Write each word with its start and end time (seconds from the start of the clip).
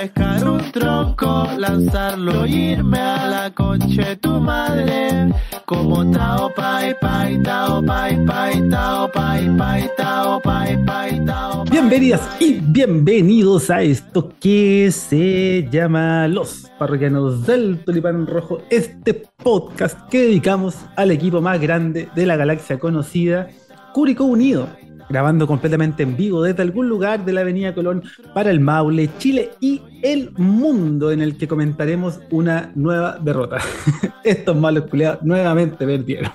pescar 0.00 0.48
un 0.48 0.70
tronco, 0.70 1.48
lanzarlo 1.58 2.46
irme 2.46 2.98
a 2.98 3.26
la 3.26 3.54
concha 3.54 4.10
de 4.10 4.16
tu 4.16 4.30
madre. 4.40 5.32
Como 5.64 6.08
tao 6.12 6.52
pai 6.54 6.94
pai, 7.00 7.42
tao 7.42 7.84
pai 7.84 8.24
pai, 8.24 8.68
tao 8.70 9.10
pai 9.10 9.56
pai, 9.58 9.90
tao 9.96 10.40
pai 10.40 10.84
pai, 10.86 11.24
tao. 11.24 11.64
Bienvenidas 11.64 12.20
y 12.38 12.60
bienvenidos 12.60 13.70
a 13.70 13.82
esto 13.82 14.32
que 14.40 14.90
se 14.92 15.68
llama 15.70 16.28
Los 16.28 16.70
Parroquianos 16.78 17.44
del 17.44 17.78
Tulipán 17.84 18.26
Rojo, 18.26 18.62
este 18.70 19.14
podcast 19.14 20.08
que 20.08 20.22
dedicamos 20.22 20.76
al 20.94 21.10
equipo 21.10 21.40
más 21.40 21.60
grande 21.60 22.08
de 22.14 22.26
la 22.26 22.36
galaxia 22.36 22.78
conocida, 22.78 23.48
Curicó 23.92 24.24
Unido, 24.24 24.68
grabando 25.08 25.46
completamente 25.46 26.02
en 26.02 26.16
vivo 26.16 26.42
desde 26.42 26.62
algún 26.62 26.88
lugar 26.88 27.24
de 27.24 27.32
la 27.32 27.40
Avenida 27.40 27.74
Colón 27.74 28.02
para 28.34 28.50
el 28.50 28.60
Maule, 28.60 29.08
Chile 29.18 29.50
y 29.60 29.82
el 30.02 30.30
mundo 30.36 31.10
en 31.10 31.22
el 31.22 31.36
que 31.36 31.48
comentaremos 31.48 32.20
una 32.30 32.70
nueva 32.74 33.18
derrota. 33.20 33.58
Estos 34.24 34.56
malos 34.56 34.84
culiados 34.84 35.22
nuevamente 35.22 35.86
perdieron. 35.86 36.30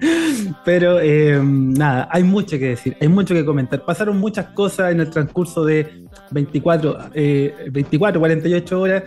Pero 0.64 1.00
eh, 1.00 1.40
nada, 1.42 2.08
hay 2.10 2.22
mucho 2.22 2.58
que 2.58 2.68
decir, 2.68 2.96
hay 3.00 3.08
mucho 3.08 3.34
que 3.34 3.44
comentar. 3.44 3.84
Pasaron 3.84 4.18
muchas 4.18 4.46
cosas 4.46 4.92
en 4.92 5.00
el 5.00 5.10
transcurso 5.10 5.64
de 5.64 6.06
24, 6.30 6.98
eh, 7.14 7.54
24 7.70 8.20
48 8.20 8.80
horas. 8.80 9.02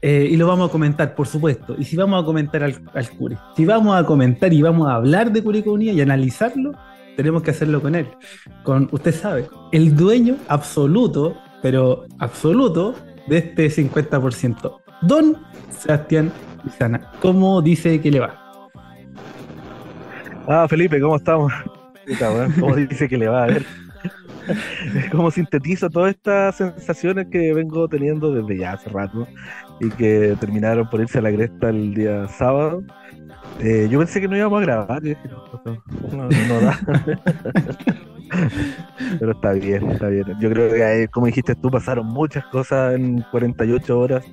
eh, 0.00 0.28
y 0.30 0.36
lo 0.36 0.46
vamos 0.46 0.68
a 0.68 0.72
comentar, 0.72 1.14
por 1.14 1.26
supuesto. 1.26 1.74
Y 1.78 1.84
si 1.84 1.96
vamos 1.96 2.22
a 2.22 2.26
comentar 2.26 2.62
al, 2.62 2.74
al 2.92 3.10
Curi, 3.10 3.36
si 3.56 3.64
vamos 3.64 3.96
a 3.96 4.04
comentar 4.04 4.52
y 4.52 4.60
vamos 4.60 4.88
a 4.88 4.96
hablar 4.96 5.32
de 5.32 5.42
Curicó 5.42 5.72
Unida 5.72 5.92
y 5.92 6.00
analizarlo, 6.00 6.72
tenemos 7.16 7.42
que 7.42 7.50
hacerlo 7.50 7.80
con 7.80 7.94
él. 7.94 8.08
Con, 8.62 8.88
usted 8.92 9.14
sabe, 9.14 9.48
el 9.72 9.96
dueño 9.96 10.36
absoluto, 10.48 11.36
pero 11.62 12.04
absoluto, 12.18 12.94
de 13.28 13.38
este 13.38 13.70
50%. 13.70 14.80
Don 15.02 15.36
Sebastián 15.70 16.32
Lizana. 16.64 17.12
¿Cómo 17.20 17.62
dice 17.62 18.00
que 18.00 18.10
le 18.10 18.20
va? 18.20 18.60
Ah, 20.46 20.66
Felipe, 20.68 21.00
¿cómo 21.00 21.16
estamos? 21.16 21.52
¿Cómo 22.58 22.74
dice 22.76 23.08
que 23.08 23.16
le 23.18 23.28
va 23.28 23.44
a 23.44 23.46
ver? 23.46 23.64
¿Cómo 25.12 25.30
sintetizo 25.30 25.88
todas 25.88 26.10
estas 26.10 26.56
sensaciones 26.56 27.28
que 27.28 27.52
vengo 27.54 27.86
teniendo 27.88 28.32
desde 28.32 28.58
ya 28.58 28.72
hace 28.72 28.90
rato 28.90 29.26
y 29.80 29.88
que 29.90 30.36
terminaron 30.40 30.88
por 30.90 31.00
irse 31.00 31.18
a 31.18 31.22
la 31.22 31.32
cresta 31.32 31.68
el 31.68 31.94
día 31.94 32.26
sábado? 32.28 32.82
Eh, 33.60 33.88
yo 33.90 33.98
pensé 33.98 34.20
que 34.20 34.28
no 34.28 34.36
íbamos 34.36 34.60
a 34.60 34.62
grabar, 34.62 35.02
dije, 35.02 35.18
no, 36.12 36.28
no, 36.28 36.60
da. 36.60 36.78
Pero 39.18 39.32
está 39.32 39.52
bien, 39.52 39.90
está 39.90 40.08
bien. 40.08 40.24
Yo 40.40 40.50
creo 40.50 40.70
que, 40.70 41.02
eh, 41.02 41.08
como 41.08 41.26
dijiste 41.26 41.54
tú, 41.54 41.70
pasaron 41.70 42.06
muchas 42.06 42.44
cosas 42.46 42.94
en 42.94 43.22
48 43.30 43.98
horas. 43.98 44.24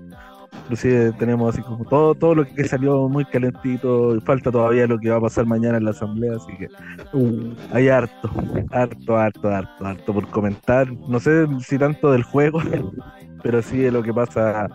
Inclusive 0.64 1.12
tenemos 1.14 1.54
así 1.54 1.64
como 1.64 1.84
todo, 1.86 2.16
todo 2.16 2.36
lo 2.36 2.46
que 2.46 2.64
salió 2.68 3.10
muy 3.10 3.26
calentito. 3.26 4.16
y 4.16 4.22
Falta 4.22 4.52
todavía 4.52 4.88
lo 4.88 5.00
que 5.00 5.10
va 5.10 5.18
a 5.18 5.22
pasar 5.22 5.46
mañana 5.46 5.78
en 5.78 5.86
la 5.86 5.92
asamblea, 5.92 6.36
así 6.36 6.56
que 6.58 6.68
uh, 7.14 7.54
hay 7.72 7.90
harto, 7.90 8.30
harto, 8.72 9.18
harto, 9.18 9.50
harto, 9.50 9.86
harto 9.86 10.14
por 10.14 10.28
comentar. 10.30 10.92
No 10.92 11.20
sé 11.20 11.48
si 11.60 11.78
tanto 11.78 12.12
del 12.12 12.24
juego, 12.24 12.62
pero 13.44 13.62
sí 13.62 13.78
de 13.78 13.92
lo 13.92 14.04
que 14.04 14.14
pasa 14.14 14.70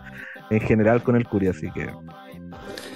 en 0.49 0.59
general 0.61 1.01
con 1.01 1.15
el 1.15 1.27
Curi, 1.27 1.47
así 1.47 1.71
que 1.71 1.89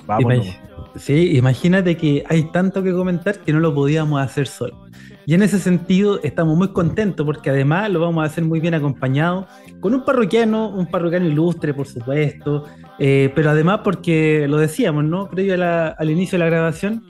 vamos. 0.05 0.59
Sí, 0.95 1.37
imagínate 1.37 1.95
que 1.95 2.23
hay 2.27 2.43
tanto 2.51 2.83
que 2.83 2.91
comentar 2.91 3.39
que 3.39 3.53
no 3.53 3.59
lo 3.59 3.73
podíamos 3.73 4.21
hacer 4.21 4.47
solo. 4.47 4.89
Y 5.25 5.35
en 5.35 5.43
ese 5.43 5.59
sentido 5.59 6.19
estamos 6.23 6.57
muy 6.57 6.69
contentos 6.69 7.25
porque 7.25 7.51
además 7.51 7.89
lo 7.91 7.99
vamos 7.99 8.23
a 8.23 8.25
hacer 8.25 8.43
muy 8.43 8.59
bien 8.59 8.73
acompañado 8.73 9.47
con 9.79 9.93
un 9.93 10.03
parroquiano, 10.03 10.69
un 10.69 10.87
parroquiano 10.87 11.27
ilustre, 11.27 11.73
por 11.73 11.87
supuesto, 11.87 12.65
eh, 12.97 13.31
pero 13.35 13.51
además 13.51 13.81
porque 13.83 14.47
lo 14.47 14.57
decíamos, 14.57 15.03
¿no? 15.03 15.29
Previo 15.29 15.55
al 15.63 16.09
inicio 16.09 16.37
de 16.37 16.45
la 16.45 16.49
grabación, 16.49 17.03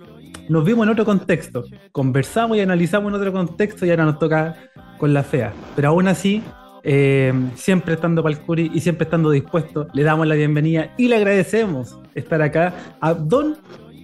nos 0.50 0.66
vimos 0.66 0.86
en 0.86 0.90
otro 0.90 1.06
contexto, 1.06 1.64
conversamos 1.92 2.58
y 2.58 2.62
analizamos 2.62 3.10
en 3.10 3.16
otro 3.16 3.32
contexto 3.32 3.86
y 3.86 3.92
ahora 3.92 4.06
nos 4.06 4.20
toca 4.20 4.56
con 4.98 5.14
la 5.14 5.24
fea. 5.24 5.54
Pero 5.76 5.90
aún 5.90 6.08
así, 6.08 6.44
eh, 6.84 7.34
siempre 7.56 7.96
estando 7.96 8.24
para 8.24 8.38
y 8.58 8.80
siempre 8.80 9.06
estando 9.06 9.32
dispuesto, 9.32 9.88
le 9.94 10.04
damos 10.04 10.28
la 10.28 10.36
bienvenida 10.36 10.94
y 10.98 11.08
le 11.08 11.18
agradecemos 11.18 11.98
estar 12.16 12.42
acá 12.42 12.74
a 13.02 13.14
Don 13.14 13.58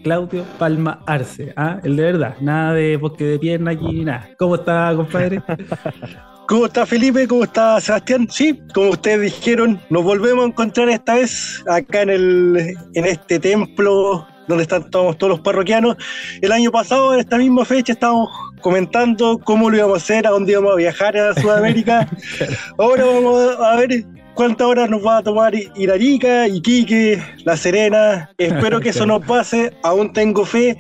Claudio 0.04 0.44
Palma 0.60 1.00
Arce, 1.08 1.54
¿ah? 1.56 1.80
el 1.84 1.96
de 1.96 2.04
verdad, 2.04 2.36
nada 2.40 2.74
de 2.74 2.98
bosque 2.98 3.24
de 3.24 3.40
pierna 3.40 3.72
aquí, 3.72 3.86
ni 3.86 4.06
nada. 4.06 4.30
¿Cómo 4.38 4.56
está, 4.56 4.94
compadre? 4.96 5.42
¿Cómo 6.48 6.68
está 6.68 6.86
Felipe? 6.86 7.28
¿Cómo 7.28 7.44
está 7.44 7.82
Sebastián? 7.82 8.28
Sí, 8.30 8.62
como 8.76 8.92
ustedes 8.92 9.22
dijeron, 9.22 9.80
nos 9.90 10.04
volvemos 10.04 10.46
a 10.46 10.48
encontrar 10.50 10.90
esta 10.90 11.16
vez 11.16 11.64
acá 11.68 12.04
en, 12.04 12.10
el, 12.12 12.78
en 12.94 13.06
este 13.06 13.40
templo 13.40 14.28
donde 14.48 14.64
están 14.64 14.90
todos, 14.90 15.18
todos 15.18 15.32
los 15.32 15.40
parroquianos. 15.40 15.98
El 16.42 16.52
año 16.52 16.72
pasado, 16.72 17.14
en 17.14 17.20
esta 17.20 17.38
misma 17.38 17.66
fecha, 17.66 17.94
estábamos 17.94 18.30
comentando 18.62 19.40
cómo 19.44 19.70
lo 19.70 19.78
íbamos 19.78 19.96
a 19.96 20.04
hacer, 20.04 20.28
a 20.28 20.32
dónde 20.32 20.52
íbamos 20.52 20.74
a 20.74 20.76
viajar 20.76 21.18
a 21.18 21.34
Sudamérica. 21.34 22.10
Ahora 22.78 23.06
vamos 23.06 23.58
a 23.60 23.76
ver 23.76 24.06
cuántas 24.34 24.68
horas 24.68 24.90
nos 24.90 25.06
va 25.06 25.18
a 25.18 25.24
tomar 25.24 25.54
ir 25.56 25.92
a 25.92 25.94
Arica, 25.94 26.48
Iquique, 26.48 27.22
La 27.44 27.58
Serena. 27.58 28.30
Espero 28.38 28.80
que 28.80 28.90
eso 28.90 29.06
no 29.06 29.20
pase, 29.22 29.72
aún 29.84 30.14
tengo 30.14 30.46
fe, 30.46 30.78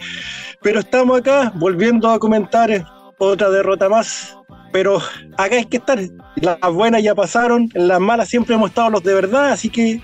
pero 0.61 0.79
estamos 0.79 1.19
acá 1.19 1.51
volviendo 1.55 2.09
a 2.09 2.19
comentar 2.19 2.85
otra 3.17 3.49
derrota 3.49 3.87
más 3.89 4.35
pero 4.75 4.99
acá 5.37 5.55
hay 5.55 5.63
que 5.63 5.77
estar. 5.77 5.97
Las 6.35 6.73
buenas 6.73 7.01
ya 7.01 7.15
pasaron, 7.15 7.69
las 7.73 8.01
malas 8.01 8.27
siempre 8.27 8.55
hemos 8.55 8.71
estado 8.71 8.89
los 8.89 9.03
de 9.03 9.13
verdad, 9.13 9.51
así 9.53 9.69
que 9.69 10.01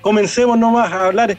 comencemos 0.00 0.58
nomás 0.58 0.92
a 0.92 1.06
hablar 1.06 1.36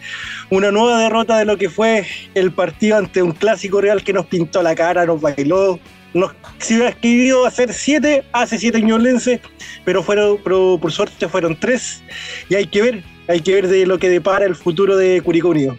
una 0.50 0.72
nueva 0.72 1.00
derrota 1.00 1.38
de 1.38 1.46
lo 1.46 1.58
que 1.58 1.70
fue 1.70 2.06
el 2.34 2.52
partido 2.52 2.98
ante 2.98 3.22
un 3.22 3.32
clásico 3.32 3.82
real 3.82 4.04
que 4.04 4.14
nos 4.14 4.26
pintó 4.26 4.62
la 4.62 4.76
cara, 4.76 5.06
nos 5.06 5.22
bailó. 5.22 5.80
Nos, 6.14 6.34
si 6.58 6.76
hubiera 6.76 6.92
querido 6.92 7.46
hacer 7.46 7.72
siete, 7.72 8.26
hace 8.34 8.58
siete 8.58 8.82
ñolenses, 8.82 9.40
pero 9.86 10.04
fueron, 10.04 10.40
pero 10.44 10.78
por 10.82 10.92
suerte 10.92 11.28
fueron 11.30 11.58
tres. 11.58 12.04
Y 12.50 12.56
hay 12.56 12.68
que 12.68 12.82
ver, 12.82 13.04
hay 13.28 13.40
que 13.40 13.54
ver 13.54 13.68
de 13.68 13.86
lo 13.86 13.98
que 13.98 14.10
depara 14.10 14.46
el 14.46 14.56
futuro 14.56 14.98
de 14.98 15.22
Curicó 15.22 15.50
Unido. 15.50 15.78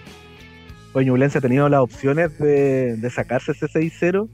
Oye, 0.94 1.06
Ñublense 1.06 1.38
ha 1.38 1.40
tenido 1.40 1.68
las 1.68 1.80
opciones 1.80 2.38
de, 2.38 3.10
sacarse 3.14 3.52
ese 3.52 3.66
6-0. 3.66 4.28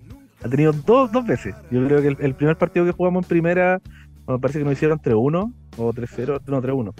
Ha 0.45 0.49
tenido 0.49 0.73
dos, 0.73 1.11
dos 1.11 1.27
veces. 1.27 1.55
Yo 1.71 1.85
creo 1.85 2.01
que 2.01 2.09
el, 2.09 2.17
el 2.21 2.35
primer 2.35 2.57
partido 2.57 2.87
que 2.87 2.93
jugamos 2.93 3.25
en 3.25 3.29
primera, 3.29 3.81
me 4.27 4.39
parece 4.39 4.61
que 4.61 4.65
nos 4.65 4.75
hicieron 4.75 5.01
3-1 5.01 5.53
o 5.77 5.93
3-0, 5.93 6.41
no, 6.47 6.63
3-1 6.63 6.95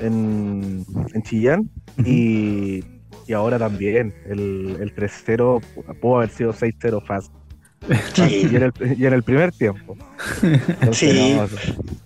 en, 0.00 0.84
en 1.14 1.22
Chillán. 1.22 1.70
y, 2.04 2.84
y 3.26 3.32
ahora 3.34 3.58
también 3.58 4.14
el, 4.26 4.76
el 4.80 4.94
3-0 4.94 5.60
pudo 6.00 6.16
haber 6.18 6.30
sido 6.30 6.52
6-0 6.52 7.04
fácil. 7.04 7.32
Sí. 8.14 8.48
Y 8.52 8.56
en, 8.56 8.62
el, 8.64 8.72
y 8.98 9.06
en 9.06 9.12
el 9.12 9.22
primer 9.22 9.52
tiempo. 9.52 9.96
Entonces, 10.42 10.98
Sí. 10.98 11.36
no, 11.36 11.46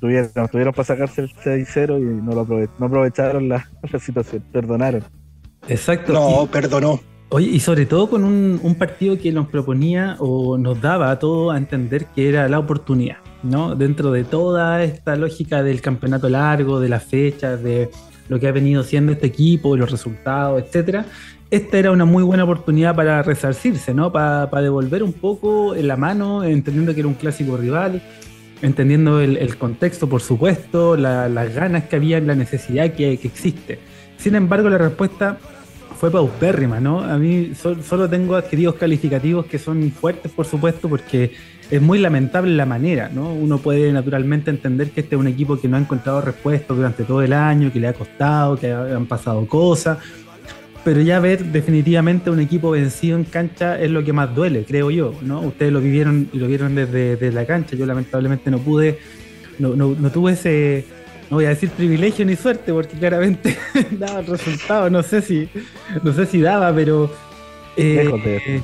tuvieron, 0.00 0.30
tuvieron 0.50 0.74
para 0.74 0.84
sacarse 0.84 1.22
el 1.22 1.30
6-0 1.34 1.98
y 1.98 2.22
no, 2.22 2.32
lo 2.32 2.46
aprove- 2.46 2.68
no 2.78 2.86
aprovecharon 2.86 3.48
la, 3.48 3.68
la 3.90 3.98
situación, 3.98 4.44
perdonaron. 4.52 5.02
Exacto. 5.68 6.12
No, 6.12 6.44
Y- 6.44 6.48
perdonó. 6.48 7.00
Oye, 7.30 7.46
y 7.46 7.60
sobre 7.60 7.86
todo 7.86 8.10
con 8.10 8.24
un, 8.24 8.60
un 8.62 8.74
partido 8.74 9.16
que 9.16 9.32
nos 9.32 9.46
proponía 9.48 10.16
o 10.18 10.58
nos 10.58 10.82
daba 10.82 11.10
a 11.10 11.18
todos 11.18 11.54
a 11.54 11.56
entender 11.56 12.04
que 12.14 12.28
era 12.28 12.46
la 12.50 12.58
oportunidad, 12.58 13.16
¿no? 13.42 13.74
Dentro 13.74 14.10
de 14.12 14.24
toda 14.24 14.82
esta 14.84 15.16
lógica 15.16 15.62
del 15.62 15.80
campeonato 15.80 16.28
largo, 16.28 16.80
de 16.80 16.88
las 16.88 17.04
fechas, 17.04 17.62
de 17.62 17.90
lo 18.28 18.38
que 18.40 18.48
ha 18.48 18.52
venido 18.52 18.82
siendo 18.82 19.12
este 19.12 19.26
equipo, 19.26 19.76
los 19.76 19.90
resultados, 19.90 20.62
etcétera. 20.62 21.06
Esta 21.50 21.78
era 21.78 21.90
una 21.90 22.04
muy 22.06 22.22
buena 22.22 22.44
oportunidad 22.44 22.94
para 22.96 23.22
resarcirse, 23.22 23.92
¿no? 23.92 24.10
Para, 24.10 24.46
devolver 24.62 25.02
un 25.02 25.12
poco 25.12 25.74
en 25.74 25.86
la 25.86 25.96
mano, 25.96 26.44
entendiendo 26.44 26.94
que 26.94 27.00
era 27.00 27.08
un 27.08 27.14
clásico 27.14 27.56
rival, 27.58 28.00
entendiendo 28.62 29.20
el, 29.20 29.56
contexto, 29.58 30.08
por 30.08 30.22
supuesto, 30.22 30.96
la- 30.96 31.28
las 31.28 31.54
ganas 31.54 31.84
que 31.84 31.96
había, 31.96 32.20
la 32.20 32.34
necesidad 32.34 32.92
que, 32.92 33.18
que 33.18 33.28
existe. 33.28 33.78
Sin 34.16 34.34
embargo, 34.34 34.70
la 34.70 34.78
respuesta 34.78 35.36
fue 35.98 36.10
paupérrima, 36.10 36.80
¿no? 36.80 37.00
A 37.00 37.18
mí 37.18 37.52
so- 37.54 37.82
solo 37.82 38.08
tengo 38.08 38.34
adquiridos 38.34 38.76
calificativos 38.76 39.46
que 39.46 39.58
son 39.58 39.90
fuertes, 39.90 40.32
por 40.32 40.46
supuesto, 40.46 40.88
porque 40.88 41.32
es 41.72 41.80
muy 41.82 41.98
lamentable 41.98 42.54
la 42.54 42.66
manera, 42.66 43.10
¿no? 43.12 43.32
Uno 43.32 43.56
puede 43.58 43.90
naturalmente 43.92 44.50
entender 44.50 44.90
que 44.90 45.00
este 45.00 45.14
es 45.16 45.20
un 45.20 45.26
equipo 45.26 45.58
que 45.58 45.66
no 45.68 45.76
ha 45.76 45.80
encontrado 45.80 46.20
respuestas 46.20 46.76
durante 46.76 47.02
todo 47.04 47.22
el 47.22 47.32
año, 47.32 47.72
que 47.72 47.80
le 47.80 47.88
ha 47.88 47.94
costado, 47.94 48.56
que 48.56 48.70
ha- 48.70 48.94
han 48.94 49.06
pasado 49.06 49.46
cosas, 49.46 49.96
pero 50.84 51.00
ya 51.00 51.18
ver 51.18 51.44
definitivamente 51.46 52.28
un 52.28 52.40
equipo 52.40 52.72
vencido 52.72 53.16
en 53.16 53.24
cancha 53.24 53.80
es 53.80 53.90
lo 53.90 54.04
que 54.04 54.12
más 54.12 54.34
duele, 54.34 54.64
creo 54.68 54.90
yo, 54.90 55.14
¿no? 55.22 55.40
Ustedes 55.40 55.72
lo 55.72 55.80
vivieron 55.80 56.28
y 56.32 56.38
lo 56.38 56.46
vieron 56.46 56.74
desde, 56.74 57.16
desde 57.16 57.32
la 57.32 57.46
cancha, 57.46 57.74
yo 57.76 57.86
lamentablemente 57.86 58.50
no 58.50 58.58
pude, 58.58 58.98
no, 59.58 59.74
no, 59.74 59.96
no 59.98 60.10
tuve 60.10 60.32
ese, 60.32 60.84
no 61.30 61.36
voy 61.36 61.46
a 61.46 61.50
decir 61.50 61.70
privilegio 61.70 62.26
ni 62.26 62.36
suerte, 62.36 62.72
porque 62.72 62.98
claramente 62.98 63.56
daba 63.92 64.20
el 64.20 64.26
resultado, 64.26 64.90
no 64.90 65.02
sé 65.02 65.22
si, 65.22 65.48
no 66.02 66.12
sé 66.12 66.26
si 66.26 66.40
daba, 66.40 66.70
pero 66.74 67.10
eh, 67.76 68.04
eh, 68.26 68.60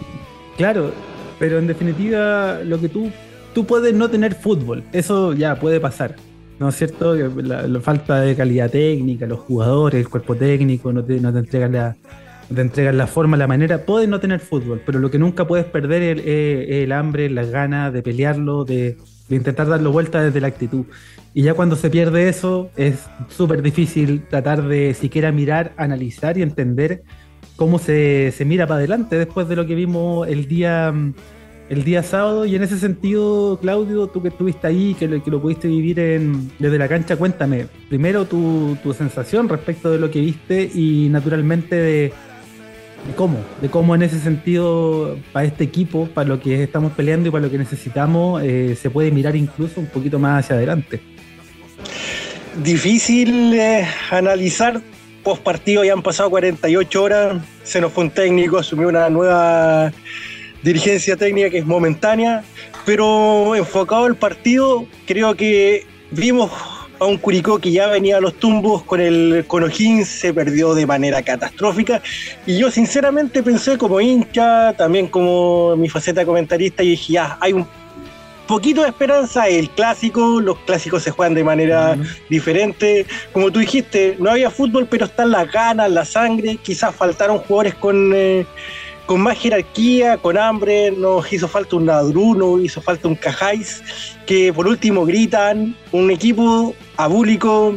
claro, 0.58 0.92
pero 1.38 1.58
en 1.58 1.66
definitiva 1.66 2.60
lo 2.64 2.80
que 2.80 2.88
tú, 2.88 3.10
tú 3.54 3.66
puedes 3.66 3.94
no 3.94 4.08
tener 4.10 4.34
fútbol, 4.34 4.84
eso 4.92 5.32
ya 5.32 5.56
puede 5.56 5.80
pasar. 5.80 6.16
¿no 6.58 6.68
es 6.68 6.76
cierto? 6.76 7.14
La, 7.14 7.80
falta 7.80 8.20
de 8.20 8.34
calidad 8.34 8.70
técnica, 8.70 9.26
los 9.26 9.40
jugadores, 9.40 10.00
el 10.00 10.08
cuerpo 10.08 10.34
técnico, 10.34 10.92
no 10.92 11.04
te, 11.04 11.20
no 11.20 11.32
te 11.32 11.38
entregan 11.38 11.72
la, 11.72 11.96
te 12.52 12.60
entregan 12.60 12.98
la 12.98 13.06
forma, 13.06 13.36
la 13.36 13.46
manera. 13.46 13.84
Puedes 13.84 14.08
no 14.08 14.20
tener 14.20 14.40
fútbol, 14.40 14.82
pero 14.84 14.98
lo 14.98 15.10
que 15.10 15.18
nunca 15.18 15.46
puedes 15.46 15.66
perder 15.66 16.18
es 16.18 16.82
el, 16.82 16.92
hambre, 16.92 17.30
las 17.30 17.50
ganas 17.50 17.92
de 17.92 18.02
pelearlo, 18.02 18.64
de, 18.64 18.96
intentar 19.30 19.68
darlo 19.68 19.92
vuelta 19.92 20.22
desde 20.22 20.40
la 20.40 20.48
actitud. 20.48 20.86
Y 21.34 21.42
ya 21.42 21.54
cuando 21.54 21.76
se 21.76 21.90
pierde 21.90 22.28
eso, 22.28 22.70
es 22.76 23.06
súper 23.28 23.62
difícil 23.62 24.22
tratar 24.28 24.66
de 24.66 24.94
siquiera 24.94 25.30
mirar, 25.30 25.72
analizar 25.76 26.38
y 26.38 26.42
entender 26.42 27.02
cómo 27.58 27.80
se, 27.80 28.32
se 28.32 28.44
mira 28.44 28.66
para 28.68 28.78
adelante 28.78 29.18
después 29.18 29.48
de 29.48 29.56
lo 29.56 29.66
que 29.66 29.74
vimos 29.74 30.28
el 30.28 30.46
día 30.46 30.94
el 31.68 31.84
día 31.84 32.02
sábado 32.02 32.46
y 32.46 32.56
en 32.56 32.62
ese 32.62 32.78
sentido, 32.78 33.58
Claudio, 33.60 34.06
tú 34.06 34.22
que 34.22 34.28
estuviste 34.28 34.66
ahí, 34.66 34.94
que 34.98 35.06
lo, 35.06 35.22
que 35.22 35.30
lo 35.30 35.42
pudiste 35.42 35.68
vivir 35.68 35.98
en, 35.98 36.50
desde 36.58 36.78
la 36.78 36.88
cancha, 36.88 37.16
cuéntame 37.16 37.66
primero 37.90 38.24
tu, 38.24 38.78
tu 38.82 38.94
sensación 38.94 39.50
respecto 39.50 39.90
de 39.90 39.98
lo 39.98 40.10
que 40.10 40.20
viste 40.20 40.70
y 40.72 41.08
naturalmente 41.10 41.76
de, 41.76 42.12
cómo, 43.16 43.38
de 43.60 43.68
cómo 43.68 43.94
en 43.94 44.02
ese 44.02 44.18
sentido 44.18 45.18
para 45.32 45.44
este 45.44 45.64
equipo, 45.64 46.08
para 46.14 46.28
lo 46.28 46.40
que 46.40 46.62
estamos 46.62 46.92
peleando 46.92 47.28
y 47.28 47.32
para 47.32 47.44
lo 47.44 47.50
que 47.50 47.58
necesitamos, 47.58 48.42
eh, 48.42 48.74
se 48.80 48.88
puede 48.88 49.10
mirar 49.10 49.36
incluso 49.36 49.80
un 49.80 49.88
poquito 49.88 50.18
más 50.18 50.44
hacia 50.44 50.56
adelante. 50.56 51.00
Difícil 52.64 53.52
eh, 53.52 53.86
analizar 54.10 54.80
post 55.22 55.42
partido, 55.42 55.84
ya 55.84 55.92
han 55.92 56.02
pasado 56.02 56.30
48 56.30 57.02
horas, 57.02 57.42
se 57.62 57.80
nos 57.80 57.92
fue 57.92 58.04
un 58.04 58.10
técnico, 58.10 58.58
asumió 58.58 58.88
una 58.88 59.08
nueva 59.10 59.92
dirigencia 60.62 61.16
técnica 61.16 61.50
que 61.50 61.58
es 61.58 61.66
momentánea, 61.66 62.42
pero 62.84 63.54
enfocado 63.54 64.04
al 64.04 64.16
partido, 64.16 64.86
creo 65.06 65.34
que 65.34 65.86
vimos 66.10 66.50
a 66.98 67.04
un 67.04 67.16
Curicó 67.16 67.58
que 67.58 67.70
ya 67.70 67.86
venía 67.88 68.16
a 68.16 68.20
los 68.20 68.34
tumbos 68.34 68.82
con 68.82 69.00
el 69.00 69.44
con 69.46 69.70
se 69.72 70.34
perdió 70.34 70.74
de 70.74 70.86
manera 70.86 71.22
catastrófica. 71.22 72.02
Y 72.46 72.58
yo 72.58 72.70
sinceramente 72.70 73.42
pensé 73.42 73.78
como 73.78 74.00
hincha, 74.00 74.72
también 74.76 75.06
como 75.06 75.76
mi 75.76 75.88
faceta 75.88 76.24
comentarista, 76.24 76.82
y 76.82 76.90
dije, 76.90 77.12
ya, 77.14 77.38
hay 77.40 77.52
un 77.52 77.66
poquito 78.48 78.82
de 78.82 78.88
esperanza, 78.88 79.46
el 79.46 79.70
clásico, 79.70 80.40
los 80.40 80.58
clásicos 80.60 81.04
se 81.04 81.12
juegan 81.12 81.34
de 81.34 81.44
manera 81.44 81.96
diferente. 82.28 83.06
Como 83.32 83.52
tú 83.52 83.60
dijiste, 83.60 84.16
no 84.18 84.30
había 84.30 84.50
fútbol, 84.50 84.88
pero 84.90 85.04
están 85.04 85.30
las 85.30 85.52
ganas, 85.52 85.88
la 85.92 86.04
sangre, 86.04 86.56
quizás 86.56 86.92
faltaron 86.92 87.38
jugadores 87.38 87.76
con... 87.76 88.12
Eh, 88.12 88.44
con 89.06 89.22
más 89.22 89.38
jerarquía, 89.38 90.18
con 90.18 90.36
hambre, 90.36 90.90
nos 90.90 91.32
hizo 91.32 91.48
falta 91.48 91.76
un 91.76 91.86
Nadruno, 91.86 92.60
hizo 92.60 92.82
falta 92.82 93.08
un 93.08 93.14
Cajáis, 93.14 93.82
que 94.26 94.52
por 94.52 94.68
último 94.68 95.06
gritan, 95.06 95.74
un 95.92 96.10
equipo 96.10 96.74
abúlico, 96.98 97.74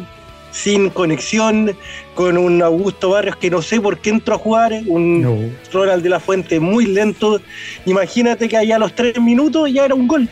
sin 0.51 0.89
conexión, 0.89 1.74
con 2.15 2.38
un 2.38 2.62
Augusto 2.62 3.12
Barrios 3.12 3.38
que 3.38 3.50
no 3.50 3.62
sé 3.62 3.79
por 3.79 4.00
qué 4.00 4.09
entró 4.09 4.35
a 4.35 4.39
jugar, 4.39 4.74
un 4.88 5.56
Ronald 5.71 6.03
de 6.03 6.09
la 6.09 6.19
Fuente 6.19 6.59
muy 6.59 6.85
lento. 6.85 7.39
Imagínate 7.85 8.50
que 8.50 8.57
allá 8.57 8.75
a 8.75 8.79
los 8.79 8.94
tres 8.94 9.19
minutos 9.19 9.71
ya 9.71 9.85
era 9.85 9.95
un 9.95 10.09
gol. 10.09 10.27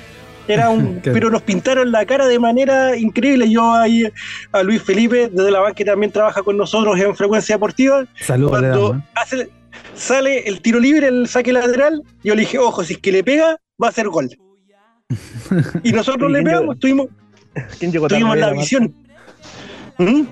Era 0.49 0.69
un, 0.69 0.99
pero 1.03 1.29
nos 1.29 1.43
pintaron 1.43 1.91
la 1.91 2.05
cara 2.05 2.27
de 2.27 2.39
manera 2.39 2.97
increíble. 2.97 3.49
Yo 3.49 3.73
ahí 3.73 4.11
a 4.51 4.63
Luis 4.63 4.81
Felipe, 4.81 5.29
desde 5.31 5.51
la 5.51 5.59
banca 5.59 5.75
que 5.75 5.85
también 5.85 6.11
trabaja 6.11 6.41
con 6.41 6.57
nosotros 6.57 6.99
en 6.99 7.15
Frecuencia 7.15 7.55
Deportiva. 7.55 8.05
Saludos, 8.19 8.51
cuando 8.51 9.01
hace, 9.15 9.49
sale 9.93 10.47
el 10.47 10.61
tiro 10.61 10.79
libre, 10.79 11.07
el 11.07 11.27
saque 11.27 11.53
lateral, 11.53 12.01
yo 12.23 12.35
le 12.35 12.41
dije, 12.41 12.57
ojo, 12.57 12.83
si 12.83 12.93
es 12.93 12.99
que 12.99 13.11
le 13.11 13.23
pega, 13.23 13.57
va 13.81 13.89
a 13.89 13.91
ser 13.91 14.09
gol. 14.09 14.29
y 15.83 15.91
nosotros 15.91 16.31
le 16.31 16.41
pegamos, 16.41 16.79
tuvimos, 16.79 17.07
¿Quién 17.77 17.91
llegó 17.91 18.07
tuvimos 18.07 18.37
la 18.37 18.51
visión. 18.51 18.93
¿Mm? 19.97 20.23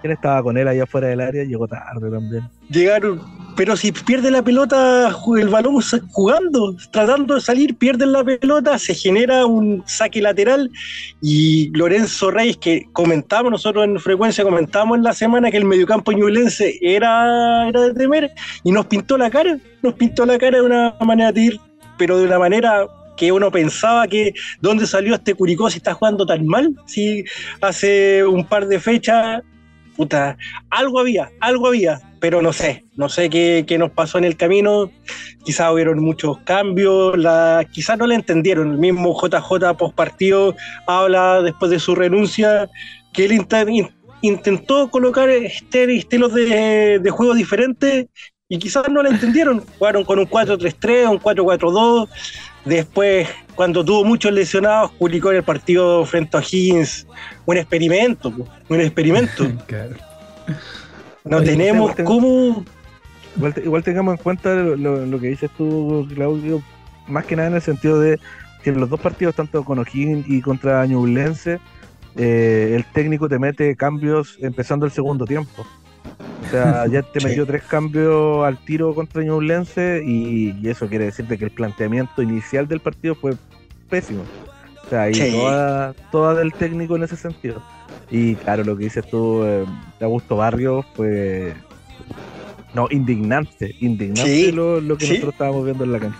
¿Quién 0.00 0.12
estaba 0.12 0.42
con 0.42 0.56
él 0.56 0.66
allá 0.66 0.82
afuera 0.82 1.08
del 1.08 1.20
área? 1.20 1.44
Llegó 1.44 1.68
tarde 1.68 2.10
también. 2.10 2.48
Llegaron, 2.68 3.20
pero 3.56 3.76
si 3.76 3.92
pierde 3.92 4.30
la 4.30 4.42
pelota, 4.42 5.14
el 5.38 5.48
balón 5.48 5.80
jugando, 6.10 6.74
tratando 6.90 7.34
de 7.34 7.40
salir, 7.40 7.76
pierden 7.76 8.12
la 8.12 8.24
pelota, 8.24 8.78
se 8.78 8.94
genera 8.94 9.46
un 9.46 9.82
saque 9.86 10.22
lateral. 10.22 10.70
Y 11.20 11.70
Lorenzo 11.76 12.30
Reyes, 12.30 12.56
que 12.56 12.86
comentamos 12.92 13.50
nosotros 13.52 13.84
en 13.84 13.98
frecuencia, 14.00 14.44
comentamos 14.44 14.96
en 14.96 15.04
la 15.04 15.12
semana 15.12 15.50
que 15.50 15.58
el 15.58 15.64
mediocampo 15.64 16.12
ñublense 16.12 16.78
era, 16.80 17.68
era 17.68 17.80
de 17.82 17.94
temer 17.94 18.30
y 18.64 18.72
nos 18.72 18.86
pintó 18.86 19.18
la 19.18 19.30
cara, 19.30 19.58
nos 19.82 19.94
pintó 19.94 20.24
la 20.24 20.38
cara 20.38 20.58
de 20.58 20.64
una 20.64 20.94
manera 21.00 21.32
pero 21.98 22.18
de 22.18 22.26
una 22.26 22.38
manera 22.38 22.86
que 23.16 23.30
uno 23.32 23.50
pensaba 23.50 24.06
que 24.08 24.32
dónde 24.60 24.86
salió 24.86 25.14
este 25.14 25.34
Curicó 25.34 25.70
si 25.70 25.78
está 25.78 25.94
jugando 25.94 26.26
tan 26.26 26.46
mal, 26.46 26.74
si 26.86 27.24
hace 27.60 28.24
un 28.24 28.44
par 28.44 28.66
de 28.66 28.80
fechas 28.80 29.42
puta, 29.96 30.36
algo 30.70 31.00
había, 31.00 31.30
algo 31.40 31.68
había, 31.68 32.00
pero 32.20 32.42
no 32.42 32.52
sé, 32.52 32.84
no 32.96 33.08
sé 33.08 33.30
qué, 33.30 33.76
nos 33.78 33.90
pasó 33.90 34.18
en 34.18 34.24
el 34.24 34.36
camino, 34.36 34.90
quizás 35.44 35.72
hubieron 35.72 36.02
muchos 36.02 36.38
cambios, 36.38 37.18
la, 37.18 37.66
quizás 37.72 37.98
no 37.98 38.06
le 38.06 38.14
entendieron, 38.14 38.72
el 38.72 38.78
mismo 38.78 39.14
JJ 39.20 39.76
post 39.76 39.94
partido 39.94 40.54
habla 40.86 41.42
después 41.42 41.70
de 41.70 41.78
su 41.78 41.94
renuncia 41.94 42.68
que 43.12 43.24
él 43.26 43.46
intentó 44.22 44.90
colocar 44.90 45.28
este, 45.28 45.96
estilos 45.96 46.32
de, 46.34 46.98
de 46.98 47.10
juego 47.10 47.34
diferentes 47.34 48.06
y 48.48 48.58
quizás 48.58 48.88
no 48.90 49.02
le 49.02 49.08
entendieron, 49.08 49.64
jugaron 49.78 50.04
con 50.04 50.18
un 50.18 50.28
4-3-3, 50.28 51.10
un 51.10 51.18
4-4-2, 51.18 52.08
después 52.66 53.26
cuando 53.54 53.84
tuvo 53.84 54.04
muchos 54.04 54.32
lesionados, 54.32 54.90
publicó 54.92 55.30
en 55.30 55.38
el 55.38 55.42
partido 55.42 56.04
frente 56.04 56.36
a 56.36 56.40
Higgins 56.40 57.06
un 57.46 57.56
experimento, 57.56 58.32
un 58.68 58.80
experimento. 58.80 59.46
No 61.24 61.40
tenemos 61.40 61.94
cómo. 62.04 62.64
Igual, 63.64 63.84
tengamos 63.84 64.18
en 64.18 64.22
cuenta 64.22 64.54
lo, 64.54 65.20
que 65.20 65.28
dices 65.28 65.50
tú, 65.56 66.04
Claudio, 66.12 66.60
más 67.06 67.24
que 67.26 67.36
nada 67.36 67.48
en 67.48 67.54
el 67.54 67.62
sentido 67.62 68.00
de 68.00 68.18
que 68.64 68.70
en 68.70 68.80
los 68.80 68.90
dos 68.90 69.00
partidos, 69.00 69.36
tanto 69.36 69.64
con 69.64 69.78
O'Higgins 69.78 70.28
y 70.28 70.40
contra 70.40 70.84
Ñublense, 70.84 71.60
eh, 72.16 72.72
el 72.74 72.84
técnico 72.86 73.28
te 73.28 73.38
mete 73.38 73.76
cambios 73.76 74.36
empezando 74.40 74.84
el 74.84 74.92
segundo 74.92 75.24
tiempo. 75.24 75.64
O 76.52 76.54
sea, 76.54 76.86
ya 76.86 77.00
te 77.00 77.18
metió 77.26 77.46
tres 77.46 77.62
cambios 77.62 78.44
al 78.44 78.62
tiro 78.62 78.94
contra 78.94 79.22
Ñublense 79.22 80.02
y, 80.04 80.54
y, 80.62 80.68
eso 80.68 80.86
quiere 80.86 81.06
decirte 81.06 81.38
que 81.38 81.46
el 81.46 81.50
planteamiento 81.50 82.20
inicial 82.20 82.68
del 82.68 82.80
partido 82.80 83.14
fue 83.14 83.32
pésimo. 83.88 84.22
O 84.84 84.88
sea, 84.90 85.08
y 85.08 85.14
toda, 85.14 85.94
toda 86.10 86.34
del 86.34 86.52
técnico 86.52 86.96
en 86.96 87.04
ese 87.04 87.16
sentido. 87.16 87.62
Y 88.10 88.34
claro, 88.34 88.64
lo 88.64 88.76
que 88.76 88.84
dices 88.84 89.08
tú, 89.08 89.42
eh, 89.44 89.64
de 89.98 90.04
Augusto 90.04 90.36
Barrio 90.36 90.84
fue. 90.94 91.54
No, 92.74 92.86
indignante. 92.90 93.74
Indignante 93.80 94.52
lo, 94.52 94.76
que 94.98 95.08
nosotros 95.08 95.32
estábamos 95.32 95.64
viendo 95.64 95.84
en 95.84 95.92
la 95.92 96.00
cancha. 96.00 96.18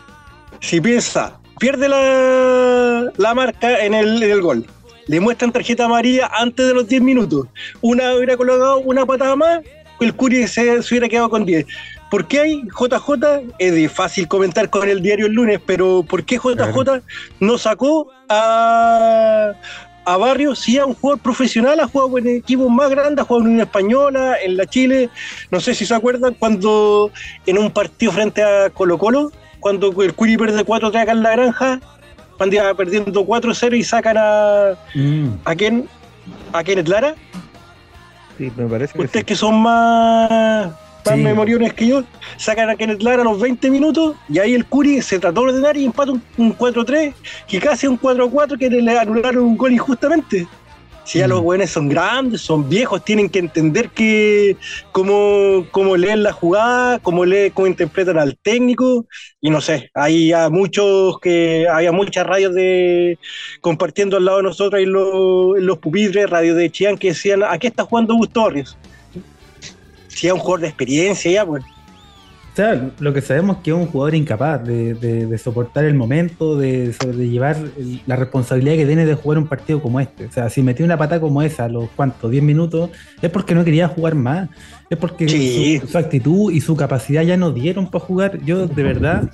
Si 0.60 0.80
piensa, 0.80 1.38
pierde 1.58 1.90
la, 1.90 3.12
la 3.18 3.34
marca 3.34 3.84
en 3.84 3.92
el, 3.92 4.22
en 4.22 4.30
el 4.30 4.40
gol. 4.40 4.66
Le 5.08 5.20
muestran 5.20 5.52
tarjeta 5.52 5.84
amarilla 5.84 6.30
antes 6.32 6.66
de 6.66 6.72
los 6.72 6.88
10 6.88 7.02
minutos. 7.02 7.48
Una 7.82 8.14
hubiera 8.14 8.38
colocado 8.38 8.78
una 8.78 9.04
patada 9.04 9.36
más, 9.36 9.60
el 10.04 10.14
Curi 10.14 10.46
se, 10.46 10.82
se 10.82 10.94
hubiera 10.94 11.08
quedado 11.08 11.30
con 11.30 11.44
10. 11.44 11.66
¿Por 12.12 12.26
qué 12.26 12.40
hay 12.40 12.62
JJ? 12.78 13.54
Es 13.58 13.92
fácil 13.92 14.28
comentar 14.28 14.68
con 14.68 14.86
el 14.86 15.00
diario 15.00 15.24
el 15.26 15.32
lunes, 15.32 15.60
pero 15.64 16.04
¿por 16.06 16.24
qué 16.24 16.36
JJ 16.36 17.02
no 17.40 17.56
sacó 17.56 18.08
a, 18.28 19.52
a 20.04 20.16
Barrio? 20.18 20.54
Sí, 20.54 20.78
a 20.78 20.84
un 20.84 20.94
jugador 20.94 21.22
profesional, 21.22 21.80
ha 21.80 21.88
jugado 21.88 22.18
en 22.18 22.28
equipos 22.28 22.70
más 22.70 22.90
grandes, 22.90 23.22
ha 23.22 23.24
jugado 23.24 23.46
en 23.48 23.54
una 23.54 23.62
española, 23.62 24.36
en 24.44 24.58
la 24.58 24.66
Chile. 24.66 25.08
No 25.50 25.58
sé 25.58 25.74
si 25.74 25.86
se 25.86 25.94
acuerdan 25.94 26.34
cuando 26.34 27.10
en 27.46 27.56
un 27.56 27.70
partido 27.70 28.12
frente 28.12 28.42
a 28.42 28.68
Colo 28.68 28.98
Colo, 28.98 29.32
cuando 29.60 29.90
el 30.02 30.12
Curi 30.12 30.36
pierde 30.36 30.66
4-3 30.66 31.00
acá 31.00 31.12
en 31.12 31.22
la 31.22 31.30
granja, 31.30 31.80
cuando 32.36 32.56
iba 32.56 32.74
perdiendo 32.74 33.24
4-0 33.24 33.74
y 33.78 33.84
sacan 33.84 34.16
a. 34.18 34.74
Mm. 34.94 35.28
¿A 35.46 35.54
quién? 35.54 35.88
¿A 36.52 36.62
Kenneth 36.62 36.88
Lara? 36.88 37.14
Sí, 38.38 38.52
me 38.56 38.66
parece 38.66 38.94
que 38.94 39.04
Ustedes 39.04 39.24
que 39.24 39.36
son 39.36 39.60
más 39.62 40.72
más 41.04 41.18
memoriones 41.18 41.72
que 41.74 41.86
yo, 41.86 42.04
sacan 42.36 42.70
a 42.70 42.76
Kenneth 42.76 43.02
Lara 43.02 43.22
a 43.22 43.24
los 43.24 43.40
20 43.40 43.70
minutos 43.70 44.14
y 44.28 44.38
ahí 44.38 44.54
el 44.54 44.64
Curi 44.64 45.02
se 45.02 45.18
trató 45.18 45.42
de 45.42 45.50
ordenar 45.50 45.76
y 45.76 45.84
empata 45.84 46.12
un, 46.12 46.56
4-3, 46.56 47.12
que 47.48 47.60
casi 47.60 47.86
un 47.86 47.98
4-4 47.98 48.58
que 48.58 48.70
le 48.70 48.98
anularon 48.98 49.44
un 49.44 49.56
gol 49.56 49.72
injustamente. 49.72 50.46
Si 51.04 51.18
ya 51.18 51.26
los 51.26 51.40
mm. 51.40 51.44
buenos 51.44 51.70
son 51.70 51.88
grandes, 51.88 52.40
son 52.40 52.68
viejos, 52.68 53.04
tienen 53.04 53.28
que 53.28 53.40
entender 53.40 53.90
que 53.90 54.56
cómo, 54.92 55.66
cómo 55.72 55.96
leen 55.96 56.22
la 56.22 56.32
jugada, 56.32 56.98
cómo, 57.00 57.24
lee, 57.24 57.50
cómo 57.52 57.66
interpretan 57.66 58.18
al 58.18 58.36
técnico, 58.36 59.06
y 59.40 59.50
no 59.50 59.60
sé, 59.60 59.90
hay 59.94 60.32
muchos 60.50 61.18
que 61.20 61.66
había 61.68 61.92
muchas 61.92 62.26
radios 62.26 62.54
de 62.54 63.18
compartiendo 63.60 64.16
al 64.16 64.24
lado 64.24 64.38
de 64.38 64.44
nosotros 64.44 64.80
en 64.80 64.92
los, 64.92 65.58
los 65.58 65.78
pupitres, 65.78 66.30
radios 66.30 66.56
de 66.56 66.70
Chian 66.70 66.96
que 66.96 67.08
decían, 67.08 67.42
¿a 67.42 67.58
qué 67.58 67.66
está 67.66 67.84
jugando 67.84 68.14
Gustavo 68.14 68.52
si 70.14 70.26
es 70.26 70.32
un 70.32 70.38
jugador 70.38 70.60
de 70.60 70.68
experiencia 70.68 71.30
ya, 71.30 71.46
pues. 71.46 71.64
O 72.52 72.54
sea, 72.54 72.90
lo 73.00 73.14
que 73.14 73.22
sabemos 73.22 73.56
es 73.56 73.62
que 73.62 73.70
es 73.70 73.76
un 73.76 73.86
jugador 73.86 74.14
incapaz 74.14 74.62
de, 74.62 74.92
de- 74.92 75.24
de 75.26 75.38
soportar 75.38 75.84
el 75.86 75.94
momento, 75.94 76.58
de, 76.58 76.92
llevar 77.16 77.56
la 78.06 78.14
responsabilidad 78.16 78.76
que 78.76 78.84
tiene 78.84 79.06
de 79.06 79.14
jugar 79.14 79.38
un 79.38 79.46
partido 79.46 79.80
como 79.80 80.00
este. 80.00 80.26
O 80.26 80.32
sea, 80.32 80.50
si 80.50 80.60
metió 80.62 80.84
una 80.84 80.98
pata 80.98 81.18
como 81.18 81.40
esa 81.42 81.64
a 81.64 81.68
los 81.70 81.88
cuantos, 81.96 82.30
10 82.30 82.42
minutos, 82.44 82.90
es 83.22 83.30
porque 83.30 83.54
no 83.54 83.64
quería 83.64 83.88
jugar 83.88 84.14
más. 84.16 84.50
Es 84.90 84.98
porque 84.98 85.26
Sí. 85.30 85.78
su, 85.80 85.86
su 85.88 85.96
actitud 85.98 86.52
y 86.52 86.60
su 86.60 86.76
capacidad 86.76 87.22
ya 87.22 87.38
no 87.38 87.52
dieron 87.52 87.90
para 87.90 88.04
jugar. 88.04 88.38
Yo, 88.44 88.66
de 88.66 88.82
verdad, 88.82 89.30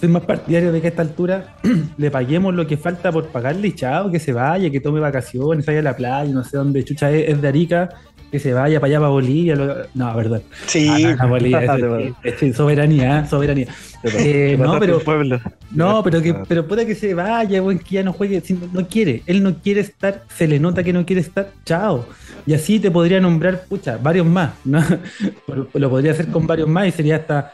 soy 0.00 0.08
más 0.08 0.24
partidario 0.24 0.72
de 0.72 0.80
que 0.80 0.88
a 0.88 0.90
esta 0.90 1.02
altura 1.02 1.54
le 1.96 2.10
paguemos 2.10 2.52
lo 2.52 2.66
que 2.66 2.76
falta 2.76 3.12
por 3.12 3.28
pagarle 3.28 3.68
y 3.68 3.72
chao, 3.74 4.10
que 4.10 4.18
se 4.18 4.32
vaya, 4.32 4.68
que 4.70 4.80
tome 4.80 4.98
vacaciones, 4.98 5.64
vaya 5.64 5.78
a 5.78 5.82
la 5.82 5.94
playa, 5.96 6.32
no 6.32 6.42
sé 6.42 6.56
dónde 6.56 6.82
chucha 6.84 7.12
es, 7.12 7.28
es 7.28 7.40
de 7.40 7.46
Arica. 7.46 7.90
Que 8.30 8.38
se 8.40 8.52
vaya 8.52 8.80
para 8.80 8.88
allá, 8.90 8.98
para 8.98 9.10
Bolivia. 9.10 9.54
lo- 9.56 9.74
No, 9.94 10.14
verdad. 10.16 10.42
Sí, 10.66 10.88
Ah, 10.90 10.98
no, 11.16 11.22
no, 11.24 11.28
Bolivia, 11.28 11.60
es- 12.24 12.34
es- 12.34 12.42
es 12.42 12.56
soberanía, 12.56 13.26
soberanía. 13.26 13.66
Eh, 14.02 14.56
no, 14.58 14.78
pero, 14.78 15.00
Pueblo. 15.00 15.40
no, 15.70 16.02
pero 16.02 16.20
que, 16.22 16.34
pero 16.48 16.66
puede 16.66 16.86
que 16.86 16.94
se 16.94 17.14
vaya, 17.14 17.60
buen 17.60 17.78
que 17.78 17.94
ya 17.96 18.02
no 18.02 18.12
juegue, 18.12 18.40
si 18.40 18.52
no, 18.54 18.68
no 18.72 18.86
quiere, 18.88 19.22
él 19.26 19.42
no 19.42 19.54
quiere 19.60 19.80
estar, 19.80 20.24
se 20.36 20.46
le 20.46 20.58
nota 20.60 20.82
que 20.82 20.92
no 20.92 21.04
quiere 21.06 21.22
estar, 21.22 21.50
chao. 21.64 22.06
Y 22.46 22.54
así 22.54 22.78
te 22.78 22.90
podría 22.90 23.20
nombrar, 23.20 23.64
pucha, 23.68 23.96
varios 23.96 24.26
más, 24.26 24.52
¿no? 24.64 24.80
Lo- 25.48 25.68
Lo 25.72 25.90
podría 25.90 26.12
hacer 26.12 26.28
con 26.28 26.46
varios 26.46 26.68
más 26.68 26.88
y 26.88 26.92
sería 26.92 27.16
hasta. 27.16 27.52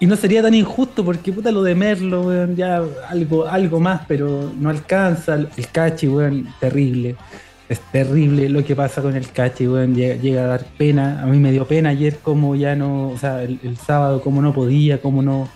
Y 0.00 0.06
no 0.06 0.16
sería 0.16 0.42
tan 0.42 0.54
injusto 0.54 1.04
porque 1.04 1.32
puta 1.32 1.50
lo 1.50 1.62
de 1.62 1.74
Merlo, 1.74 2.22
weón, 2.22 2.56
ya 2.56 2.82
algo, 3.08 3.46
algo 3.46 3.80
más, 3.80 4.02
pero 4.08 4.52
no 4.58 4.68
alcanza. 4.68 5.34
El 5.36 5.68
Cachi, 5.72 6.08
weón, 6.08 6.48
terrible. 6.60 7.16
Es 7.68 7.80
terrible 7.92 8.48
lo 8.48 8.62
que 8.64 8.76
pasa 8.76 9.00
con 9.00 9.16
el 9.16 9.30
Cachi, 9.30 9.66
weón. 9.66 9.94
Llega, 9.94 10.16
llega 10.16 10.44
a 10.44 10.46
dar 10.46 10.64
pena. 10.76 11.22
A 11.22 11.26
mí 11.26 11.38
me 11.38 11.50
dio 11.50 11.66
pena 11.66 11.90
ayer 11.90 12.18
como 12.18 12.54
ya 12.54 12.76
no, 12.76 13.08
o 13.08 13.18
sea, 13.18 13.42
el, 13.42 13.58
el 13.62 13.76
sábado 13.78 14.20
como 14.20 14.42
no 14.42 14.52
podía, 14.52 15.00
como 15.00 15.22
no. 15.22 15.48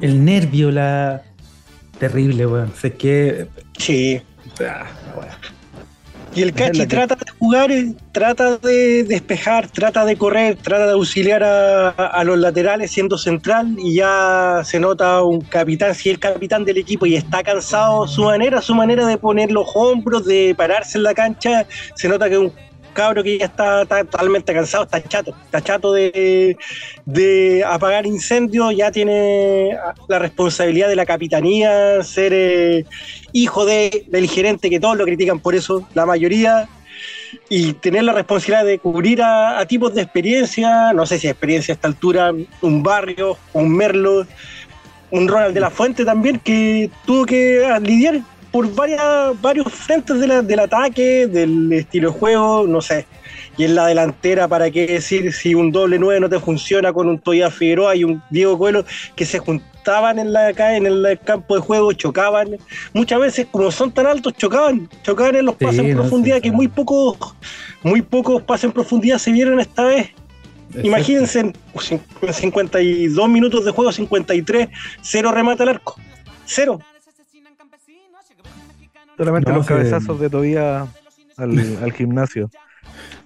El 0.00 0.24
nervio, 0.24 0.70
la. 0.70 1.22
Terrible, 1.98 2.46
weón. 2.46 2.72
Sé 2.74 2.94
que. 2.94 3.48
sí. 3.76 4.22
ah, 4.66 4.86
weón. 5.16 5.59
Y 6.32 6.42
el 6.42 6.52
Cachi 6.54 6.80
que- 6.80 6.86
trata 6.86 7.16
de 7.16 7.32
jugar, 7.38 7.72
eh, 7.72 7.92
trata 8.12 8.56
de 8.58 9.02
despejar, 9.04 9.68
trata 9.68 10.04
de 10.04 10.16
correr, 10.16 10.56
trata 10.56 10.86
de 10.86 10.92
auxiliar 10.92 11.42
a, 11.42 11.88
a 11.90 12.24
los 12.24 12.38
laterales 12.38 12.92
siendo 12.92 13.18
central 13.18 13.74
y 13.78 13.96
ya 13.96 14.62
se 14.64 14.78
nota 14.78 15.22
un 15.22 15.40
capitán, 15.40 15.94
si 15.94 16.08
es 16.08 16.14
el 16.14 16.20
capitán 16.20 16.64
del 16.64 16.78
equipo 16.78 17.04
y 17.06 17.16
está 17.16 17.42
cansado, 17.42 18.06
su 18.06 18.22
manera, 18.24 18.62
su 18.62 18.74
manera 18.76 19.06
de 19.06 19.16
poner 19.18 19.50
los 19.50 19.66
hombros, 19.74 20.24
de 20.24 20.54
pararse 20.56 20.98
en 20.98 21.04
la 21.04 21.14
cancha, 21.14 21.66
se 21.96 22.08
nota 22.08 22.28
que 22.28 22.34
es 22.34 22.40
un 22.40 22.52
cabro 22.92 23.22
que 23.22 23.38
ya 23.38 23.46
está, 23.46 23.84
totalmente 23.86 24.52
cansado, 24.52 24.84
está 24.84 25.02
chato, 25.02 25.34
está 25.44 25.60
chato 25.60 25.92
de, 25.92 26.56
de 27.04 27.64
apagar 27.64 28.06
incendios, 28.06 28.74
ya 28.76 28.90
tiene 28.90 29.76
la 30.08 30.18
responsabilidad 30.18 30.88
de 30.88 30.96
la 30.96 31.06
capitanía, 31.06 32.02
ser 32.02 32.32
eh, 32.34 32.84
hijo 33.32 33.64
de, 33.64 34.04
del 34.08 34.28
gerente, 34.28 34.70
que 34.70 34.80
todos 34.80 34.96
lo 34.96 35.04
critican 35.04 35.40
por 35.40 35.54
eso, 35.54 35.86
la 35.94 36.06
mayoría, 36.06 36.68
y 37.48 37.74
tener 37.74 38.04
la 38.04 38.12
responsabilidad 38.12 38.64
de 38.64 38.78
cubrir 38.78 39.22
a, 39.22 39.58
a 39.58 39.66
tipos 39.66 39.94
de 39.94 40.02
experiencia, 40.02 40.92
no 40.92 41.06
sé 41.06 41.18
si 41.18 41.28
experiencia 41.28 41.72
a 41.72 41.76
esta 41.76 41.88
altura, 41.88 42.32
un 42.60 42.82
barrio, 42.82 43.36
un 43.52 43.74
Merlo, 43.74 44.26
un 45.10 45.28
Ronald 45.28 45.54
de 45.54 45.60
la 45.60 45.70
Fuente 45.70 46.04
también, 46.04 46.38
que 46.38 46.90
tuvo 47.04 47.26
que 47.26 47.66
lidiar 47.82 48.20
por 48.50 48.72
varias, 48.74 49.40
varios 49.40 49.72
frentes 49.72 50.18
de 50.18 50.26
la- 50.26 50.42
del 50.42 50.60
ataque, 50.60 51.26
del 51.26 51.72
estilo 51.72 52.12
de 52.12 52.18
juego, 52.18 52.66
no 52.66 52.80
sé. 52.80 53.06
Y 53.56 53.64
en 53.64 53.74
la 53.74 53.86
delantera, 53.86 54.48
¿para 54.48 54.70
qué 54.70 54.86
decir 54.86 55.32
si 55.32 55.54
un 55.54 55.70
doble 55.70 55.98
9 55.98 56.20
no 56.20 56.28
te 56.28 56.38
funciona 56.38 56.92
con 56.92 57.08
un 57.08 57.18
Toya 57.18 57.50
Figueroa 57.50 57.94
y 57.96 58.04
un 58.04 58.22
Diego 58.30 58.58
Coelho 58.58 58.84
que 59.14 59.24
se 59.26 59.38
juntaban 59.38 60.18
en 60.18 60.32
la 60.32 60.50
en 60.50 60.86
el 60.86 61.18
campo 61.24 61.54
de 61.56 61.60
juego, 61.60 61.92
chocaban? 61.92 62.56
Muchas 62.92 63.20
veces, 63.20 63.46
como 63.50 63.70
son 63.70 63.92
tan 63.92 64.06
altos, 64.06 64.34
chocaban, 64.36 64.88
chocaban 65.02 65.36
en 65.36 65.46
los 65.46 65.56
Sí, 65.58 65.64
pases 65.64 65.80
en 65.80 65.90
no, 65.94 66.00
profundidad, 66.02 66.40
que 66.40 66.50
muy 66.50 66.68
pocos, 66.68 67.34
muy 67.82 68.02
pocos 68.02 68.42
pases 68.42 68.64
en 68.64 68.72
profundidad 68.72 69.18
se 69.18 69.32
vieron 69.32 69.60
esta 69.60 69.84
vez. 69.84 70.10
Imagínense, 70.82 71.40
en 71.40 71.52
52 72.32 73.28
minutos 73.28 73.64
de 73.64 73.72
juego, 73.72 73.92
53, 73.92 74.68
cero 75.02 75.32
remata 75.32 75.64
al 75.64 75.70
arco. 75.70 75.96
Cero. 76.46 76.80
Solamente 79.20 79.50
No, 79.50 79.58
los 79.58 79.66
sí. 79.66 79.74
cabezazos 79.74 80.18
de 80.18 80.30
Tobías 80.30 80.88
al, 81.36 81.78
al 81.82 81.92
gimnasio. 81.92 82.50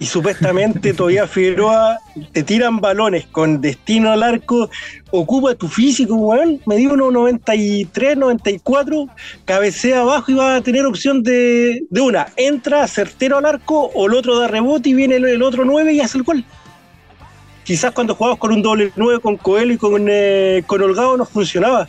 Y 0.01 0.07
supuestamente 0.07 0.93
todavía 0.93 1.29
Figueroa 1.29 1.99
te 2.33 2.43
tiran 2.43 2.81
balones 2.81 3.27
con 3.27 3.61
destino 3.61 4.11
al 4.11 4.25
arco, 4.25 4.69
ocupa 5.13 5.55
tu 5.55 5.69
físico, 5.69 6.17
weón. 6.17 6.61
Me 6.67 6.77
dio 6.79 6.95
unos 6.95 7.13
93, 7.13 8.17
94, 8.17 9.09
cabecea 9.45 10.01
abajo 10.01 10.33
y 10.33 10.35
va 10.35 10.57
a 10.57 10.61
tener 10.63 10.85
opción 10.85 11.23
de, 11.23 11.85
de 11.89 12.01
una. 12.01 12.27
Entra 12.37 12.89
certero 12.89 13.39
al 13.39 13.47
arco 13.47 13.85
o 13.95 14.07
el 14.09 14.15
otro 14.15 14.41
da 14.41 14.49
rebote 14.49 14.89
y 14.89 14.95
viene 14.95 15.15
el, 15.17 15.27
el 15.27 15.43
otro 15.45 15.65
9 15.65 15.93
y 15.93 16.01
hace 16.01 16.19
el 16.19 16.25
gol. 16.25 16.45
Quizás 17.63 17.93
cuando 17.93 18.17
jugabas 18.17 18.41
con 18.41 18.51
un 18.53 18.63
doble 18.63 18.91
9 18.97 19.21
con 19.21 19.37
Coelho 19.37 19.75
y 19.75 19.79
con, 19.79 20.07
eh, 20.11 20.65
con 20.67 20.83
Holgado 20.83 21.17
no 21.17 21.25
funcionaba. 21.25 21.89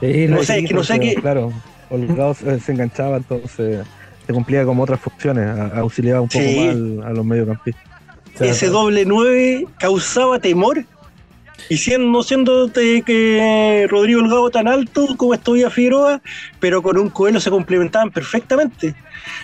Sí, 0.00 0.26
No 0.28 0.36
no, 0.36 0.42
sé, 0.44 0.64
que 0.64 0.74
no 0.74 0.84
sé 0.84 1.00
qué- 1.00 1.14
Claro, 1.16 1.52
Holgado 1.90 2.34
se, 2.34 2.58
se 2.60 2.72
enganchaba, 2.72 3.16
entonces 3.18 3.84
se 4.26 4.32
cumplía 4.32 4.64
como 4.64 4.82
otras 4.82 5.00
funciones, 5.00 5.46
a- 5.46 5.78
auxiliaba 5.80 6.20
un 6.22 6.28
poco 6.28 6.44
Sí. 6.44 6.56
más 6.98 7.06
a 7.06 7.10
los 7.12 7.24
mediocampistas. 7.24 7.84
o 8.34 8.38
sea, 8.38 8.50
ese 8.50 8.68
doble 8.68 9.04
9 9.04 9.66
causaba 9.78 10.38
temor. 10.38 10.84
Y 11.70 11.76
siendo, 11.78 12.08
no 12.08 12.22
siendo 12.22 12.66
de 12.66 13.02
que 13.02 13.86
Rodrigo 13.88 14.20
Holgado 14.20 14.50
tan 14.50 14.66
alto 14.68 15.06
como 15.16 15.34
estudia 15.34 15.70
Figueroa, 15.70 16.20
pero 16.60 16.82
con 16.82 16.98
un 16.98 17.08
Coelho 17.08 17.40
se 17.40 17.48
complementaban 17.48 18.10
perfectamente. 18.10 18.94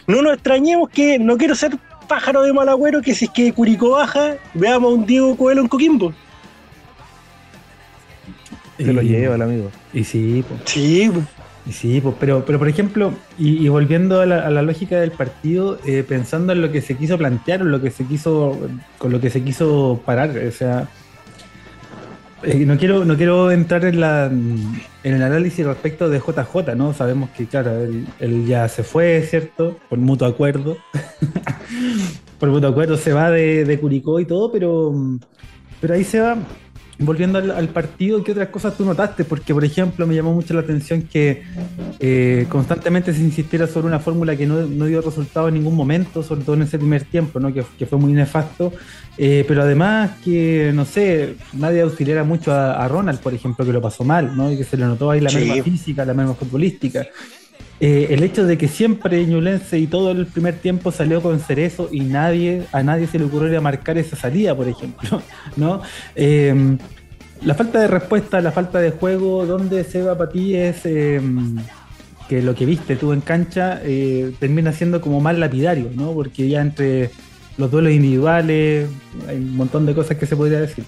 No 0.07 0.21
nos 0.21 0.35
extrañemos 0.35 0.91
que, 0.91 1.19
no 1.19 1.37
quiero 1.39 1.55
ser 1.55 1.79
pájaro 2.09 2.43
de 2.43 2.53
mal 2.53 2.69
agüero, 2.69 3.01
que 3.01 3.15
si 3.15 3.27
es 3.27 3.31
que 3.31 3.53
Curicó 3.53 3.91
baja, 3.93 4.35
veamos 4.55 4.91
a 4.91 4.95
un 4.97 5.07
Diego 5.07 5.37
Coelho 5.37 5.61
en 5.63 5.69
Coquimbo. 5.69 6.13
Se 8.77 8.93
lo 8.93 9.03
lleva 9.03 9.35
el 9.35 9.43
amigo. 9.43 9.71
Y 9.93 10.05
sí, 10.05 10.45
po. 10.49 10.57
Sí, 10.65 11.03
Y 11.05 11.11
Sí, 11.71 12.01
pues, 12.01 12.15
pero, 12.19 12.45
pero 12.45 12.59
por 12.59 12.69
ejemplo, 12.69 13.13
y, 13.39 13.69
volviendo 13.69 14.21
a 14.21 14.27
la, 14.27 14.47
a 14.47 14.51
la 14.51 14.63
lógica 14.63 14.99
del 15.01 15.13
partido, 15.13 15.79
eh, 15.87 16.05
pensando 16.07 16.53
en 16.53 16.63
lo 16.63 16.73
que 16.73 16.81
se 16.81 16.97
quiso 16.97 17.17
plantear, 17.17 17.61
en 17.61 17.71
lo 17.71 17.81
que 17.81 17.91
se 17.91 18.05
quiso, 18.05 18.59
con 18.99 19.13
lo 19.13 19.21
que 19.21 19.31
se 19.31 19.43
quiso 19.45 20.01
parar, 20.05 20.31
o 20.37 20.51
sea, 20.51 20.89
eh, 22.43 22.65
no 22.65 22.79
quiero, 22.79 23.05
no 23.05 23.17
quiero 23.17 23.51
entrar 23.51 23.85
en 23.85 24.01
la 24.01 24.27
en 24.27 25.15
el 25.15 25.23
análisis 25.23 25.65
respecto 25.65 26.09
de 26.09 26.19
JJ, 26.19 26.75
¿no? 26.75 26.95
Sabemos 26.95 27.31
que 27.31 27.47
claro, 27.47 27.79
él, 27.83 28.07
él 28.19 28.47
ya 28.47 28.69
se 28.69 28.83
fue, 28.83 29.23
¿cierto? 29.29 29.77
Por 29.89 29.99
mutuo 29.99 30.27
acuerdo. 30.27 30.77
Por 32.39 32.49
mutuo 32.49 32.71
acuerdo 32.71 32.97
se 32.97 33.13
va 33.13 33.31
de, 33.31 33.67
de 33.67 33.79
Curicó 33.79 34.19
y 34.19 34.25
todo, 34.25 34.51
pero, 34.51 34.95
pero 35.81 35.95
ahí 35.95 36.05
se 36.05 36.21
va. 36.21 36.39
Volviendo 37.03 37.39
al, 37.39 37.51
al 37.51 37.69
partido, 37.71 38.23
¿qué 38.23 38.33
otras 38.33 38.49
cosas 38.49 38.77
tú 38.77 38.85
notaste? 38.85 39.25
Porque, 39.25 39.55
por 39.55 39.65
ejemplo, 39.65 40.07
me 40.07 40.15
llamó 40.15 40.35
mucho 40.35 40.53
la 40.53 40.61
atención 40.61 41.03
que 41.03 41.43
eh, 41.99 42.47
constantemente 42.51 43.15
se 43.15 43.21
insistiera 43.21 43.67
sobre 43.67 43.87
una 43.87 43.99
fórmula 44.01 44.37
que 44.37 44.47
no, 44.47 44.67
no 44.67 44.85
dio 44.85 45.01
resultado 45.01 45.49
en 45.49 45.55
ningún 45.55 45.75
momento, 45.75 46.23
sobre 46.23 46.43
todo 46.43 46.57
en 46.57 46.63
ese 46.63 46.79
primer 46.79 47.05
tiempo, 47.05 47.41
¿no? 47.41 47.55
que, 47.55 47.65
que 47.79 47.87
fue 47.87 47.99
muy 47.99 48.13
nefasto. 48.13 48.73
Eh, 49.17 49.45
pero 49.49 49.63
además 49.63 50.11
que, 50.23 50.73
no 50.75 50.85
sé, 50.85 51.37
nadie 51.55 51.81
auxiliara 51.81 52.23
mucho 52.23 52.53
a, 52.53 52.73
a 52.85 52.87
Ronald, 52.89 53.21
por 53.21 53.33
ejemplo, 53.35 53.65
que 53.65 53.73
lo 53.73 53.81
pasó 53.81 54.05
mal, 54.05 54.37
¿no? 54.37 54.53
y 54.53 54.57
que 54.59 54.65
se 54.65 54.77
le 54.77 54.85
notó 54.85 55.11
ahí 55.11 55.21
la 55.21 55.31
Sí. 55.31 55.39
merma 55.47 55.63
física, 55.63 56.05
la 56.05 56.13
merma 56.15 56.35
futbolística. 56.35 57.07
Eh, 57.81 58.09
el 58.11 58.23
hecho 58.23 58.47
de 58.47 58.59
que 58.59 58.69
siempre 58.69 59.25
Ñulense 59.27 59.79
y 59.79 59.87
todo 59.87 60.11
el 60.11 60.27
primer 60.27 60.57
tiempo 60.57 60.93
salió 60.93 61.23
con 61.23 61.41
Cerezo 61.41 61.89
y 61.91 62.01
nadie, 62.01 62.65
a 62.73 62.83
nadie 62.83 63.07
se 63.07 63.19
le 63.19 63.25
ocurrió 63.25 63.61
marcar 63.63 63.97
esa 63.97 64.17
salida, 64.17 64.55
por 64.55 64.69
ejemplo, 64.69 65.23
¿no? 65.57 65.81
Eh, 66.15 66.77
la 67.43 67.55
falta 67.55 67.81
de 67.81 67.89
respuesta, 67.89 68.41
la 68.43 68.53
falta 68.53 68.81
de 68.81 68.91
juego, 68.91 69.47
¿dónde 69.47 69.85
se 69.85 70.03
va 70.03 70.17
para 70.17 70.31
ti 70.31 70.55
es 70.55 70.85
eh, 70.85 71.21
que 72.29 72.43
lo 72.43 72.55
que 72.55 72.67
viste 72.67 72.97
tú 72.97 73.15
en 73.15 73.23
cancha 73.23 73.81
eh, 73.83 74.35
termina 74.39 74.73
siendo 74.73 75.01
como 75.01 75.21
más 75.21 75.39
lapidario, 75.39 75.91
¿no? 75.95 76.13
Porque 76.13 76.49
ya 76.49 76.61
entre 76.61 77.11
los 77.57 77.71
duelos 77.71 77.93
individuales 77.93 78.91
hay 79.27 79.37
un 79.37 79.57
montón 79.57 79.87
de 79.87 79.95
cosas 79.95 80.19
que 80.19 80.27
se 80.27 80.37
podría 80.37 80.61
decir. 80.61 80.85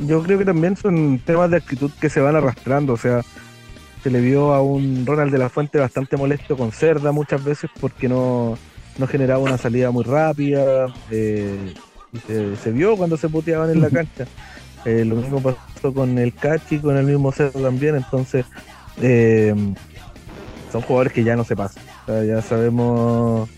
Yo 0.00 0.22
creo 0.22 0.38
que 0.38 0.44
también 0.44 0.76
son 0.76 1.20
temas 1.24 1.50
de 1.50 1.56
actitud 1.56 1.90
que 1.98 2.10
se 2.10 2.20
van 2.20 2.36
arrastrando, 2.36 2.92
o 2.92 2.98
sea, 2.98 3.22
se 4.06 4.12
le 4.12 4.20
vio 4.20 4.54
a 4.54 4.62
un 4.62 5.04
Ronald 5.04 5.32
de 5.32 5.38
la 5.38 5.48
Fuente 5.48 5.80
bastante 5.80 6.16
molesto 6.16 6.56
con 6.56 6.70
Cerda 6.70 7.10
muchas 7.10 7.42
veces 7.42 7.68
porque 7.80 8.08
no, 8.08 8.56
no 8.98 9.06
generaba 9.08 9.42
una 9.42 9.58
salida 9.58 9.90
muy 9.90 10.04
rápida, 10.04 10.94
eh, 11.10 11.74
se, 12.24 12.54
se 12.54 12.70
vio 12.70 12.96
cuando 12.96 13.16
se 13.16 13.28
puteaban 13.28 13.68
en 13.70 13.80
la 13.80 13.90
cancha. 13.90 14.24
Eh, 14.84 15.04
lo 15.04 15.16
mismo 15.16 15.42
pasó 15.42 15.92
con 15.92 16.16
el 16.20 16.32
Cachi, 16.32 16.78
con 16.78 16.96
el 16.96 17.04
mismo 17.04 17.32
Cerda 17.32 17.60
también, 17.60 17.96
entonces 17.96 18.46
eh, 19.02 19.52
son 20.70 20.82
jugadores 20.82 21.12
que 21.12 21.24
ya 21.24 21.34
no 21.34 21.42
se 21.42 21.56
pasan. 21.56 21.82
O 22.04 22.06
sea, 22.06 22.22
ya 22.22 22.40
sabemos, 22.42 23.50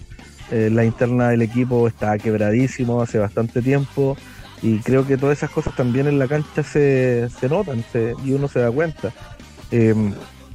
la 0.51 0.83
interna 0.83 1.29
del 1.29 1.43
equipo 1.43 1.87
está 1.87 2.17
quebradísimo 2.17 3.03
hace 3.03 3.19
bastante 3.19 3.61
tiempo. 3.61 4.17
Y 4.63 4.79
creo 4.79 5.07
que 5.07 5.19
todas 5.19 5.37
esas 5.37 5.51
cosas 5.51 5.77
también 5.77 6.07
en 6.07 6.19
la 6.19 6.27
cancha 6.27 6.63
se, 6.63 7.29
se 7.39 7.51
notan 7.51 7.85
y 8.25 8.33
uno 8.33 8.49
se 8.49 8.61
da 8.61 8.71
cuenta. 8.71 9.13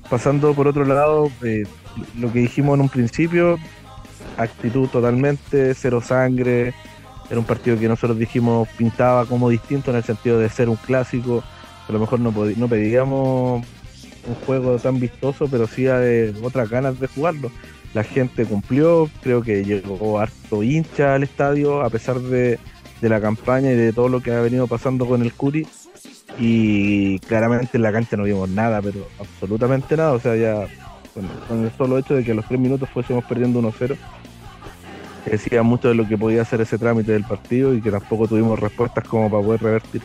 Pasando 0.10 0.54
por 0.54 0.68
otro 0.68 0.86
lado, 0.86 1.32
eh, 1.44 1.64
lo 2.20 2.32
que 2.32 2.40
dijimos 2.40 2.76
en 2.76 2.82
un 2.82 2.90
principio, 2.90 3.58
actitud 4.38 4.88
totalmente, 4.88 5.74
cero 5.74 6.02
sangre. 6.02 6.74
Era 7.30 7.40
un 7.40 7.46
partido 7.46 7.80
que 7.80 7.88
nosotros 7.88 8.18
dijimos 8.18 8.68
pintaba 8.78 9.26
como 9.26 9.50
distinto 9.50 9.92
en 9.92 9.98
el 9.98 10.04
sentido 10.04 10.40
de 10.40 10.50
ser 10.50 10.70
un 10.70 10.76
clásico. 10.76 11.44
A 11.88 11.92
lo 11.92 12.00
mejor 12.00 12.20
no, 12.20 12.32
no 12.32 12.68
pedíamos 12.68 13.66
un 14.28 14.36
juego 14.46 14.78
tan 14.78 15.00
vistoso, 15.00 15.48
pero 15.50 15.68
sí 15.68 15.84
de 15.84 16.34
otras 16.42 16.70
ganas 16.70 17.00
de 17.00 17.08
jugarlo. 17.08 17.52
La 17.94 18.04
gente 18.04 18.46
cumplió, 18.46 19.10
creo 19.22 19.42
que 19.42 19.64
llegó 19.64 20.20
harto 20.20 20.64
hincha 20.64 21.16
al 21.16 21.24
estadio, 21.24 21.82
a 21.82 21.90
pesar 21.90 22.20
de, 22.20 22.60
la 23.02 23.20
campaña 23.20 23.72
y 23.72 23.76
de 23.76 23.92
todo 23.92 24.08
lo 24.08 24.22
que 24.22 24.32
ha 24.32 24.40
venido 24.40 24.66
pasando 24.66 25.06
con 25.06 25.22
el 25.22 25.34
Curi. 25.34 25.68
Y 26.40 27.20
claramente 27.20 27.78
en 27.78 27.84
la 27.84 27.92
cancha 27.92 28.18
no 28.18 28.24
vimos 28.24 28.50
nada, 28.50 28.82
pero 28.82 29.08
absolutamente 29.20 29.96
nada. 29.96 30.14
O 30.14 30.20
sea, 30.20 30.36
ya 30.36 30.68
con 31.48 31.64
el 31.64 31.72
solo 31.78 31.98
hecho 31.98 32.16
de 32.16 32.24
que 32.24 32.32
a 32.32 32.36
los 32.36 32.46
tres 32.46 32.60
minutos 32.60 32.90
fuésemos 32.90 33.24
perdiendo 33.26 33.62
1-0, 33.62 33.96
decía 35.26 35.64
mucho 35.64 35.90
de 35.90 35.96
lo 35.96 36.08
que 36.08 36.18
podía 36.18 36.42
hacer 36.42 36.62
ese 36.62 36.78
trámite 36.78 37.12
del 37.12 37.24
partido 37.24 37.74
y 37.74 37.82
que 37.82 37.92
tampoco 37.92 38.28
tuvimos 38.28 38.60
respuestas 38.60 39.08
como 39.08 39.30
para 39.30 39.44
poder 39.44 39.62
revertir. 39.62 40.02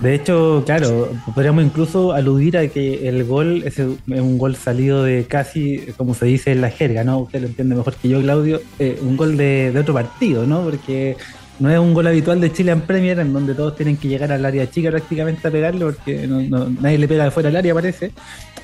De 0.00 0.14
hecho, 0.14 0.62
claro, 0.66 1.08
podríamos 1.34 1.64
incluso 1.64 2.12
aludir 2.12 2.58
a 2.58 2.68
que 2.68 3.08
el 3.08 3.24
gol 3.24 3.62
es 3.64 3.78
un 3.78 4.36
gol 4.36 4.54
salido 4.54 5.02
de 5.02 5.24
casi, 5.24 5.86
como 5.96 6.12
se 6.12 6.26
dice 6.26 6.52
en 6.52 6.60
la 6.60 6.68
jerga, 6.68 7.02
¿no? 7.02 7.20
Usted 7.20 7.40
lo 7.40 7.46
entiende 7.46 7.76
mejor 7.76 7.94
que 7.94 8.10
yo, 8.10 8.20
Claudio, 8.20 8.60
eh, 8.78 8.98
un 9.00 9.16
gol 9.16 9.38
de, 9.38 9.74
otro 9.78 9.94
partido, 9.94 10.46
¿no? 10.46 10.62
Porque 10.64 11.16
no 11.58 11.70
es 11.70 11.78
un 11.78 11.94
gol 11.94 12.06
habitual 12.06 12.40
de 12.40 12.52
Chile 12.52 12.72
en 12.72 12.82
Premier, 12.82 13.18
en 13.20 13.32
donde 13.32 13.54
todos 13.54 13.76
tienen 13.76 13.96
que 13.96 14.08
llegar 14.08 14.32
al 14.32 14.44
área 14.44 14.70
chica 14.70 14.90
prácticamente 14.90 15.46
a 15.48 15.50
pegarle, 15.50 15.84
porque 15.84 16.26
nadie 16.26 16.98
le 16.98 17.08
pega 17.08 17.24
de 17.24 17.30
fuera 17.30 17.48
del 17.48 17.56
área, 17.56 17.74
parece. 17.74 18.12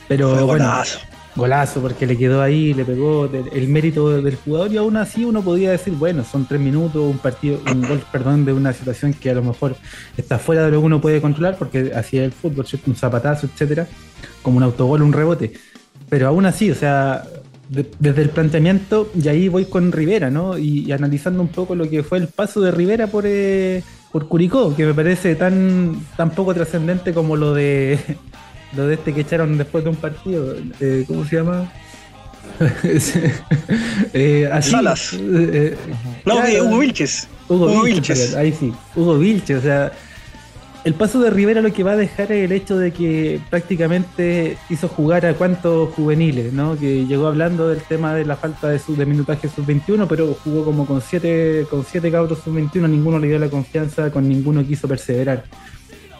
Pero 0.09 0.47
bueno, 0.47 0.83
Golazo, 1.35 1.81
porque 1.81 2.07
le 2.07 2.19
quedó 2.19 2.43
ahí, 2.43 2.75
le 2.75 2.85
pegó 2.85 3.25
el 3.25 3.69
mérito 3.69 4.21
del 4.21 4.37
jugador 4.37 4.71
y 4.71 4.77
aún 4.77 4.99
así 4.99 5.25
uno 5.25 5.41
podía 5.41 5.71
decir, 5.71 5.95
bueno, 5.95 6.25
son 6.25 6.45
tres 6.45 6.61
minutos, 6.61 7.03
un 7.03 7.17
partido, 7.17 7.59
un 7.73 7.89
gol, 7.89 8.03
perdón, 8.13 8.45
de 8.45 8.53
una 8.53 8.75
situación 8.75 9.15
que 9.15 9.31
a 9.31 9.35
lo 9.35 9.43
mejor 9.43 9.75
está 10.17 10.39
fuera 10.39 10.67
de 10.67 10.73
lo 10.73 10.81
que 10.81 10.87
uno 10.87 11.01
puede 11.01 11.23
controlar, 11.23 11.57
porque 11.57 11.93
así 11.95 12.19
es 12.19 12.25
el 12.25 12.33
fútbol, 12.33 12.67
un 12.87 12.95
zapatazo, 12.95 13.47
etcétera, 13.47 13.87
como 14.43 14.59
un 14.59 14.63
autogol, 14.63 15.01
un 15.01 15.13
rebote. 15.15 15.55
Pero 16.11 16.29
aún 16.29 16.45
así, 16.45 16.71
o 16.71 16.75
sea, 16.75 17.25
desde 17.99 18.23
el 18.23 18.29
planteamiento, 18.31 19.11
y 19.15 19.29
ahí 19.29 19.49
voy 19.49 19.65
con 19.65 19.93
Rivera, 19.93 20.31
¿no? 20.31 20.59
Y, 20.59 20.93
analizando 20.93 21.43
un 21.43 21.49
poco 21.49 21.75
lo 21.75 21.89
que 21.89 22.03
fue 22.03 22.19
el 22.19 22.29
paso 22.29 22.61
de 22.61 22.71
Rivera 22.71 23.07
por, 23.07 23.25
eh, 23.27 23.83
por 24.11 24.29
Curicó, 24.29 24.77
que 24.77 24.85
me 24.85 24.95
parece 24.95 25.35
tan, 25.35 26.05
tan 26.17 26.31
poco 26.31 26.55
trascendente 26.55 27.15
como 27.15 27.37
lo 27.37 27.55
de 27.55 27.99
lo 28.77 28.87
de 28.87 28.95
este 28.95 29.13
que 29.13 29.23
echaron 29.23 29.57
después 29.59 29.85
de 29.85 29.91
un 29.91 29.97
partido, 29.97 30.55
eh, 30.81 31.05
¿cómo 31.07 31.25
se 31.25 31.37
llama? 31.37 31.71
eh, 34.13 34.51
Salas. 34.61 35.15
Eh, 35.15 35.77
no, 36.25 36.37
Hugo 36.37 36.79
Vilches. 36.79 37.29
Hugo, 37.49 37.83
Vilches, 37.83 38.35
ahí 38.35 38.53
sí, 38.53 38.73
Hugo 38.97 39.19
Vilches, 39.19 39.59
o 39.59 39.63
sea, 39.63 39.93
el 40.85 40.95
paso 40.95 41.21
de 41.21 41.31
Rivera 41.31 41.61
lo 41.61 41.73
que 41.73 41.85
va 41.85 41.93
a 41.93 41.97
dejar 41.97 42.33
es 42.33 42.45
el 42.45 42.53
hecho 42.53 42.77
de 42.77 42.93
que 42.93 43.41
prácticamente 43.51 44.57
hizo 44.69 44.89
jugar 44.89 45.25
a 45.27 45.35
cuantos 45.35 45.95
juveniles, 45.95 46.53
¿no? 46.53 46.77
Que 46.77 47.07
llegó 47.07 47.29
hablando 47.29 47.69
del 47.69 47.83
tema 47.83 48.15
de 48.15 48.25
la 48.25 48.37
falta 48.37 48.69
de, 48.69 48.79
su, 48.79 48.97
de 48.97 49.07
minutaje 49.07 49.49
sub-21, 49.49 50.07
pero 50.09 50.35
jugó 50.43 50.65
como 50.65 50.87
con 50.87 51.01
siete, 51.01 51.67
con 51.71 51.85
siete 51.85 52.11
cabros 52.11 52.41
sub-21, 52.41 52.89
ninguno 52.89 53.19
le 53.19 53.29
dio 53.29 53.39
la 53.39 53.49
confianza, 53.49 54.11
con 54.11 54.29
ninguno 54.29 54.65
quiso 54.65 54.89
perseverar. 54.89 55.45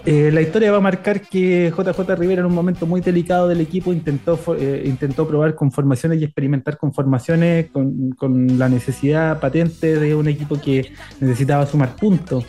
Eh, 0.05 0.31
la 0.33 0.41
historia 0.41 0.73
va 0.73 0.79
a 0.79 0.81
marcar 0.81 1.21
que 1.21 1.71
JJ 1.71 2.17
Rivera 2.17 2.41
en 2.41 2.47
un 2.47 2.55
momento 2.55 2.87
muy 2.87 3.01
delicado 3.01 3.47
del 3.47 3.61
equipo 3.61 3.93
intentó, 3.93 4.39
eh, 4.59 4.83
intentó 4.85 5.29
probar 5.29 5.55
con 5.55 5.71
formaciones 5.71 6.21
y 6.21 6.25
experimentar 6.25 6.77
con 6.77 6.93
formaciones 6.93 7.71
con, 7.71 8.59
la 8.59 8.69
necesidad 8.69 9.39
patente 9.39 9.99
de 9.99 10.15
un 10.17 10.27
equipo 10.27 10.61
que 10.61 10.93
necesitaba 11.21 11.67
sumar 11.67 11.95
puntos. 11.95 12.45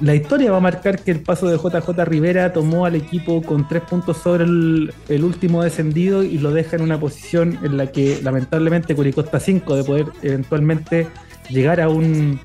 La 0.00 0.14
historia 0.14 0.52
va 0.52 0.58
a 0.58 0.60
marcar 0.60 1.00
que 1.00 1.10
el 1.10 1.22
paso 1.22 1.48
de 1.48 1.56
JJ 1.56 2.04
Rivera 2.04 2.52
tomó 2.52 2.86
al 2.86 2.94
equipo 2.94 3.42
con 3.42 3.66
tres 3.66 3.82
puntos 3.82 4.18
sobre 4.18 4.44
el, 4.44 5.24
último 5.24 5.64
descendido 5.64 6.22
y 6.22 6.38
lo 6.38 6.52
deja 6.52 6.76
en 6.76 6.82
una 6.82 7.00
posición 7.00 7.58
en 7.64 7.76
la 7.76 7.88
que 7.88 8.20
lamentablemente 8.22 8.94
Curicó 8.94 9.22
está 9.22 9.40
5 9.40 9.74
de 9.74 9.82
poder 9.82 10.06
eventualmente 10.22 11.08
llegar 11.50 11.80
a 11.80 11.88
un, 11.88 12.38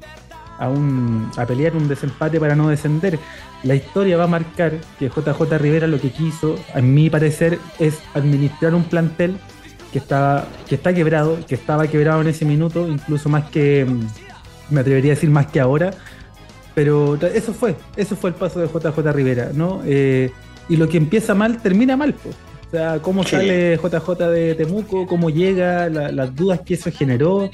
a, 0.58 0.67
un, 0.67 1.30
a 1.38 1.45
pelear 1.45 1.75
un 1.75 1.88
desempate 1.88 2.39
para 2.39 2.56
no 2.56 2.69
descender. 2.69 3.19
La 3.62 3.75
historia 3.75 4.17
va 4.17 4.23
a 4.23 4.27
marcar 4.27 4.73
que 4.97 5.10
JJ 5.10 5.58
Rivera 5.60 5.86
lo 5.86 6.01
que 6.01 6.10
quiso, 6.10 6.56
a 6.73 6.82
mi 6.82 7.12
parecer, 7.12 7.60
es 7.77 7.99
administrar 8.15 8.73
un 8.73 8.84
plantel 8.84 9.38
que 9.91 9.99
está, 9.99 10.47
que 10.67 10.73
está 10.73 10.91
quebrado, 10.91 11.38
que 11.47 11.54
estaba 11.54 11.86
quebrado 11.86 12.21
en 12.21 12.30
ese 12.30 12.45
minuto, 12.45 12.88
incluso 12.88 13.30
más 13.30 13.45
que, 13.51 13.86
me 14.71 14.82
atrevería 14.82 15.12
a 15.12 15.15
decir 15.15 15.30
más 15.30 15.47
que 15.47 15.60
ahora, 15.60 15.91
pero 16.75 17.15
eso 17.15 17.53
fue, 17.53 17.75
eso 17.95 18.15
fue 18.15 18.31
el 18.31 18.36
paso 18.36 18.59
de 18.59 18.67
JJ 18.67 19.12
Rivera, 19.12 19.51
¿no? 19.53 19.81
Eh, 19.86 20.31
y 20.69 20.77
lo 20.77 20.88
que 20.88 20.97
empieza 20.97 21.36
mal, 21.36 21.62
termina 21.62 21.95
mal, 21.95 22.13
pues. 22.13 22.36
O 22.67 22.71
sea, 22.71 22.99
cómo 22.99 23.23
sale 23.23 23.77
JJ 23.77 24.29
de 24.31 24.55
Temuco, 24.55 25.05
cómo 25.05 25.29
llega, 25.29 25.89
las 25.89 26.36
dudas 26.36 26.62
que 26.62 26.73
eso 26.73 26.91
generó, 26.91 27.51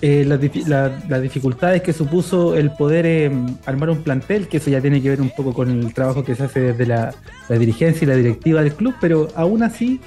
eh, 0.00 0.24
las, 0.24 1.22
dificultades 1.22 1.82
que 1.82 1.92
supuso 1.92 2.56
el 2.56 2.70
poder 2.70 3.06
eh, 3.06 3.30
armar 3.66 3.90
un 3.90 4.02
plantel, 4.02 4.48
que 4.48 4.56
eso 4.56 4.70
ya 4.70 4.80
tiene 4.80 5.00
que 5.00 5.10
ver 5.10 5.20
un 5.20 5.30
poco 5.30 5.52
con 5.52 5.70
el 5.70 5.94
trabajo 5.94 6.24
que 6.24 6.34
se 6.34 6.44
hace 6.44 6.60
desde 6.60 6.86
la, 6.86 7.14
dirigencia 7.48 8.04
y 8.04 8.08
la 8.08 8.16
directiva 8.16 8.62
del 8.62 8.74
club, 8.74 8.94
pero 9.00 9.28
aún 9.36 9.62
así, 9.62 10.00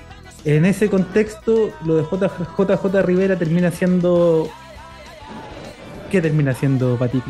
en 0.43 0.65
ese 0.65 0.89
contexto, 0.89 1.71
lo 1.85 1.95
de 1.97 2.03
JJ 2.03 3.01
Rivera 3.03 3.37
termina 3.37 3.71
siendo... 3.71 4.49
¿Qué 6.09 6.19
termina 6.19 6.53
siendo 6.53 6.97
ti, 7.09 7.21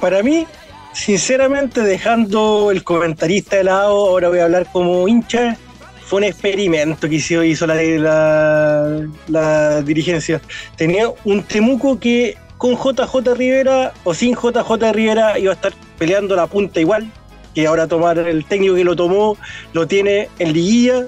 Para 0.00 0.22
mí, 0.22 0.46
sinceramente, 0.92 1.82
dejando 1.82 2.70
el 2.70 2.84
comentarista 2.84 3.56
de 3.56 3.64
lado, 3.64 4.08
ahora 4.08 4.28
voy 4.28 4.38
a 4.40 4.44
hablar 4.44 4.66
como 4.72 5.08
hincha 5.08 5.56
fue 6.04 6.18
un 6.18 6.24
experimento 6.24 7.08
que 7.08 7.16
hizo, 7.16 7.66
la, 7.66 9.08
la, 9.28 9.82
dirigencia. 9.82 10.40
Tenía 10.76 11.10
un 11.24 11.42
Temuco 11.42 11.98
que 11.98 12.36
con 12.58 12.76
JJ 12.76 13.34
Rivera 13.34 13.92
o 14.04 14.14
sin 14.14 14.34
JJ 14.34 14.92
Rivera 14.92 15.38
iba 15.38 15.52
a 15.52 15.54
estar 15.54 15.72
peleando 15.98 16.36
la 16.36 16.46
punta 16.46 16.80
igual, 16.80 17.10
que 17.54 17.66
ahora 17.66 17.86
tomar 17.86 18.18
el 18.18 18.44
técnico 18.44 18.74
que 18.74 18.84
lo 18.84 18.94
tomó, 18.94 19.36
lo 19.72 19.86
tiene 19.86 20.28
en 20.38 20.52
liguilla, 20.52 21.06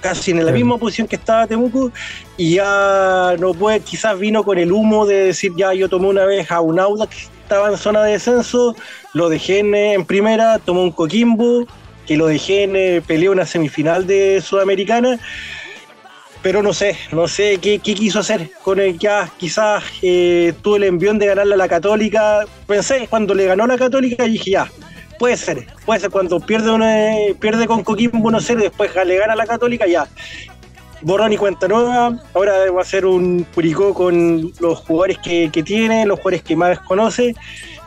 casi 0.00 0.30
en 0.30 0.44
la 0.44 0.52
misma 0.52 0.78
posición 0.78 1.08
que 1.08 1.16
estaba 1.16 1.46
Temuco, 1.46 1.90
y 2.36 2.56
ya 2.56 3.34
no 3.38 3.54
puede, 3.54 3.80
quizás 3.80 4.18
vino 4.18 4.44
con 4.44 4.58
el 4.58 4.72
humo 4.72 5.06
de 5.06 5.24
decir, 5.24 5.52
ya 5.56 5.72
yo 5.72 5.88
tomé 5.88 6.08
una 6.08 6.24
vez 6.24 6.50
a 6.50 6.60
un 6.60 6.78
Auda 6.78 7.06
que 7.06 7.16
estaba 7.48 7.70
en 7.70 7.78
zona 7.78 8.04
de 8.04 8.12
descenso, 8.12 8.76
lo 9.14 9.30
dejé 9.30 9.60
en 9.60 10.04
primera, 10.04 10.58
tomó 10.58 10.82
un 10.82 10.92
Coquimbo, 10.92 11.66
que 12.06 12.18
lo 12.18 12.26
dejé 12.26 12.64
en 12.64 12.76
eh, 12.76 13.02
peleó 13.06 13.32
una 13.32 13.46
semifinal 13.46 14.06
de 14.06 14.42
Sudamericana, 14.42 15.18
pero 16.42 16.62
no 16.62 16.74
sé, 16.74 16.98
no 17.10 17.26
sé 17.26 17.56
qué, 17.56 17.78
quiso 17.78 18.18
hacer 18.18 18.50
con 18.62 18.80
el 18.80 18.98
que 18.98 19.08
quizás 19.38 19.82
eh, 20.02 20.52
tuvo 20.60 20.76
el 20.76 20.84
envión 20.84 21.18
de 21.18 21.24
ganarle 21.24 21.54
a 21.54 21.56
la 21.56 21.68
Católica. 21.68 22.44
Pensé 22.66 23.06
cuando 23.08 23.34
le 23.34 23.46
ganó 23.46 23.66
la 23.66 23.78
Católica 23.78 24.24
dije 24.24 24.50
ya, 24.50 24.70
puede 25.18 25.38
ser, 25.38 25.68
puede 25.86 26.00
ser 26.00 26.10
cuando 26.10 26.40
pierde 26.40 26.70
una, 26.70 27.14
pierde 27.40 27.66
con 27.66 27.82
Coquimbo 27.82 28.30
no 28.30 28.40
sé, 28.40 28.56
después 28.56 28.90
le 29.06 29.16
gana 29.16 29.32
a 29.32 29.36
la 29.36 29.46
Católica 29.46 29.86
ya. 29.86 30.06
Borrón 31.02 31.32
y 31.32 31.36
cuenta 31.36 31.68
nueva, 31.68 32.18
ahora 32.34 32.70
va 32.70 32.82
a 32.82 32.84
ser 32.84 33.06
un 33.06 33.46
Curicó 33.54 33.94
con 33.94 34.52
los 34.58 34.80
jugadores 34.80 35.18
que, 35.18 35.50
que 35.52 35.62
tiene, 35.62 36.04
los 36.06 36.18
jugadores 36.18 36.42
que 36.42 36.56
más 36.56 36.80
conoce 36.80 37.34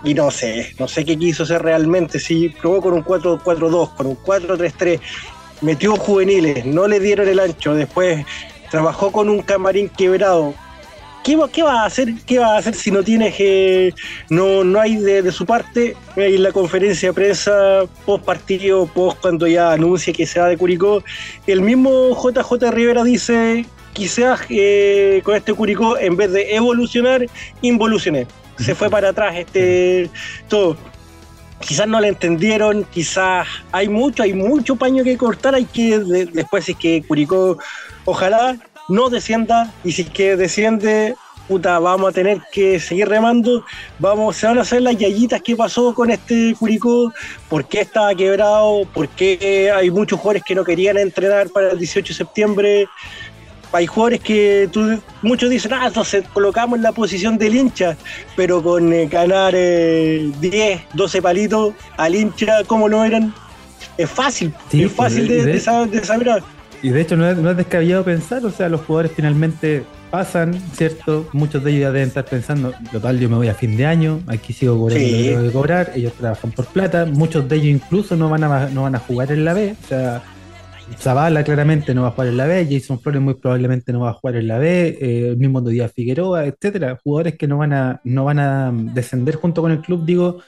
y 0.04 0.13
no 0.13 0.32
sé, 0.32 0.74
no 0.80 0.88
sé 0.88 1.06
qué 1.06 1.17
quiso 1.17 1.43
hacer 1.43 1.62
realmente. 1.62 2.19
Si 2.19 2.50
probó 2.50 2.82
con 2.82 2.93
un 2.93 3.04
4-4-2, 3.04 3.95
con 3.95 4.08
un 4.08 4.17
4-3-3, 4.17 5.00
metió 5.62 5.95
juveniles, 5.95 6.65
no 6.65 6.88
le 6.88 7.00
dieron 7.00 7.28
el 7.28 7.39
ancho, 7.39 7.76
después 7.76 8.26
trabajó 8.69 9.12
con 9.12 9.30
un 9.30 9.41
camarín 9.41 9.89
quebrado. 9.89 10.54
¿Qué, 11.23 11.38
qué 11.53 11.63
va 11.63 11.84
a 11.84 11.86
hacer? 11.86 12.13
¿Qué 12.25 12.39
va 12.39 12.55
a 12.55 12.57
hacer 12.57 12.73
si 12.73 12.91
no 12.91 13.03
tienes 13.03 13.36
que 13.36 13.93
no, 14.29 14.63
no 14.63 14.79
hay 14.79 14.95
de, 14.95 15.31
su 15.31 15.45
parte 15.45 15.95
en 16.15 16.43
la 16.43 16.51
conferencia 16.51 17.10
de 17.10 17.13
prensa 17.13 17.84
post 18.05 18.25
partido, 18.25 18.88
post 18.88 19.19
cuando 19.21 19.47
ya 19.47 19.71
anuncie 19.71 20.13
que 20.13 20.25
se 20.25 20.39
va 20.39 20.47
de 20.47 20.57
Curicó? 20.57 21.03
El 21.47 21.62
mismo 21.62 22.15
JJ 22.15 22.71
Rivera 22.71 23.03
dice 23.03 23.65
quizás 23.93 24.41
eh, 24.49 25.21
con 25.23 25.36
este 25.36 25.53
Curicó 25.53 25.97
en 25.97 26.15
vez 26.17 26.31
de 26.31 26.55
evolucionar, 26.55 27.25
involucioné 27.62 28.25
se 28.62 28.75
fue 28.75 28.89
para 28.89 29.10
atrás 29.10 29.36
este 29.38 30.10
todo. 30.47 30.77
Quizás 31.60 31.88
no 31.88 32.01
le 32.01 32.07
entendieron, 32.07 32.86
quizás 32.86 33.47
hay 33.71 33.88
mucho, 33.88 34.23
hay 34.23 34.34
mucho 34.34 34.75
paño 34.75 35.03
que 35.03 35.15
cortar, 35.15 35.53
hay 35.53 35.65
que 35.65 35.99
después 35.99 36.67
es 36.67 36.75
que 36.75 37.03
Curicó 37.07 37.60
ojalá 38.05 38.57
no 38.89 39.10
descienda 39.10 39.72
y 39.84 39.91
si 39.91 40.04
es 40.04 40.10
que 40.10 40.36
desciende 40.36 41.15
puta, 41.48 41.80
vamos 41.80 42.10
a 42.10 42.12
tener 42.13 42.39
que 42.52 42.80
seguir 42.80 43.10
remando, 43.10 43.65
vamos, 44.00 44.38
se 44.38 44.48
van 44.48 44.58
a 44.58 44.62
hacer 44.62 44.82
las 44.84 44.96
yayitas 44.98 45.41
que 45.41 45.56
pasó 45.56 45.94
con 45.94 46.10
este 46.10 46.56
Curicó, 46.58 47.12
por 47.50 47.65
qué 47.65 47.82
estaba 47.82 48.15
quebrado, 48.15 48.86
por 48.94 49.10
qué 49.10 49.70
hay 49.76 49.89
muchos 49.91 50.17
jugadores 50.20 50.44
que 50.46 50.56
no 50.56 50.63
querían 50.63 50.98
entrenar 50.98 51.50
para 51.50 51.72
el 51.72 51.80
18 51.80 52.08
de 52.08 52.13
septiembre, 52.17 52.88
hay 53.74 53.86
jugadores 53.86 54.22
que 54.22 54.70
tú, 54.72 55.02
muchos 55.22 55.50
dicen, 55.50 55.74
ah, 55.74 55.88
entonces 55.88 56.24
colocamos 56.32 56.78
en 56.78 56.84
la 56.84 56.94
posición 56.94 57.38
del 57.38 57.56
hincha, 57.56 57.98
pero 58.38 58.63
con 58.63 58.94
eh, 58.94 59.08
ganar 59.08 59.54
10, 59.54 60.82
12 60.94 61.22
palitos 61.22 61.74
al 61.98 62.15
hincha, 62.15 62.63
como 62.65 62.88
lo 62.88 63.04
eran, 63.04 63.34
es 63.98 64.10
fácil, 64.10 64.54
Sí, 64.70 64.84
es 64.84 64.91
fácil 64.91 65.28
de, 65.28 65.44
de- 65.46 65.54
de 65.54 65.60
saber, 65.60 65.89
de 65.89 66.06
saber. 66.06 66.44
Y 66.84 66.89
de 66.89 67.02
hecho 67.02 67.15
no 67.15 67.28
es, 67.30 67.38
no 67.38 67.52
es 67.52 67.58
descabellado 67.58 68.04
pensar, 68.04 68.44
o 68.46 68.50
sea, 68.50 68.67
los 68.67 68.82
jugadores 68.82 69.12
finalmente 69.15 69.84
pasan, 70.10 70.54
¿cierto? 70.74 71.28
Muchos 71.32 71.63
de 71.63 71.72
ellos 71.72 71.82
ya 71.82 71.91
deben 71.91 72.08
estar 72.08 72.26
pensando, 72.26 72.74
total, 72.91 73.20
yo 73.20 73.30
me 73.30 73.36
voy 73.36 73.48
a 73.50 73.54
fin 73.54 73.78
de 73.78 73.86
año, 73.86 74.20
aquí 74.28 74.52
sigo 74.52 74.78
cobrando 74.78 75.06
Sí. 75.06 75.12
lo 75.12 75.17
que 75.17 75.30
tengo 75.30 75.44
que 75.44 75.52
cobrar, 75.52 75.91
ellos 75.96 76.13
trabajan 76.13 76.52
por 76.52 76.65
plata, 76.65 77.06
muchos 77.06 77.48
de 77.48 77.56
ellos 77.56 77.67
incluso 77.67 78.15
no 78.15 78.30
van 78.30 78.44
a, 78.44 78.70
no 78.70 78.84
van 78.84 78.96
a 78.96 79.00
jugar 79.00 79.32
en 79.32 79.46
la 79.46 79.54
B, 79.54 79.76
o 79.80 79.88
sea, 79.88 80.24
Zavala 80.98 81.44
claramente 81.44 81.94
no 81.94 82.02
va 82.02 82.10
a 82.10 82.12
jugar 82.12 82.28
en 82.30 82.38
la 82.38 82.46
B, 82.48 82.67
Jason 82.70 83.00
Flores 83.00 83.22
muy 83.22 83.36
probablemente 83.36 83.94
no 83.94 84.02
va 84.02 84.10
a 84.10 84.13
jugar 84.13 84.36
en 84.36 84.48
la 84.48 84.58
B, 84.58 84.98
eh, 85.00 85.30
el 85.30 85.38
mismo 85.38 85.62
Díaz 85.62 85.94
Figueroa, 85.94 86.46
etcétera, 86.46 87.00
jugadores 87.02 87.38
que 87.38 87.48
no 87.48 87.60
van 87.60 87.74
a, 87.74 88.02
no 88.04 88.26
van 88.26 88.39
a 88.39 88.72
descender 88.74 89.36
junto 89.36 89.62
con 89.62 89.72
el 89.72 89.80
club, 89.82 90.04
digo, 90.06 90.39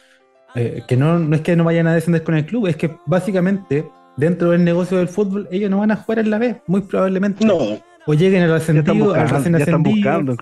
eh, 0.55 0.81
que 0.87 0.97
no, 0.97 1.19
no 1.19 1.35
es 1.35 1.41
que 1.41 1.55
no 1.55 1.63
vayan 1.63 1.87
a 1.87 1.93
descender 1.93 2.23
con 2.23 2.35
el 2.35 2.45
club, 2.45 2.67
es 2.67 2.75
que 2.75 2.97
básicamente 3.05 3.85
dentro 4.17 4.51
del 4.51 4.63
negocio 4.63 4.97
del 4.97 5.07
fútbol 5.07 5.47
ellos 5.51 5.69
no 5.69 5.79
van 5.79 5.91
a 5.91 5.95
jugar 5.97 6.19
en 6.19 6.29
la 6.29 6.37
B, 6.37 6.55
muy 6.67 6.81
probablemente. 6.81 7.45
No, 7.45 7.57
O 8.05 8.13
lleguen 8.13 8.43
al 8.43 8.49
ascendido, 8.53 9.13
al 9.13 9.21
recién 9.37 9.55
ascendido, 9.55 10.35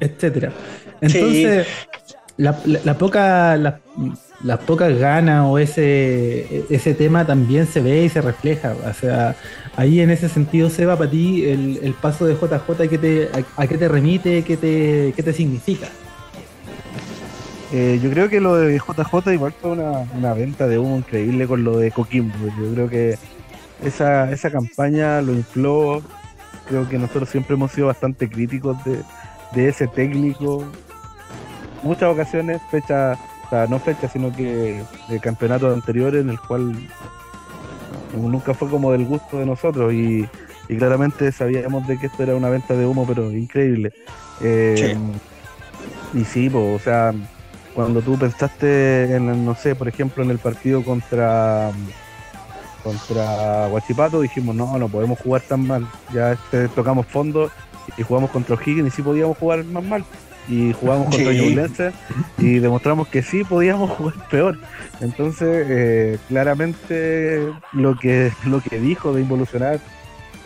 etcétera. 0.00 0.52
Entonces, 1.00 1.66
la, 2.36 2.56
la- 2.66 2.80
la 2.84 2.94
poca, 2.98 3.56
la- 3.56 3.80
las 4.44 4.58
pocas 4.60 4.96
ganas 4.96 5.44
o 5.46 5.58
ese, 5.58 6.64
ese 6.70 6.94
tema 6.94 7.26
también 7.26 7.66
se 7.66 7.80
ve 7.80 8.04
y 8.04 8.08
se 8.08 8.20
refleja. 8.20 8.72
O 8.88 8.94
sea, 8.94 9.34
ahí 9.76 10.00
en 10.00 10.10
ese 10.10 10.28
sentido, 10.28 10.70
Seba, 10.70 10.96
para 10.96 11.10
ti, 11.10 11.44
el, 11.44 11.80
el 11.82 11.92
paso 11.94 12.24
de 12.24 12.34
JJ, 12.36 12.88
¿qué 12.88 12.98
te, 12.98 13.28
a, 13.56 13.62
a 13.62 13.66
qué 13.66 13.76
te 13.76 13.88
remite? 13.88 14.42
¿Qué 14.44 14.56
te, 14.56 15.12
qué 15.16 15.22
te 15.24 15.32
significa? 15.32 15.88
Eh, 17.70 18.00
yo 18.02 18.10
creo 18.10 18.28
que 18.30 18.40
lo 18.40 18.56
de 18.56 18.78
JJ 18.78 19.32
igual 19.34 19.52
fue 19.52 19.72
una, 19.72 20.00
una 20.14 20.32
venta 20.34 20.66
de 20.66 20.78
humo 20.78 20.96
increíble 20.98 21.46
con 21.46 21.64
lo 21.64 21.78
de 21.78 21.92
Coquimbo. 21.92 22.50
Yo 22.58 22.72
creo 22.72 22.88
que 22.88 23.18
esa, 23.80 24.30
esa 24.32 24.50
campaña 24.50 25.20
lo 25.22 25.34
infló. 25.34 26.02
Creo 26.64 26.88
que 26.88 26.98
nosotros 26.98 27.28
siempre 27.30 27.54
hemos 27.56 27.72
sido 27.72 27.88
bastante 27.88 28.28
críticos 28.30 28.82
de, 28.84 29.04
de 29.52 29.68
ese 29.68 29.88
técnico. 29.88 30.76
Muchas 31.82 32.10
ocasiones, 32.12 32.62
fecha, 32.70 33.18
o 33.46 33.48
sea, 33.48 33.66
no 33.68 33.80
fecha, 33.80 34.08
sino 34.08 34.32
que 34.32 34.88
de 35.08 35.20
campeonatos 35.20 35.74
anteriores 35.74 36.22
en 36.22 36.30
el 36.30 36.40
cual 36.40 36.90
nunca 38.12 38.54
fue 38.54 38.70
como 38.70 38.92
del 38.92 39.06
gusto 39.06 39.38
de 39.38 39.46
nosotros 39.46 39.92
y, 39.92 40.30
y 40.68 40.76
claramente 40.76 41.32
sabíamos 41.32 41.86
de 41.86 41.98
que 41.98 42.06
esto 42.06 42.22
era 42.22 42.36
una 42.36 42.50
venta 42.50 42.76
de 42.76 42.86
humo, 42.86 43.06
pero 43.06 43.30
increíble. 43.32 43.92
Eh, 44.40 44.90
Y 46.12 46.24
sí, 46.24 46.50
po, 46.50 46.72
o 46.74 46.78
sea, 46.78 47.12
cuando 47.78 48.02
tú 48.02 48.18
pensaste 48.18 49.14
en, 49.14 49.44
no 49.44 49.54
sé, 49.54 49.76
por 49.76 49.86
ejemplo, 49.86 50.24
en 50.24 50.32
el 50.32 50.40
partido 50.40 50.82
contra 50.82 51.70
contra 52.82 53.68
Guachipato, 53.68 54.20
dijimos, 54.20 54.56
no, 54.56 54.76
no 54.76 54.88
podemos 54.88 55.16
jugar 55.20 55.42
tan 55.42 55.64
mal. 55.64 55.86
Ya 56.12 56.32
este, 56.32 56.66
tocamos 56.70 57.06
fondo 57.06 57.52
y 57.96 58.02
jugamos 58.02 58.30
contra 58.30 58.56
O'Higgins 58.56 58.88
y 58.88 58.90
sí 58.90 59.00
podíamos 59.00 59.38
jugar 59.38 59.62
más 59.62 59.84
mal. 59.84 60.04
Y 60.48 60.72
jugamos 60.72 61.14
contra 61.14 61.30
Sí. 61.32 61.40
Ñublense 61.40 61.92
y 62.38 62.58
demostramos 62.58 63.06
que 63.06 63.22
sí 63.22 63.44
podíamos 63.44 63.90
jugar 63.96 64.28
peor. 64.28 64.58
Entonces, 65.00 65.66
eh, 65.70 66.18
claramente 66.26 67.48
lo 67.74 67.96
que, 67.96 68.32
lo 68.44 68.60
que 68.60 68.80
dijo 68.80 69.12
de 69.12 69.20
involucionar, 69.20 69.78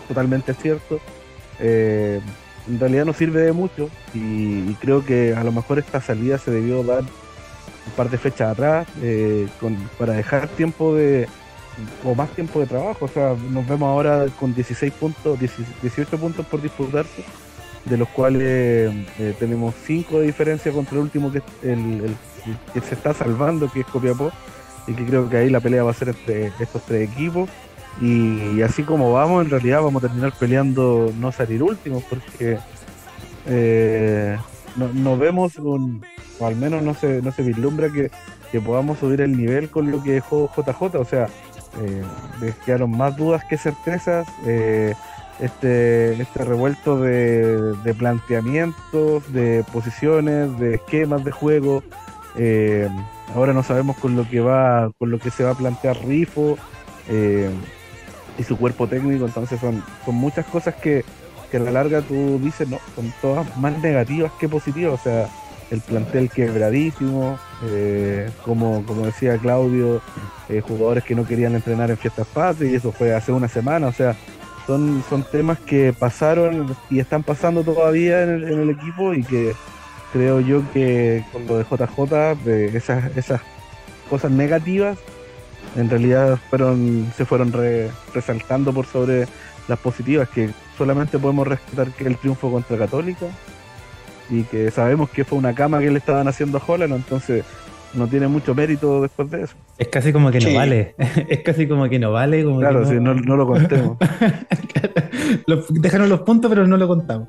totalmente 0.06 0.52
cierto. 0.52 1.00
Eh, 1.60 2.20
en 2.68 2.78
realidad 2.78 3.06
no 3.06 3.14
sirve 3.14 3.40
de 3.40 3.52
mucho 3.52 3.88
y, 4.12 4.18
y 4.68 4.76
creo 4.82 5.02
que 5.02 5.34
a 5.34 5.42
lo 5.42 5.50
mejor 5.50 5.78
esta 5.78 6.02
salida 6.02 6.36
se 6.36 6.50
debió 6.50 6.84
dar 6.84 7.04
un 7.86 7.92
par 7.96 8.10
de 8.10 8.18
fechas 8.18 8.52
atrás 8.52 8.86
eh, 9.00 9.48
para 9.98 10.14
dejar 10.14 10.48
tiempo 10.48 10.94
de 10.94 11.28
o 12.04 12.14
más 12.14 12.30
tiempo 12.30 12.60
de 12.60 12.66
trabajo, 12.66 13.06
o 13.06 13.08
sea, 13.08 13.34
nos 13.50 13.66
vemos 13.66 13.88
ahora 13.88 14.26
con 14.38 14.54
16 14.54 14.92
puntos, 14.92 15.38
18 15.40 16.18
puntos 16.18 16.44
por 16.46 16.60
disputarse, 16.60 17.24
de 17.84 17.96
los 17.96 18.08
cuales 18.08 18.94
eh, 19.18 19.34
tenemos 19.38 19.74
5 19.86 20.20
de 20.20 20.26
diferencia 20.26 20.70
contra 20.70 20.96
el 20.96 21.04
último 21.04 21.32
que 21.32 21.42
el, 21.62 22.14
que 22.74 22.80
se 22.80 22.94
está 22.94 23.14
salvando, 23.14 23.70
que 23.70 23.80
es 23.80 23.86
Copiapó, 23.86 24.30
y 24.86 24.94
que 24.94 25.04
creo 25.04 25.28
que 25.28 25.38
ahí 25.38 25.50
la 25.50 25.60
pelea 25.60 25.82
va 25.82 25.92
a 25.92 25.94
ser 25.94 26.10
entre 26.10 26.52
estos 26.60 26.84
tres 26.84 27.10
equipos. 27.10 27.48
Y, 28.00 28.62
así 28.62 28.84
como 28.84 29.12
vamos, 29.12 29.44
en 29.44 29.50
realidad 29.50 29.82
vamos 29.82 30.02
a 30.02 30.08
terminar 30.08 30.32
peleando 30.38 31.12
no 31.18 31.30
salir 31.30 31.62
últimos, 31.62 32.02
porque 32.04 32.58
eh, 33.46 34.36
no, 34.76 34.88
no 34.88 35.16
vemos, 35.16 35.56
un, 35.56 36.02
o 36.42 36.46
al 36.46 36.56
menos 36.56 36.82
no 36.82 36.94
se, 36.94 37.22
no 37.22 37.32
se 37.32 37.42
vislumbra 37.42 37.90
que, 37.90 38.10
que 38.50 38.60
podamos 38.60 38.98
subir 38.98 39.20
el 39.20 39.36
nivel 39.36 39.70
con 39.70 39.90
lo 39.90 40.02
que 40.02 40.12
dejó 40.12 40.50
JJ, 40.54 40.98
o 40.98 41.04
sea, 41.04 41.28
eh, 41.80 42.52
quedaron 42.64 42.90
más 42.90 43.16
dudas 43.16 43.42
que 43.48 43.56
certezas. 43.56 44.26
eh, 44.44 44.94
este, 45.40 46.12
este 46.20 46.44
revuelto 46.44 47.00
de, 47.00 47.74
de 47.82 47.94
planteamientos, 47.94 49.32
de 49.32 49.64
posiciones, 49.72 50.56
de 50.58 50.74
esquemas 50.76 51.24
de 51.24 51.32
juego. 51.32 51.82
eh, 52.36 52.88
ahora 53.34 53.52
no 53.52 53.62
sabemos 53.62 53.96
con 53.96 54.14
lo 54.16 54.28
que 54.28 54.40
va, 54.40 54.90
con 54.98 55.10
lo 55.10 55.18
que 55.18 55.30
se 55.30 55.42
va 55.44 55.50
a 55.50 55.54
plantear 55.54 55.96
Rifo 56.06 56.58
eh, 57.08 57.50
y 58.38 58.44
su 58.44 58.56
cuerpo 58.56 58.86
técnico. 58.88 59.24
Entonces 59.26 59.58
son, 59.60 59.82
son 60.04 60.14
muchas 60.14 60.46
cosas 60.46 60.74
que, 60.76 61.04
que 61.50 61.56
a 61.56 61.60
la 61.60 61.70
larga 61.72 62.02
tú 62.02 62.38
dices, 62.38 62.68
no, 62.68 62.78
son 62.94 63.12
todas 63.20 63.56
más 63.56 63.76
negativas 63.82 64.32
que 64.38 64.48
positivas. 64.48 65.00
O 65.00 65.02
sea, 65.02 65.28
el 65.72 65.80
plantel 65.80 66.28
quebradísimo, 66.28 67.38
eh, 67.64 68.30
como, 68.44 68.84
como 68.84 69.06
decía 69.06 69.38
Claudio, 69.38 70.02
eh, 70.50 70.60
jugadores 70.60 71.02
que 71.02 71.14
no 71.14 71.24
querían 71.24 71.54
entrenar 71.54 71.90
en 71.90 71.96
fiestas 71.96 72.26
patrias, 72.26 72.72
y 72.72 72.76
eso 72.76 72.92
fue 72.92 73.14
hace 73.14 73.32
una 73.32 73.48
semana, 73.48 73.86
o 73.86 73.92
sea, 73.92 74.14
son, 74.66 75.02
son 75.08 75.24
temas 75.24 75.58
que 75.58 75.94
pasaron 75.98 76.76
y 76.90 77.00
están 77.00 77.22
pasando 77.22 77.64
todavía 77.64 78.22
en 78.22 78.30
el, 78.44 78.70
equipo 78.70 79.14
y 79.14 79.24
que 79.24 79.54
creo 80.12 80.40
yo 80.40 80.62
que 80.74 81.24
con 81.32 81.46
lo 81.46 81.56
de 81.56 81.64
JJ, 81.64 82.44
de 82.44 82.76
esas, 82.76 83.16
esas 83.16 83.40
cosas 84.10 84.30
negativas, 84.30 84.98
en 85.74 85.88
realidad 85.88 86.38
fueron, 86.50 87.10
se 87.16 87.24
fueron 87.24 87.50
re- 87.50 87.90
resaltando 88.12 88.74
por 88.74 88.84
sobre 88.84 89.26
las 89.68 89.78
positivas, 89.78 90.28
que 90.28 90.50
solamente 90.76 91.18
podemos 91.18 91.48
rescatar 91.48 91.90
que 91.92 92.04
el 92.04 92.18
triunfo 92.18 92.50
contra 92.52 92.76
Católica 92.76 93.26
y 94.30 94.42
que 94.44 94.70
sabemos 94.70 95.10
que 95.10 95.24
fue 95.24 95.38
una 95.38 95.54
cama 95.54 95.80
que 95.80 95.90
le 95.90 95.98
estaban 95.98 96.26
haciendo 96.28 96.58
a 96.58 96.62
Holland, 96.66 96.94
entonces 96.94 97.44
no 97.94 98.06
tiene 98.06 98.26
mucho 98.28 98.54
mérito 98.54 99.02
después 99.02 99.30
de 99.30 99.42
eso. 99.42 99.54
Es 99.78 99.88
casi 99.88 100.12
como 100.12 100.30
que 100.30 100.40
no 100.40 100.46
Sí. 100.48 100.54
vale. 100.54 100.94
Es 101.28 101.40
casi 101.40 101.66
como 101.68 101.88
que 101.88 101.98
no 101.98 102.12
vale. 102.12 102.42
Como 102.44 102.60
Claro, 102.60 102.80
que 102.80 102.86
si 102.86 102.94
no, 103.00 103.14
no 103.14 103.36
lo 103.36 103.46
contemos. 103.46 103.98
Lo- 105.46 105.64
Dejaron 105.68 106.08
los 106.08 106.20
puntos, 106.20 106.48
pero 106.48 106.66
no 106.66 106.76
lo 106.76 106.86
contamos. 106.88 107.28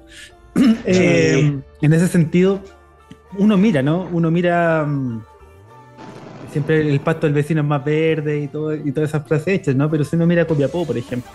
Eh, 0.86 1.60
en 1.82 1.94
ese 1.94 2.08
sentido, 2.08 2.62
uno 3.38 3.58
mira, 3.58 3.82
¿no? 3.82 4.08
Uno 4.12 4.30
mira. 4.32 4.86
mm, 4.86 5.22
Siempre 6.52 6.88
el 6.88 7.00
pasto 7.00 7.26
del 7.26 7.34
vecino 7.34 7.62
es 7.62 7.68
más 7.68 7.84
verde 7.84 8.40
y, 8.42 8.48
todo, 8.48 8.76
y 8.76 8.92
todas 8.92 9.10
esas 9.10 9.28
frases 9.28 9.48
hechas, 9.48 9.76
¿no? 9.76 9.90
Pero 9.90 10.04
si 10.04 10.16
uno 10.16 10.28
mira 10.28 10.46
Copiapó, 10.46 10.86
por 10.86 10.96
ejemplo, 10.96 11.32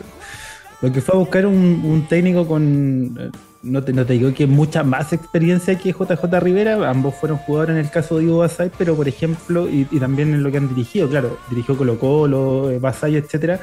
lo 0.80 0.92
que 0.92 1.00
fue 1.00 1.16
a 1.16 1.18
buscar 1.18 1.44
un, 1.44 1.82
un 1.84 2.06
técnico 2.06 2.46
con. 2.46 3.18
No 3.62 3.82
te, 3.82 3.92
no 3.92 4.06
te 4.06 4.12
digo 4.12 4.32
que 4.32 4.46
mucha 4.46 4.84
más 4.84 5.12
experiencia 5.12 5.76
que 5.76 5.92
JJ 5.92 6.40
Rivera, 6.40 6.88
ambos 6.88 7.16
fueron 7.16 7.38
jugadores 7.38 7.74
en 7.74 7.84
el 7.84 7.90
caso 7.90 8.18
de 8.18 8.24
Ivo 8.24 8.38
Basay, 8.38 8.70
pero 8.78 8.94
por 8.94 9.08
ejemplo, 9.08 9.68
y, 9.68 9.88
y 9.90 9.98
también 9.98 10.32
en 10.32 10.44
lo 10.44 10.50
que 10.52 10.58
han 10.58 10.68
dirigido, 10.68 11.08
claro, 11.08 11.38
dirigió 11.50 11.76
Colo 11.76 11.98
Colo, 11.98 12.70
eh, 12.70 12.78
Basay, 12.78 13.16
etcétera, 13.16 13.58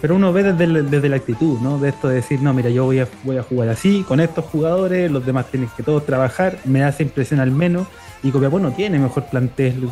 pero 0.00 0.16
uno 0.16 0.32
ve 0.32 0.42
desde, 0.42 0.82
desde 0.82 1.08
la 1.08 1.16
actitud, 1.16 1.60
¿no? 1.60 1.78
De 1.78 1.90
esto 1.90 2.08
de 2.08 2.16
decir, 2.16 2.40
no, 2.40 2.52
mira, 2.54 2.70
yo 2.70 2.84
voy 2.84 3.00
a, 3.00 3.08
voy 3.22 3.36
a 3.36 3.42
jugar 3.42 3.68
así, 3.68 4.02
con 4.02 4.18
estos 4.18 4.46
jugadores, 4.46 5.10
los 5.10 5.24
demás 5.24 5.46
tienen 5.50 5.68
que 5.76 5.82
todos 5.82 6.04
trabajar, 6.04 6.58
me 6.64 6.82
hace 6.82 7.04
impresión 7.04 7.38
al 7.38 7.52
menos, 7.52 7.86
y 8.22 8.30
Copiapó 8.30 8.58
no 8.58 8.72
tiene 8.72 8.98
mejor 8.98 9.26
plantel, 9.26 9.88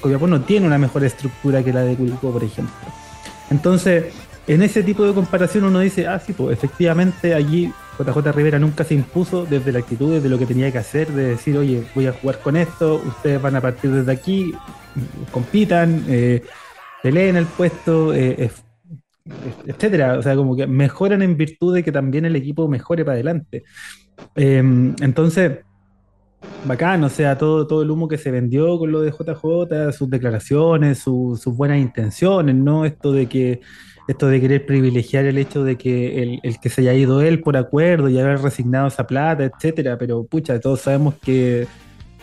Copiapó 0.00 0.26
no 0.26 0.40
tiene 0.40 0.66
una 0.66 0.78
mejor 0.78 1.04
estructura 1.04 1.62
que 1.62 1.72
la 1.72 1.80
de 1.80 1.96
Curicó, 1.96 2.30
por 2.30 2.44
ejemplo. 2.44 2.74
Entonces, 3.50 4.06
en 4.46 4.62
ese 4.62 4.82
tipo 4.82 5.04
de 5.04 5.12
comparación 5.12 5.64
uno 5.64 5.80
dice, 5.80 6.06
ah, 6.06 6.18
sí, 6.18 6.32
pues 6.32 6.56
efectivamente 6.56 7.34
allí 7.34 7.72
JJ 8.04 8.32
Rivera 8.32 8.58
nunca 8.58 8.82
se 8.84 8.94
impuso 8.94 9.44
desde 9.44 9.70
la 9.72 9.78
actitud, 9.80 10.12
desde 10.14 10.28
lo 10.28 10.38
que 10.38 10.46
tenía 10.46 10.72
que 10.72 10.78
hacer, 10.78 11.08
de 11.12 11.24
decir, 11.30 11.56
oye, 11.56 11.84
voy 11.94 12.06
a 12.06 12.12
jugar 12.12 12.40
con 12.40 12.56
esto, 12.56 13.02
ustedes 13.06 13.40
van 13.40 13.54
a 13.56 13.60
partir 13.60 13.90
desde 13.92 14.10
aquí, 14.10 14.52
compitan, 15.30 16.04
eh, 16.08 16.42
peleen 17.02 17.36
el 17.36 17.46
puesto, 17.46 18.12
eh, 18.14 18.50
etcétera. 19.66 20.18
O 20.18 20.22
sea, 20.22 20.34
como 20.36 20.56
que 20.56 20.66
mejoran 20.66 21.22
en 21.22 21.36
virtud 21.36 21.74
de 21.74 21.82
que 21.84 21.92
también 21.92 22.24
el 22.24 22.34
equipo 22.36 22.68
mejore 22.68 23.04
para 23.04 23.14
adelante. 23.14 23.62
Eh, 24.34 24.58
entonces, 25.00 25.58
bacán, 26.64 27.04
o 27.04 27.08
sea, 27.08 27.38
todo, 27.38 27.66
todo 27.66 27.82
el 27.82 27.90
humo 27.90 28.08
que 28.08 28.18
se 28.18 28.30
vendió 28.30 28.78
con 28.78 28.90
lo 28.92 29.00
de 29.00 29.10
JJ, 29.12 29.92
sus 29.92 30.10
declaraciones, 30.10 30.98
su- 30.98 31.38
sus 31.40 31.56
buenas 31.56 31.78
intenciones, 31.78 32.54
¿no? 32.54 32.84
Esto 32.84 33.12
de 33.12 33.26
que, 33.28 33.60
esto 34.08 34.26
de 34.28 34.40
querer 34.40 34.66
privilegiar 34.66 35.24
el 35.24 35.38
hecho 35.38 35.64
de 35.64 35.76
que 35.76 36.22
el, 36.22 36.40
el 36.42 36.58
que 36.60 36.68
se 36.68 36.80
haya 36.82 36.94
ido 36.94 37.20
él 37.22 37.40
por 37.40 37.56
acuerdo 37.56 38.08
y 38.08 38.18
haber 38.18 38.40
resignado 38.40 38.88
esa 38.88 39.06
plata, 39.06 39.44
etcétera, 39.44 39.96
pero 39.98 40.24
pucha, 40.24 40.58
todos 40.60 40.80
sabemos 40.80 41.14
que 41.22 41.66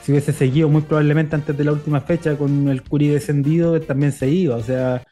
si 0.01 0.11
hubiese 0.11 0.33
seguido 0.33 0.69
muy 0.69 0.81
probablemente 0.81 1.35
antes 1.35 1.57
de 1.57 1.63
la 1.63 1.71
última 1.73 2.01
fecha 2.01 2.35
con 2.35 2.67
el 2.69 2.81
Curi 2.83 3.07
descendido, 3.09 3.79
también 3.81 4.11
se 4.11 4.29
iba, 4.29 4.55
o 4.55 4.63
sea, 4.63 5.03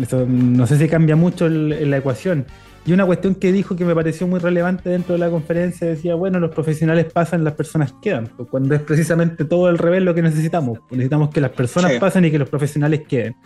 eso 0.00 0.26
no 0.26 0.66
sé 0.66 0.78
si 0.78 0.88
cambia 0.88 1.16
mucho 1.16 1.46
el- 1.46 1.90
la 1.90 1.98
ecuación. 1.98 2.44
Y 2.86 2.92
una 2.92 3.06
cuestión 3.06 3.34
que 3.34 3.50
dijo 3.50 3.76
que 3.76 3.84
me 3.86 3.94
pareció 3.94 4.26
muy 4.26 4.40
relevante 4.40 4.90
dentro 4.90 5.14
de 5.14 5.18
la 5.18 5.30
conferencia 5.30 5.86
decía, 5.86 6.16
bueno, 6.16 6.38
los 6.38 6.50
profesionales 6.50 7.06
pasan, 7.10 7.42
las 7.42 7.54
personas 7.54 7.94
quedan, 8.02 8.26
pues, 8.36 8.46
cuando 8.50 8.74
es 8.74 8.82
precisamente 8.82 9.46
todo 9.46 9.66
al 9.68 9.78
revés 9.78 10.02
lo 10.02 10.14
que 10.14 10.20
necesitamos. 10.20 10.80
Necesitamos 10.90 11.30
que 11.30 11.40
las 11.40 11.52
personas 11.52 11.92
Sí. 11.92 11.98
pasen 11.98 12.26
y 12.26 12.30
que 12.30 12.38
los 12.38 12.48
profesionales 12.50 13.00
queden. 13.08 13.36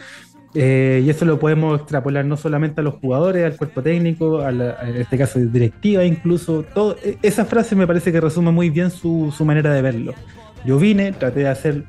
Eh, 0.54 1.02
y 1.04 1.10
eso 1.10 1.24
lo 1.26 1.38
podemos 1.38 1.78
extrapolar 1.78 2.24
no 2.24 2.36
solamente 2.36 2.80
a 2.80 2.84
los 2.84 2.94
jugadores, 2.94 3.44
al 3.44 3.56
cuerpo 3.56 3.82
técnico, 3.82 4.40
a 4.40 4.50
la- 4.50 4.76
en 4.88 4.96
este 4.96 5.18
caso 5.18 5.38
directiva 5.38 6.04
incluso. 6.04 6.64
Todo, 6.74 6.96
e- 7.04 7.18
esa 7.22 7.44
frase 7.44 7.76
me 7.76 7.86
parece 7.86 8.10
que 8.12 8.20
resume 8.20 8.50
muy 8.50 8.70
bien 8.70 8.90
su, 8.90 9.32
manera 9.44 9.72
de 9.72 9.82
verlo. 9.82 10.14
Yo 10.64 10.78
vine, 10.78 11.12
traté 11.12 11.40
de 11.40 11.48
hacer 11.48 11.84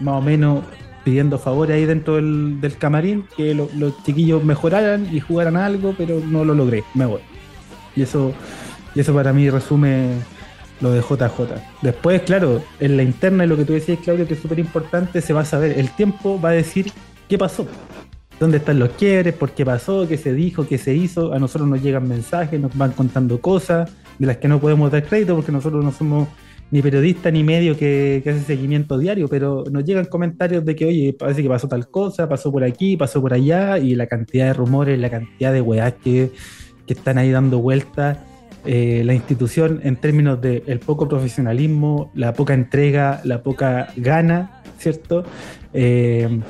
más 0.00 0.16
o 0.16 0.20
menos 0.20 0.64
pidiendo 1.02 1.38
favores 1.38 1.76
ahí 1.76 1.86
dentro 1.86 2.16
del, 2.16 2.58
camarín, 2.78 3.24
que 3.36 3.54
lo- 3.54 3.70
los 3.76 4.02
chiquillos 4.04 4.44
mejoraran 4.44 5.08
y 5.12 5.20
jugaran 5.20 5.56
algo, 5.56 5.94
pero 5.96 6.20
no 6.20 6.44
lo 6.44 6.54
logré, 6.54 6.84
me 6.94 7.06
voy. 7.06 7.20
Y 7.96 8.02
eso, 8.02 8.32
y 8.94 9.00
eso 9.00 9.14
para 9.14 9.32
mí 9.32 9.48
resume 9.50 10.08
lo 10.80 10.90
de 10.92 11.00
JJ. 11.00 11.54
Después, 11.82 12.22
claro, 12.22 12.62
en 12.80 12.96
la 12.96 13.02
interna, 13.02 13.44
y 13.44 13.48
lo 13.48 13.56
que 13.56 13.64
tú 13.64 13.72
decías, 13.72 13.98
Claudio, 14.02 14.26
que 14.26 14.34
es 14.34 14.40
súper 14.40 14.58
importante, 14.58 15.20
se 15.20 15.32
va 15.32 15.40
a 15.40 15.44
saber, 15.44 15.78
el 15.78 15.90
tiempo 15.90 16.40
va 16.40 16.50
a 16.50 16.52
decir 16.52 16.90
qué 17.28 17.38
pasó. 17.38 17.66
¿Dónde 18.40 18.56
están 18.58 18.78
los 18.78 18.90
quiebres? 18.90 19.34
¿Por 19.34 19.52
qué 19.52 19.64
pasó? 19.64 20.08
¿Qué 20.08 20.16
se 20.16 20.32
dijo? 20.32 20.66
¿Qué 20.66 20.76
se 20.76 20.94
hizo? 20.94 21.32
A 21.32 21.38
nosotros 21.38 21.68
nos 21.68 21.82
llegan 21.82 22.08
mensajes, 22.08 22.60
nos 22.60 22.76
van 22.76 22.92
contando 22.92 23.40
cosas 23.40 23.90
de 24.18 24.26
las 24.26 24.38
que 24.38 24.48
no 24.48 24.60
podemos 24.60 24.90
dar 24.90 25.04
crédito 25.04 25.34
porque 25.34 25.52
nosotros 25.52 25.84
no 25.84 25.92
somos 25.92 26.28
ni 26.70 26.82
periodista 26.82 27.30
ni 27.30 27.44
medio 27.44 27.76
que, 27.76 28.22
hace 28.26 28.40
seguimiento 28.40 28.98
diario, 28.98 29.28
pero 29.28 29.64
nos 29.70 29.84
llegan 29.84 30.06
comentarios 30.06 30.64
de 30.64 30.74
que, 30.74 30.86
oye, 30.86 31.12
parece 31.12 31.42
que 31.42 31.48
pasó 31.48 31.68
tal 31.68 31.88
cosa, 31.88 32.28
pasó 32.28 32.50
por 32.50 32.64
aquí, 32.64 32.96
pasó 32.96 33.20
por 33.20 33.32
allá, 33.32 33.78
y 33.78 33.94
la 33.94 34.06
cantidad 34.06 34.46
de 34.46 34.54
rumores, 34.54 34.98
la 34.98 35.10
cantidad 35.10 35.52
de 35.52 35.60
weás 35.60 35.94
que, 36.02 36.32
que 36.86 36.94
están 36.94 37.18
ahí 37.18 37.30
dando 37.30 37.58
vueltas. 37.60 38.18
eh, 38.66 39.02
la 39.04 39.14
institución 39.14 39.80
en 39.84 39.96
términos 39.96 40.40
de 40.40 40.64
el 40.66 40.80
poco 40.80 41.06
profesionalismo, 41.06 42.10
la 42.14 42.32
poca 42.32 42.54
entrega, 42.54 43.20
la 43.22 43.42
poca 43.42 43.88
gana, 43.96 44.62
¿cierto? 44.78 45.24
Eh, 45.74 46.40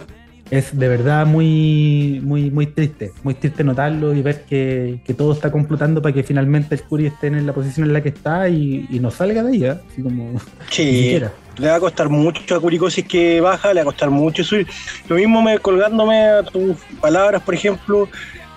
es 0.50 0.76
de 0.78 0.88
verdad 0.88 1.26
muy, 1.26 2.20
muy, 2.22 2.50
muy 2.50 2.66
triste, 2.66 3.12
muy 3.22 3.34
triste 3.34 3.64
notarlo 3.64 4.14
y 4.14 4.22
ver 4.22 4.42
que, 4.42 5.00
que 5.04 5.14
todo 5.14 5.32
está 5.32 5.50
complotando 5.50 6.02
para 6.02 6.14
que 6.14 6.22
finalmente 6.22 6.74
el 6.74 6.82
Curi 6.82 7.06
esté 7.06 7.28
en 7.28 7.46
la 7.46 7.52
posición 7.52 7.88
en 7.88 7.92
la 7.92 8.02
que 8.02 8.10
está 8.10 8.48
y, 8.48 8.86
y 8.90 9.00
no 9.00 9.10
salga 9.10 9.42
de 9.42 9.56
ella, 9.56 9.80
así 9.90 10.02
como 10.02 10.40
Sí, 10.70 11.20
le 11.56 11.68
va 11.68 11.76
a 11.76 11.80
costar 11.80 12.08
mucho 12.08 12.56
a 12.56 12.60
Curicó 12.60 12.90
si 12.90 13.02
es 13.02 13.08
que 13.08 13.40
baja, 13.40 13.72
le 13.72 13.80
va 13.80 13.82
a 13.82 13.92
costar 13.92 14.10
mucho 14.10 14.44
subir. 14.44 14.66
Lo 15.08 15.16
mismo 15.16 15.40
me, 15.40 15.58
colgándome 15.58 16.18
a 16.18 16.42
tus 16.42 16.76
palabras, 17.00 17.42
por 17.42 17.54
ejemplo, 17.54 18.08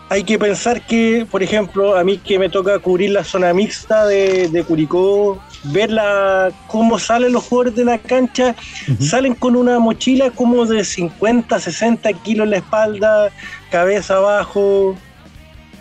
hay 0.09 0.23
que 0.23 0.39
pensar 0.39 0.81
que, 0.85 1.27
por 1.29 1.43
ejemplo, 1.43 1.97
a 1.97 2.03
mí 2.03 2.17
que 2.17 2.39
me 2.39 2.49
toca 2.49 2.79
cubrir 2.79 3.11
la 3.11 3.23
zona 3.23 3.53
mixta 3.53 4.05
de, 4.05 4.47
de 4.47 4.63
Curicó, 4.63 5.41
ver 5.65 5.91
la, 5.91 6.49
cómo 6.67 6.97
salen 6.97 7.33
los 7.33 7.43
jugadores 7.43 7.75
de 7.75 7.83
la 7.85 7.97
cancha, 7.97 8.55
salen 9.01 9.35
con 9.35 9.55
una 9.57 9.79
mochila 9.79 10.29
como 10.31 10.65
de 10.65 10.85
50, 10.85 11.59
60 11.59 12.13
kilos 12.13 12.45
en 12.45 12.51
la 12.51 12.57
espalda, 12.57 13.29
cabeza 13.69 14.15
abajo, 14.17 14.95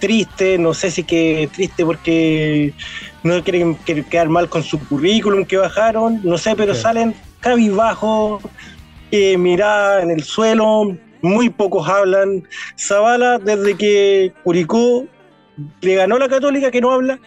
triste, 0.00 0.58
no 0.58 0.74
sé 0.74 0.90
si 0.90 1.04
que 1.04 1.48
triste 1.54 1.84
porque 1.84 2.74
no 3.22 3.42
quieren 3.44 3.76
que- 3.76 4.04
quedar 4.04 4.28
mal 4.28 4.48
con 4.48 4.62
su 4.64 4.78
currículum 4.88 5.44
que 5.44 5.56
bajaron, 5.56 6.20
no 6.24 6.36
sé, 6.36 6.56
pero 6.56 6.74
Sí. 6.74 6.82
salen 6.82 7.14
cabizbajo, 7.40 8.40
eh, 9.12 9.38
mirada 9.38 10.02
en 10.02 10.10
el 10.10 10.24
suelo, 10.24 10.96
muy 11.22 11.50
pocos 11.50 11.88
hablan. 11.88 12.46
Zavala, 12.78 13.38
desde 13.38 13.76
que 13.76 14.32
Curicó 14.44 15.06
le 15.80 15.94
ganó 15.94 16.16
a 16.16 16.20
la 16.20 16.28
Católica, 16.28 16.70
que 16.70 16.80
no 16.80 16.92
habla, 16.92 17.18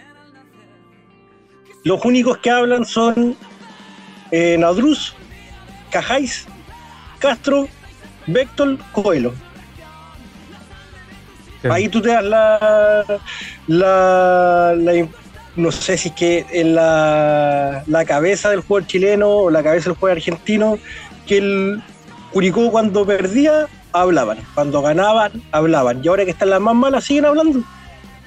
los 1.83 2.03
únicos 2.05 2.37
que 2.39 2.49
hablan 2.51 2.85
son 2.85 3.35
eh, 4.31 4.57
Nadruz, 4.59 5.15
Cajáis, 5.91 6.45
Castro, 7.19 7.67
Béctol, 8.27 8.77
Coelho. 8.91 9.33
Ahí 11.69 11.89
tú 11.89 12.01
te 12.01 12.09
das 12.09 12.23
la, 12.23 13.03
la, 13.67 14.73
la- 14.77 15.07
no 15.55 15.71
sé 15.73 15.97
si 15.97 16.07
es 16.09 16.15
que 16.15 16.45
en 16.51 16.73
la, 16.75 17.83
la 17.85 18.05
cabeza 18.05 18.49
del 18.49 18.61
jugador 18.61 18.87
chileno 18.87 19.29
o 19.29 19.49
la 19.49 19.61
cabeza 19.61 19.89
del 19.89 19.97
jugador 19.97 20.17
argentino, 20.19 20.77
que 21.27 21.37
el 21.39 21.81
Curicó 22.31 22.71
cuando 22.71 23.05
perdía 23.05 23.67
hablaban, 23.93 24.37
cuando 24.53 24.81
ganaban 24.81 25.31
hablaban, 25.51 26.01
y 26.03 26.07
ahora 26.07 26.25
que 26.25 26.31
están 26.31 26.49
las 26.49 26.61
más 26.61 26.75
malas 26.75 27.03
siguen 27.03 27.25
hablando. 27.25 27.61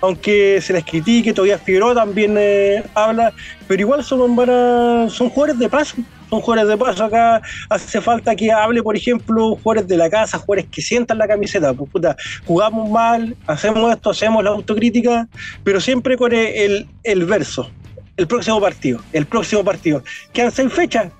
Aunque 0.00 0.60
se 0.60 0.72
les 0.72 0.84
critique, 0.84 1.32
todavía 1.32 1.58
Figueroa 1.58 1.94
también 1.94 2.34
eh, 2.36 2.82
habla, 2.92 3.32
pero 3.68 3.82
igual 3.82 4.02
son, 4.02 4.18
jugadores 4.26 5.58
de 5.60 5.68
paso, 5.68 5.94
son 6.28 6.40
jugadores 6.40 6.68
de 6.70 6.76
paso. 6.76 7.04
Acá 7.04 7.40
hace 7.70 8.00
falta 8.00 8.34
que 8.34 8.50
hable, 8.50 8.82
por 8.82 8.96
ejemplo, 8.96 9.54
jugadores 9.62 9.86
de 9.86 9.96
la 9.96 10.10
casa, 10.10 10.38
jugadores 10.38 10.68
que 10.72 10.82
sientan 10.82 11.18
la 11.18 11.28
camiseta. 11.28 11.72
Pues, 11.72 12.04
jugamos 12.44 12.90
mal, 12.90 13.36
hacemos 13.46 13.92
esto, 13.92 14.10
hacemos 14.10 14.42
la 14.42 14.50
autocrítica, 14.50 15.28
pero 15.62 15.80
siempre 15.80 16.16
con 16.16 16.32
el, 16.32 16.88
el- 17.04 17.24
verso. 17.24 17.70
El 18.16 18.26
próximo 18.26 18.60
partido, 18.60 19.00
el 19.12 19.24
próximo 19.24 19.62
partido. 19.62 20.02
Quedan 20.32 20.50
seis 20.50 20.72
fechas. 20.72 21.12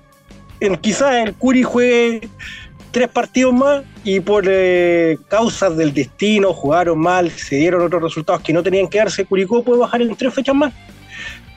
Quizás 0.81 1.15
el 1.15 1.33
Curi 1.35 1.63
juegue 1.63 2.29
tres 2.93 3.09
partidos 3.09 3.53
más 3.53 3.83
y 4.05 4.19
por 4.21 4.45
eh, 4.47 5.17
causas 5.27 5.75
del 5.75 5.93
destino 5.93 6.53
jugaron 6.53 6.99
mal, 6.99 7.31
se 7.31 7.57
dieron 7.57 7.81
otros 7.81 8.01
resultados 8.01 8.41
que 8.41 8.53
no 8.53 8.63
tenían 8.63 8.87
que 8.87 8.99
darse. 8.99 9.25
Curicó 9.25 9.63
puede 9.63 9.79
bajar 9.79 10.01
en 10.01 10.15
tres 10.15 10.33
fechas 10.33 10.55
más. 10.55 10.71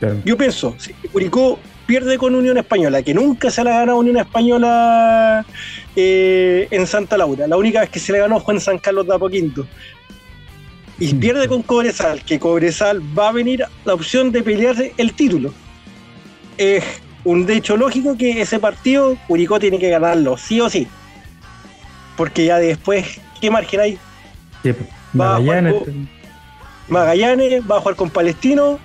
Claro. 0.00 0.16
Yo 0.24 0.36
pienso, 0.36 0.74
si 0.78 0.92
Curicó 1.12 1.58
pierde 1.86 2.18
con 2.18 2.34
Unión 2.34 2.58
Española, 2.58 3.02
que 3.02 3.14
nunca 3.14 3.50
se 3.50 3.62
la 3.62 3.76
ha 3.76 3.80
ganado 3.80 3.98
Unión 3.98 4.16
Española 4.16 5.44
eh, 5.94 6.66
en 6.70 6.86
Santa 6.86 7.16
Laura. 7.16 7.46
La 7.46 7.56
única 7.56 7.80
vez 7.80 7.90
que 7.90 8.00
se 8.00 8.12
le 8.12 8.18
ganó 8.18 8.40
fue 8.40 8.54
en 8.54 8.60
San 8.60 8.78
Carlos 8.78 9.06
de 9.06 9.14
Apoquinto. 9.14 9.66
Y 10.98 11.12
Mm. 11.14 11.20
pierde 11.20 11.48
con 11.48 11.62
Cobresal, 11.62 12.22
que 12.24 12.38
Cobresal 12.38 13.00
va 13.16 13.28
a 13.28 13.32
venir 13.32 13.64
la 13.84 13.94
opción 13.94 14.32
de 14.32 14.42
pelearse 14.42 14.94
el 14.96 15.12
título. 15.12 15.52
Es 16.56 16.82
un 17.24 17.48
hecho 17.50 17.76
lógico 17.76 18.16
que 18.16 18.40
ese 18.40 18.58
partido 18.58 19.16
Curicó 19.26 19.58
tiene 19.60 19.78
que 19.78 19.90
ganarlo, 19.90 20.38
sí 20.38 20.60
o 20.60 20.70
sí. 20.70 20.88
Porque 22.16 22.44
ya 22.46 22.58
después, 22.58 23.20
¿qué 23.40 23.50
margen 23.50 23.80
hay? 23.80 23.98
Sí, 24.62 24.72
Va 25.18 25.36
a 25.36 25.38
Magallanes, 25.40 25.74
Magallanes 26.88 27.62
va 27.70 27.76
a 27.76 27.80
jugar 27.80 27.96
con 27.96 28.10
Palestino, 28.10 28.78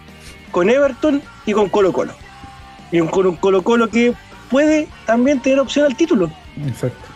con 0.51 0.69
Everton 0.69 1.21
y 1.45 1.53
con 1.53 1.69
Colo 1.69 1.93
Colo. 1.93 2.13
Y 2.91 2.99
un 2.99 3.07
con 3.07 3.25
un 3.27 3.35
Colo 3.37 3.61
Colo 3.63 3.89
que 3.89 4.13
puede 4.49 4.87
también 5.05 5.39
tener 5.41 5.59
opción 5.59 5.85
al 5.85 5.95
título. 5.95 6.29
exacto. 6.67 7.07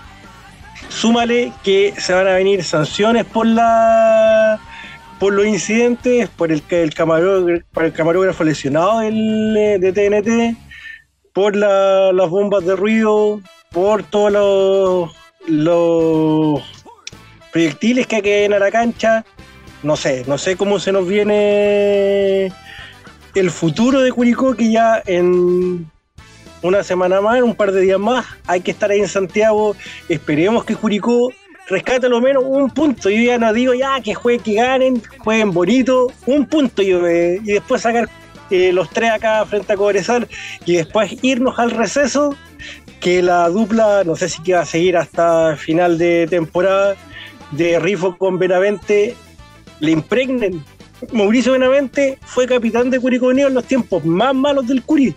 Súmale 0.90 1.52
que 1.64 1.94
se 1.98 2.14
van 2.14 2.28
a 2.28 2.34
venir 2.34 2.64
sanciones 2.64 3.26
por 3.26 3.46
la 3.48 4.60
por 5.20 5.34
los 5.34 5.46
incidentes, 5.46 6.28
por 6.30 6.52
el, 6.52 6.62
el, 6.70 6.94
camarógrafo, 6.94 7.64
por 7.74 7.86
el 7.86 7.94
camarógrafo 7.94 8.44
lesionado 8.44 9.00
del, 9.00 9.56
eh, 9.58 9.80
de 9.80 9.94
TNT, 9.94 10.58
por 11.34 11.56
la- 11.56 12.12
las 12.12 12.30
bombas 12.30 12.66
de 12.66 12.76
ruido, 12.76 13.40
por 13.72 14.04
todos 14.04 14.32
los, 14.34 15.16
los 15.48 16.62
proyectiles 17.52 18.08
que 18.08 18.22
queden 18.22 18.54
a 18.54 18.60
la 18.60 18.72
cancha. 18.72 19.26
No 19.84 19.96
sé, 19.96 20.24
no 20.28 20.38
sé 20.38 20.56
cómo 20.56 20.80
se 20.80 20.92
nos 20.92 21.08
viene 21.08 22.52
el 23.36 23.52
futuro 23.52 24.02
de 24.02 24.12
Curicó, 24.12 24.56
que 24.56 24.72
ya 24.72 25.02
en 25.06 25.90
una 26.62 26.84
semana 26.84 27.22
más, 27.22 27.42
un 27.42 27.56
par 27.56 27.72
de 27.72 27.82
días 27.82 28.00
más, 28.00 28.26
hay 28.48 28.62
que 28.62 28.72
estar 28.72 28.90
ahí 28.90 29.00
en 29.00 29.08
Santiago. 29.08 29.76
Esperemos 30.10 30.66
que 30.66 30.76
Curicó 30.76 31.32
rescate 31.68 32.10
lo 32.10 32.22
menos 32.22 32.44
un 32.46 32.70
punto. 32.70 33.10
Yo 33.10 33.22
ya 33.22 33.38
no 33.38 33.54
digo 33.54 33.74
ya 33.74 34.00
que 34.02 34.14
jueguen, 34.14 34.42
que 34.42 34.54
ganen, 34.54 35.04
jueguen 35.20 35.52
bonito, 35.52 36.12
un 36.26 36.46
punto 36.46 36.82
yo, 36.82 37.08
y 37.08 37.40
después 37.40 37.82
sacar 37.82 38.10
eh, 38.50 38.72
los 38.72 38.90
tres 38.90 39.12
acá 39.12 39.46
frente 39.46 39.74
a 39.74 39.76
Cobresal 39.76 40.28
y 40.66 40.76
después 40.76 41.16
irnos 41.24 41.58
al 41.60 41.72
receso. 41.72 42.36
Que 43.00 43.22
la 43.22 43.48
dupla, 43.50 44.04
no 44.04 44.16
sé 44.16 44.30
si 44.30 44.42
que 44.42 44.54
va 44.54 44.62
a 44.62 44.66
seguir 44.66 44.98
hasta 44.98 45.56
final 45.58 45.98
de 45.98 46.28
temporada, 46.28 46.96
de 47.52 47.80
Rifo 47.80 48.18
con 48.18 48.40
Benavente, 48.40 49.16
le 49.80 49.92
impregnen. 49.92 50.64
Mauricio 51.12 51.52
Benavente 51.52 52.18
fue 52.26 52.48
capitán 52.48 52.90
de 52.90 53.00
Curicó 53.00 53.28
Unido 53.28 53.50
en 53.50 53.54
los 53.54 53.66
tiempos 53.66 54.04
más 54.06 54.34
malos 54.34 54.68
del 54.68 54.82
Curi 54.82 55.14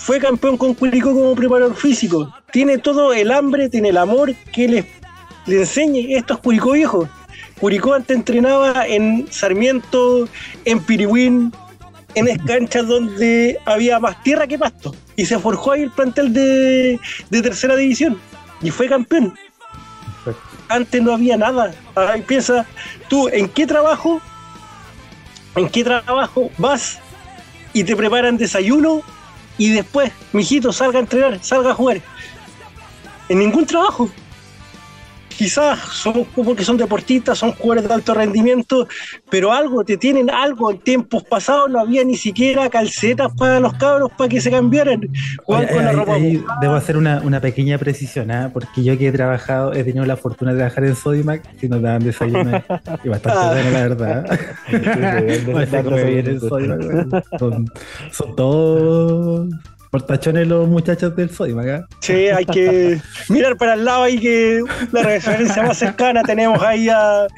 fue 0.00 0.18
campeón 0.18 0.56
con 0.56 0.72
Curicó 0.72 1.12
como 1.12 1.34
preparador 1.34 1.76
físico. 1.76 2.34
Tiene 2.52 2.78
todo 2.78 3.12
el 3.12 3.30
hambre, 3.30 3.68
tiene 3.68 3.90
el 3.90 3.98
amor 3.98 4.34
que 4.50 4.66
le, 4.66 4.86
le 5.46 5.58
enseñe. 5.58 6.16
Esto 6.16 6.34
es 6.34 6.40
Curicó 6.40 6.72
viejo. 6.72 7.06
Curicó 7.60 7.92
antes 7.92 8.16
entrenaba 8.16 8.86
en 8.86 9.30
Sarmiento, 9.30 10.26
en 10.64 10.80
Pirihuín, 10.80 11.52
en 12.14 12.38
canchas 12.46 12.86
donde 12.86 13.58
había 13.64 13.98
más 13.98 14.22
tierra 14.22 14.46
que 14.46 14.58
pasto. 14.58 14.94
Y 15.16 15.26
se 15.26 15.38
forjó 15.38 15.72
ahí 15.72 15.82
el 15.82 15.90
plantel 15.90 16.32
de, 16.32 16.98
de 17.28 17.42
tercera 17.42 17.76
división. 17.76 18.18
Y 18.62 18.70
fue 18.70 18.88
campeón. 18.88 19.34
Antes 20.68 21.02
no 21.02 21.12
había 21.12 21.36
nada. 21.36 21.72
Ahí 21.94 22.22
piensa, 22.22 22.66
tú, 23.08 23.28
¿en 23.28 23.48
qué 23.48 23.66
trabajo? 23.66 24.20
¿En 25.56 25.68
qué 25.68 25.82
trabajo 25.82 26.50
vas 26.58 26.98
y 27.72 27.82
te 27.84 27.96
preparan 27.96 28.36
desayuno 28.36 29.02
y 29.58 29.70
después, 29.70 30.12
mijito, 30.32 30.72
salga 30.72 30.98
a 30.98 31.02
entrenar, 31.02 31.42
salga 31.42 31.72
a 31.72 31.74
jugar? 31.74 32.00
En 33.28 33.38
ningún 33.38 33.66
trabajo 33.66 34.10
quizás 35.40 35.78
son 35.78 36.24
como 36.34 36.54
que 36.54 36.62
son 36.64 36.76
deportistas, 36.76 37.38
son 37.38 37.52
jugadores 37.52 37.88
de 37.88 37.94
alto 37.94 38.12
rendimiento, 38.12 38.86
pero 39.30 39.54
algo, 39.54 39.82
te 39.82 39.96
tienen 39.96 40.28
algo. 40.28 40.70
En 40.70 40.80
tiempos 40.80 41.24
pasados 41.24 41.70
no 41.70 41.80
había 41.80 42.04
ni 42.04 42.14
siquiera 42.14 42.68
calcetas 42.68 43.32
para 43.38 43.58
los 43.58 43.72
cabros 43.72 44.10
para 44.18 44.28
que 44.28 44.38
se 44.38 44.50
cambiaran. 44.50 45.00
Oye, 45.46 45.66
ahí, 45.66 46.04
ahí 46.08 46.44
debo 46.60 46.74
hacer 46.74 46.98
una, 46.98 47.22
una 47.22 47.40
pequeña 47.40 47.78
precisión, 47.78 48.30
¿eh? 48.30 48.50
porque 48.52 48.84
yo 48.84 48.98
que 48.98 49.08
he 49.08 49.12
trabajado, 49.12 49.72
he 49.72 49.82
tenido 49.82 50.04
la 50.04 50.18
fortuna 50.18 50.52
de 50.52 50.58
trabajar 50.58 50.84
en 50.84 50.94
Sodimac, 50.94 51.42
si 51.58 51.70
nos 51.70 51.80
daban 51.80 52.04
desayuno 52.04 52.62
y 53.04 53.08
bastante 53.08 53.40
Ah. 53.40 53.52
bueno, 53.54 53.70
la 53.70 53.80
verdad. 53.80 54.38
Oye, 55.54 55.66
se 55.66 55.82
come 55.82 56.04
bien 56.04 56.26
en 56.26 56.40
Sodimac, 56.40 56.80
weón. 56.80 57.10
son, 57.38 57.72
son 58.12 58.36
todos 58.36 59.48
portachones 59.90 60.46
los 60.46 60.68
muchachos 60.68 61.14
del 61.16 61.30
Sodimac. 61.30 61.66
¿eh? 61.66 61.80
Sí, 62.00 62.12
hay 62.28 62.44
que 62.46 63.00
mirar 63.28 63.56
para 63.56 63.74
el 63.74 63.84
lado 63.84 64.04
ahí 64.04 64.18
que 64.18 64.60
la 64.92 65.02
referencia 65.02 65.62
más 65.64 65.78
cercana 65.78 66.22
tenemos 66.22 66.62
ahí 66.62 66.88
a, 66.88 67.24
a 67.24 67.28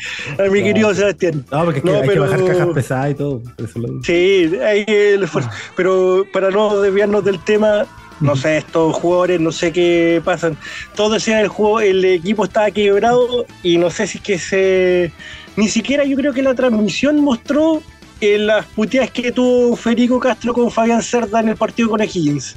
mi 0.50 0.62
querido 0.62 0.94
Sebastián. 0.94 1.44
No, 1.50 1.64
porque 1.64 1.78
es 1.78 1.84
que 1.84 1.90
No, 1.90 1.96
hay 2.00 2.08
pero- 2.08 2.24
que 2.24 2.30
bajar 2.30 2.44
cajas 2.46 2.68
pesadas 2.74 3.10
y 3.10 3.14
todo. 3.14 3.40
por 3.56 3.64
eso 3.64 3.78
lo- 3.78 4.02
Sí, 4.04 4.52
hay 4.62 4.84
el 4.86 5.22
esfuerzo. 5.22 5.50
Pero 5.76 6.26
para 6.32 6.50
no 6.50 6.80
desviarnos 6.80 7.24
del 7.24 7.38
tema, 7.42 7.86
no 8.20 8.36
sé, 8.36 8.58
estos 8.58 8.94
jugadores, 8.96 9.40
no 9.40 9.50
sé 9.50 9.72
qué 9.72 10.20
pasan. 10.24 10.56
Todos 10.94 11.14
decían 11.14 11.38
el 11.38 11.48
juego, 11.48 11.80
el 11.80 12.04
equipo 12.04 12.44
estaba 12.44 12.70
quebrado 12.70 13.46
y 13.62 13.78
no 13.78 13.90
sé 13.90 14.06
si 14.06 14.18
es 14.18 14.24
que 14.24 14.38
se. 14.38 15.12
Ni 15.56 15.68
siquiera 15.68 16.04
yo 16.04 16.16
creo 16.16 16.32
que 16.32 16.42
la 16.42 16.54
transmisión 16.54 17.20
mostró 17.20 17.82
eh, 18.22 18.38
las 18.38 18.64
puteadas 18.66 19.11
que 19.11 19.32
tuvo 19.32 19.74
Federico 19.74 20.20
Castro 20.20 20.54
con 20.54 20.70
Fabián 20.70 21.02
Cerda 21.02 21.40
en 21.40 21.48
el 21.48 21.56
partido 21.56 21.90
con 21.90 22.00
O'Higgins. 22.00 22.54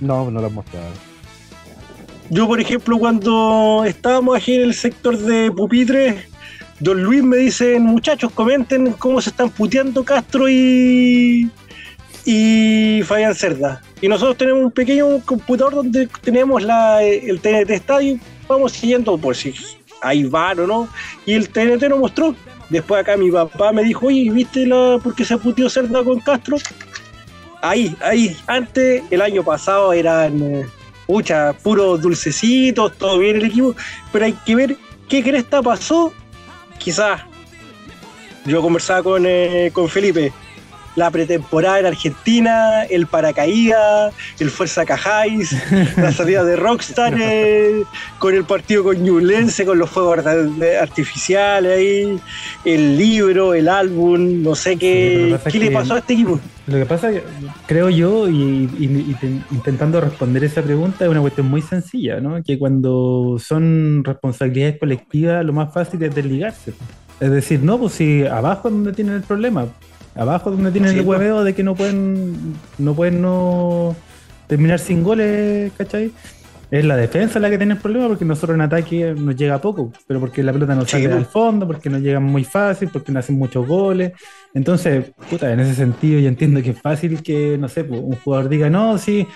No, 0.00 0.30
no 0.30 0.40
lo 0.40 0.46
han 0.46 0.54
mostrado. 0.54 0.86
Yo, 2.30 2.46
por 2.46 2.58
ejemplo, 2.58 2.98
cuando 2.98 3.84
estábamos 3.86 4.34
aquí 4.34 4.54
en 4.54 4.62
el 4.62 4.74
sector 4.74 5.18
de 5.18 5.52
pupitres, 5.52 6.26
don 6.80 7.02
Luis 7.02 7.22
me 7.22 7.36
dice, 7.36 7.78
muchachos, 7.78 8.32
comenten 8.32 8.92
cómo 8.92 9.20
se 9.20 9.28
están 9.28 9.50
puteando 9.50 10.02
Castro 10.02 10.48
y, 10.48 11.50
y 12.24 13.02
Fabián 13.04 13.34
Cerda. 13.34 13.82
Y 14.00 14.08
nosotros 14.08 14.38
tenemos 14.38 14.64
un 14.64 14.70
pequeño 14.70 15.20
computador 15.26 15.74
donde 15.74 16.08
tenemos 16.22 16.62
la, 16.62 17.02
el 17.02 17.38
TNT 17.38 17.68
Estadio, 17.68 18.18
vamos 18.48 18.72
siguiendo 18.72 19.18
por 19.18 19.36
si 19.36 19.52
hay 20.00 20.24
VAR 20.24 20.58
o 20.60 20.66
no, 20.66 20.88
y 21.26 21.34
el 21.34 21.50
TNT 21.50 21.82
nos 21.90 21.98
mostró. 21.98 22.34
Después 22.74 23.00
acá 23.00 23.16
mi 23.16 23.30
papá 23.30 23.72
me 23.72 23.84
dijo, 23.84 24.06
oye, 24.06 24.30
¿viste 24.30 24.66
la 24.66 24.98
por 25.02 25.14
qué 25.14 25.24
se 25.24 25.38
puteó 25.38 25.70
Cerda 25.70 26.02
con 26.02 26.18
Castro? 26.20 26.56
Ahí, 27.62 27.96
ahí, 28.00 28.36
antes, 28.46 29.02
el 29.10 29.22
año 29.22 29.42
pasado 29.42 29.92
eran... 29.92 30.42
eh, 30.42 30.66
pucha, 31.06 31.52
puros 31.52 32.00
dulcecitos, 32.02 32.96
todo 32.96 33.18
bien 33.18 33.36
el 33.36 33.44
equipo, 33.44 33.74
pero 34.12 34.24
hay 34.24 34.32
que 34.44 34.56
ver 34.56 34.76
qué 35.08 35.22
cresta 35.22 35.62
pasó. 35.62 36.12
Quizás 36.78 37.22
yo 38.44 38.60
conversaba 38.60 39.02
con, 39.02 39.24
eh, 39.26 39.70
con 39.72 39.88
Felipe, 39.88 40.32
la 40.96 41.10
pretemporada 41.10 41.80
en 41.80 41.86
Argentina, 41.86 42.84
el 42.84 43.06
paracaídas, 43.06 44.14
el 44.38 44.50
Fuerza 44.50 44.84
Cajáis, 44.84 45.56
la 45.96 46.12
salida 46.12 46.44
de 46.44 46.56
Rockstar 46.56 47.14
eh, 47.20 47.82
con 48.18 48.34
el 48.34 48.44
partido 48.44 48.84
con 48.84 49.02
Ñublense, 49.02 49.64
con 49.64 49.78
los 49.78 49.90
fuegos 49.90 50.18
arti- 50.18 50.78
artificiales 50.80 51.76
ahí, 51.78 52.18
el 52.64 52.96
libro, 52.96 53.54
el 53.54 53.68
álbum, 53.68 54.42
no 54.42 54.54
sé 54.54 54.76
qué, 54.76 55.36
qué 55.50 55.58
le 55.58 55.70
pasó 55.70 55.94
a 55.94 55.98
este 55.98 56.12
equipo. 56.14 56.38
Lo 56.66 56.78
que 56.78 56.86
pasa, 56.86 57.10
creo 57.66 57.90
yo, 57.90 58.28
y, 58.28 58.34
y- 58.78 59.06
y 59.10 59.14
te- 59.20 59.26
intentando 59.54 60.00
responder 60.00 60.44
esa 60.44 60.62
pregunta, 60.62 61.04
es 61.04 61.10
una 61.10 61.20
cuestión 61.20 61.46
muy 61.48 61.60
sencilla, 61.60 62.20
¿no? 62.20 62.42
Que 62.42 62.58
cuando 62.58 63.36
son 63.38 64.02
responsabilidades 64.04 64.78
colectivas, 64.78 65.44
lo 65.44 65.52
más 65.52 65.74
fácil 65.74 66.02
es 66.02 66.14
desligarse. 66.14 66.72
Es 67.20 67.30
decir, 67.30 67.60
no, 67.62 67.78
pues 67.78 67.92
si 67.94 68.24
abajo 68.26 68.68
es 68.68 68.74
donde 68.74 68.92
tienen 68.92 69.14
el 69.14 69.22
problema, 69.22 69.66
abajo 70.14 70.50
donde 70.50 70.70
tienen 70.72 70.92
Sí, 70.92 70.98
el 70.98 71.04
pues. 71.04 71.18
hueveo 71.18 71.44
de 71.44 71.54
que 71.54 71.62
no 71.62 71.74
pueden, 71.74 72.54
no 72.78 72.94
pueden 72.94 73.20
no 73.22 73.96
terminar 74.46 74.78
sin 74.78 75.02
goles, 75.02 75.72
¿cachai? 75.76 76.12
Es 76.70 76.84
la 76.84 76.96
defensa 76.96 77.38
la 77.38 77.50
que 77.50 77.58
tiene 77.58 77.74
el 77.74 77.80
problema 77.80 78.08
porque 78.08 78.24
nosotros 78.24 78.54
en 78.56 78.62
ataque 78.62 79.14
nos 79.16 79.36
llega 79.36 79.60
poco, 79.60 79.92
pero 80.06 80.18
porque 80.18 80.42
la 80.42 80.52
pelota 80.52 80.74
no 80.74 80.86
Sí, 80.86 80.90
sale 80.92 81.08
pues. 81.08 81.18
al 81.18 81.26
fondo, 81.26 81.66
porque 81.66 81.88
nos 81.90 82.00
llegan 82.00 82.24
muy 82.24 82.42
fácil, 82.44 82.88
porque 82.92 83.12
no 83.12 83.20
hacen 83.20 83.38
muchos 83.38 83.66
goles. 83.66 84.12
Entonces, 84.54 85.12
puta, 85.30 85.52
en 85.52 85.60
ese 85.60 85.74
sentido 85.74 86.18
yo 86.20 86.28
entiendo 86.28 86.62
que 86.62 86.70
es 86.70 86.80
fácil 86.80 87.22
que, 87.22 87.56
no 87.58 87.68
sé, 87.68 87.84
pues, 87.84 88.00
un 88.02 88.16
jugador 88.16 88.48
diga, 88.48 88.70
no, 88.70 88.98
sí, 88.98 89.26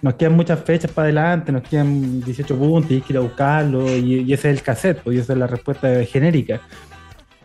nos 0.00 0.14
quedan 0.14 0.34
muchas 0.34 0.60
fechas 0.64 0.90
para 0.90 1.04
adelante, 1.06 1.52
nos 1.52 1.62
quedan 1.62 2.20
18 2.22 2.56
puntos 2.56 2.90
y 2.90 2.94
hay 2.94 3.00
que 3.02 3.12
ir 3.12 3.16
a 3.18 3.20
buscarlo, 3.20 3.94
y, 3.94 4.20
y 4.20 4.32
ese 4.32 4.50
es 4.50 4.56
el 4.58 4.62
cassette, 4.62 5.02
y 5.06 5.18
esa 5.18 5.32
es 5.34 5.38
la 5.38 5.46
respuesta 5.48 5.88
genérica. 6.04 6.60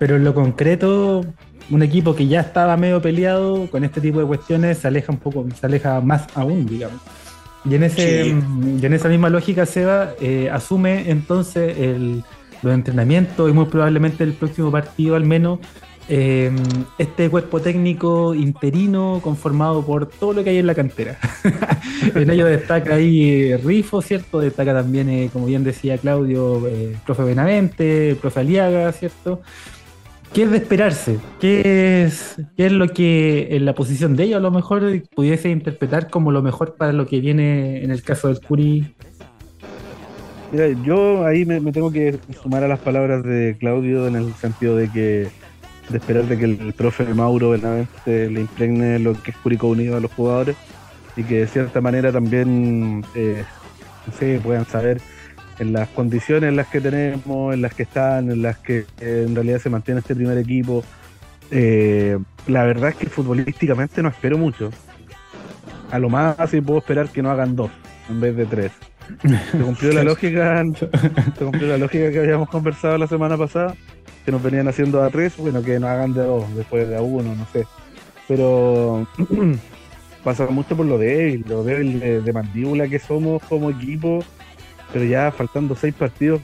Pero 0.01 0.15
en 0.15 0.23
lo 0.23 0.33
concreto, 0.33 1.23
un 1.69 1.83
equipo 1.83 2.15
que 2.15 2.25
ya 2.25 2.39
estaba 2.39 2.75
medio 2.75 2.99
peleado 3.03 3.69
con 3.69 3.83
este 3.83 4.01
tipo 4.01 4.19
de 4.19 4.25
cuestiones 4.25 4.79
se 4.79 4.87
aleja 4.87 5.11
un 5.11 5.19
poco, 5.19 5.45
se 5.59 5.63
aleja 5.63 6.01
más 6.01 6.25
aún, 6.33 6.65
digamos. 6.65 6.99
Y 7.65 7.75
en, 7.75 7.83
ese, 7.83 8.23
Sí. 8.23 8.35
y 8.81 8.83
en 8.83 8.93
esa 8.95 9.09
misma 9.09 9.29
lógica, 9.29 9.67
Seba 9.67 10.13
eh, 10.19 10.49
asume 10.51 11.11
entonces 11.11 11.77
el, 11.77 12.23
los 12.63 12.73
entrenamientos 12.73 13.47
y 13.47 13.53
muy 13.53 13.65
probablemente 13.65 14.23
el 14.23 14.33
próximo 14.33 14.71
partido 14.71 15.15
al 15.15 15.25
menos 15.25 15.59
eh, 16.09 16.51
este 16.97 17.29
cuerpo 17.29 17.61
técnico 17.61 18.33
interino 18.33 19.19
conformado 19.23 19.85
por 19.85 20.07
todo 20.07 20.33
lo 20.33 20.43
que 20.43 20.49
hay 20.49 20.57
en 20.57 20.65
la 20.65 20.73
cantera. 20.73 21.19
en 22.15 22.27
ello 22.27 22.47
destaca 22.47 22.95
ahí 22.95 23.55
Rifo, 23.57 24.01
¿cierto? 24.01 24.39
Destaca 24.39 24.73
también, 24.73 25.09
eh, 25.11 25.29
como 25.31 25.45
bien 25.45 25.63
decía 25.63 25.99
Claudio, 25.99 26.67
eh, 26.67 26.93
el 26.93 26.97
profe 27.05 27.21
Benavente, 27.21 28.09
el 28.09 28.15
profe 28.15 28.39
Aliaga, 28.39 28.91
¿cierto? 28.93 29.43
¿Qué 30.33 30.43
es 30.43 30.51
de 30.51 30.57
esperarse? 30.57 31.19
¿Qué 31.41 32.03
es, 32.03 32.37
¿Qué 32.55 32.67
es 32.67 32.71
lo 32.71 32.87
que 32.87 33.49
en 33.51 33.65
la 33.65 33.75
posición 33.75 34.15
de 34.15 34.23
ellos 34.23 34.37
a 34.37 34.41
lo 34.41 34.49
mejor 34.49 35.03
pudiese 35.13 35.49
interpretar 35.49 36.09
como 36.09 36.31
lo 36.31 36.41
mejor 36.41 36.75
para 36.75 36.93
lo 36.93 37.05
que 37.05 37.19
viene 37.19 37.83
en 37.83 37.91
el 37.91 38.01
caso 38.01 38.29
del 38.29 38.39
Curi? 38.39 38.95
Mira, 40.53 40.69
yo 40.85 41.25
ahí 41.25 41.45
me, 41.45 41.59
tengo 41.73 41.91
que 41.91 42.17
sumar 42.41 42.63
a 42.63 42.69
las 42.69 42.79
palabras 42.79 43.23
de 43.23 43.57
Claudio 43.59 44.07
en 44.07 44.15
el 44.15 44.33
sentido 44.35 44.77
de 44.77 44.89
que 44.89 45.27
de 45.89 45.97
esperar 45.97 46.23
de 46.23 46.37
que 46.37 46.45
el 46.45 46.73
profe 46.73 47.03
Mauro 47.13 47.49
Benavente 47.49 48.29
le 48.29 48.41
impregne 48.41 48.99
lo 48.99 49.21
que 49.21 49.31
es 49.31 49.37
Curicó 49.37 49.67
Unido 49.67 49.97
a 49.97 49.99
los 49.99 50.13
jugadores 50.13 50.55
y 51.17 51.23
que 51.23 51.39
de 51.39 51.47
cierta 51.47 51.81
manera 51.81 52.13
también 52.13 53.03
eh, 53.15 53.43
puedan 54.41 54.65
saber 54.65 55.01
en 55.61 55.73
las 55.73 55.89
condiciones 55.89 56.49
en 56.49 56.55
las 56.55 56.67
que 56.67 56.81
tenemos, 56.81 57.53
en 57.53 57.61
las 57.61 57.75
que 57.75 57.83
están, 57.83 58.31
en 58.31 58.41
las 58.41 58.57
que 58.57 58.79
eh, 58.99 59.25
en 59.27 59.35
realidad 59.35 59.59
se 59.59 59.69
mantiene 59.69 59.99
este 59.99 60.15
primer 60.15 60.35
equipo. 60.39 60.83
Eh, 61.51 62.17
la 62.47 62.63
verdad 62.63 62.89
es 62.89 62.95
que 62.95 63.05
futbolísticamente 63.05 64.01
no 64.01 64.09
espero 64.09 64.39
mucho. 64.39 64.71
A 65.91 65.99
lo 65.99 66.09
más 66.09 66.35
sí 66.49 66.61
puedo 66.61 66.79
esperar 66.79 67.09
que 67.09 67.21
no 67.21 67.29
hagan 67.29 67.55
dos 67.55 67.69
en 68.09 68.19
vez 68.19 68.35
de 68.35 68.47
tres. 68.47 68.71
Se 69.51 69.57
cumplió 69.59 69.93
la 69.93 70.03
lógica, 70.03 70.63
se 71.37 71.45
cumplió 71.45 71.67
la 71.67 71.77
lógica 71.77 72.11
que 72.11 72.19
habíamos 72.19 72.49
conversado 72.49 72.97
la 72.97 73.07
semana 73.07 73.37
pasada, 73.37 73.75
que 74.25 74.31
nos 74.31 74.41
venían 74.41 74.67
haciendo 74.67 75.03
a 75.03 75.09
tres, 75.09 75.35
bueno, 75.37 75.61
que 75.61 75.79
nos 75.79 75.89
hagan 75.89 76.13
de 76.13 76.23
dos, 76.23 76.55
después 76.55 76.87
de 76.87 76.95
a 76.95 77.01
uno, 77.01 77.35
no 77.35 77.45
sé. 77.51 77.67
Pero 78.27 79.05
pasa 80.23 80.47
mucho 80.47 80.77
por 80.77 80.85
lo 80.85 80.97
débil, 80.97 81.43
lo 81.47 81.63
débil 81.63 81.99
de, 81.99 82.21
de 82.21 82.33
mandíbula 82.33 82.87
que 82.87 82.99
somos 82.99 83.43
como 83.43 83.69
equipo, 83.69 84.23
pero 84.91 85.05
ya 85.05 85.31
faltando 85.31 85.75
seis 85.75 85.93
partidos, 85.93 86.41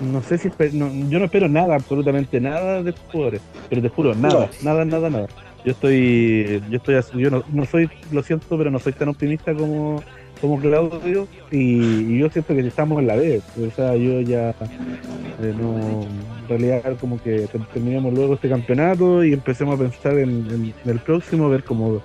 no 0.00 0.22
sé 0.22 0.38
si 0.38 0.48
no, 0.72 0.90
yo 1.08 1.18
no 1.18 1.26
espero 1.26 1.48
nada, 1.48 1.74
absolutamente 1.76 2.40
nada 2.40 2.82
de 2.82 2.90
estos 2.90 3.04
jugadores, 3.12 3.42
pero 3.68 3.82
te 3.82 3.88
juro, 3.88 4.14
nada, 4.14 4.50
nada, 4.62 4.84
nada, 4.84 5.10
nada. 5.10 5.26
Yo 5.64 5.72
estoy, 5.72 6.60
yo 6.70 6.76
estoy, 6.78 6.96
yo 7.20 7.30
no, 7.30 7.44
no 7.52 7.64
soy, 7.66 7.88
lo 8.10 8.22
siento, 8.22 8.58
pero 8.58 8.70
no 8.70 8.78
soy 8.80 8.92
tan 8.94 9.08
optimista 9.10 9.54
como, 9.54 10.02
como 10.40 10.58
Claudio, 10.60 11.28
y, 11.52 12.14
y 12.14 12.18
yo 12.18 12.28
siento 12.30 12.54
que 12.54 12.66
estamos 12.66 12.98
en 13.00 13.06
la 13.06 13.14
B, 13.16 13.40
o 13.64 13.70
sea, 13.70 13.94
yo 13.94 14.20
ya 14.22 14.50
eh, 14.50 15.54
no, 15.56 16.02
en 16.42 16.48
realidad 16.48 16.96
como 17.00 17.22
que 17.22 17.46
te- 17.46 17.58
terminemos 17.72 18.12
luego 18.12 18.34
este 18.34 18.48
campeonato 18.48 19.22
y 19.24 19.32
empecemos 19.32 19.76
a 19.76 19.82
pensar 19.82 20.18
en, 20.18 20.30
en- 20.30 20.74
en 20.84 20.90
el 20.90 20.98
próximo, 20.98 21.48
ver 21.48 21.62
cómo 21.62 22.02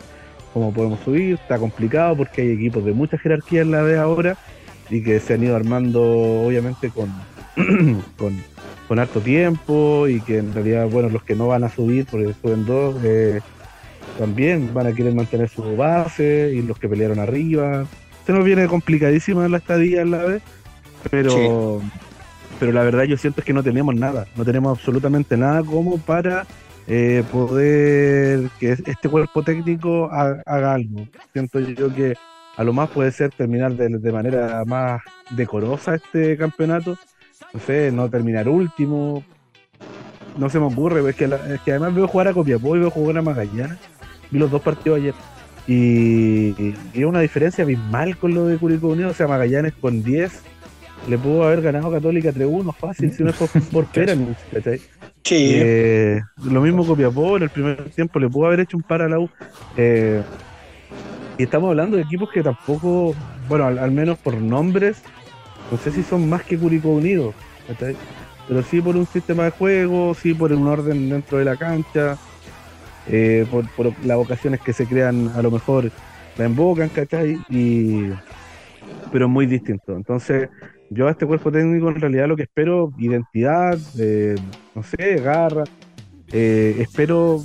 cómo 0.54 0.74
podemos 0.74 1.00
subir, 1.02 1.34
está 1.36 1.60
complicado 1.60 2.16
porque 2.18 2.42
hay 2.42 2.52
equipos 2.52 2.84
de 2.84 2.92
mucha 2.94 3.18
jerarquía 3.20 3.62
en 3.62 3.70
la 3.72 3.82
B 3.84 3.96
ahora 3.98 4.36
y 4.90 5.04
que 5.04 5.20
se 5.20 5.34
han 5.34 5.44
ido 5.44 5.56
armando 5.56 6.02
obviamente 6.04 6.90
con, 6.90 7.12
con, 8.18 8.42
con 8.88 9.00
harto 9.00 9.20
tiempo 9.20 10.08
y 10.08 10.22
que 10.22 10.38
en 10.38 10.54
realidad, 10.54 10.88
bueno, 10.90 11.10
los 11.10 11.24
que 11.24 11.36
no 11.36 11.48
van 11.48 11.64
a 11.64 11.70
subir 11.70 12.06
porque 12.10 12.34
suben 12.42 12.66
dos, 12.66 12.96
eh, 13.04 13.42
también 14.18 14.74
van 14.74 14.88
a 14.88 14.94
querer 14.94 15.14
mantener 15.14 15.50
su 15.50 15.76
base 15.76 16.52
y 16.54 16.62
los 16.62 16.80
que 16.80 16.90
pelearon 16.90 17.20
arriba. 17.20 17.86
Se 18.26 18.34
nos 18.34 18.44
viene 18.44 18.68
complicadísima 18.68 19.48
la 19.48 19.58
estadía 19.58 20.02
en 20.02 20.12
la 20.12 20.24
B, 20.24 20.42
pero, 21.10 21.82
pero 22.60 22.72
la 22.72 22.84
verdad 22.84 23.04
yo 23.04 23.18
siento 23.18 23.42
es 23.42 23.46
que 23.46 23.54
no 23.54 23.64
tenemos 23.64 23.96
nada, 23.96 24.28
no 24.36 24.44
tenemos 24.44 24.78
absolutamente 24.78 25.38
nada 25.38 25.64
como 25.64 25.98
para 25.98 26.46
eh, 26.88 27.24
poder 27.32 28.50
que 28.60 28.72
este 28.72 29.10
cuerpo 29.10 29.44
técnico 29.44 30.10
haga, 30.12 30.74
algo. 30.74 31.08
Siento 31.34 31.60
yo 31.60 31.94
que 31.94 32.16
a 32.58 32.64
lo 32.64 32.74
más 32.74 32.90
puede 32.90 33.12
ser 33.12 33.30
terminar 33.30 33.74
de, 33.74 33.88
de 33.88 34.12
manera 34.12 34.64
más 34.66 35.02
decorosa 35.32 35.96
este 35.96 36.36
campeonato, 36.38 36.98
no 37.54 37.60
sé, 37.60 37.92
no 37.92 38.10
terminar 38.10 38.50
último, 38.50 39.24
no 40.38 40.50
se 40.50 40.60
me 40.60 40.66
ocurre, 40.66 41.08
es 41.10 41.16
que, 41.16 41.26
es 41.26 41.62
que 41.62 41.72
además 41.72 41.96
veo 41.96 42.08
jugar 42.08 42.28
a 42.28 42.34
Copiapó 42.34 42.76
y 42.76 42.80
veo 42.80 42.90
jugar 42.90 43.18
a 43.18 43.22
Magallanes 43.22 43.78
Vi 44.32 44.40
los 44.40 44.52
dos 44.52 44.62
partidos 44.62 45.00
ayer. 45.00 45.14
Y, 45.68 46.74
y, 46.94 47.04
una 47.04 47.20
diferencia 47.20 47.64
abismal 47.64 48.18
con 48.18 48.34
lo 48.34 48.46
de 48.46 48.58
Curicó 48.58 48.88
Unido. 48.88 49.10
O 49.10 49.14
sea, 49.14 49.28
Magallanes 49.28 49.74
con 49.74 50.02
10 50.02 50.42
le 51.10 51.18
pudo 51.18 51.44
haber 51.44 51.62
ganado 51.62 51.92
Católica 51.92 52.32
3-1 52.32 52.74
fácil, 52.74 53.12
si 53.12 53.24
no 53.24 53.30
es 53.30 53.36
por, 53.36 53.50
por 53.72 53.88
Sí. 55.24 55.52
Eh, 55.56 56.22
lo 56.46 56.62
mismo 56.62 56.88
Copiapó 56.88 57.36
en 57.36 57.44
el 57.44 57.50
primer 57.50 57.90
tiempo 57.90 58.18
le 58.18 58.30
pudo 58.30 58.48
haber 58.48 58.62
hecho 58.62 58.78
un 58.78 58.84
par 58.84 59.02
a 59.02 59.10
la 59.10 59.20
U. 59.20 59.30
Eh, 59.76 60.22
y 61.38 61.44
estamos 61.44 61.70
hablando 61.70 61.98
de 61.98 62.04
equipos 62.04 62.32
que 62.32 62.42
tampoco, 62.42 63.14
bueno, 63.48 63.68
al, 63.68 63.92
menos 63.92 64.18
por 64.18 64.36
nombres, 64.36 65.04
no 65.72 65.78
sé 65.78 65.92
si 65.92 66.02
son 66.02 66.28
más 66.28 66.44
que 66.44 66.58
Curicó 66.58 66.90
Unido. 66.90 67.34
Pero 68.48 68.64
sí 68.64 68.82
por 68.82 68.96
un 68.96 69.06
sistema 69.06 69.44
de 69.44 69.52
juego, 69.52 70.16
sí 70.16 70.34
por 70.34 70.52
un 70.52 70.68
orden 70.68 71.10
dentro 71.10 71.38
de 71.38 71.46
la 71.46 71.56
cancha. 71.56 72.18
Eh, 73.10 73.46
por, 73.52 73.94
las 74.04 74.18
ocasiones 74.18 74.62
que 74.62 74.74
se 74.74 74.86
crean, 74.86 75.32
a 75.36 75.42
lo 75.42 75.52
mejor 75.52 75.92
la 76.38 76.46
embocan, 76.46 76.90
¿cachai? 76.90 77.38
Y, 77.50 78.10
pero 79.12 79.30
muy 79.30 79.46
distinto. 79.46 79.96
Entonces, 79.96 80.50
yo 80.90 81.08
a 81.08 81.12
este 81.12 81.26
cuerpo 81.26 81.52
técnico 81.52 81.90
en 81.90 82.02
realidad 82.02 82.28
lo 82.28 82.36
que 82.36 82.44
espero, 82.44 82.92
identidad, 82.98 83.78
eh, 84.00 84.36
no 84.74 84.82
sé, 84.82 85.20
garra, 85.22 85.66
eh, 86.32 86.78
espero 86.80 87.44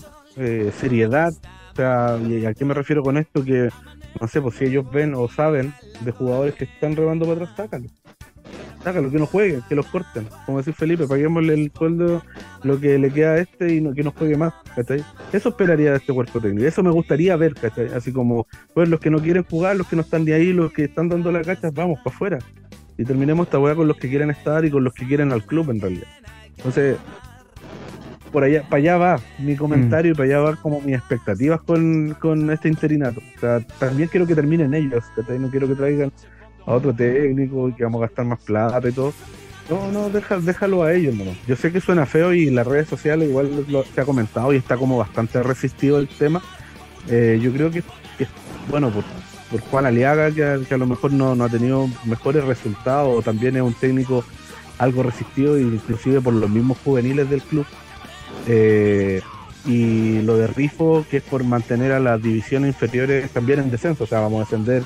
seriedad. 0.80 1.32
O 1.72 1.74
sea, 1.74 2.18
¿y 2.28 2.44
a 2.44 2.54
qué 2.54 2.64
me 2.64 2.74
refiero 2.74 3.02
con 3.02 3.16
esto? 3.16 3.44
Que, 3.44 3.68
no 4.20 4.28
sé, 4.28 4.40
pues 4.40 4.56
si 4.56 4.66
ellos 4.66 4.90
ven 4.90 5.14
o 5.14 5.28
saben 5.28 5.72
de 6.00 6.12
jugadores 6.12 6.54
que 6.54 6.64
están 6.64 6.94
robando 6.96 7.26
para 7.26 7.42
atrás, 7.42 7.56
sácalo 7.56 7.88
sácalo, 8.82 9.10
que 9.10 9.18
no 9.18 9.26
juegue, 9.26 9.60
que 9.68 9.74
los 9.74 9.86
corten. 9.86 10.26
Como 10.46 10.58
decir 10.58 10.74
Felipe, 10.74 11.06
paguémosle 11.06 11.54
el 11.54 11.72
sueldo, 11.76 12.22
lo 12.62 12.80
que 12.80 12.98
le 12.98 13.10
queda 13.10 13.32
a 13.32 13.38
este 13.38 13.74
y 13.74 13.80
no, 13.80 13.94
que 13.94 14.02
no 14.02 14.12
juegue 14.12 14.36
más, 14.36 14.52
¿cachai? 14.74 15.04
Eso 15.32 15.50
esperaría 15.50 15.90
de 15.90 15.98
este 15.98 16.12
cuerpo 16.12 16.40
técnico. 16.40 16.66
Eso 16.66 16.82
me 16.82 16.90
gustaría 16.90 17.36
ver, 17.36 17.54
¿cachai? 17.54 17.88
Así 17.94 18.12
como, 18.12 18.46
pues 18.74 18.88
los 18.88 19.00
que 19.00 19.10
no 19.10 19.20
quieren 19.20 19.44
jugar, 19.44 19.76
los 19.76 19.86
que 19.86 19.96
no 19.96 20.02
están 20.02 20.24
de 20.24 20.34
ahí, 20.34 20.52
los 20.52 20.72
que 20.72 20.84
están 20.84 21.08
dando 21.08 21.30
la 21.32 21.42
cacha, 21.42 21.70
vamos 21.72 21.98
para 22.02 22.14
afuera. 22.14 22.38
Y 22.98 23.04
terminemos 23.04 23.46
esta 23.46 23.58
weá 23.58 23.74
con 23.74 23.88
los 23.88 23.96
que 23.96 24.08
quieren 24.08 24.30
estar 24.30 24.64
y 24.64 24.70
con 24.70 24.84
los 24.84 24.92
que 24.92 25.06
quieren 25.06 25.32
al 25.32 25.44
club 25.44 25.70
en 25.70 25.80
realidad. 25.80 26.08
Entonces, 26.56 26.96
por 28.32 28.44
allá, 28.44 28.62
para 28.62 28.76
allá 28.78 28.96
va 28.96 29.20
mi 29.38 29.56
comentario 29.56 30.12
y 30.12 30.14
para 30.14 30.24
allá 30.24 30.38
va 30.40 30.56
como 30.56 30.80
mis 30.80 30.96
expectativas 30.96 31.60
con, 31.60 32.16
con 32.18 32.50
este 32.50 32.68
interinato. 32.68 33.20
O 33.36 33.40
sea, 33.40 33.60
también 33.78 34.08
quiero 34.08 34.26
que 34.26 34.34
terminen 34.34 34.74
ellos. 34.74 35.04
No 35.38 35.50
quiero 35.50 35.68
que 35.68 35.74
traigan 35.74 36.12
a 36.66 36.72
otro 36.72 36.94
técnico 36.94 37.68
y 37.68 37.74
que 37.74 37.84
vamos 37.84 38.00
a 38.00 38.06
gastar 38.06 38.24
más 38.24 38.40
plata 38.42 38.88
y 38.88 38.92
todo. 38.92 39.12
No, 39.70 39.90
no, 39.92 40.10
déjalo 40.10 40.82
a 40.82 40.92
ellos, 40.92 41.14
Yo 41.46 41.56
sé 41.56 41.72
que 41.72 41.80
suena 41.80 42.04
feo 42.04 42.34
y 42.34 42.50
las 42.50 42.66
redes 42.66 42.88
sociales 42.88 43.28
igual 43.28 43.64
lo, 43.68 43.84
se 43.84 44.00
ha 44.00 44.04
comentado 44.04 44.52
y 44.52 44.56
está 44.56 44.76
como 44.76 44.98
bastante 44.98 45.42
resistido 45.42 45.98
el 45.98 46.08
tema. 46.08 46.42
Eh, 47.08 47.38
yo 47.40 47.52
creo 47.52 47.70
que, 47.70 47.82
bueno, 48.68 48.90
por, 48.90 49.04
por 49.50 49.60
Juan 49.60 49.86
Aliaga, 49.86 50.30
que, 50.30 50.74
a 50.74 50.76
lo 50.76 50.86
mejor 50.86 51.12
no, 51.12 51.32
ha 51.42 51.48
tenido 51.48 51.88
mejores 52.04 52.44
resultados, 52.44 53.18
o 53.18 53.22
también 53.22 53.56
es 53.56 53.62
un 53.62 53.74
técnico 53.74 54.24
algo 54.78 55.04
resistido, 55.04 55.58
inclusive 55.58 56.20
por 56.20 56.34
los 56.34 56.50
mismos 56.50 56.78
juveniles 56.84 57.30
del 57.30 57.42
club. 57.42 57.64
Eh, 58.46 59.20
y 59.64 60.22
lo 60.22 60.36
de 60.36 60.48
Rifo, 60.48 61.04
que 61.08 61.18
es 61.18 61.22
por 61.22 61.44
mantener 61.44 61.92
a 61.92 62.00
las 62.00 62.20
divisiones 62.20 62.68
inferiores 62.68 63.30
también 63.30 63.60
en 63.60 63.70
descenso, 63.70 64.04
o 64.04 64.06
sea, 64.06 64.20
vamos 64.20 64.40
a 64.40 64.42
ascender 64.44 64.82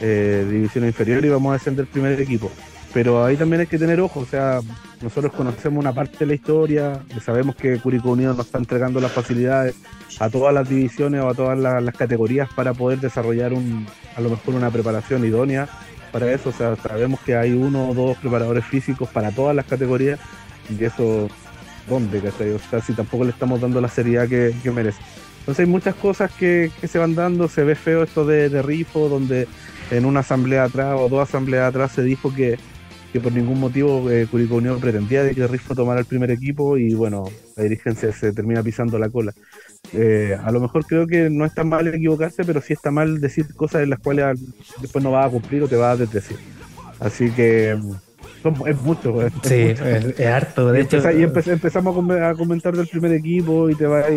eh, 0.00 0.46
división 0.50 0.84
inferior 0.86 1.24
y 1.24 1.28
vamos 1.28 1.50
a 1.50 1.54
descender 1.54 1.86
primer 1.86 2.20
equipo. 2.20 2.50
Pero 2.94 3.24
ahí 3.24 3.36
también 3.36 3.60
hay 3.60 3.66
que 3.66 3.78
tener 3.78 4.00
ojo, 4.00 4.20
o 4.20 4.26
sea, 4.26 4.60
nosotros 5.02 5.32
conocemos 5.34 5.78
una 5.78 5.92
parte 5.92 6.18
de 6.18 6.26
la 6.26 6.34
historia, 6.34 7.00
sabemos 7.22 7.54
que 7.56 7.78
Curicó 7.78 8.10
Unido 8.12 8.32
nos 8.32 8.46
está 8.46 8.56
entregando 8.56 9.00
las 9.00 9.12
facilidades 9.12 9.74
a 10.18 10.30
todas 10.30 10.54
las 10.54 10.66
divisiones 10.66 11.20
o 11.20 11.28
a 11.28 11.34
todas 11.34 11.58
las, 11.58 11.94
categorías 11.94 12.48
para 12.56 12.72
poder 12.72 13.00
desarrollar 13.00 13.52
un, 13.52 13.86
a 14.16 14.20
lo 14.22 14.30
mejor 14.30 14.54
una 14.54 14.70
preparación 14.70 15.26
idónea 15.26 15.68
para 16.10 16.32
eso, 16.32 16.48
o 16.48 16.52
sea, 16.52 16.76
sabemos 16.76 17.20
que 17.20 17.36
hay 17.36 17.52
uno 17.52 17.90
o 17.90 17.94
dos 17.94 18.16
preparadores 18.16 18.64
físicos 18.64 19.10
para 19.10 19.30
todas 19.30 19.54
las 19.54 19.66
categorías 19.66 20.18
y 20.70 20.82
eso, 20.82 21.28
¿dónde? 21.88 22.18
O 22.18 22.58
sea, 22.70 22.80
si 22.80 22.92
tampoco 22.92 23.24
le 23.24 23.30
estamos 23.30 23.60
dando 23.60 23.80
la 23.80 23.88
seriedad 23.88 24.28
que, 24.28 24.54
merece. 24.70 25.00
Entonces 25.40 25.64
hay 25.64 25.70
muchas 25.70 25.94
cosas 25.94 26.32
que, 26.32 26.70
se 26.86 26.98
van 26.98 27.14
dando, 27.14 27.48
se 27.48 27.64
ve 27.64 27.74
feo 27.74 28.02
esto 28.02 28.24
de, 28.24 28.62
rifo, 28.62 29.08
donde 29.08 29.46
en 29.90 30.04
una 30.04 30.20
asamblea 30.20 30.64
atrás 30.64 30.96
o 30.98 31.08
dos 31.08 31.28
asambleas 31.28 31.68
atrás 31.68 31.92
se 31.92 32.02
dijo 32.02 32.34
que, 32.34 32.58
por 33.22 33.32
ningún 33.32 33.58
motivo 33.58 34.10
eh, 34.10 34.26
Curicó 34.30 34.56
Unión 34.56 34.78
pretendía 34.78 35.22
de 35.22 35.34
que 35.34 35.46
Rifo 35.46 35.74
tomara 35.74 36.00
el 36.00 36.04
primer 36.04 36.30
equipo 36.30 36.76
y 36.76 36.92
bueno, 36.92 37.24
la 37.56 37.62
dirigencia 37.62 38.12
se 38.12 38.30
termina 38.30 38.62
pisando 38.62 38.98
la 38.98 39.08
cola. 39.08 39.32
Eh, 39.94 40.36
a 40.38 40.50
lo 40.50 40.60
mejor 40.60 40.84
creo 40.84 41.06
que 41.06 41.30
no 41.30 41.46
está 41.46 41.64
mal 41.64 41.86
equivocarse, 41.88 42.44
pero 42.44 42.60
sí 42.60 42.74
está 42.74 42.90
mal 42.90 43.18
decir 43.18 43.54
cosas 43.54 43.84
en 43.84 43.88
las 43.88 44.00
cuales 44.00 44.38
después 44.82 45.02
no 45.02 45.12
vas 45.12 45.28
a 45.28 45.30
cumplir 45.30 45.62
o 45.62 45.68
te 45.68 45.76
vas 45.76 45.94
a 45.94 46.04
desdecir. 46.04 46.36
Así 47.00 47.30
que 47.30 47.78
es 48.66 48.80
mucho. 48.82 49.16
Sí, 49.42 49.54
Es, 49.54 50.20
harto. 50.20 50.72
De 50.72 50.80
y 50.80 50.82
hecho, 50.82 50.98
y 51.10 51.22
empezamos 51.22 52.10
a, 52.10 52.34
comentar 52.34 52.76
del 52.76 52.86
primer 52.86 53.12
equipo 53.12 53.70
y 53.70 53.74
te 53.74 53.86
vas 53.86 54.04
a 54.06 54.10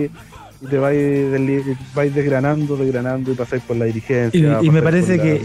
y 0.62 0.68
te 0.68 0.78
vais, 0.78 2.14
desgranando, 2.14 2.76
desgranando 2.76 3.32
y 3.32 3.36
pasáis 3.36 3.64
por 3.64 3.78
la 3.78 3.86
dirigencia. 3.86 4.60
Y, 4.62 4.70
me 4.70 4.82
parece 4.82 5.20
que. 5.20 5.42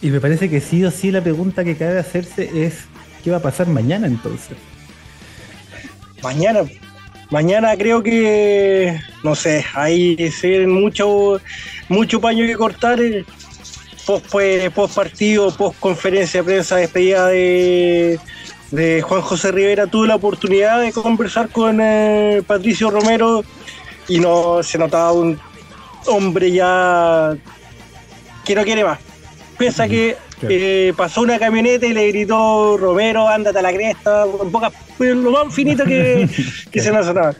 Y 0.00 0.10
me 0.10 0.20
parece 0.20 0.48
que 0.48 0.60
sí 0.60 0.84
o 0.84 0.90
sí 0.90 1.10
la 1.10 1.20
pregunta 1.20 1.64
que 1.64 1.76
cabe 1.76 1.98
hacerse 1.98 2.64
es: 2.64 2.86
¿qué 3.22 3.30
va 3.30 3.38
a 3.38 3.42
pasar 3.42 3.66
mañana 3.66 4.06
entonces? 4.06 4.56
Mañana. 6.22 6.60
Mañana 7.30 7.76
creo 7.76 8.02
que, 8.02 9.00
no 9.24 9.34
sé, 9.34 9.64
hay 9.74 10.16
mucho, 10.68 11.40
mucho 11.88 12.20
paño 12.20 12.46
que 12.46 12.54
cortar. 12.54 13.00
Post, 14.06 14.26
post 14.74 14.94
partido, 14.94 15.50
post 15.56 15.78
conferencia 15.80 16.40
de 16.40 16.44
prensa, 16.44 16.76
despedida 16.76 17.26
de, 17.28 18.20
de 18.70 19.02
Juan 19.02 19.22
José 19.22 19.52
Rivera, 19.52 19.86
tuve 19.86 20.08
la 20.08 20.16
oportunidad 20.16 20.80
de 20.80 20.92
conversar 20.92 21.48
con 21.48 21.78
eh, 21.80 22.42
Patricio 22.46 22.90
Romero 22.90 23.44
y 24.08 24.20
no 24.20 24.62
se 24.62 24.78
notaba 24.78 25.12
un 25.12 25.38
hombre 26.06 26.50
ya 26.50 27.34
que 28.44 28.54
no 28.54 28.64
quiere 28.64 28.84
más. 28.84 28.98
Piensa 29.56 29.88
que 29.88 30.16
eh, 30.42 30.92
pasó 30.96 31.22
una 31.22 31.38
camioneta 31.38 31.86
y 31.86 31.92
le 31.92 32.08
gritó 32.08 32.76
Romero, 32.76 33.28
ándate 33.28 33.58
a 33.58 33.62
la 33.62 33.72
cresta, 33.72 34.24
en 34.42 34.50
pocas, 34.50 34.72
lo 34.98 35.30
más 35.30 35.54
finito 35.54 35.84
que, 35.84 36.28
se 36.72 36.92
nos 36.92 37.06
sonaba. 37.06 37.34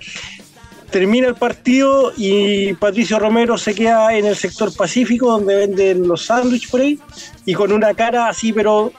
Termina 0.95 1.27
el 1.27 1.35
partido 1.35 2.13
y 2.17 2.73
Patricio 2.75 3.19
Romero 3.19 3.59
se 3.59 3.75
queda 3.75 4.17
en 4.17 4.27
el 4.27 4.37
sector 4.37 4.73
pacífico 4.77 5.29
donde 5.29 5.57
venden 5.57 6.07
los 6.07 6.27
sándwiches 6.27 6.71
por 6.71 6.83
ahí 6.83 7.01
y 7.45 7.53
con 7.53 7.73
una 7.73 7.95
cara 7.95 8.29
así, 8.29 8.53
pero 8.53 8.93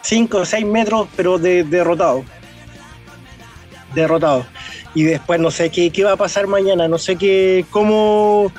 5 0.00 0.38
o 0.38 0.44
6 0.46 0.64
metros, 0.64 1.08
pero 1.14 1.36
de, 1.36 1.62
derrotado. 1.62 2.24
Derrotado 3.94 4.46
y 4.94 5.02
después 5.02 5.38
no 5.38 5.50
sé 5.50 5.68
qué, 5.68 5.90
qué 5.90 6.04
va 6.04 6.12
a 6.12 6.16
pasar 6.16 6.46
mañana, 6.46 6.88
no 6.88 6.96
sé 6.96 7.16
qué, 7.16 7.66
cómo, 7.68 8.50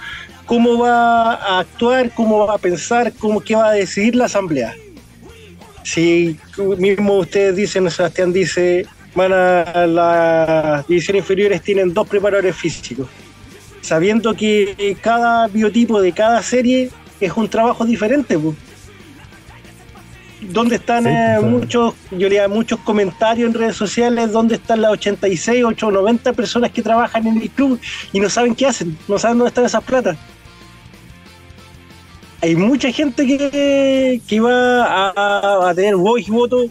cómo 0.45 0.77
va 0.77 1.33
a 1.33 1.59
actuar, 1.61 2.11
cómo 2.13 2.45
va 2.45 2.53
a 2.53 2.59
pensar, 2.59 3.11
cómo, 3.13 3.41
qué 3.41 3.55
va 3.55 3.69
a 3.69 3.71
decidir 3.71 4.15
la 4.15 4.25
asamblea. 4.25 4.75
Si 5.81 6.37
mismo 6.77 7.17
ustedes 7.17 7.55
dicen, 7.55 7.89
Sebastián 7.89 8.33
dice, 8.33 8.85
van 9.17 9.33
a 9.33 9.87
las 9.87 10.87
divisiones 10.87 11.23
inferiores 11.23 11.61
tienen 11.61 11.93
dos 11.93 12.07
preparadores 12.07 12.55
físicos, 12.55 13.07
sabiendo 13.81 14.33
que 14.35 14.95
cada 15.01 15.47
biotipo 15.47 15.99
de 15.99 16.11
cada 16.13 16.41
serie 16.41 16.89
es 17.19 17.31
un 17.35 17.49
trabajo 17.49 17.83
diferente. 17.83 18.37
Pues 18.37 18.55
¿Dónde 20.39 20.75
están 20.75 21.07
eh, 21.07 21.37
pues, 21.39 21.51
muchos, 21.51 21.95
yo 22.11 22.29
leía 22.29 22.47
muchos 22.47 22.79
comentarios 22.81 23.49
en 23.49 23.55
redes 23.55 23.75
sociales, 23.75 24.31
dónde 24.31 24.55
están 24.55 24.81
las 24.81 24.91
86, 24.91 25.63
890 25.63 26.33
personas 26.33 26.71
que 26.71 26.83
trabajan 26.83 27.25
en 27.25 27.41
el 27.41 27.49
club 27.49 27.79
y 28.13 28.19
no 28.19 28.29
saben 28.29 28.53
qué 28.53 28.67
hacen, 28.67 28.95
no 29.07 29.17
saben 29.17 29.39
dónde 29.39 29.49
están 29.49 29.65
esas 29.65 29.83
plata? 29.83 30.15
hay 32.39 32.55
mucha 32.55 32.91
gente 32.91 33.25
que, 33.25 34.21
que 34.27 34.39
va 34.39 34.85
a, 34.85 35.69
a 35.69 35.73
tener 35.73 35.95
voz 35.95 36.21
y 36.27 36.31
voto 36.31 36.69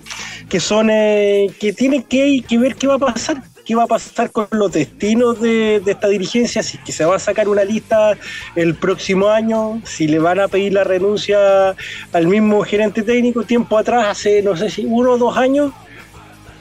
que 0.48 0.60
son 0.60 0.90
eh, 0.90 1.48
que 1.60 1.72
tienen 1.72 2.02
que, 2.02 2.42
que 2.46 2.58
ver 2.58 2.76
qué 2.76 2.86
va 2.86 2.94
a 2.94 2.98
pasar 2.98 3.42
qué 3.66 3.74
va 3.74 3.82
a 3.82 3.88
pasar 3.88 4.30
con 4.30 4.46
los 4.52 4.70
destinos 4.70 5.40
de, 5.40 5.80
de, 5.84 5.90
esta 5.90 6.06
dirigencia, 6.06 6.62
si 6.62 6.78
que 6.78 6.92
se 6.92 7.04
va 7.04 7.16
a 7.16 7.18
sacar 7.18 7.48
una 7.48 7.64
lista 7.64 8.16
el 8.54 8.76
próximo 8.76 9.28
año, 9.28 9.82
si 9.84 10.06
le 10.06 10.20
van 10.20 10.38
a 10.38 10.46
pedir 10.46 10.72
la 10.72 10.84
renuncia 10.84 11.74
al 12.12 12.28
mismo 12.28 12.62
gerente 12.62 13.02
técnico. 13.02 13.42
Tiempo 13.42 13.76
atrás, 13.76 14.06
hace 14.06 14.40
no 14.40 14.56
sé 14.56 14.70
si 14.70 14.86
uno 14.86 15.14
o 15.14 15.18
dos 15.18 15.36
años, 15.36 15.72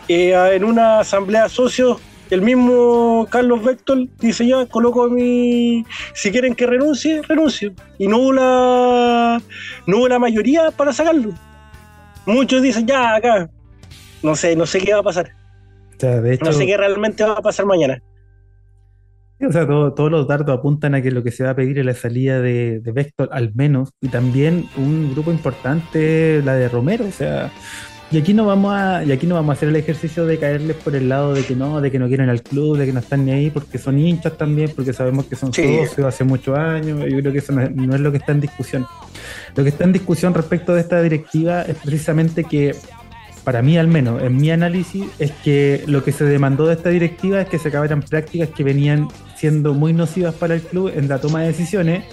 eh, 0.08 0.34
en 0.54 0.64
una 0.64 1.02
asamblea 1.02 1.44
de 1.44 1.50
socios, 1.50 2.02
el 2.32 2.42
mismo 2.42 3.28
Carlos 3.30 3.64
Vector 3.64 4.08
dice 4.20 4.48
ya, 4.48 4.66
coloco 4.66 5.08
mi, 5.08 5.86
si 6.16 6.32
quieren 6.32 6.56
que 6.56 6.66
renuncie, 6.66 7.22
renuncio. 7.22 7.72
Y 8.00 8.08
no 8.08 8.18
hubo 8.18 8.34
la, 8.34 9.42
no 9.86 9.98
hubo 9.98 10.08
la 10.08 10.18
mayoría 10.18 10.72
para 10.72 10.92
sacarlo. 10.92 11.34
Muchos 12.26 12.64
dicen 12.64 12.88
ya, 12.88 13.16
acá, 13.16 13.48
no 14.26 14.36
sé, 14.36 14.56
no 14.56 14.66
sé 14.66 14.80
qué 14.80 14.94
va 14.94 15.00
a 15.00 15.04
pasar. 15.04 15.32
O 15.96 16.00
sea, 16.00 16.20
de 16.22 16.34
hecho, 16.34 16.46
No 16.46 16.52
sé 16.52 16.66
qué 16.66 16.76
realmente 16.76 17.24
va 17.24 17.34
a 17.34 17.42
pasar 17.42 17.66
mañana. 17.66 18.02
o 19.48 19.52
sea, 19.52 19.68
todo- 19.68 19.94
todos 19.94 20.10
los 20.12 20.28
dardos 20.28 20.58
apuntan 20.58 20.96
a 20.96 21.02
que 21.02 21.12
lo 21.12 21.22
que 21.24 21.32
se 21.32 21.44
va 21.44 21.52
a 21.52 21.56
pedir 21.56 21.78
es 21.80 21.86
la 21.86 21.94
salida 21.94 22.42
de, 22.42 22.80
de 22.80 22.92
Vector 22.92 23.30
al 23.32 23.54
menos, 23.54 23.92
y 24.02 24.08
también 24.08 24.66
un 24.78 25.12
grupo 25.14 25.32
importante, 25.32 26.42
la 26.44 26.56
de 26.56 26.68
Romero, 26.70 27.06
o 27.06 27.12
sea, 27.12 27.52
y 28.12 28.18
aquí 28.18 28.34
no 28.34 28.46
vamos 28.46 28.74
a, 28.74 29.04
y 29.04 29.12
aquí 29.12 29.28
no 29.28 29.36
vamos 29.36 29.50
a 29.50 29.54
hacer 29.54 29.70
el 29.70 29.76
ejercicio 29.76 30.26
de 30.26 30.38
caerles 30.38 30.78
por 30.78 30.96
el 30.96 31.10
lado 31.10 31.34
de 31.34 31.44
que 31.44 31.56
no, 31.56 31.82
de 31.82 31.92
que 31.92 32.00
no 32.00 32.08
quieren 32.08 32.30
al 32.30 32.42
club, 32.44 32.78
de 32.78 32.86
que 32.86 32.94
no 32.94 33.00
están 33.00 33.26
ni 33.26 33.32
ahí, 33.32 33.50
porque 33.50 33.78
son 33.78 34.00
hinchas 34.00 34.38
también, 34.38 34.72
porque 34.76 34.94
sabemos 34.94 35.26
que 35.26 35.36
son 35.36 35.52
Sí. 35.54 35.64
socios 35.86 36.08
hace 36.08 36.24
muchos 36.24 36.58
años, 36.58 37.00
yo 37.10 37.20
creo 37.20 37.32
que 37.34 37.40
eso 37.40 37.52
no 37.52 37.62
es, 37.62 37.76
no 37.76 37.94
es 37.96 38.02
lo 38.02 38.12
que 38.12 38.18
está 38.20 38.32
en 38.32 38.42
discusión. 38.42 38.86
Lo 39.56 39.64
que 39.64 39.70
está 39.70 39.84
en 39.84 39.92
discusión 39.92 40.34
respecto 40.34 40.74
de 40.74 40.82
esta 40.82 41.02
directiva 41.02 41.64
es 41.64 41.76
precisamente 41.78 42.44
que 42.46 42.74
para 43.46 43.62
mí 43.62 43.78
al 43.78 43.88
menos, 43.88 44.22
en 44.24 44.36
mi 44.36 44.50
análisis, 44.50 45.06
es 45.20 45.32
que 45.32 45.84
lo 45.86 46.04
que 46.04 46.12
se 46.12 46.26
demandó 46.26 46.66
de 46.66 46.74
esta 46.74 46.90
directiva 46.90 47.40
es 47.40 47.48
que 47.48 47.60
se 47.60 47.70
acabaran 47.70 48.02
prácticas 48.02 48.50
que 48.50 48.64
venían 48.64 49.08
siendo 49.38 49.76
muy 49.76 49.94
nocivas 49.94 50.34
para 50.34 50.56
el 50.56 50.62
club 50.62 50.92
en 50.94 51.08
la 51.08 51.20
toma 51.20 51.42
de 51.42 51.48
decisiones 51.48 52.04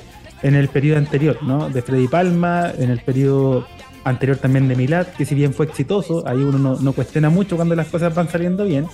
en 0.42 0.54
el 0.54 0.68
periodo 0.68 0.98
anterior, 0.98 1.38
¿no? 1.42 1.70
De 1.70 1.80
Freddy 1.80 2.06
Palma, 2.06 2.70
en 2.78 2.90
el 2.90 3.00
periodo 3.00 3.66
anterior 4.04 4.36
también 4.36 4.68
de 4.68 4.76
Milad, 4.76 5.06
que 5.06 5.24
si 5.24 5.34
bien 5.34 5.54
fue 5.54 5.66
exitoso, 5.66 6.22
ahí 6.28 6.38
uno 6.38 6.58
no, 6.58 6.78
no 6.78 6.92
cuestiona 6.92 7.30
mucho 7.30 7.56
cuando 7.56 7.74
las 7.74 7.88
cosas 7.88 8.14
van 8.14 8.28
saliendo 8.28 8.64
bien, 8.66 8.86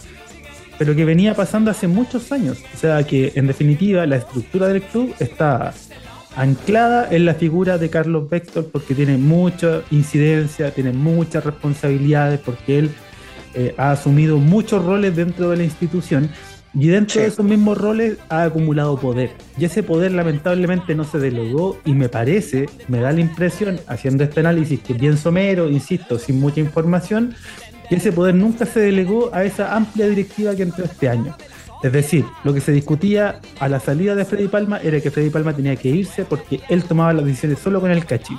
pero 0.79 0.95
que 0.95 1.05
venía 1.05 1.35
pasando 1.35 1.73
hace 1.73 1.89
muchos 1.89 2.31
años. 2.31 2.59
O 2.73 2.79
sea 2.79 3.03
que 3.03 3.33
en 3.35 3.49
definitiva 3.49 4.07
la 4.07 4.17
estructura 4.17 4.69
del 4.69 4.83
club 4.83 5.13
está 5.19 5.75
anclada 6.37 7.09
en 7.11 7.25
la 7.25 7.35
figura 7.35 7.79
de 7.79 7.91
Carlos 7.91 8.29
Vector 8.29 8.67
porque 8.71 8.95
tiene 8.95 9.17
mucha 9.17 9.83
incidencia, 9.91 10.71
tiene 10.73 10.93
muchas 10.93 11.45
responsabilidades, 11.45 12.41
porque 12.41 12.79
él 12.79 12.91
eh, 13.55 13.75
ha 13.77 13.93
asumido 13.93 14.39
muchos 14.39 14.85
roles 14.85 15.17
dentro 15.17 15.51
de 15.51 15.57
la 15.57 15.65
institución 15.65 16.31
y 16.75 16.89
dentro 16.89 17.15
Sí. 17.15 17.21
de 17.21 17.27
esos 17.27 17.45
mismos 17.45 17.79
roles 17.79 18.19
ha 18.29 18.45
acumulado 18.45 18.99
poder. 19.01 19.31
Y 19.57 19.65
ese 19.65 19.83
poder 19.83 20.13
lamentablemente 20.13 20.95
no 20.95 21.05
se 21.05 21.19
delegó 21.19 21.79
y 21.85 21.93
me 21.95 22.09
parece, 22.09 22.67
me 22.89 23.01
da 23.01 23.11
la 23.11 23.21
impresión, 23.21 23.81
haciendo 23.89 24.23
este 24.23 24.41
análisis 24.41 24.81
que 24.81 24.93
es 24.93 25.01
bien 25.01 25.17
somero, 25.17 25.69
insisto, 25.71 26.19
sin 26.19 26.39
mucha 26.39 26.61
información, 26.61 27.35
que 27.89 27.97
ese 27.97 28.13
poder 28.13 28.35
nunca 28.35 28.67
se 28.67 28.81
delegó 28.81 29.31
a 29.35 29.45
esa 29.45 29.75
amplia 29.75 30.07
directiva 30.09 30.55
que 30.55 30.63
entró 30.63 30.85
este 30.85 31.09
año. 31.09 31.35
Es 31.83 31.93
decir, 31.93 32.25
lo 32.45 32.53
que 32.53 32.61
se 32.61 32.73
discutía 32.73 33.41
a 33.61 33.69
la 33.69 33.79
salida 33.79 34.15
de 34.15 34.25
Freddy 34.25 34.49
Palma 34.49 34.79
era 34.83 35.01
que 35.01 35.11
Freddy 35.11 35.31
Palma 35.31 35.55
tenía 35.55 35.77
que 35.77 35.89
irse 35.89 36.25
porque 36.25 36.61
él 36.69 36.83
tomaba 36.85 37.13
las 37.13 37.25
decisiones 37.25 37.61
solo 37.61 37.81
con 37.81 37.91
el 37.91 38.05
cachi. 38.05 38.37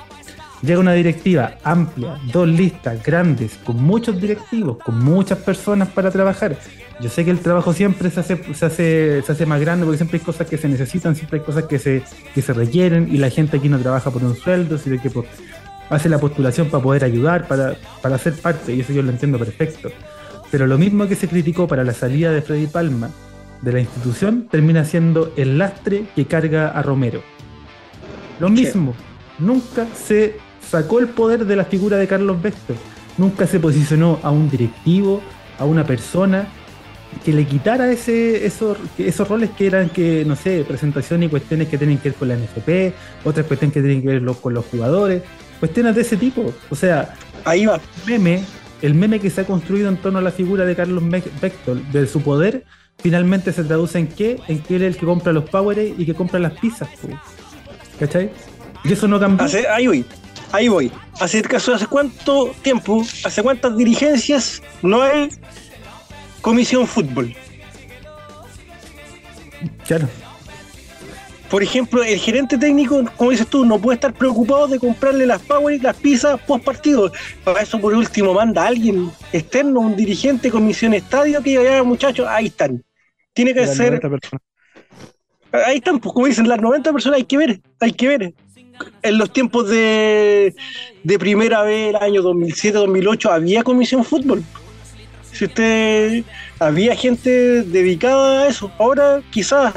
Llega 0.62 0.78
una 0.78 0.92
directiva 0.92 1.56
amplia, 1.64 2.18
dos 2.30 2.46
listas 2.46 3.02
grandes, 3.02 3.58
con 3.64 3.82
muchos 3.82 4.20
directivos, 4.20 4.76
con 4.84 5.02
muchas 5.02 5.38
personas 5.38 5.88
para 5.88 6.10
trabajar. 6.10 6.58
Yo 7.00 7.08
sé 7.08 7.24
que 7.24 7.30
el 7.30 7.38
trabajo 7.38 7.72
siempre 7.72 8.10
se 8.10 8.20
hace, 8.20 8.54
se 8.54 8.66
hace, 8.66 9.22
se 9.22 9.32
hace 9.32 9.46
más 9.46 9.58
grande 9.58 9.86
porque 9.86 9.96
siempre 9.96 10.18
hay 10.18 10.24
cosas 10.24 10.46
que 10.46 10.58
se 10.58 10.68
necesitan, 10.68 11.16
siempre 11.16 11.38
hay 11.38 11.46
cosas 11.46 11.64
que 11.64 11.78
se, 11.78 12.02
que 12.34 12.42
se 12.42 12.52
requieren 12.52 13.08
y 13.10 13.16
la 13.16 13.30
gente 13.30 13.56
aquí 13.56 13.70
no 13.70 13.78
trabaja 13.78 14.10
por 14.10 14.22
un 14.22 14.36
sueldo, 14.36 14.76
sino 14.76 15.00
que 15.00 15.08
por- 15.08 15.24
hace 15.88 16.10
la 16.10 16.18
postulación 16.18 16.68
para 16.68 16.82
poder 16.82 17.04
ayudar, 17.04 17.48
para, 17.48 17.74
para 18.02 18.18
ser 18.18 18.34
parte, 18.34 18.74
y 18.74 18.80
eso 18.80 18.92
yo 18.92 19.00
lo 19.02 19.08
entiendo 19.10 19.38
perfecto. 19.38 19.88
Pero 20.50 20.66
lo 20.66 20.76
mismo 20.76 21.08
que 21.08 21.14
se 21.14 21.26
criticó 21.26 21.66
para 21.66 21.84
la 21.84 21.94
salida 21.94 22.32
de 22.32 22.42
Freddy 22.42 22.66
Palma 22.66 23.08
de 23.62 23.72
la 23.72 23.80
institución 23.80 24.48
termina 24.50 24.84
siendo 24.84 25.32
el 25.36 25.58
lastre 25.58 26.06
que 26.14 26.24
carga 26.26 26.68
a 26.68 26.82
Romero. 26.82 27.22
Lo 28.38 28.48
Sí. 28.48 28.54
mismo, 28.54 28.94
nunca 29.38 29.86
se 29.94 30.36
sacó 30.66 30.98
el 31.00 31.08
poder 31.08 31.44
de 31.46 31.56
la 31.56 31.64
figura 31.64 31.96
de 31.96 32.06
Carlos 32.06 32.40
Vector, 32.40 32.76
nunca 33.18 33.46
se 33.46 33.60
posicionó 33.60 34.18
a 34.22 34.30
un 34.30 34.48
directivo, 34.48 35.20
a 35.58 35.64
una 35.64 35.84
persona 35.84 36.48
que 37.24 37.32
le 37.32 37.44
quitara 37.44 37.90
ese, 37.90 38.46
esos, 38.46 38.78
esos 38.96 39.28
roles 39.28 39.50
que 39.50 39.66
eran 39.66 39.88
que, 39.90 40.24
no 40.24 40.36
sé, 40.36 40.64
presentación 40.66 41.22
y 41.24 41.28
cuestiones 41.28 41.68
que 41.68 41.76
tienen 41.76 41.98
que 41.98 42.10
ver 42.10 42.18
con 42.18 42.28
la 42.28 42.34
NFP, 42.36 42.94
otras 43.24 43.44
cuestiones 43.46 43.74
que 43.74 43.80
tienen 43.82 44.00
que 44.00 44.08
ver 44.08 44.22
con 44.40 44.54
los 44.54 44.64
jugadores, 44.66 45.22
cuestiones 45.58 45.96
de 45.96 46.02
ese 46.02 46.16
tipo. 46.16 46.54
O 46.70 46.74
sea, 46.76 47.14
Ahí 47.44 47.66
va. 47.66 47.80
meme, 48.06 48.44
el 48.80 48.94
meme 48.94 49.18
que 49.18 49.28
se 49.28 49.40
ha 49.40 49.44
construido 49.44 49.88
en 49.88 49.96
torno 49.96 50.20
a 50.20 50.22
la 50.22 50.30
figura 50.30 50.64
de 50.64 50.76
Carlos 50.76 51.02
Vector, 51.42 51.82
de 51.90 52.06
su 52.06 52.22
poder, 52.22 52.64
finalmente 53.02 53.52
se 53.52 53.64
traduce 53.64 53.98
en 53.98 54.06
qué? 54.08 54.38
En 54.48 54.60
que 54.62 54.76
él 54.76 54.82
es 54.82 54.94
el 54.94 55.00
que 55.00 55.06
compra 55.06 55.32
los 55.32 55.48
Powerade 55.48 55.94
y 55.96 56.06
que 56.06 56.14
compra 56.14 56.38
las 56.38 56.52
pizzas. 56.58 56.88
¿Cachai? 57.98 58.30
Y 58.84 58.92
eso 58.92 59.06
no 59.08 59.18
cambió. 59.20 59.44
Hace- 59.46 59.68
ahí 59.68 59.86
voy. 59.86 60.04
Ahí 60.52 60.68
voy. 60.68 60.90
Hace, 61.20 61.42
caso- 61.42 61.74
¿Hace 61.74 61.86
cuánto 61.86 62.52
tiempo, 62.62 63.04
hace 63.24 63.42
cuántas 63.42 63.76
dirigencias 63.76 64.62
no 64.82 65.02
hay 65.02 65.28
comisión 66.40 66.86
fútbol? 66.86 67.34
Claro. 69.86 70.08
Por 71.50 71.62
ejemplo, 71.64 72.02
el 72.04 72.18
gerente 72.18 72.56
técnico, 72.56 73.04
como 73.16 73.32
dices 73.32 73.46
tú, 73.48 73.64
no 73.64 73.78
puede 73.78 73.96
estar 73.96 74.12
preocupado 74.14 74.68
de 74.68 74.78
comprarle 74.78 75.26
las 75.26 75.42
power 75.42 75.74
y 75.74 75.80
las 75.80 75.96
pizzas 75.96 76.40
post 76.46 76.64
partido. 76.64 77.12
Para 77.42 77.60
eso, 77.62 77.80
por 77.80 77.92
último, 77.92 78.32
manda 78.32 78.62
a 78.62 78.68
alguien 78.68 79.10
externo, 79.32 79.80
un 79.80 79.96
dirigente, 79.96 80.48
comisión 80.50 80.94
estadio, 80.94 81.42
que 81.42 81.50
diga, 81.50 81.62
ya 81.64 81.82
muchachos, 81.82 82.26
ahí 82.28 82.46
están. 82.46 82.82
Tiene 83.32 83.54
que 83.54 83.60
Las 83.60 83.76
ser 83.76 83.86
90 83.86 84.10
personas. 84.10 84.42
Ahí 85.52 85.78
están, 85.78 85.98
pues 85.98 86.12
como 86.12 86.26
dicen, 86.26 86.48
las 86.48 86.60
90 86.60 86.92
personas 86.92 87.18
hay 87.18 87.24
que 87.24 87.36
ver, 87.36 87.60
hay 87.80 87.92
que 87.92 88.08
ver. 88.08 88.34
En 89.02 89.18
los 89.18 89.32
tiempos 89.32 89.68
de, 89.68 90.54
de 91.02 91.18
primera 91.18 91.62
vez, 91.62 91.90
el 91.90 91.96
año 91.96 92.22
2007-2008, 92.22 93.30
había 93.30 93.62
comisión 93.62 94.04
fútbol. 94.04 94.42
Si 95.32 95.44
usted 95.44 96.24
había 96.58 96.94
gente 96.96 97.62
dedicada 97.62 98.42
a 98.42 98.48
eso, 98.48 98.70
ahora 98.78 99.22
quizás, 99.30 99.74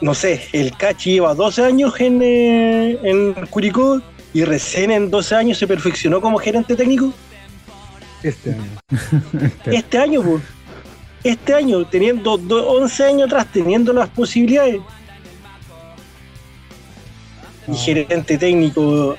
no 0.00 0.14
sé, 0.14 0.42
el 0.52 0.76
Cachi 0.76 1.14
lleva 1.14 1.34
12 1.34 1.64
años 1.64 2.00
en, 2.00 2.22
eh, 2.22 2.98
en 3.02 3.34
Curicó 3.46 4.00
y 4.32 4.44
recién 4.44 4.90
en 4.90 5.10
12 5.10 5.34
años 5.34 5.58
se 5.58 5.66
perfeccionó 5.66 6.20
como 6.20 6.38
gerente 6.38 6.74
técnico. 6.74 7.12
Este 8.22 8.52
año. 8.52 8.78
Este 9.66 9.98
año, 9.98 10.22
pues, 10.22 10.42
este 11.28 11.54
año, 11.54 11.84
teniendo 11.86 12.36
do- 12.36 12.68
11 12.68 13.04
años 13.04 13.26
atrás, 13.26 13.46
teniendo 13.52 13.92
las 13.92 14.08
posibilidades. 14.08 14.80
Y 17.68 17.74
gerente 17.74 18.38
técnico, 18.38 19.16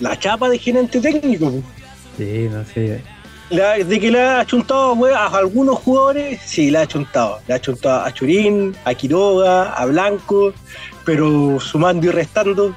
la 0.00 0.16
chapa 0.18 0.48
de 0.48 0.58
gerente 0.58 1.00
técnico. 1.00 1.52
Sí, 2.16 2.48
no 2.50 2.64
sé. 2.64 3.02
La- 3.50 3.78
de 3.78 3.98
que 4.00 4.10
le 4.10 4.20
ha 4.22 4.44
chuntado 4.44 4.92
we, 4.92 5.12
a 5.12 5.26
algunos 5.26 5.78
jugadores, 5.78 6.40
sí, 6.44 6.70
le 6.70 6.78
ha 6.78 6.86
chuntado. 6.86 7.40
Le 7.48 7.54
ha 7.54 7.60
chuntado 7.60 8.04
a 8.04 8.12
Churín, 8.12 8.76
a 8.84 8.94
Quiroga, 8.94 9.72
a 9.72 9.84
Blanco, 9.86 10.52
pero 11.04 11.58
sumando 11.58 12.06
y 12.06 12.10
restando. 12.10 12.74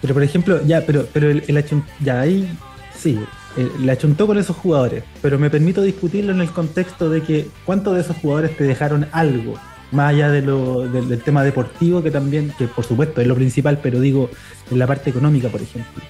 Pero 0.00 0.14
por 0.14 0.22
ejemplo, 0.22 0.60
ya, 0.64 0.82
pero, 0.86 1.06
pero 1.12 1.30
el, 1.30 1.42
el 1.48 1.64
ya 2.00 2.20
ahí 2.20 2.48
sí, 2.96 3.18
eh, 3.56 3.70
le 3.78 3.92
achuntó 3.92 4.26
con 4.26 4.36
esos 4.36 4.56
jugadores, 4.56 5.04
pero 5.22 5.38
me 5.38 5.48
permito 5.48 5.80
discutirlo 5.82 6.32
en 6.32 6.40
el 6.40 6.50
contexto 6.50 7.08
de 7.08 7.22
que 7.22 7.48
cuántos 7.64 7.94
de 7.94 8.00
esos 8.00 8.16
jugadores 8.16 8.56
te 8.56 8.64
dejaron 8.64 9.06
algo, 9.12 9.54
más 9.92 10.10
allá 10.10 10.30
del, 10.30 11.22
tema 11.24 11.44
deportivo, 11.44 12.02
que 12.02 12.10
también, 12.10 12.52
que 12.58 12.66
por 12.66 12.84
supuesto 12.84 13.20
es 13.20 13.28
lo 13.28 13.36
principal, 13.36 13.78
pero 13.80 14.00
digo, 14.00 14.28
en 14.70 14.78
la 14.78 14.88
parte 14.88 15.10
económica, 15.10 15.48
por 15.48 15.62
ejemplo. 15.62 16.02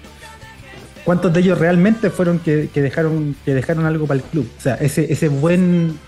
¿Cuántos 1.05 1.35
de 1.35 1.41
ellos 1.41 1.59
realmente 1.59 2.09
fueron 2.09 2.39
que, 2.39 2.71
dejaron, 2.73 3.37
que 3.45 3.53
dejaron 3.53 3.85
algo 3.85 4.07
para 4.07 4.21
el 4.21 4.25
club? 4.25 4.49
O 4.57 4.61
sea, 4.61 4.77
ese, 4.77 5.29
buen 5.29 5.99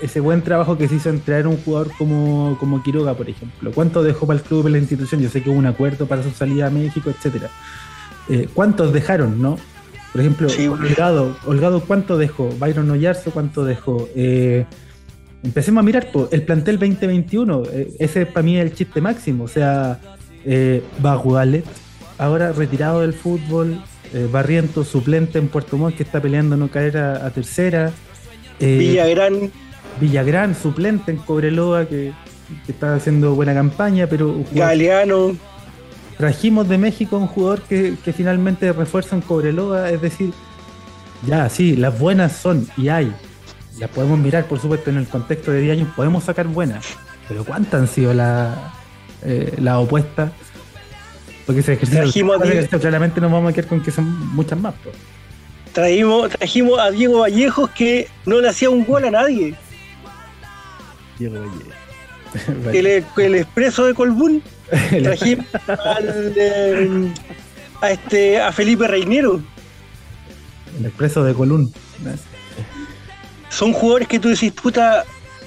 ese 0.00 0.20
buen 0.20 0.40
trabajo 0.40 0.78
que 0.78 0.88
se 0.88 0.94
hizo 0.94 1.10
en 1.10 1.20
traer 1.20 1.46
un 1.46 1.58
jugador 1.58 1.90
como, 1.98 2.56
como 2.58 2.82
Quiroga, 2.82 3.12
por 3.12 3.28
ejemplo. 3.28 3.72
¿Cuánto 3.72 4.02
dejó 4.02 4.26
para 4.26 4.38
el 4.38 4.44
club 4.44 4.66
en 4.68 4.72
la 4.72 4.78
institución? 4.78 5.20
Yo 5.20 5.28
sé 5.28 5.42
que 5.42 5.50
hubo 5.50 5.58
un 5.58 5.66
acuerdo 5.66 6.06
para 6.06 6.22
su 6.22 6.30
salida 6.30 6.68
a 6.68 6.70
México, 6.70 7.10
etcétera. 7.10 7.50
Eh, 8.30 8.48
¿Cuántos 8.54 8.94
dejaron, 8.94 9.42
no? 9.42 9.58
Por 10.12 10.20
ejemplo, 10.20 10.48
Sí. 10.48 10.66
Holgado, 10.66 11.36
Holgado, 11.44 11.80
¿cuánto 11.80 12.16
dejó? 12.16 12.48
Byron 12.58 12.90
Oyarzo, 12.90 13.30
¿cuánto 13.30 13.64
dejó? 13.64 14.08
Eh, 14.16 14.64
empecemos 15.42 15.82
a 15.82 15.84
mirar 15.84 16.10
po, 16.10 16.28
el 16.32 16.42
plantel 16.42 16.78
2021. 16.78 17.62
eh, 17.72 17.92
ese 17.98 18.26
para 18.26 18.42
mí 18.42 18.56
es 18.56 18.64
el 18.64 18.74
chiste 18.74 19.00
máximo. 19.00 19.44
O 19.44 19.48
sea, 19.48 20.00
eh, 20.44 20.82
Bagualet, 21.00 21.64
ahora 22.16 22.52
retirado 22.52 23.00
del 23.00 23.12
fútbol, 23.12 23.82
eh, 24.14 24.26
Barriento 24.30 24.84
suplente 24.84 25.38
en 25.38 25.48
Puerto 25.48 25.76
Montt 25.76 25.96
que 25.96 26.02
está 26.02 26.20
peleando 26.20 26.56
no 26.56 26.70
caer 26.70 26.96
a, 26.96 27.30
tercera. 27.30 27.92
Eh, 28.60 28.78
Villagrán. 28.78 29.50
Villagrán, 30.00 30.54
suplente 30.54 31.10
en 31.10 31.18
Cobreloa 31.18 31.86
que, 31.86 32.12
está 32.66 32.94
haciendo 32.94 33.34
buena 33.34 33.52
campaña, 33.52 34.06
pero... 34.06 34.42
Galeano. 34.52 35.36
Trajimos 36.18 36.68
de 36.68 36.78
México 36.78 37.16
un 37.16 37.28
jugador 37.28 37.62
que, 37.62 37.96
que 38.04 38.12
finalmente 38.12 38.72
refuerza 38.72 39.14
en 39.16 39.22
Cobreloa, 39.22 39.90
es 39.90 40.02
decir, 40.02 40.32
ya, 41.26 41.48
sí, 41.48 41.76
las 41.76 41.98
buenas 41.98 42.32
son 42.32 42.68
y 42.76 42.88
hay. 42.88 43.12
Las 43.78 43.90
podemos 43.90 44.18
mirar, 44.18 44.46
por 44.46 44.60
supuesto, 44.60 44.90
en 44.90 44.96
el 44.96 45.06
contexto 45.06 45.52
de 45.52 45.60
10 45.60 45.78
años, 45.78 45.88
podemos 45.94 46.24
sacar 46.24 46.46
buenas. 46.48 46.84
Pero 47.28 47.44
¿cuántas 47.44 47.82
han 47.82 47.88
sido 47.88 48.14
las 48.14 48.56
eh, 49.22 49.54
la 49.58 49.78
opuestas? 49.78 50.32
Porque 51.46 51.60
ese 51.60 51.74
ejercicio, 51.74 52.26
claramente 52.80 53.20
nos 53.20 53.32
vamos 53.32 53.50
a 53.50 53.54
quedar 53.54 53.68
con 53.68 53.80
que 53.80 53.90
son 53.90 54.34
muchas 54.34 54.58
más. 54.58 54.74
Trajimos, 55.72 56.30
trajimos 56.30 56.78
a 56.78 56.90
Diego 56.90 57.20
Vallejos 57.20 57.70
que 57.70 58.08
no 58.26 58.40
le 58.40 58.48
hacía 58.48 58.70
un 58.70 58.84
gol 58.84 59.04
a 59.04 59.10
nadie. 59.10 59.54
Diego 61.18 61.36
Vallejos. 61.40 62.74
el, 63.16 63.34
expreso 63.34 63.86
de 63.86 63.94
Colbún. 63.94 64.42
Trajimos 65.02 65.46
eh, 66.36 67.12
a, 67.80 67.90
este, 67.90 68.40
a 68.40 68.52
Felipe 68.52 68.86
Reinero. 68.86 69.40
El 70.78 70.86
expreso 70.86 71.24
de 71.24 71.34
Colún. 71.34 71.72
Son 73.48 73.72
jugadores 73.72 74.08
que 74.08 74.18
tú 74.18 74.28
decís, 74.28 74.52
puta, 74.52 75.04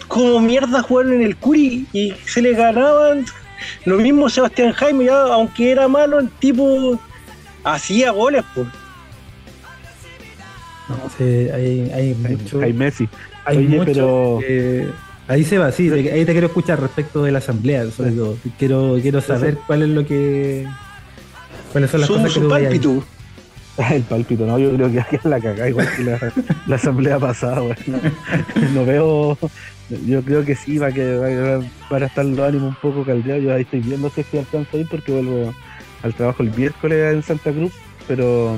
como 0.07 0.39
mierda 0.39 0.82
jugaron 0.82 1.13
en 1.13 1.22
el 1.22 1.38
Curi 1.38 1.86
y 1.93 2.13
se 2.26 2.41
le 2.41 2.53
ganaban 2.53 3.26
lo 3.86 3.97
mismo 3.97 4.30
Sebastián 4.30 4.74
Jaime, 4.74 5.05
ya, 5.05 5.22
aunque 5.22 5.72
era 5.72 5.88
malo, 5.88 6.19
el 6.19 6.30
tipo 6.30 6.99
hacía 7.63 8.11
goles, 8.11 8.43
pues. 8.53 8.67
No, 10.89 10.97
sí, 11.17 11.24
hay, 11.24 11.91
hay 11.93 12.15
mucho. 12.15 12.61
Hay 12.61 12.74
Messi. 12.74 13.07
Hay 13.45 13.59
mucho, 13.59 13.86
pero. 13.86 14.39
Ahí 15.32 15.43
se 15.45 15.57
va, 15.57 15.71
sí, 15.71 15.89
ahí 15.89 16.25
te 16.25 16.32
quiero 16.32 16.47
escuchar 16.47 16.79
respecto 16.79 17.23
de 17.23 17.32
la 17.32 17.39
asamblea, 17.39 17.89
sobre 17.91 18.11
todo. 18.11 18.38
Quiero, 18.59 18.97
quiero 19.01 19.21
saber 19.21 19.57
cuál 19.65 19.84
es 19.84 19.89
lo 19.89 20.05
que. 20.05 20.67
cuáles 21.71 21.89
son 21.89 22.01
las 22.01 22.09
cosas 22.09 22.34
que 22.34 22.39
tú 22.39 22.49
pálpito. 22.49 23.03
El 23.91 24.03
pálpito, 24.03 24.45
no, 24.45 24.59
yo 24.59 24.73
creo 24.75 24.91
que 24.91 24.99
aquí 24.99 25.15
es 25.15 25.25
la 25.25 25.39
cagada, 25.39 25.69
igual 25.69 25.88
que 25.95 26.03
la, 26.67 26.75
asamblea 26.75 27.17
pasada, 27.17 27.61
no 28.73 28.86
veo 28.86 29.38
yo 30.05 30.21
creo 30.21 30.45
que 30.45 30.55
sí, 30.55 30.77
va 30.77 30.91
que 30.91 31.61
para 31.89 32.05
estar 32.07 32.25
los 32.25 32.39
ánimos 32.39 32.69
un 32.69 32.75
poco 32.75 33.03
caldeados. 33.03 33.43
Yo 33.43 33.53
ahí 33.53 33.63
estoy 33.63 33.82
viendo 33.82 34.09
si 34.09 34.38
alcanzo 34.38 34.77
ahí 34.77 34.86
porque 34.86 35.11
vuelvo 35.11 35.53
al 36.03 36.13
trabajo 36.13 36.43
el 36.43 36.55
miércoles 36.55 37.13
en 37.13 37.23
Santa 37.23 37.51
Cruz, 37.51 37.73
pero 38.07 38.57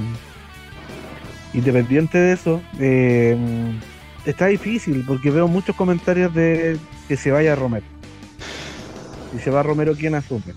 independiente 1.54 2.18
de 2.18 2.34
eso, 2.34 2.62
eh, 2.80 3.38
está 4.26 4.48
difícil 4.48 5.04
porque 5.08 5.32
veo 5.32 5.48
muchos 5.48 5.76
comentarios 5.76 6.34
de 6.34 6.78
que 7.08 7.18
se 7.18 7.32
vaya 7.32 7.56
Romero. 7.56 7.86
Si 9.32 9.40
se 9.40 9.50
va 9.50 9.64
Romero, 9.64 9.96
¿quién 9.96 10.16
asume? 10.16 10.54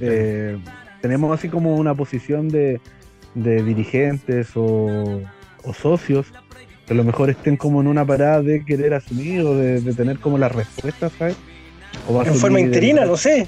Eh, 0.00 0.58
tenemos 1.00 1.32
así 1.38 1.48
como 1.48 1.76
una 1.76 1.94
posición 1.94 2.48
de, 2.48 2.80
dirigentes 3.34 4.50
o 4.54 5.20
socios 5.72 6.26
que 6.86 6.92
a 6.92 6.96
lo 6.96 7.04
mejor 7.04 7.30
estén 7.30 7.56
como 7.56 7.80
en 7.80 7.86
una 7.86 8.04
parada 8.04 8.42
de 8.42 8.64
querer 8.64 8.94
asumir 8.94 9.40
o 9.42 9.54
de, 9.56 9.80
tener 9.94 10.18
como 10.18 10.38
las 10.38 10.52
respuestas, 10.52 11.12
¿sabes? 11.18 11.36
O 12.08 12.22
en 12.22 12.34
forma 12.34 12.60
interina, 12.60 13.04
no 13.04 13.16
sé. 13.16 13.46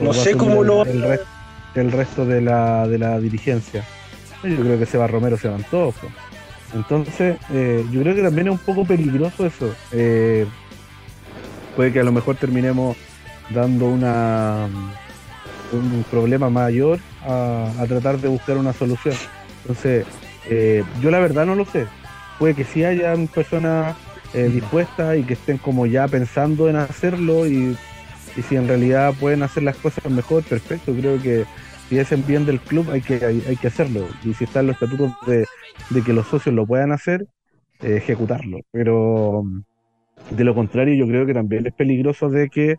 No 0.00 0.12
sé 0.12 0.36
cómo 0.36 0.62
lo. 0.62 0.84
El, 0.84 1.92
resto 1.92 2.24
de 2.24 2.40
la, 2.40 2.88
de 2.88 2.98
la 2.98 3.20
dirigencia. 3.20 3.84
Yo 4.42 4.56
creo 4.56 4.78
que 4.78 4.86
se 4.86 4.96
va 4.96 5.06
Romero, 5.06 5.36
se 5.36 5.48
van 5.48 5.62
todos. 5.70 5.94
Entonces, 6.74 7.38
eh, 7.50 7.84
yo 7.90 8.02
creo 8.02 8.14
que 8.14 8.22
también 8.22 8.48
es 8.48 8.52
un 8.52 8.58
poco 8.58 8.84
peligroso 8.84 9.46
eso. 9.46 9.74
Eh, 9.92 10.46
puede 11.74 11.92
que 11.92 12.00
a 12.00 12.04
lo 12.04 12.12
mejor 12.12 12.36
terminemos 12.36 12.96
dando 13.50 13.86
una 13.86 14.68
un 15.72 16.04
problema 16.10 16.48
mayor 16.48 17.00
a, 17.22 17.84
tratar 17.88 18.18
de 18.18 18.28
buscar 18.28 18.56
una 18.56 18.72
solución. 18.72 19.14
Entonces, 19.62 20.06
eh, 20.48 20.84
yo 21.00 21.10
la 21.10 21.18
verdad 21.18 21.44
no 21.44 21.54
lo 21.54 21.64
sé 21.64 21.86
puede 22.38 22.54
que 22.54 22.64
sí 22.64 22.84
hayan 22.84 23.28
personas 23.28 23.96
dispuestas 24.34 25.16
y 25.16 25.22
que 25.22 25.32
estén 25.32 25.56
como 25.56 25.86
ya 25.86 26.06
pensando 26.06 26.68
en 26.68 26.76
hacerlo 26.76 27.46
y, 27.46 27.74
si 28.46 28.54
en 28.54 28.68
realidad 28.68 29.14
pueden 29.18 29.42
hacer 29.42 29.62
las 29.62 29.76
cosas 29.76 30.10
mejor, 30.10 30.42
perfecto. 30.42 30.92
Creo 30.92 31.22
que 31.22 31.46
si 31.88 31.98
es 31.98 32.12
en 32.12 32.26
bien 32.26 32.46
del 32.46 32.60
club 32.60 32.90
hay 32.90 33.00
que, 33.00 33.24
hay, 33.24 33.56
que 33.56 33.68
hacerlo. 33.68 34.06
Y 34.24 34.34
si 34.34 34.44
están 34.44 34.66
los 34.66 34.74
estatutos 34.74 35.12
de, 35.26 35.46
que 36.02 36.12
los 36.12 36.26
socios 36.26 36.54
lo 36.54 36.66
puedan 36.66 36.92
hacer, 36.92 37.26
eh, 37.80 37.96
ejecutarlo. 37.96 38.58
Pero 38.72 39.44
de 40.30 40.44
lo 40.44 40.54
contrario, 40.54 40.94
yo 40.94 41.06
creo 41.06 41.26
que 41.26 41.34
también 41.34 41.66
es 41.66 41.74
peligroso 41.74 42.28
de 42.28 42.48
que 42.48 42.76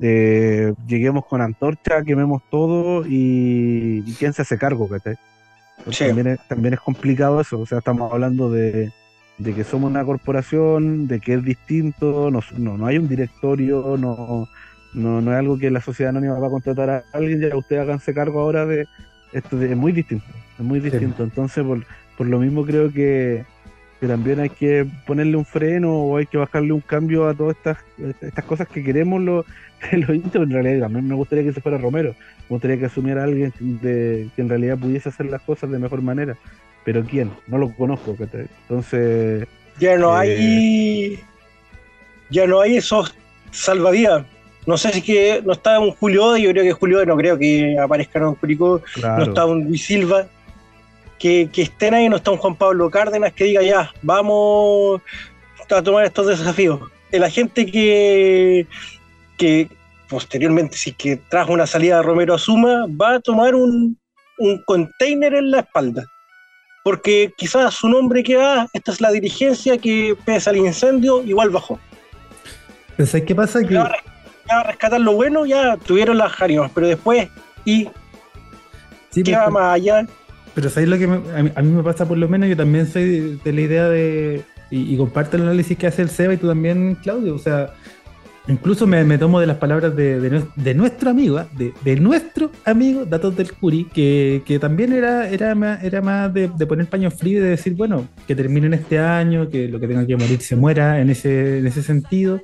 eh, 0.00 0.74
lleguemos 0.86 1.26
con 1.26 1.40
antorcha, 1.40 2.02
quememos 2.04 2.42
todo 2.50 3.04
y, 3.06 4.02
quién 4.18 4.32
se 4.32 4.42
hace 4.42 4.58
cargo, 4.58 4.88
¿cachai? 4.88 5.16
También, 5.98 6.26
es, 6.26 6.48
también 6.48 6.74
es 6.74 6.80
complicado 6.80 7.40
eso, 7.40 7.60
o 7.60 7.66
sea, 7.66 7.78
estamos 7.78 8.12
hablando 8.12 8.50
de, 8.50 8.92
que 9.42 9.64
somos 9.64 9.90
una 9.90 10.04
corporación, 10.04 11.06
de 11.06 11.20
que 11.20 11.34
es 11.34 11.44
distinto, 11.44 12.30
no, 12.30 12.40
no, 12.58 12.86
hay 12.86 12.98
un 12.98 13.08
directorio, 13.08 13.96
no, 13.96 14.48
no, 14.96 15.20
no, 15.20 15.32
es 15.32 15.38
algo 15.38 15.58
que 15.58 15.70
la 15.70 15.82
sociedad 15.82 16.10
anónima 16.10 16.38
va 16.38 16.46
a 16.46 16.50
contratar 16.50 16.88
a 16.90 17.04
alguien, 17.12 17.40
ya 17.40 17.54
ustedes 17.54 17.82
háganse 17.82 18.14
cargo 18.14 18.40
ahora 18.40 18.64
de 18.64 18.86
esto, 19.32 19.60
es 19.60 19.76
muy 19.76 19.92
distinto, 19.92 20.24
es 20.58 20.64
muy 20.64 20.80
distinto. 20.80 21.22
Entonces, 21.22 21.62
por, 21.64 21.84
por 22.16 22.26
lo 22.26 22.38
mismo 22.38 22.64
creo 22.64 22.90
que, 22.90 23.44
que 24.00 24.06
también 24.06 24.40
hay 24.40 24.48
que 24.48 24.86
ponerle 25.06 25.36
un 25.36 25.44
freno 25.44 25.92
o 25.92 26.16
hay 26.16 26.24
que 26.24 26.38
bajarle 26.38 26.72
un 26.72 26.80
cambio 26.80 27.28
a 27.28 27.34
todas 27.34 27.56
estas, 27.56 27.78
estas 28.22 28.44
cosas 28.46 28.68
que 28.68 28.82
queremos 28.82 29.20
los, 29.22 29.44
los 29.92 30.08
en 30.08 30.50
realidad 30.50 30.80
también 30.80 31.06
me 31.06 31.14
gustaría 31.14 31.44
que 31.44 31.52
se 31.52 31.60
fuera 31.60 31.76
Romero, 31.76 32.14
me 32.48 32.48
gustaría 32.48 32.78
que 32.78 32.86
asumiera 32.86 33.24
alguien 33.24 33.52
de, 33.60 34.30
que 34.34 34.42
en 34.42 34.48
realidad 34.48 34.78
pudiese 34.78 35.10
hacer 35.10 35.26
las 35.26 35.42
cosas 35.42 35.70
de 35.70 35.78
mejor 35.78 36.00
manera, 36.00 36.38
pero 36.86 37.04
¿quién? 37.04 37.30
No 37.48 37.58
lo 37.58 37.70
conozco, 37.74 38.16
entonces... 38.18 39.46
Ya 39.78 39.98
no 39.98 40.16
hay... 40.16 40.30
Eh, 40.30 41.20
ya 42.30 42.46
no 42.46 42.60
hay 42.60 42.78
esos 42.78 43.14
salvavidas. 43.50 44.24
No 44.66 44.76
sé 44.76 44.92
si 44.92 45.00
que 45.00 45.42
no 45.44 45.52
está 45.52 45.78
un 45.78 45.92
Julio, 45.92 46.36
yo 46.36 46.50
creo 46.50 46.64
que 46.64 46.72
Julio, 46.72 47.06
no 47.06 47.16
creo 47.16 47.38
que 47.38 47.78
aparezca 47.78 48.18
en 48.18 48.34
Curicó, 48.34 48.82
no 49.00 49.22
está 49.22 49.46
un 49.46 49.64
Luis 49.64 49.84
Silva, 49.84 50.26
que, 51.18 51.48
estén 51.56 51.94
ahí, 51.94 52.08
no 52.08 52.16
está 52.16 52.32
un 52.32 52.38
Juan 52.38 52.56
Pablo 52.56 52.90
Cárdenas 52.90 53.32
que 53.32 53.44
diga 53.44 53.62
ya, 53.62 53.92
vamos 54.02 55.00
a 55.70 55.82
tomar 55.82 56.04
estos 56.04 56.26
desafíos. 56.26 56.80
La 57.12 57.30
gente 57.30 57.64
que, 57.64 58.66
que 59.38 59.68
posteriormente, 60.08 60.76
si 60.76 60.92
que 60.92 61.16
trajo 61.16 61.52
una 61.52 61.66
salida 61.66 61.98
de 61.98 62.02
Romero 62.02 62.34
a 62.34 62.38
Suma, 62.38 62.86
va 62.88 63.14
a 63.14 63.20
tomar 63.20 63.54
un, 63.54 63.96
un 64.38 64.62
container 64.64 65.34
en 65.34 65.52
la 65.52 65.60
espalda. 65.60 66.04
Porque 66.82 67.32
quizás 67.36 67.74
su 67.74 67.88
nombre 67.88 68.22
queda, 68.22 68.68
esta 68.72 68.92
es 68.92 69.00
la 69.00 69.10
dirigencia 69.10 69.78
que 69.78 70.16
pese 70.24 70.50
al 70.50 70.56
incendio, 70.56 71.22
igual 71.24 71.50
bajó. 71.50 71.80
¿qué 72.96 73.34
pasa? 73.34 73.62
Que... 73.62 73.82
a 74.48 74.62
rescatar 74.62 75.00
lo 75.00 75.12
bueno, 75.12 75.46
ya 75.46 75.76
tuvieron 75.76 76.18
las 76.18 76.32
jarimas, 76.32 76.70
pero 76.74 76.86
después, 76.86 77.28
y 77.64 77.88
¿qué 79.12 79.32
va 79.32 79.50
más 79.50 79.74
allá? 79.74 80.06
Pero 80.54 80.70
¿sabéis 80.70 80.88
lo 80.88 80.98
que 80.98 81.04
a, 81.04 81.62
mí, 81.62 81.70
me 81.70 81.82
pasa 81.82 82.08
por 82.08 82.16
lo 82.16 82.28
menos? 82.28 82.48
Yo 82.48 82.56
también 82.56 82.86
soy 82.86 83.38
de, 83.44 83.52
la 83.52 83.60
idea 83.60 83.88
de. 83.88 84.42
Y, 84.70 84.96
comparto 84.96 85.36
el 85.36 85.42
análisis 85.42 85.76
que 85.76 85.86
hace 85.86 86.02
el 86.02 86.08
Seba 86.08 86.34
y 86.34 86.38
tú 86.38 86.48
también, 86.48 86.96
Claudio. 87.02 87.34
O 87.34 87.38
sea, 87.38 87.74
incluso 88.48 88.86
me, 88.86 89.18
tomo 89.18 89.38
de 89.38 89.46
las 89.46 89.58
palabras 89.58 89.94
de, 89.94 90.74
nuestro 90.74 91.10
amigo, 91.10 91.36
¿ah? 91.38 91.46
de, 91.52 91.96
nuestro 91.96 92.50
amigo 92.64 93.04
Datos 93.04 93.36
del 93.36 93.52
Curi, 93.52 93.84
que, 93.84 94.58
también 94.58 94.94
era, 94.94 95.28
era 95.28 95.54
más, 95.54 95.84
era 95.84 96.00
más 96.00 96.32
de, 96.32 96.48
poner 96.66 96.86
paño 96.86 97.10
frío 97.10 97.38
y 97.38 97.42
de 97.42 97.50
decir, 97.50 97.74
bueno, 97.74 98.08
que 98.26 98.34
termine 98.34 98.66
en 98.66 98.74
este 98.74 98.98
año, 98.98 99.50
que 99.50 99.68
lo 99.68 99.78
que 99.78 99.86
tenga 99.86 100.06
que 100.06 100.16
morir 100.16 100.40
se 100.40 100.56
muera 100.56 101.00
en 101.00 101.10
ese, 101.10 101.58
en 101.58 101.66
ese 101.66 101.82
sentido. 101.82 102.40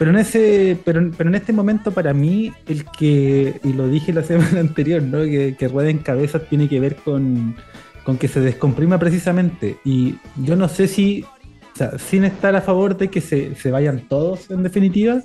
Pero 0.00 0.12
en 0.12 0.16
ese, 0.16 0.78
pero, 0.82 1.10
pero 1.14 1.28
en 1.28 1.34
este 1.34 1.52
momento 1.52 1.90
para 1.90 2.14
mí, 2.14 2.50
el 2.66 2.86
que, 2.86 3.60
y 3.62 3.74
lo 3.74 3.86
dije 3.86 4.14
la 4.14 4.22
semana 4.24 4.60
anterior, 4.60 5.02
¿no? 5.02 5.18
Que, 5.24 5.54
que 5.58 5.68
rueda 5.68 5.90
en 5.90 5.98
cabeza 5.98 6.38
tiene 6.38 6.70
que 6.70 6.80
ver 6.80 6.96
con, 6.96 7.54
que 8.18 8.26
se 8.26 8.40
descomprima 8.40 8.98
precisamente. 8.98 9.76
Y 9.84 10.14
yo 10.36 10.56
no 10.56 10.68
sé 10.68 10.88
si, 10.88 11.26
o 11.74 11.76
sea, 11.76 11.98
sin 11.98 12.24
estar 12.24 12.56
a 12.56 12.62
favor 12.62 12.96
de 12.96 13.08
que 13.08 13.20
se, 13.20 13.70
vayan 13.70 14.08
todos 14.08 14.50
en 14.50 14.62
definitiva, 14.62 15.20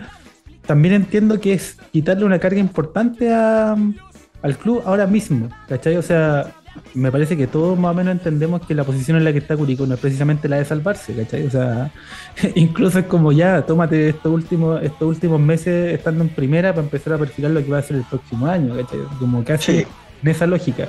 también 0.65 0.93
entiendo 0.93 1.39
que 1.39 1.53
es 1.53 1.77
quitarle 1.93 2.25
una 2.25 2.39
carga 2.39 2.59
importante 2.59 3.33
al 3.33 4.57
club 4.61 4.83
ahora 4.85 5.07
mismo, 5.07 5.47
¿cachai? 5.69 5.95
O 5.95 6.01
sea, 6.01 6.53
me 6.93 7.11
parece 7.11 7.35
que 7.37 7.47
todos 7.47 7.77
más 7.77 7.91
o 7.91 7.93
menos 7.93 8.13
entendemos 8.13 8.65
que 8.65 8.73
la 8.73 8.83
posición 8.83 9.17
en 9.17 9.23
la 9.23 9.31
que 9.31 9.39
está 9.39 9.55
Curicó 9.57 9.85
no 9.85 9.95
es 9.95 9.99
precisamente 9.99 10.47
la 10.47 10.57
de 10.57 10.65
salvarse, 10.65 11.13
¿cachai? 11.13 11.45
O 11.47 11.51
sea, 11.51 11.91
incluso 12.55 12.99
es 12.99 13.05
como 13.05 13.31
ya, 13.31 13.61
tómate 13.65 14.09
estos 14.09 14.31
últimos, 14.31 14.81
estos 14.83 15.07
últimos 15.07 15.39
meses 15.39 15.93
estando 15.93 16.23
en 16.23 16.29
primera 16.29 16.73
para 16.73 16.83
empezar 16.83 17.13
a 17.13 17.17
perfilar 17.17 17.51
lo 17.51 17.63
que 17.63 17.71
va 17.71 17.79
a 17.79 17.81
ser 17.81 17.97
el 17.97 18.03
próximo 18.03 18.47
año, 18.47 18.75
¿cachai? 18.75 18.99
Como 19.19 19.43
casi 19.43 19.71
Sí. 19.79 19.87
en 20.23 20.29
esa 20.29 20.47
lógica. 20.47 20.87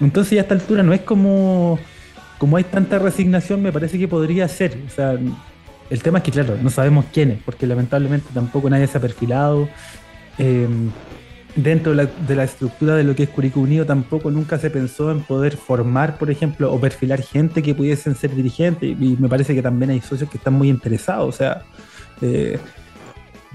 Entonces 0.00 0.32
ya 0.32 0.40
a 0.40 0.42
esta 0.42 0.54
altura 0.54 0.82
no 0.82 0.92
es 0.92 1.00
como, 1.02 1.78
como 2.38 2.56
hay 2.56 2.64
tanta 2.64 2.98
resignación, 2.98 3.62
me 3.62 3.72
parece 3.72 3.98
que 3.98 4.08
podría 4.08 4.46
ser. 4.48 4.76
O 4.86 4.90
sea, 4.90 5.16
el 5.90 6.02
tema 6.02 6.18
es 6.18 6.24
que, 6.24 6.30
claro, 6.32 6.56
no 6.60 6.70
sabemos 6.70 7.04
quiénes, 7.12 7.38
porque 7.44 7.66
lamentablemente 7.66 8.28
tampoco 8.34 8.68
nadie 8.70 8.86
se 8.86 8.98
ha 8.98 9.00
perfilado. 9.00 9.68
Eh, 10.38 10.66
dentro 11.56 11.92
de 11.92 12.04
la, 12.04 12.10
de 12.26 12.34
la 12.34 12.44
estructura 12.44 12.96
de 12.96 13.04
lo 13.04 13.14
que 13.14 13.24
es 13.24 13.28
Curicó 13.28 13.60
Unido 13.60 13.86
tampoco 13.86 14.30
nunca 14.30 14.58
se 14.58 14.70
pensó 14.70 15.10
en 15.10 15.20
poder 15.22 15.56
formar, 15.56 16.18
por 16.18 16.30
ejemplo, 16.30 16.72
o 16.72 16.80
perfilar 16.80 17.22
gente 17.22 17.62
que 17.62 17.74
pudiesen 17.74 18.14
ser 18.14 18.34
dirigentes. 18.34 18.96
Y 19.00 19.16
me 19.18 19.28
parece 19.28 19.54
que 19.54 19.62
también 19.62 19.90
hay 19.90 20.00
socios 20.00 20.30
que 20.30 20.38
están 20.38 20.54
muy 20.54 20.68
interesados. 20.68 21.34
O 21.34 21.36
sea, 21.36 21.62
eh, 22.20 22.58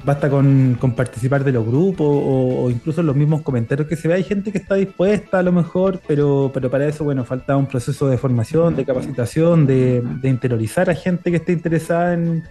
basta 0.03 0.29
con, 0.29 0.77
con 0.79 0.93
participar 0.93 1.43
de 1.43 1.51
los 1.51 1.65
grupos 1.65 2.07
o, 2.07 2.63
o 2.63 2.69
incluso 2.69 3.03
los 3.03 3.15
mismos 3.15 3.41
comentarios 3.41 3.87
que 3.87 3.95
se 3.95 4.07
ve. 4.07 4.15
Hay 4.15 4.23
gente 4.23 4.51
que 4.51 4.57
está 4.57 4.75
dispuesta 4.75 5.39
a 5.39 5.43
lo 5.43 5.51
mejor, 5.51 6.01
pero, 6.07 6.51
pero 6.53 6.69
para 6.69 6.87
eso, 6.87 7.03
bueno, 7.03 7.25
falta 7.25 7.57
un 7.57 7.67
proceso 7.67 8.07
de 8.07 8.17
formación, 8.17 8.75
de 8.75 8.85
capacitación, 8.85 9.65
de, 9.65 10.01
de 10.01 10.29
interiorizar 10.29 10.89
a 10.89 10.95
gente 10.95 11.31
que 11.31 11.37
esté 11.37 11.51
interesada 11.51 12.13
en, 12.13 12.43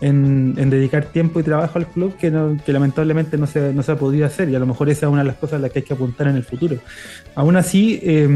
en, 0.00 0.54
en 0.58 0.70
dedicar 0.70 1.04
tiempo 1.06 1.40
y 1.40 1.42
trabajo 1.42 1.78
al 1.78 1.86
club 1.86 2.16
que, 2.16 2.30
no- 2.30 2.56
que 2.64 2.72
lamentablemente 2.72 3.38
no 3.38 3.46
se, 3.46 3.72
no 3.72 3.82
se 3.82 3.92
ha 3.92 3.96
podido 3.96 4.26
hacer 4.26 4.48
y 4.48 4.54
a 4.54 4.58
lo 4.58 4.66
mejor 4.66 4.88
esa 4.90 5.06
es 5.06 5.12
una 5.12 5.22
de 5.22 5.28
las 5.28 5.36
cosas 5.36 5.54
a 5.54 5.58
las 5.60 5.70
que 5.70 5.78
hay 5.80 5.84
que 5.84 5.94
apuntar 5.94 6.28
en 6.28 6.36
el 6.36 6.44
futuro. 6.44 6.76
Aún 7.34 7.56
así, 7.56 8.00
eh, 8.02 8.28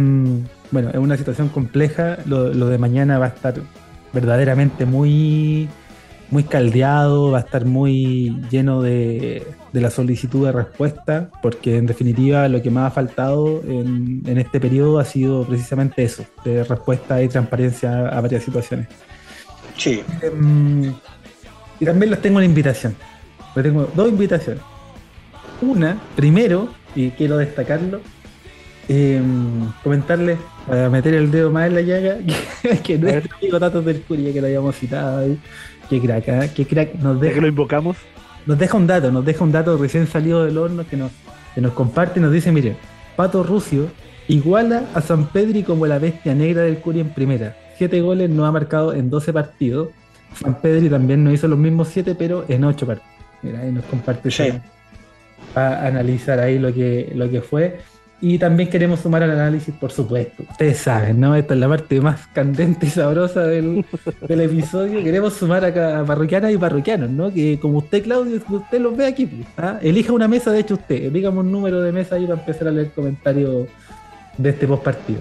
bueno, 0.71 0.91
es 0.91 0.97
una 0.97 1.17
situación 1.17 1.49
compleja, 1.49 2.19
lo, 2.27 2.53
lo 2.55 2.67
de 2.69 2.79
mañana 2.79 3.19
va 3.19 3.27
a 3.27 3.29
estar 3.29 3.55
verdaderamente 4.13 4.87
muy, 4.87 5.69
muy 6.31 6.45
caldeado, 6.45 7.31
va 7.33 7.39
a 7.39 7.41
estar 7.43 7.65
muy 7.65 8.41
lleno 8.51 8.81
de, 8.83 9.47
de 9.73 9.81
la 9.81 9.91
solicitud 9.91 10.47
de 10.47 10.53
respuesta, 10.53 11.31
porque 11.43 11.77
en 11.77 11.87
definitiva 11.87 12.49
lo 12.49 12.63
que 12.63 12.71
más 12.71 12.87
ha 12.89 12.95
faltado 12.95 13.63
en, 13.67 14.23
en 14.27 14.39
este 14.39 14.61
periodo 14.61 14.99
ha 14.99 15.05
sido 15.05 15.45
precisamente 15.45 16.03
eso, 16.05 16.25
de 16.45 16.65
respuesta 16.65 17.23
y 17.23 17.29
transparencia 17.29 18.09
a 18.09 18.21
varias 18.21 18.45
situaciones. 18.45 18.89
Sí. 19.77 20.03
Em, 20.23 20.93
y 21.81 21.85
también 21.85 22.11
les 22.11 22.21
tengo 22.21 22.37
una 22.37 22.47
invitación. 22.47 22.95
Les 23.55 23.65
tengo 23.65 23.89
dos 23.95 24.09
invitaciones. 24.09 24.63
Una, 25.61 26.01
primero, 26.15 26.69
y 26.95 27.11
quiero 27.11 27.37
destacarlo, 27.37 28.01
em, 28.89 29.71
comentarles, 29.83 30.39
para 30.67 30.89
meter 30.91 31.15
el 31.15 31.31
dedo 31.31 31.51
más 31.51 31.67
en 31.67 31.75
la 31.75 31.81
llaga, 31.81 32.17
que, 32.63 32.79
que 32.79 32.99
nuestro 32.99 33.37
amigo 33.37 33.59
Tato 33.59 33.83
del 33.83 34.03
Curia, 34.03 34.33
que 34.33 34.41
lo 34.41 34.47
habíamos 34.47 34.77
citado 34.77 35.19
ahí, 35.19 35.39
que 35.89 36.01
crack, 36.01 36.29
¿ah? 36.29 36.49
que 36.49 36.67
crack, 36.67 36.95
nos 36.97 37.17
Ya 37.17 37.21
que 37.23 37.29
deja, 37.29 37.41
lo 37.41 37.49
invocamos, 37.49 37.97
nos 38.47 38.59
deja 38.59 38.77
un 38.77 38.87
dato, 38.87 39.11
nos 39.11 39.25
deja 39.25 39.45
un 39.45 39.53
dato 39.53 39.77
recién 39.77 40.07
salido 40.07 40.45
del 40.45 40.59
horno 40.59 40.87
que 40.87 40.97
nos, 40.97 41.11
que 41.55 41.61
nos 41.61 41.73
comparte 41.73 42.21
y 42.21 42.23
nos 42.23 42.33
dice, 42.33 42.53
miren, 42.53 42.77
Pato 43.17 43.43
Rucio 43.43 43.91
iguala 44.29 44.85
a 44.95 45.01
San 45.01 45.27
Pedri 45.27 45.63
como 45.63 45.87
la 45.87 45.99
bestia 45.99 46.35
negra 46.35 46.63
del 46.63 46.79
Curia 46.79 47.03
en 47.03 47.11
primera. 47.11 47.57
Siete 47.77 48.01
goles 48.01 48.31
no 48.31 48.47
ha 48.47 48.53
marcado 48.53 48.93
en 48.93 49.11
12 49.11 49.33
partidos. 49.33 49.89
San 50.35 50.55
Pedri 50.61 50.89
también 50.89 51.25
nos 51.25 51.35
hizo 51.35 51.49
los 51.49 51.59
mismos 51.59 51.89
siete, 51.89 52.15
pero 52.15 52.45
en 52.49 52.65
ocho 52.65 52.87
partidos. 52.87 53.09
Mira, 53.43 53.61
ahí 53.61 53.73
nos 53.73 53.85
comparte 53.85 54.31
Sí. 54.31 54.53
para 55.55 55.87
analizar 55.87 56.39
ahí 56.41 56.59
lo 56.59 56.73
que, 56.73 57.11
lo 57.15 57.31
que 57.31 57.41
fue. 57.41 57.81
Y 58.21 58.37
también 58.37 58.69
queremos 58.69 58.99
sumar 58.99 59.23
al 59.23 59.31
análisis, 59.31 59.73
por 59.75 59.93
supuesto. 59.93 60.43
Ustedes 60.51 60.79
saben, 60.79 61.21
¿no? 61.21 61.37
Esta 61.37 61.55
es 61.55 61.61
la 61.61 61.69
parte 61.69 62.01
más 62.01 62.27
candente 62.35 62.87
y 62.87 62.91
sabrosa 62.91 63.43
del, 63.45 63.85
del 64.27 64.41
episodio. 64.41 65.05
Queremos 65.05 65.35
sumar 65.35 65.65
acá 65.65 66.01
a 66.01 66.05
parroquianas 66.05 66.53
y 66.53 66.59
parroquianos, 66.59 67.11
¿no? 67.11 67.33
Que 67.33 67.61
como 67.61 67.79
usted, 67.79 68.03
Claudio, 68.03 68.41
usted 68.49 68.81
los 68.81 68.97
ve 68.97 69.07
aquí, 69.07 69.45
¿ah? 69.57 69.79
elija 69.81 70.13
una 70.13 70.27
mesa, 70.27 70.51
de 70.51 70.59
hecho 70.61 70.75
usted, 70.75 71.05
elígame 71.05 71.39
un 71.41 71.53
número 71.53 71.81
de 71.81 71.93
mesa 71.93 72.17
ahí 72.17 72.27
para 72.27 72.41
empezar 72.41 72.67
a 72.67 72.71
leer 72.73 72.91
comentarios 72.91 73.69
de 74.37 74.51
este 74.51 74.67
post 74.67 74.83
partido. 74.83 75.21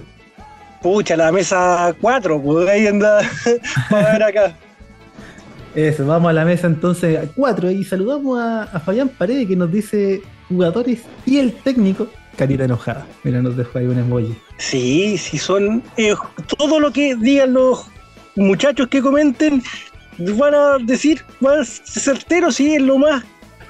Pucha, 0.82 1.16
la 1.16 1.30
mesa 1.30 1.94
4, 2.00 2.42
pues 2.42 2.68
ahí 2.68 2.86
anda 2.88 3.20
para 3.90 4.12
ver 4.12 4.22
acá. 4.24 4.56
Eso, 5.78 6.04
vamos 6.04 6.30
a 6.30 6.32
la 6.32 6.44
mesa 6.44 6.66
entonces 6.66 7.16
a 7.16 7.28
cuatro 7.36 7.70
y 7.70 7.84
saludamos 7.84 8.36
a, 8.36 8.64
a 8.64 8.80
Fabián 8.80 9.08
Paredes 9.08 9.46
que 9.46 9.54
nos 9.54 9.70
dice 9.70 10.20
jugadores 10.48 11.02
y 11.24 11.38
el 11.38 11.52
técnico, 11.52 12.08
carita 12.36 12.64
enojada. 12.64 13.06
Mira, 13.22 13.40
nos 13.40 13.56
dejó 13.56 13.78
ahí 13.78 13.86
un 13.86 13.96
emoji. 13.96 14.36
Sí, 14.56 15.16
sí, 15.18 15.38
son 15.38 15.80
eh, 15.96 16.16
todo 16.58 16.80
lo 16.80 16.92
que 16.92 17.14
digan 17.14 17.52
los 17.52 17.86
muchachos 18.34 18.88
que 18.88 19.00
comenten, 19.00 19.62
van 20.18 20.52
a 20.56 20.78
decir, 20.84 21.24
ser 21.40 21.64
certeros, 21.86 22.56
sí, 22.56 22.74
es 22.74 22.82
lo 22.82 22.98
más 22.98 23.22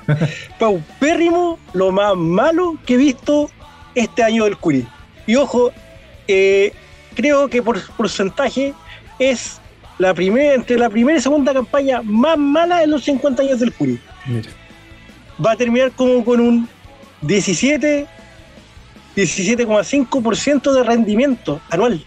paupérrimo, 0.58 1.58
lo 1.74 1.92
más 1.92 2.16
malo 2.16 2.78
que 2.86 2.94
he 2.94 2.96
visto 2.96 3.50
este 3.94 4.22
año 4.22 4.44
del 4.44 4.56
Curi. 4.56 4.88
Y 5.26 5.36
ojo, 5.36 5.72
eh, 6.26 6.72
creo 7.14 7.48
que 7.48 7.62
por 7.62 7.78
porcentaje 7.98 8.72
es 9.18 9.60
la 9.98 10.14
primera, 10.14 10.54
entre 10.54 10.78
la 10.78 10.88
primera 10.88 11.18
y 11.18 11.20
segunda 11.20 11.52
campaña 11.52 12.00
más 12.02 12.38
mala 12.38 12.82
en 12.82 12.90
los 12.90 13.04
50 13.04 13.42
años 13.42 13.60
del 13.60 13.72
Curi. 13.72 13.98
Mira. 14.26 14.48
Va 15.44 15.52
a 15.52 15.56
terminar 15.56 15.92
como 15.92 16.24
con 16.24 16.40
un 16.40 16.68
17, 17.22 18.06
17,5% 19.16 20.72
de 20.72 20.82
rendimiento 20.82 21.60
anual. 21.70 22.04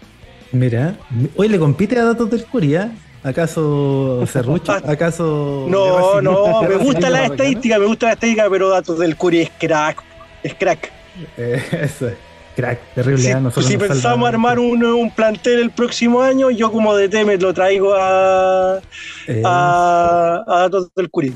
Mira, 0.52 0.96
hoy 1.36 1.48
le 1.48 1.58
compite 1.58 1.98
a 1.98 2.04
Datos 2.04 2.30
del 2.30 2.44
Curia. 2.44 2.92
¿Acaso 3.24 4.26
Serrucho? 4.26 4.72
¿Acaso.? 4.72 5.66
No, 5.68 6.20
no, 6.20 6.62
me 6.62 6.74
gusta 6.84 7.08
la 7.08 7.26
estadística, 7.26 7.78
me 7.78 7.86
gusta 7.86 8.06
la 8.06 8.12
estadística, 8.14 8.50
pero 8.50 8.68
datos 8.68 8.98
del 8.98 9.16
Curi 9.16 9.42
es 9.42 9.50
crack, 9.58 10.02
es 10.42 10.54
crack. 10.54 10.90
Eh, 11.36 11.62
eso 11.82 12.08
es. 12.08 12.14
Crack, 12.56 12.80
terrible. 12.94 13.22
Si, 13.22 13.28
¿eh? 13.30 13.34
Nosotros 13.40 13.66
si 13.66 13.76
nos 13.76 13.88
pensamos 13.88 14.02
salva- 14.26 14.28
armar 14.28 14.58
un, 14.58 14.84
un 14.84 15.10
plantel 15.10 15.58
el 15.60 15.70
próximo 15.70 16.20
año, 16.22 16.50
yo 16.50 16.70
como 16.70 16.94
DT 16.94 17.24
me 17.24 17.36
lo 17.38 17.54
traigo 17.54 17.94
a, 17.94 18.78
Eh, 19.26 19.42
a, 19.44 20.44
a 20.46 20.58
datos 20.60 20.88
del 20.94 21.08
Curi. 21.10 21.34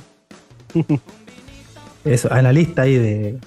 Eso, 2.04 2.32
analista 2.32 2.82
ahí 2.82 2.96
de. 2.98 3.38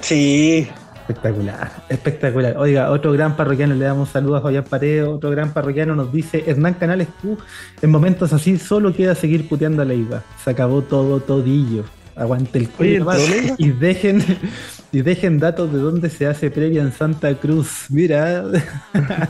Sí, 0.00 0.68
Espectacular, 1.06 1.70
espectacular. 1.90 2.56
Oiga, 2.56 2.90
otro 2.90 3.12
gran 3.12 3.36
parroquiano, 3.36 3.74
le 3.74 3.84
damos 3.84 4.08
saludos 4.08 4.38
a 4.38 4.42
Fabián 4.42 4.64
Paredes, 4.64 5.06
otro 5.06 5.28
gran 5.30 5.52
parroquiano 5.52 5.94
nos 5.94 6.10
dice, 6.10 6.42
Hernán 6.46 6.74
Canales, 6.74 7.08
tú, 7.20 7.36
en 7.82 7.90
momentos 7.90 8.32
así 8.32 8.56
solo 8.56 8.94
queda 8.94 9.14
seguir 9.14 9.46
puteando 9.46 9.82
a 9.82 9.84
Leiva. 9.84 10.22
Se 10.42 10.48
acabó 10.52 10.80
todo, 10.80 11.20
todillo. 11.20 11.84
Aguante 12.16 12.58
el 12.58 12.68
cuello 12.68 13.06
y 13.58 13.70
dejen, 13.70 14.22
y 14.92 15.02
dejen 15.02 15.38
datos 15.38 15.72
de 15.72 15.78
dónde 15.78 16.10
se 16.10 16.26
hace 16.26 16.50
previa 16.50 16.82
en 16.82 16.92
Santa 16.92 17.34
Cruz. 17.34 17.86
Mira, 17.90 18.44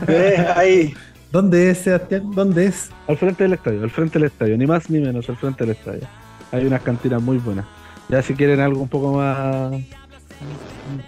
eh, 0.07 0.47
ahí. 0.55 0.93
¿dónde 1.31 1.71
es, 1.71 1.79
Sebastián? 1.79 2.31
¿Dónde 2.31 2.67
es? 2.67 2.91
al 3.07 3.17
frente 3.17 3.43
del 3.43 3.53
estadio, 3.53 3.83
al 3.83 3.89
frente 3.89 4.19
del 4.19 4.27
estadio, 4.27 4.57
ni 4.57 4.67
más 4.67 4.89
ni 4.89 4.99
menos, 4.99 5.27
al 5.29 5.37
frente 5.37 5.65
del 5.65 5.75
estadio. 5.75 6.07
Hay 6.51 6.65
unas 6.65 6.81
cantinas 6.81 7.21
muy 7.21 7.37
buenas. 7.37 7.65
Ya 8.07 8.21
si 8.21 8.35
quieren 8.35 8.59
algo 8.59 8.81
un 8.81 8.87
poco 8.87 9.13
más, 9.13 9.73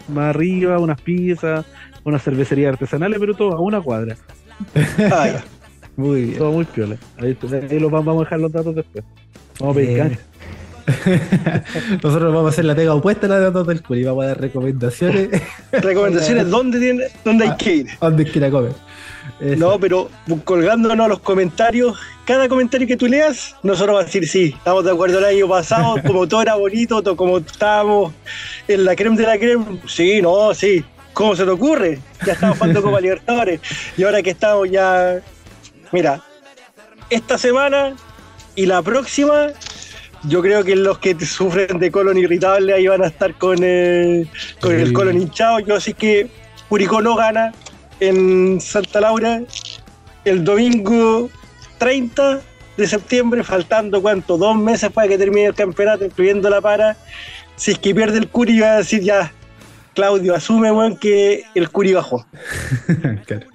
más 0.07 0.35
arriba, 0.35 0.79
unas 0.79 0.99
pizzas, 0.99 1.63
unas 2.03 2.23
cervecerías 2.23 2.73
artesanales, 2.73 3.19
pero 3.19 3.35
todo 3.35 3.53
a 3.53 3.61
una 3.61 3.81
cuadra. 3.81 4.17
Ah. 5.11 5.35
Muy 5.95 6.25
bien. 6.25 6.37
Todo 6.37 6.51
muy 6.51 6.65
piola. 6.65 6.95
Ahí, 7.17 7.35
ahí 7.71 7.79
los 7.79 7.91
vamos, 7.91 8.15
a 8.15 8.19
dejar 8.19 8.39
los 8.39 8.51
datos 8.51 8.75
después. 8.75 9.03
Vamos 9.59 9.75
a 9.75 9.79
pedir 9.79 9.99
Eh. 9.99 10.19
Nosotros 12.03 12.33
vamos 12.33 12.45
a 12.45 12.49
hacer 12.49 12.65
la 12.65 12.75
pega 12.75 12.93
opuesta 12.93 13.25
a 13.25 13.29
la 13.29 13.35
de 13.39 13.41
datos 13.45 13.67
del 13.67 13.81
Curi, 13.83 14.03
vamos 14.03 14.23
a 14.23 14.27
dar 14.29 14.41
recomendaciones 14.41 15.29
Recomendaciones, 15.71 16.49
¿dónde, 16.49 16.79
tiene, 16.79 17.03
dónde 17.25 17.45
hay 17.45 17.57
que 17.57 17.75
ir? 17.75 17.87
a 17.99 18.05
donde 18.09 18.25
quiera 18.25 18.49
comer. 18.49 18.71
Eso. 19.41 19.59
No, 19.59 19.77
pero 19.79 20.09
colgándonos 20.45 21.05
a 21.05 21.09
los 21.09 21.19
comentarios, 21.19 21.97
cada 22.25 22.47
comentario 22.47 22.87
que 22.87 22.95
tú 22.95 23.07
leas, 23.07 23.55
nosotros 23.61 23.95
vamos 23.95 24.01
a 24.03 24.05
decir 24.05 24.27
sí, 24.27 24.53
estamos 24.57 24.85
de 24.85 24.91
acuerdo 24.91 25.19
el 25.19 25.25
año 25.25 25.47
pasado, 25.49 25.95
como 26.05 26.25
todo 26.27 26.41
era 26.41 26.55
bonito, 26.55 27.03
to- 27.03 27.15
como 27.17 27.37
estábamos 27.39 28.13
en 28.67 28.85
la 28.85 28.95
creme 28.95 29.17
de 29.17 29.23
la 29.23 29.37
creme, 29.37 29.65
sí, 29.87 30.21
no, 30.21 30.53
sí, 30.53 30.83
¿cómo 31.13 31.35
se 31.35 31.43
te 31.43 31.49
ocurre? 31.51 31.99
Ya 32.25 32.33
estamos 32.33 32.57
jugando 32.57 32.81
Copa 32.81 33.01
Libertadores 33.01 33.59
y 33.97 34.03
ahora 34.03 34.21
que 34.23 34.29
estamos 34.29 34.71
ya, 34.71 35.19
mira, 35.91 36.21
esta 37.09 37.37
semana 37.37 37.95
y 38.55 38.65
la 38.65 38.81
próxima, 38.81 39.47
yo 40.23 40.41
creo 40.41 40.63
que 40.63 40.75
los 40.75 40.97
que 40.99 41.15
sufren 41.25 41.79
de 41.79 41.91
colon 41.91 42.17
irritable 42.17 42.73
ahí 42.73 42.87
van 42.87 43.03
a 43.03 43.07
estar 43.07 43.33
con, 43.35 43.57
eh, 43.61 44.25
con 44.59 44.73
el 44.75 44.93
colon 44.93 45.17
hinchado, 45.21 45.59
yo 45.59 45.75
así 45.75 45.93
que 45.93 46.27
Curicó 46.69 47.01
no 47.01 47.15
gana 47.15 47.53
en 47.99 48.59
Santa 48.61 49.01
Laura 49.01 49.41
el 50.25 50.43
domingo 50.43 51.29
30 51.77 52.41
de 52.75 52.87
septiembre, 52.87 53.43
faltando 53.43 54.01
cuánto, 54.01 54.37
dos 54.37 54.55
meses 54.55 54.91
para 54.91 55.07
que 55.07 55.17
termine 55.17 55.47
el 55.47 55.55
campeonato, 55.55 56.05
incluyendo 56.05 56.49
la 56.49 56.61
para. 56.61 56.95
Si 57.55 57.71
es 57.71 57.79
que 57.79 57.95
pierde 57.95 58.19
el 58.19 58.27
Curi, 58.27 58.59
va 58.59 58.73
a 58.73 58.77
decir 58.77 59.01
ya, 59.01 59.31
Claudio 59.95 60.35
asume, 60.35 60.71
weón, 60.71 60.95
que 60.97 61.43
el 61.55 61.69
Curi 61.69 61.93
bajó. 61.93 62.25
Claro. 63.25 63.47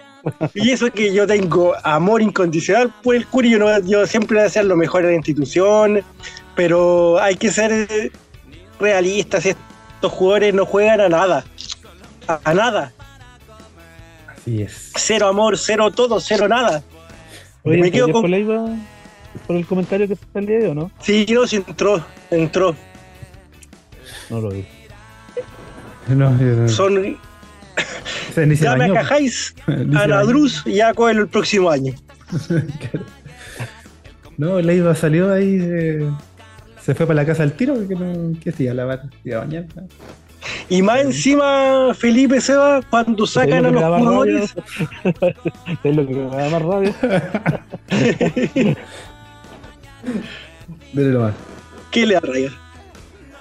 Y 0.54 0.70
eso 0.70 0.88
que 0.92 1.12
yo 1.12 1.26
tengo 1.26 1.74
amor 1.82 2.22
incondicional 2.22 2.92
por 3.02 3.14
el 3.16 3.26
Curi, 3.26 3.50
yo, 3.50 3.58
no- 3.58 3.80
yo 3.80 4.06
siempre 4.06 4.36
voy 4.36 4.44
a 4.44 4.46
hacer 4.46 4.64
lo 4.64 4.76
mejor 4.76 5.02
en 5.02 5.08
la 5.10 5.16
institución, 5.16 6.00
pero 6.54 7.20
hay 7.20 7.36
que 7.36 7.50
ser 7.50 8.10
realistas, 8.80 9.46
estos 9.46 10.12
jugadores 10.12 10.54
no 10.54 10.66
juegan 10.66 11.00
a 11.00 11.08
nada, 11.08 11.44
a, 12.28 12.40
a 12.44 12.54
nada, 12.54 12.92
Así 14.28 14.62
es. 14.62 14.92
cero 14.96 15.28
amor, 15.28 15.56
cero 15.58 15.90
todo, 15.90 16.20
cero 16.20 16.48
nada. 16.48 16.82
Oye, 17.64 17.78
Me 17.78 17.90
quedo 17.92 18.04
¿ayer 18.06 18.12
con- 18.12 18.22
por, 18.22 19.46
por 19.46 19.56
el 19.56 19.66
comentario 19.66 20.06
que 20.08 20.14
está 20.14 20.38
el 20.40 20.46
día 20.46 20.58
de 20.58 20.64
hoy, 20.64 20.70
o 20.70 20.74
no? 20.74 20.90
Sí, 21.00 21.24
no, 21.32 21.46
sí 21.46 21.56
entró, 21.56 22.04
entró. 22.30 22.74
No 24.30 24.40
lo 24.40 24.50
vi. 24.50 24.64
No, 26.08 26.36
yo 26.38 26.46
no- 26.46 26.68
Son, 26.68 27.16
se 28.34 28.46
ni 28.46 28.56
se 28.56 28.64
ya 28.64 28.74
me 28.74 28.86
acajáis 28.86 29.54
a. 29.66 30.06
Nadruz 30.06 30.62
y 30.66 30.74
ya 30.74 30.92
coge 30.92 31.12
el 31.12 31.28
próximo 31.28 31.70
año. 31.70 31.94
No, 34.38 34.60
Leiva 34.60 34.94
salió 34.94 35.32
ahí, 35.32 35.58
eh, 35.60 36.10
se 36.84 36.94
fue 36.94 37.06
para 37.06 37.20
la 37.20 37.26
casa 37.26 37.42
al 37.42 37.52
tiro, 37.52 37.74
que 37.86 37.94
no, 37.94 38.32
¿qué 38.42 38.50
hacía? 38.50 38.74
¿Lavar? 38.74 39.02
¿Iba 39.24 39.38
a 39.38 39.40
bañar? 39.40 39.66
¿no? 39.74 39.82
Y 40.68 40.82
más 40.82 41.00
encima, 41.00 41.94
Felipe 41.94 42.40
se 42.40 42.54
va 42.54 42.80
cuando 42.82 43.26
sacan 43.26 43.66
a 43.66 43.70
¿Sabes 43.70 43.72
los 43.72 43.74
lo 43.74 43.80
que 43.80 43.80
me 43.80 43.80
da 43.80 43.90
más 43.90 44.02
jugadores. 44.02 44.54
rabia? 44.54 45.76
¿Sabes 45.82 45.96
lo 45.96 46.06
que 46.06 46.14
me 46.14 46.36
da 46.36 46.50
más 46.50 46.62
rabia? 46.62 46.94
Dele 50.92 51.10
nomás. 51.10 51.34
¿Qué 51.90 52.06
le 52.06 52.16
arraiga? 52.16 52.50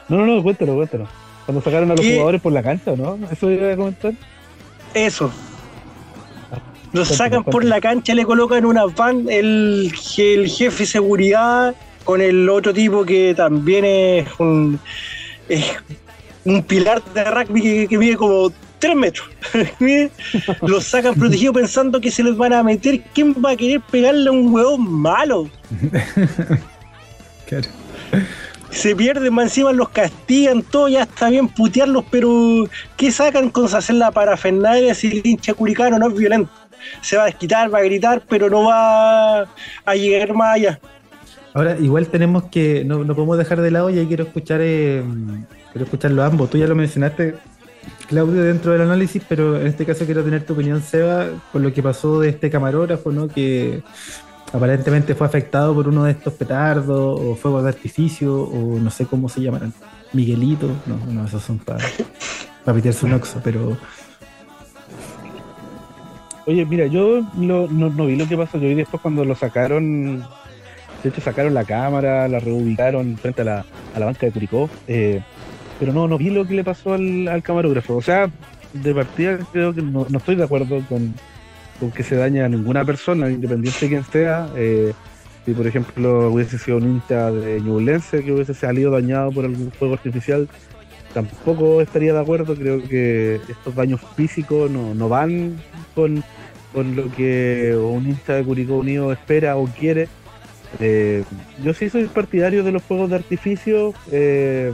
No, 0.10 0.18
no, 0.18 0.36
no, 0.36 0.44
cuéntalo, 0.44 0.76
cuéntalo. 0.76 1.08
Cuando 1.46 1.62
sacaron 1.64 1.92
a 1.92 1.96
los 1.96 2.02
¿Qué? 2.02 2.14
jugadores 2.14 2.42
por 2.42 2.54
la 2.54 2.62
cancha, 2.62 2.96
¿no? 2.96 3.18
Eso 3.32 3.50
iba 3.50 3.72
a 3.72 3.76
comentar. 3.76 4.14
Eso. 4.94 5.32
Los 6.94 7.08
sacan 7.08 7.44
por 7.46 7.64
la 7.64 7.80
cancha, 7.80 8.14
le 8.14 8.26
colocan 8.26 8.66
una 8.66 8.86
van, 8.86 9.28
el, 9.30 9.92
el 10.18 10.48
jefe 10.50 10.80
de 10.80 10.86
seguridad 10.86 11.76
con 12.12 12.20
el 12.20 12.50
otro 12.50 12.74
tipo 12.74 13.06
que 13.06 13.34
también 13.34 13.86
es 13.86 14.28
un, 14.38 14.78
es 15.48 15.64
un 16.44 16.62
pilar 16.62 17.02
de 17.14 17.24
rugby 17.24 17.62
que, 17.62 17.88
que 17.88 17.98
mide 17.98 18.18
como 18.18 18.52
3 18.80 18.96
metros. 18.98 19.30
Los 20.62 20.84
sacan 20.84 21.16
protegidos 21.16 21.56
pensando 21.56 22.02
que 22.02 22.12
se 22.12 22.22
les 22.22 22.36
van 22.36 22.52
a 22.52 22.64
meter. 22.64 23.02
¿Quién 23.14 23.34
va 23.34 23.52
a 23.52 23.56
querer 23.56 23.80
pegarle 23.80 24.28
a 24.28 24.32
un 24.34 24.54
huevón 24.54 24.92
malo? 24.92 25.50
Claro. 27.48 27.68
Se 28.70 28.96
pierden, 28.96 29.34
más 29.34 29.48
encima 29.48 29.74
los 29.74 29.90
castigan, 29.90 30.64
todo 30.64 30.88
ya 30.88 31.02
está 31.02 31.28
bien 31.28 31.50
putearlos, 31.50 32.06
pero 32.10 32.64
¿qué 32.96 33.12
sacan 33.12 33.50
con 33.50 33.66
hacer 33.66 33.96
la 33.96 34.10
parafernalia 34.10 34.96
si 34.96 35.08
el 35.08 35.22
hincha 35.22 35.54
curicano 35.54 36.00
no 36.00 36.08
es 36.08 36.16
violento? 36.16 36.50
Se 37.02 37.18
va 37.18 37.24
a 37.24 37.26
desquitar, 37.26 37.74
va 37.74 37.80
a 37.80 37.84
gritar, 37.84 38.22
pero 38.30 38.50
no 38.50 38.64
va 38.64 39.42
a 39.42 39.96
llegar 39.96 40.34
más 40.34 40.56
allá. 40.56 40.80
Ahora, 41.54 41.78
igual 41.78 42.08
tenemos 42.08 42.44
que, 42.46 42.86
no, 42.86 43.04
no 43.04 43.14
podemos 43.16 43.38
dejar 43.38 43.62
de 43.62 43.72
lado 43.72 43.90
y 43.90 44.00
ahí 44.00 44.08
quiero 44.08 44.24
escuchar, 44.24 44.62
eh, 44.62 45.04
quiero 45.72 45.86
escucharlo 45.86 46.24
ambos. 46.24 46.50
Tú 46.50 46.58
ya 46.58 46.68
lo 46.68 46.76
mencionaste, 46.76 47.36
Claudio, 48.08 48.44
dentro 48.44 48.72
del 48.72 48.82
análisis, 48.82 49.22
pero 49.28 49.60
en 49.60 49.68
este 49.68 49.86
caso 49.86 50.06
quiero 50.06 50.24
tener 50.24 50.46
tu 50.46 50.54
opinión, 50.54 50.82
Seba, 50.82 51.28
con 51.52 51.62
lo 51.64 51.74
que 51.74 51.84
pasó 51.84 52.22
de 52.22 52.30
este 52.30 52.50
camarógrafo, 52.50 53.12
¿no? 53.12 53.28
Que 53.28 53.84
aparentemente 54.54 55.14
fue 55.16 55.28
afectado 55.28 55.74
por 55.74 55.88
uno 55.88 56.06
de 56.06 56.12
estos 56.12 56.34
petardos 56.34 57.20
o 57.20 57.36
fuegos 57.36 57.64
de 57.64 57.70
artificio 57.70 58.44
o 58.44 58.80
no 58.80 58.90
sé 58.90 59.06
cómo 59.06 59.28
se 59.28 59.42
llamarán. 59.42 59.74
Miguelito, 60.14 60.68
no, 60.86 60.98
no, 61.12 61.26
esos 61.26 61.44
son 61.44 61.58
para 61.58 61.80
pitearse 62.74 63.06
un 63.06 63.14
oxo, 63.14 63.42
pero 63.44 63.78
Oye, 66.46 66.66
mira, 66.66 66.88
yo 66.88 67.22
no, 67.36 67.68
no 67.68 68.06
vi 68.06 68.16
lo 68.16 68.28
que 68.28 68.36
pasó. 68.36 68.58
Yo 68.58 68.68
vi 68.68 68.76
después 68.76 69.02
cuando 69.02 69.24
lo 69.24 69.36
sacaron. 69.36 70.26
De 71.04 71.10
hecho, 71.10 71.22
sacaron 71.22 71.54
la 71.54 71.64
cámara, 71.66 72.28
la 72.28 72.40
reubicaron 72.40 73.18
frente 73.18 73.42
a 73.42 73.46
la, 73.46 73.66
a 73.96 74.00
la 74.00 74.06
banca 74.06 74.26
de 74.26 74.32
Curicó. 74.32 74.70
eh, 74.88 75.22
pero 75.80 75.94
no, 75.94 76.08
no 76.08 76.18
vi 76.20 76.30
lo 76.30 76.46
que 76.46 76.54
le 76.54 76.64
pasó 76.64 76.94
al, 76.94 77.28
al 77.28 77.42
camarógrafo. 77.42 77.96
O 77.96 78.02
sea, 78.04 78.30
de 78.74 78.94
partida 78.94 79.40
creo 79.52 79.74
que 79.74 79.82
no, 79.82 80.06
no 80.10 80.18
estoy 80.20 80.36
de 80.36 80.44
acuerdo 80.44 80.80
con, 80.88 81.16
con 81.80 81.92
que 81.92 82.04
se 82.04 82.16
dañe 82.16 82.44
a 82.44 82.50
ninguna 82.50 82.86
persona, 82.86 83.30
independiente 83.32 83.80
de 83.82 83.90
quién 83.90 84.04
sea. 84.04 84.48
eh, 84.56 84.94
si, 85.44 85.54
por 85.54 85.66
ejemplo, 85.66 86.30
hubiese 86.32 86.60
sido 86.60 86.78
un 86.78 86.84
hincha 86.84 87.32
de 87.32 87.60
Ñublense 87.62 88.24
que 88.24 88.32
hubiese 88.32 88.54
salido 88.54 88.92
dañado 88.92 89.32
por 89.32 89.46
algún 89.46 89.72
fuego 89.72 89.96
artificial, 89.96 90.48
tampoco 91.16 91.82
estaría 91.82 92.14
de 92.14 92.20
acuerdo. 92.20 92.56
Creo 92.56 92.84
que 92.88 93.42
estos 93.50 93.74
daños 93.74 94.02
físicos 94.16 94.70
no, 94.70 94.94
no 94.94 95.10
van 95.10 95.58
con, 95.96 96.24
con 96.74 96.96
lo 96.96 97.12
que 97.12 97.76
un 97.76 98.08
hincha 98.08 98.36
de 98.36 98.44
Curicó 98.44 98.76
Unido 98.76 99.12
espera 99.12 99.58
o 99.58 99.66
quiere. 99.66 100.08
Eh, 100.80 101.24
yo 101.64 101.74
sí 101.74 101.90
soy 101.90 102.06
partidario 102.06 102.64
de 102.64 102.72
los 102.72 102.84
fuegos 102.84 103.10
de 103.10 103.18
artificio, 103.18 103.94
eh, 104.12 104.74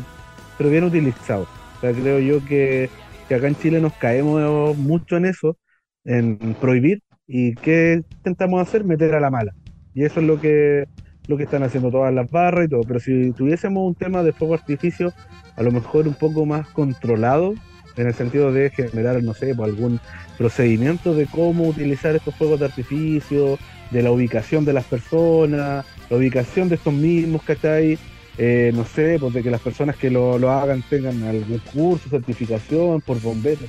pero 0.58 0.70
bien 0.70 0.84
utilizados. 0.84 1.48
O 1.78 1.82
sea, 1.82 1.92
creo 1.92 2.20
yo 2.20 2.44
que, 2.46 2.90
que 3.28 3.36
acá 3.36 3.48
en 3.48 3.56
Chile 3.56 3.80
nos 3.80 3.94
caemos 3.94 4.78
mucho 4.78 5.18
en 5.18 5.26
eso, 5.26 5.58
en 6.06 6.38
prohibir. 6.60 7.02
¿Y 7.28 7.56
qué 7.56 8.04
intentamos 8.18 8.62
hacer? 8.62 8.84
Meter 8.84 9.16
a 9.16 9.20
la 9.20 9.30
mala. 9.30 9.54
Y 9.94 10.06
eso 10.06 10.22
es 10.22 10.26
lo 10.26 10.40
que, 10.40 10.86
lo 11.28 11.38
que 11.38 11.44
están 11.44 11.64
haciendo 11.64 11.92
todas 11.92 12.14
las 12.14 12.30
barras 12.30 12.66
y 12.66 12.70
todo. 12.70 12.82
Pero 12.88 13.00
si 13.00 13.32
tuviésemos 13.34 13.86
un 13.86 13.96
tema 13.96 14.24
de 14.24 14.32
fuego 14.32 14.54
artificio, 14.54 15.14
a 15.56 15.64
lo 15.64 15.72
mejor 15.72 16.08
un 16.08 16.14
poco 16.14 16.46
más 16.46 16.68
controlado, 16.70 17.54
en 17.98 18.08
el 18.08 18.14
sentido 18.14 18.52
de 18.52 18.70
generar, 18.70 19.22
no 19.24 19.34
sé, 19.34 19.56
pues, 19.56 19.70
algún 19.70 20.00
procedimiento 20.38 21.16
de 21.16 21.26
cómo 21.26 21.68
utilizar 21.68 22.16
estos 22.16 22.36
fuegos 22.36 22.60
de 22.60 22.68
artificio, 22.68 23.58
de 23.92 24.02
la 24.04 24.12
ubicación 24.12 24.66
de 24.66 24.74
las 24.74 24.86
personas, 24.86 25.86
la 26.10 26.18
ubicación 26.18 26.70
de 26.70 26.76
estos 26.76 26.94
mismos, 26.94 27.42
¿cachai? 27.44 27.98
Eh, 28.38 28.72
no 28.76 28.86
sé, 28.86 29.18
pues 29.20 29.34
de 29.34 29.42
que 29.44 29.50
las 29.50 29.62
personas 29.62 29.96
que 29.96 30.10
lo, 30.12 30.38
lo 30.38 30.52
hagan 30.52 30.84
tengan 30.90 31.24
algún 31.24 31.60
curso, 31.74 32.10
certificación 32.10 33.02
por 33.02 33.20
bomberos. 33.22 33.66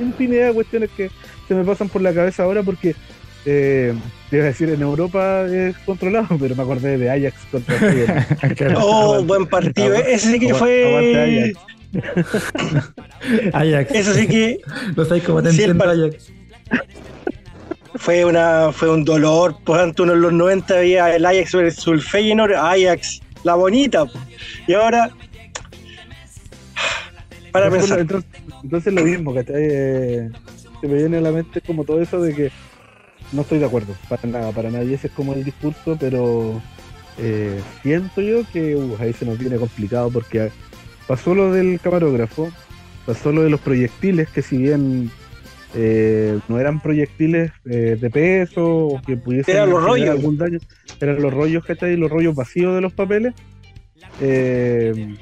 Infinidad 0.00 0.48
de 0.48 0.54
cuestiones 0.54 0.90
que 0.96 1.10
se 1.46 1.54
me 1.54 1.64
pasan 1.64 1.88
por 1.88 2.02
la 2.02 2.12
cabeza 2.12 2.42
ahora 2.42 2.62
porque, 2.62 2.94
eh, 3.46 3.94
te 4.30 4.36
iba 4.36 4.44
a 4.46 4.48
decir, 4.48 4.68
en 4.70 4.82
Europa 4.82 5.46
es 5.46 5.76
controlado, 5.78 6.36
pero 6.40 6.56
me 6.56 6.62
acordé 6.62 6.98
de 6.98 7.10
Ajax 7.10 7.36
contra 7.52 7.76
el. 7.92 8.74
Oh, 8.76 9.22
buen 9.24 9.46
partido. 9.46 9.94
Aguante- 9.96 10.12
Ese 10.14 10.32
sí 10.32 10.38
que 10.40 10.54
fue. 10.54 11.54
Ajax. 11.54 11.68
Ajax. 13.52 13.90
Eso 13.94 14.14
sí 14.14 14.26
que 14.26 14.58
No 14.96 15.04
sabéis 15.04 15.24
cómo 15.24 15.42
te 15.42 15.52
Sí, 15.52 15.62
el 15.62 15.70
entiendo, 15.70 15.84
par- 15.84 15.94
Ajax. 15.94 16.32
Fue 17.94 18.24
una 18.24 18.72
fue 18.72 18.90
un 18.90 19.04
dolor. 19.04 19.56
Por 19.64 19.78
tanto, 19.78 20.02
uno 20.02 20.14
en 20.14 20.20
los 20.20 20.32
90 20.32 20.78
había 20.78 21.16
el 21.16 21.24
Ajax 21.24 21.54
versus 21.54 21.88
el 21.88 22.02
Feyenoord, 22.02 22.54
Ajax, 22.54 23.20
la 23.44 23.54
bonita. 23.54 24.06
Y 24.66 24.74
ahora. 24.74 25.10
Para 27.52 27.66
Entonces, 27.66 27.90
pensar. 27.90 28.00
Entonces, 28.00 28.30
entonces 28.62 28.92
lo 28.92 29.02
mismo, 29.02 29.34
¿cachai? 29.34 29.54
Eh, 29.58 30.30
se 30.80 30.88
me 30.88 30.94
viene 30.94 31.18
a 31.18 31.20
la 31.20 31.32
mente 31.32 31.60
como 31.60 31.84
todo 31.84 32.00
eso 32.00 32.20
de 32.20 32.34
que 32.34 32.52
no 33.32 33.42
estoy 33.42 33.58
de 33.58 33.66
acuerdo, 33.66 33.94
para 34.08 34.26
nada, 34.26 34.52
para 34.52 34.70
nadie 34.70 34.94
ese 34.94 35.08
es 35.08 35.12
como 35.12 35.34
el 35.34 35.44
discurso, 35.44 35.96
pero 35.98 36.60
eh, 37.18 37.60
siento 37.82 38.20
yo 38.20 38.42
que 38.52 38.76
uh, 38.76 38.96
ahí 39.00 39.12
se 39.12 39.26
nos 39.26 39.38
viene 39.38 39.56
complicado 39.56 40.10
porque 40.10 40.50
pasó 41.06 41.34
lo 41.34 41.52
del 41.52 41.80
camarógrafo, 41.80 42.50
pasó 43.06 43.32
lo 43.32 43.42
de 43.42 43.50
los 43.50 43.60
proyectiles, 43.60 44.28
que 44.30 44.42
si 44.42 44.56
bien 44.56 45.10
eh, 45.74 46.38
no 46.48 46.58
eran 46.58 46.80
proyectiles 46.80 47.52
eh, 47.66 47.96
de 48.00 48.10
peso 48.10 48.86
o 48.86 49.02
que 49.02 49.16
pudiesen 49.16 49.54
Eran 49.54 49.70
los 49.70 49.80
generar 49.84 50.08
rollos. 50.08 50.16
algún 50.16 50.38
daño, 50.38 50.58
eran 51.00 51.22
los 51.22 51.32
rollos, 51.32 51.64
¿cachai? 51.64 51.96
Los 51.96 52.10
rollos 52.10 52.34
vacíos 52.34 52.74
de 52.74 52.80
los 52.80 52.92
papeles. 52.92 53.34
Eh, 54.20 55.14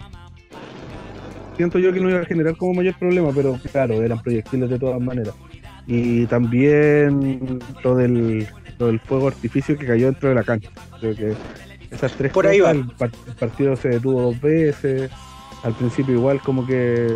siento 1.57 1.79
yo 1.79 1.93
que 1.93 2.01
no 2.01 2.11
iba 2.11 2.21
a 2.21 2.25
generar 2.25 2.57
como 2.57 2.75
mayor 2.75 2.99
problema, 2.99 3.31
pero 3.35 3.59
claro, 3.73 4.03
eran 4.03 4.23
proyectiles 4.23 4.71
de 4.71 4.79
todas 4.79 5.01
maneras. 5.01 5.35
Y 5.87 6.27
también 6.27 7.59
lo 7.83 7.97
del, 7.97 8.47
lo 8.79 8.87
del 8.89 9.01
fuego 9.01 9.29
artificio 9.29 9.77
que 9.77 9.87
cayó 9.87 10.07
dentro 10.07 10.29
de 10.29 10.35
la 10.35 10.43
cancha. 10.43 10.71
Creo 11.01 11.15
que 11.15 11.35
esas 11.91 12.13
tres 12.13 12.33
Por 12.33 12.47
ahí 12.47 12.61
va. 12.61 12.73
El 12.73 12.87
partido 13.39 13.77
se 13.77 13.89
detuvo 13.89 14.23
dos 14.23 14.41
veces. 14.41 15.11
Al 15.63 15.75
principio 15.75 16.15
igual 16.15 16.41
como 16.41 16.67
que 16.67 17.09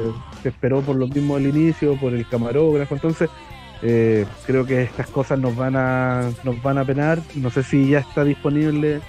se 0.43 0.49
esperó 0.49 0.81
por 0.81 0.97
lo 0.97 1.07
mismo 1.07 1.37
al 1.37 1.47
inicio, 1.47 1.97
por 1.97 2.15
el 2.15 2.27
camarógrafo. 2.27 2.95
Entonces, 2.95 3.29
eh, 3.83 4.27
creo 4.47 4.67
que 4.67 4.83
estas 4.83 5.09
cosas 5.09 5.39
nos 5.39 5.57
van 5.57 5.77
a 5.77 6.31
nos 6.45 6.63
van 6.63 6.79
a 6.79 6.85
penar. 6.85 7.21
No 7.35 7.51
sé 7.51 7.63
si 7.63 7.91
ya 7.91 8.01
está 8.01 8.25
disponible 8.25 9.01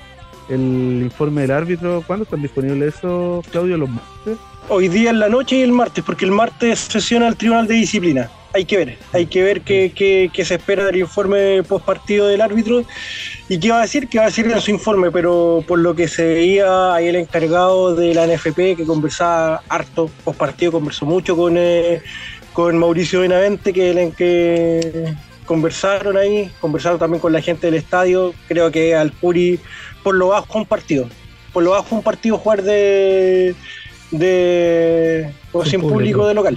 el 0.50 1.02
informe 1.04 1.42
del 1.42 1.52
árbitro. 1.52 2.04
¿Cuándo 2.06 2.24
están 2.24 2.42
disponibles 2.42 2.96
eso, 2.96 3.42
Claudio? 3.52 3.78
¿Los 3.78 3.90
martes? 3.90 4.38
Hoy 4.70 4.88
día 4.88 5.10
en 5.10 5.20
la 5.20 5.30
noche 5.30 5.58
y 5.58 5.62
el 5.62 5.72
martes, 5.72 6.04
porque 6.04 6.26
el 6.26 6.32
martes 6.32 6.80
sesiona 6.80 7.28
el 7.28 7.36
Tribunal 7.36 7.68
de 7.68 7.76
Disciplina. 7.76 8.30
Hay 8.54 8.66
que 8.66 8.78
ver, 8.78 8.98
hay 9.14 9.28
que 9.28 9.44
ver 9.44 9.62
qué, 9.62 9.92
qué- 9.96 10.30
qué 10.34 10.44
se 10.46 10.56
espera 10.56 10.86
del 10.86 10.98
informe 10.98 11.64
post 11.64 11.86
partido 11.86 12.28
del 12.28 12.42
árbitro 12.42 12.84
y 13.48 13.60
qué 13.60 13.72
va 13.72 13.80
a 13.80 13.82
decir, 13.84 14.08
qué 14.10 14.18
va 14.18 14.26
a 14.26 14.28
decir 14.28 14.46
en 14.48 14.60
su 14.60 14.72
informe, 14.72 15.10
pero 15.12 15.64
por 15.68 15.80
lo 15.80 15.96
que 15.96 16.08
se 16.08 16.26
veía 16.26 16.94
ahí 16.94 17.08
el 17.08 17.16
encargado 17.16 17.96
de 17.96 18.14
la 18.14 18.26
NFP 18.28 18.76
que 18.76 18.86
conversaba 18.86 19.64
harto 19.70 20.10
post 20.24 20.38
partido, 20.38 20.72
conversó 20.74 21.06
mucho 21.06 21.36
con, 21.38 21.56
eh, 21.58 22.02
con 22.54 22.78
Mauricio 22.78 23.22
Benavente, 23.22 23.72
que, 23.72 23.90
el 23.92 24.14
que 24.16 25.14
conversaron 25.46 26.18
ahí, 26.18 26.52
conversaron 26.60 27.00
también 27.00 27.20
con 27.22 27.32
la 27.34 27.42
gente 27.42 27.68
del 27.68 27.76
estadio, 27.76 28.34
creo 28.48 28.70
que 28.72 28.96
al 28.96 29.12
Curi 29.14 29.60
por 30.04 30.16
lo 30.16 30.28
bajo 30.30 30.58
un 30.58 30.66
partido, 30.66 31.08
por 31.54 31.64
lo 31.64 31.72
bajo 31.72 31.96
un 31.96 32.04
partido 32.04 32.38
jugar 32.38 32.64
de, 32.64 33.56
de 34.12 35.30
o 35.52 35.64
sin 35.66 35.82
público 35.82 36.28
de 36.28 36.34
local. 36.34 36.56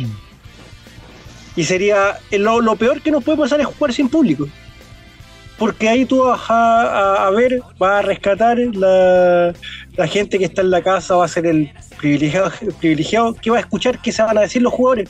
Y 1.56 1.64
sería 1.64 2.18
lo, 2.32 2.60
lo 2.60 2.76
peor 2.76 3.00
que 3.00 3.10
nos 3.10 3.22
puede 3.22 3.38
pasar 3.38 3.60
es 3.60 3.66
jugar 3.66 3.92
sin 3.92 4.08
público. 4.08 4.46
Porque 5.58 5.88
ahí 5.88 6.04
tú 6.04 6.24
vas 6.24 6.40
a, 6.50 6.82
a- 6.82 7.26
a 7.28 7.30
ver, 7.30 7.60
vas 7.78 8.00
a 8.00 8.02
rescatar 8.02 8.58
la, 8.58 9.54
la 9.96 10.06
gente 10.08 10.36
que 10.38 10.46
está 10.46 10.62
en 10.62 10.70
la 10.70 10.82
casa, 10.82 11.14
va 11.14 11.26
a 11.26 11.28
ser 11.28 11.46
el 11.46 11.70
privilegiado, 11.96 12.50
el 12.60 12.72
privilegiado 12.72 13.34
que 13.34 13.50
va 13.50 13.58
a 13.58 13.60
escuchar 13.60 14.00
qué 14.00 14.10
se 14.10 14.22
van 14.22 14.36
a 14.36 14.40
decir 14.42 14.62
los 14.62 14.72
jugadores. 14.72 15.08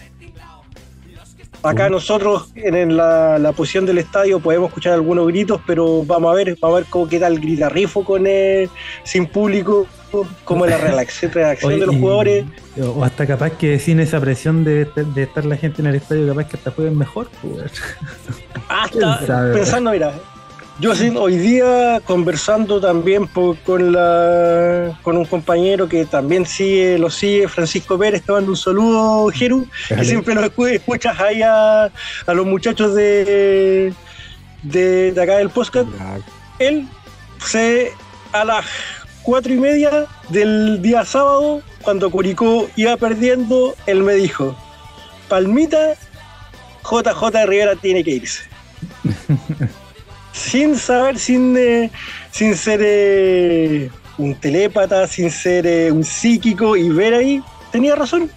Acá 1.62 1.88
nosotros 1.88 2.50
en 2.56 2.74
el- 2.74 2.96
la, 2.98 3.38
la 3.38 3.52
posición 3.52 3.86
del 3.86 3.96
estadio 3.96 4.38
podemos 4.38 4.68
escuchar 4.68 4.92
algunos 4.92 5.26
gritos, 5.28 5.62
pero 5.66 6.04
vamos 6.04 6.30
a 6.30 6.34
ver, 6.34 6.58
vamos 6.60 6.76
a 6.76 6.80
ver 6.80 6.90
cómo 6.90 7.08
queda 7.08 7.26
el 7.26 7.40
gritarrifo 7.40 8.04
con 8.04 8.24
eh, 8.26 8.68
sin 9.02 9.24
público, 9.26 9.86
cómo 10.44 10.64
es 10.64 10.70
la 10.70 10.78
reacción, 10.78 11.32
reacción 11.32 11.72
Oye, 11.72 11.80
de 11.80 11.86
los 11.86 11.94
y- 11.96 12.00
jugadores. 12.00 12.44
O 12.96 13.04
hasta 13.04 13.26
capaz 13.26 13.50
que 13.50 13.78
sin 13.78 14.00
esa 14.00 14.20
presión 14.20 14.64
de, 14.64 14.84
de 14.96 15.22
estar 15.22 15.44
la 15.44 15.56
gente 15.56 15.80
en 15.82 15.88
el 15.88 15.94
estadio, 15.96 16.26
capaz 16.28 16.48
que 16.48 16.56
hasta 16.56 16.70
jueguen 16.70 16.98
mejor. 16.98 17.28
pues. 17.42 17.72
Hasta 18.68 18.88
¿Quién 19.18 19.26
sabe? 19.26 19.52
pensando, 19.54 19.90
mira, 19.92 20.12
yo 20.80 20.90
hoy 21.20 21.36
día 21.36 22.00
conversando 22.04 22.80
también 22.80 23.28
po- 23.28 23.56
con 23.64 23.92
la 23.92 24.98
con 25.02 25.16
un 25.16 25.24
compañero 25.24 25.88
que 25.88 26.04
también 26.04 26.44
sigue, 26.46 26.98
lo 26.98 27.10
sigue, 27.10 27.46
Francisco 27.46 27.96
Pérez, 27.96 28.22
te 28.24 28.32
mando 28.32 28.50
un 28.50 28.56
saludo, 28.56 29.28
Jeru, 29.30 29.68
que 29.88 29.94
Dale. 29.94 30.08
siempre 30.08 30.34
lo 30.34 30.42
escu- 30.42 30.72
escuchas 30.72 31.18
ahí 31.20 31.42
a, 31.42 31.84
a 31.84 32.34
los 32.34 32.44
muchachos 32.44 32.92
de, 32.96 33.92
de, 34.64 35.12
de 35.12 35.22
acá 35.22 35.36
del 35.36 35.50
podcast. 35.50 35.86
Él 36.58 36.88
se 37.38 37.92
a 38.32 38.44
las 38.44 38.64
cuatro 39.24 39.52
y 39.52 39.56
media 39.56 40.06
del 40.28 40.80
día 40.80 41.04
sábado, 41.04 41.62
cuando 41.82 42.10
Curicó 42.10 42.68
iba 42.76 42.96
perdiendo, 42.96 43.74
él 43.86 44.02
me 44.02 44.14
dijo, 44.14 44.56
Palmita, 45.28 45.94
JJ 46.84 47.46
Rivera 47.46 47.74
tiene 47.74 48.04
que 48.04 48.10
irse. 48.12 48.42
sin 50.32 50.76
saber, 50.76 51.18
sin, 51.18 51.56
eh, 51.56 51.90
sin 52.30 52.54
ser 52.54 52.80
eh, 52.82 53.90
un 54.18 54.34
telépata, 54.34 55.08
sin 55.08 55.30
ser 55.30 55.66
eh, 55.66 55.90
un 55.90 56.04
psíquico 56.04 56.76
y 56.76 56.90
ver 56.90 57.14
ahí, 57.14 57.42
tenía 57.72 57.96
razón, 57.96 58.30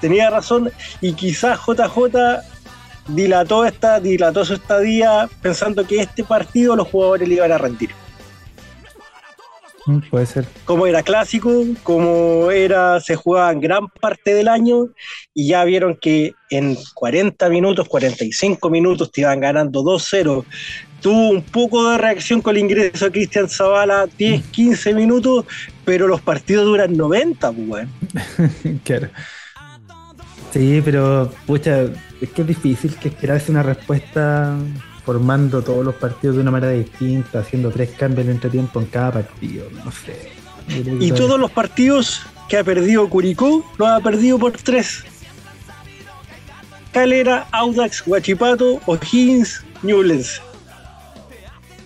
tenía 0.00 0.28
razón 0.28 0.70
y 1.00 1.14
quizás 1.14 1.58
JJ 1.66 2.42
dilató, 3.08 3.64
esta, 3.64 4.00
dilató 4.00 4.44
su 4.44 4.54
estadía 4.54 5.28
pensando 5.40 5.86
que 5.86 6.02
este 6.02 6.24
partido 6.24 6.76
los 6.76 6.88
jugadores 6.88 7.26
le 7.26 7.36
iban 7.36 7.52
a 7.52 7.58
rendir 7.58 7.90
Puede 10.10 10.26
ser. 10.26 10.46
como 10.64 10.86
era 10.86 11.02
clásico, 11.02 11.64
como 11.82 12.50
era, 12.50 13.00
se 13.00 13.14
jugaba 13.14 13.52
en 13.52 13.60
gran 13.60 13.88
parte 13.88 14.34
del 14.34 14.48
año, 14.48 14.88
y 15.32 15.48
ya 15.48 15.64
vieron 15.64 15.96
que 16.00 16.34
en 16.50 16.76
40 16.94 17.48
minutos, 17.48 17.88
45 17.88 18.68
minutos 18.70 19.12
te 19.12 19.20
iban 19.22 19.40
ganando 19.40 19.82
2-0. 19.82 20.44
Tuvo 21.00 21.30
un 21.30 21.42
poco 21.42 21.90
de 21.90 21.98
reacción 21.98 22.40
con 22.40 22.56
el 22.56 22.62
ingreso 22.62 23.04
de 23.06 23.12
Cristian 23.12 23.48
Zavala, 23.48 24.08
10, 24.18 24.42
15 24.46 24.94
minutos, 24.94 25.44
pero 25.84 26.08
los 26.08 26.20
partidos 26.20 26.64
duran 26.64 26.96
90, 26.96 27.52
pues, 27.52 27.68
weón. 27.68 27.90
Claro. 28.84 29.08
Sí, 30.52 30.80
pero 30.84 31.30
pucha, 31.46 31.82
es 32.20 32.30
que 32.30 32.42
es 32.42 32.48
difícil 32.48 32.96
que 32.96 33.08
esperarse 33.08 33.50
una 33.50 33.62
respuesta 33.62 34.56
formando 35.06 35.62
todos 35.62 35.84
los 35.84 35.94
partidos 35.94 36.34
de 36.34 36.42
una 36.42 36.50
manera 36.50 36.72
distinta, 36.72 37.38
haciendo 37.38 37.70
tres 37.70 37.90
cambios 37.90 38.26
en 38.26 38.32
entretiempo 38.32 38.80
en 38.80 38.86
cada 38.86 39.12
partido, 39.12 39.68
no 39.84 39.92
sé. 39.92 40.32
Y 41.00 41.12
todos 41.12 41.38
los 41.38 41.52
partidos 41.52 42.26
que 42.48 42.58
ha 42.58 42.64
perdido 42.64 43.08
Curicó, 43.08 43.64
los 43.78 43.88
ha 43.88 44.00
perdido 44.00 44.36
por 44.36 44.52
tres. 44.52 45.04
Calera, 46.92 47.46
Audax, 47.52 48.04
Huachipato, 48.04 48.80
O'Higgins, 48.86 49.62
Newlands. 49.82 50.42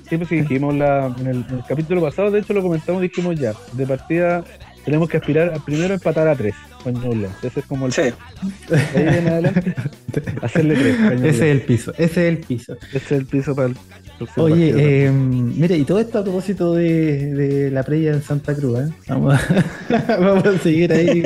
Sí, 0.09 0.16
pues 0.16 0.29
sí, 0.31 0.41
dijimos 0.41 0.75
la, 0.75 1.14
en, 1.18 1.27
el, 1.27 1.45
en 1.49 1.57
el 1.57 1.64
capítulo 1.68 2.01
pasado, 2.01 2.31
de 2.31 2.41
hecho 2.41 2.55
lo 2.55 2.62
comentamos, 2.62 3.03
dijimos 3.03 3.39
ya, 3.39 3.53
de 3.73 3.87
partida 3.87 4.43
tenemos 4.85 5.11
que 5.11 5.18
aspirar 5.18 5.53
a 5.55 5.59
primero 5.59 5.93
empatar 5.93 6.27
a 6.27 6.35
tres 6.35 6.55
con 6.83 6.95
Newlands. 6.95 7.37
Ese 7.43 7.61
es 7.61 7.66
como 7.66 7.87
el 7.87 7.93
Sí. 7.93 8.03
de 8.68 8.76
ahí 9.09 9.18
en 9.18 9.28
adelante. 9.28 9.74
Hacerle 10.43 10.74
tres. 10.74 10.97
Ese 11.22 11.28
es 11.28 11.41
el 11.43 11.61
piso, 11.62 11.93
ese 11.99 12.05
es 12.05 12.16
el 12.18 12.39
piso. 12.39 12.76
Ese 12.89 12.97
es 12.99 13.12
el 13.12 13.26
piso 13.26 13.55
para 13.55 13.68
el 13.68 13.76
Oye, 14.37 14.74
eh, 14.76 15.11
mira, 15.11 15.74
y 15.74 15.85
todo 15.85 15.99
esto 15.99 16.18
a 16.18 16.22
propósito 16.22 16.74
de, 16.74 17.33
de 17.35 17.70
la 17.70 17.83
previa 17.83 18.12
en 18.12 18.22
Santa 18.22 18.55
Cruz, 18.55 18.81
¿eh? 18.81 18.93
Vamos 19.09 19.35
a, 19.35 20.16
vamos 20.20 20.45
a 20.45 20.59
seguir 20.59 20.93
ahí 20.93 21.22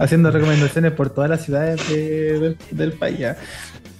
haciendo 0.00 0.28
recomendaciones 0.32 0.90
por 0.90 1.10
todas 1.10 1.30
las 1.30 1.44
ciudades 1.44 1.88
de- 1.88 2.38
del, 2.40 2.56
del 2.72 2.92
país. 2.94 3.18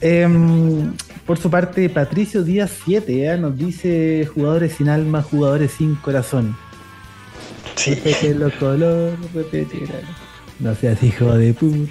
Em, 0.01 0.93
por 1.25 1.39
su 1.39 1.51
parte, 1.51 1.89
Patricio 1.89 2.43
Díaz 2.43 2.73
7 2.85 3.39
nos 3.39 3.57
dice 3.57 4.29
jugadores 4.35 4.73
sin 4.73 4.89
alma, 4.89 5.23
jugadores 5.23 5.71
sin 5.79 5.95
corazón. 5.95 6.57
Sí. 7.77 7.95
Repete 7.95 8.35
los 8.35 8.53
colores, 8.55 9.15
repetirán. 9.33 10.01
No 10.63 10.75
seas 10.75 11.03
hijo 11.03 11.37
de 11.37 11.53
puta. 11.55 11.91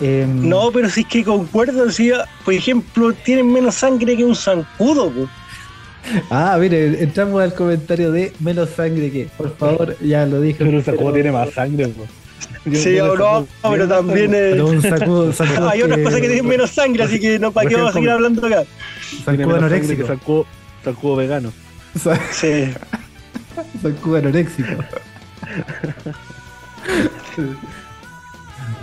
Em, 0.00 0.48
No, 0.48 0.70
pero 0.72 0.88
si 0.90 1.02
es 1.02 1.06
que 1.06 1.22
concuerdo, 1.24 1.90
si, 1.90 2.10
por 2.44 2.54
ejemplo, 2.54 3.12
tienen 3.12 3.52
menos 3.52 3.74
sangre 3.76 4.16
que 4.16 4.24
un 4.24 4.34
zancudo. 4.34 5.10
po. 5.10 5.28
Ah, 6.30 6.56
mire, 6.60 7.02
entramos 7.02 7.42
al 7.42 7.52
comentario 7.54 8.10
de 8.12 8.32
menos 8.40 8.70
sangre 8.70 9.10
que, 9.10 9.28
por 9.36 9.56
favor, 9.56 9.96
ya 10.00 10.24
lo 10.26 10.40
dije. 10.40 10.64
Pero 10.64 10.78
el 10.78 10.84
sacudo 10.84 11.12
tiene 11.12 11.32
más 11.32 11.50
sangre. 11.50 11.88
po. 11.88 12.06
Yo- 12.64 12.80
Sí, 12.80 12.96
no, 12.98 13.46
pero 13.70 13.86
también 13.88 14.34
eh, 14.34 14.48
Pero 14.52 14.66
un 14.68 14.82
sacudo, 14.82 15.32
sacudo 15.32 15.68
hay 15.70 15.82
otras 15.82 16.00
cosas 16.00 16.20
que 16.20 16.26
tienen 16.28 16.46
menos 16.48 16.70
sangre, 16.70 17.04
así 17.04 17.20
que 17.20 17.38
no, 17.38 17.52
¿para 17.52 17.68
qué 17.68 17.76
vamos 17.76 17.90
a 17.90 17.94
seguir 17.94 18.10
hablando 18.10 18.44
acá? 18.46 18.64
Sacudo 19.24 19.56
anoréxico. 19.56 20.06
sacudo, 20.06 20.46
sacudo 20.84 21.16
vegano. 21.16 21.52
Sí. 22.32 22.48
Sacudo 23.82 24.16
anoréxico. 24.16 24.68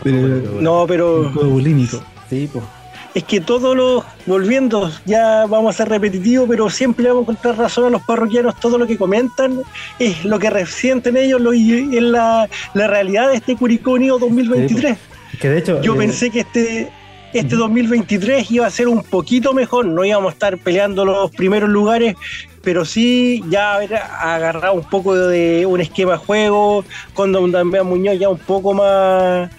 Pero- 0.04 0.62
No, 0.62 0.86
pero 0.88 1.26
Sacudo 1.26 1.50
bulímico. 1.50 2.04
Sí, 2.30 2.50
pues. 2.52 2.66
es 3.14 3.24
que 3.26 3.40
todos 3.42 3.76
los, 3.76 4.04
volviendo, 4.26 4.92
ya 5.06 5.46
vamos 5.46 5.76
a 5.76 5.78
ser 5.78 5.90
repetitivos, 5.90 6.48
pero 6.50 6.70
siempre 6.70 7.08
vamos 7.08 7.22
a 7.22 7.32
encontrar 7.32 7.58
razón 7.58 7.86
a 7.86 7.90
los 7.90 8.02
parroquianos, 8.02 8.60
todo 8.60 8.78
lo 8.78 8.88
que 8.88 8.98
comentan 8.98 9.62
es 10.00 10.26
lo 10.26 10.40
que 10.40 10.50
resienten 10.50 11.16
ellos, 11.18 11.40
lo, 11.40 11.54
y 11.54 11.96
es 11.96 12.02
la, 12.04 12.50
la 12.74 12.88
realidad 12.88 13.30
de 13.30 13.36
este 13.36 13.56
Curicó 13.56 13.92
Unido 13.92 14.18
2023. 14.20 14.98
Que 15.40 15.50
de 15.50 15.60
hecho. 15.60 15.82
Yo 15.82 15.94
eh, 15.94 15.98
pensé 15.98 16.32
que 16.32 16.40
este, 16.42 16.92
este 17.34 17.56
2023 17.56 18.50
iba 18.52 18.66
a 18.66 18.72
ser 18.72 18.88
un 18.88 19.04
poquito 19.04 19.54
mejor, 19.54 19.86
no 19.86 20.04
íbamos 20.04 20.32
a 20.32 20.34
estar 20.34 20.58
peleando 20.58 21.06
los 21.06 21.30
primeros 21.32 21.70
lugares, 21.70 22.16
pero 22.64 22.86
sí 22.86 23.44
ya 23.50 23.76
haber 23.76 23.96
agarrado 23.96 24.74
un 24.74 24.90
poco 24.90 25.16
de 25.16 25.66
un 25.66 25.82
esquema 25.82 26.14
de 26.14 26.18
juego, 26.20 26.86
con 27.14 27.32
Don 27.32 27.52
Damián 27.52 27.86
Muñoz 27.86 28.18
ya 28.18 28.30
un 28.30 28.40
poco 28.40 28.74
más, 28.74 29.52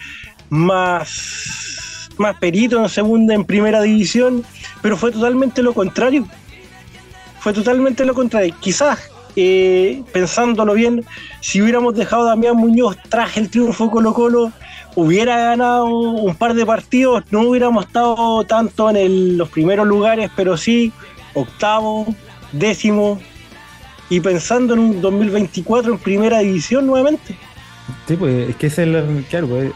más, 0.49 2.09
más 2.17 2.37
perito 2.39 2.83
en 2.83 2.89
segunda, 2.89 3.35
en 3.35 3.45
primera 3.45 3.83
división, 3.83 4.43
pero 4.81 4.97
fue 4.97 5.13
totalmente 5.13 5.63
lo 5.63 5.75
contrario. 5.75 6.27
Fue 7.41 7.53
totalmente 7.53 8.07
lo 8.07 8.15
contrario. 8.15 8.55
Quizás, 8.59 8.99
eh, 9.37 10.03
pensándolo 10.13 10.73
bien, 10.73 11.05
si 11.41 11.61
hubiéramos 11.61 11.95
dejado 11.95 12.23
a 12.23 12.31
Damián 12.31 12.57
Muñoz 12.57 12.97
tras 13.11 13.37
el 13.37 13.51
triunfo 13.51 13.91
Colo 13.91 14.15
Colo, 14.15 14.51
hubiera 14.95 15.37
ganado 15.37 15.85
un 15.85 16.35
par 16.37 16.55
de 16.55 16.65
partidos, 16.65 17.25
no 17.31 17.43
hubiéramos 17.43 17.85
estado 17.85 18.45
tanto 18.45 18.89
en 18.89 19.37
los 19.37 19.51
primeros 19.51 19.87
lugares, 19.87 20.31
pero 20.35 20.57
sí 20.57 20.91
octavo, 21.35 22.07
décimo, 22.59 23.21
y 24.11 24.21
pensando 24.21 24.75
en 24.75 24.81
un 24.81 25.01
2024 25.01 25.93
en 25.93 25.99
primera 25.99 26.39
división 26.41 26.87
nuevamente. 26.87 27.37
Sí, 28.07 28.17
pues 28.17 28.51
es 28.51 28.57
que 28.57 28.67
es 28.69 28.79
el. 28.79 29.25
Claro, 29.31 29.49
pues. 29.49 29.73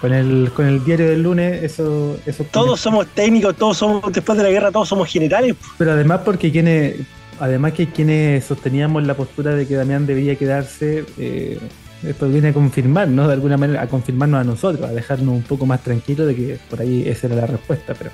Con 0.00 0.12
el, 0.12 0.50
con 0.52 0.66
el 0.66 0.84
diario 0.84 1.08
del 1.08 1.22
lunes, 1.22 1.62
eso. 1.62 2.18
eso 2.26 2.44
Todos 2.50 2.80
somos 2.80 3.06
técnicos, 3.08 3.54
todos 3.56 3.78
somos, 3.78 4.12
después 4.12 4.36
de 4.36 4.44
la 4.44 4.50
guerra, 4.50 4.72
todos 4.72 4.88
somos 4.88 5.08
generales. 5.08 5.54
Pero 5.78 5.92
además 5.92 6.22
porque 6.24 6.50
quienes, 6.50 6.96
además 7.38 7.72
que 7.72 7.88
quienes 7.88 8.44
sosteníamos 8.44 9.04
la 9.04 9.14
postura 9.14 9.54
de 9.54 9.66
que 9.66 9.76
Damián 9.76 10.04
debía 10.04 10.34
quedarse, 10.34 11.04
eh, 11.18 11.60
esto 12.02 12.28
viene 12.28 12.48
a 12.48 12.52
confirmar, 12.52 13.06
¿no? 13.06 13.28
De 13.28 13.34
alguna 13.34 13.56
manera, 13.56 13.82
a 13.82 13.88
confirmarnos 13.88 14.40
a 14.40 14.44
nosotros, 14.44 14.90
a 14.90 14.92
dejarnos 14.92 15.36
un 15.36 15.42
poco 15.42 15.66
más 15.66 15.84
tranquilos 15.84 16.26
de 16.26 16.34
que 16.34 16.58
por 16.68 16.80
ahí 16.80 17.04
esa 17.06 17.28
era 17.28 17.36
la 17.36 17.46
respuesta, 17.46 17.94
pero 17.94 18.10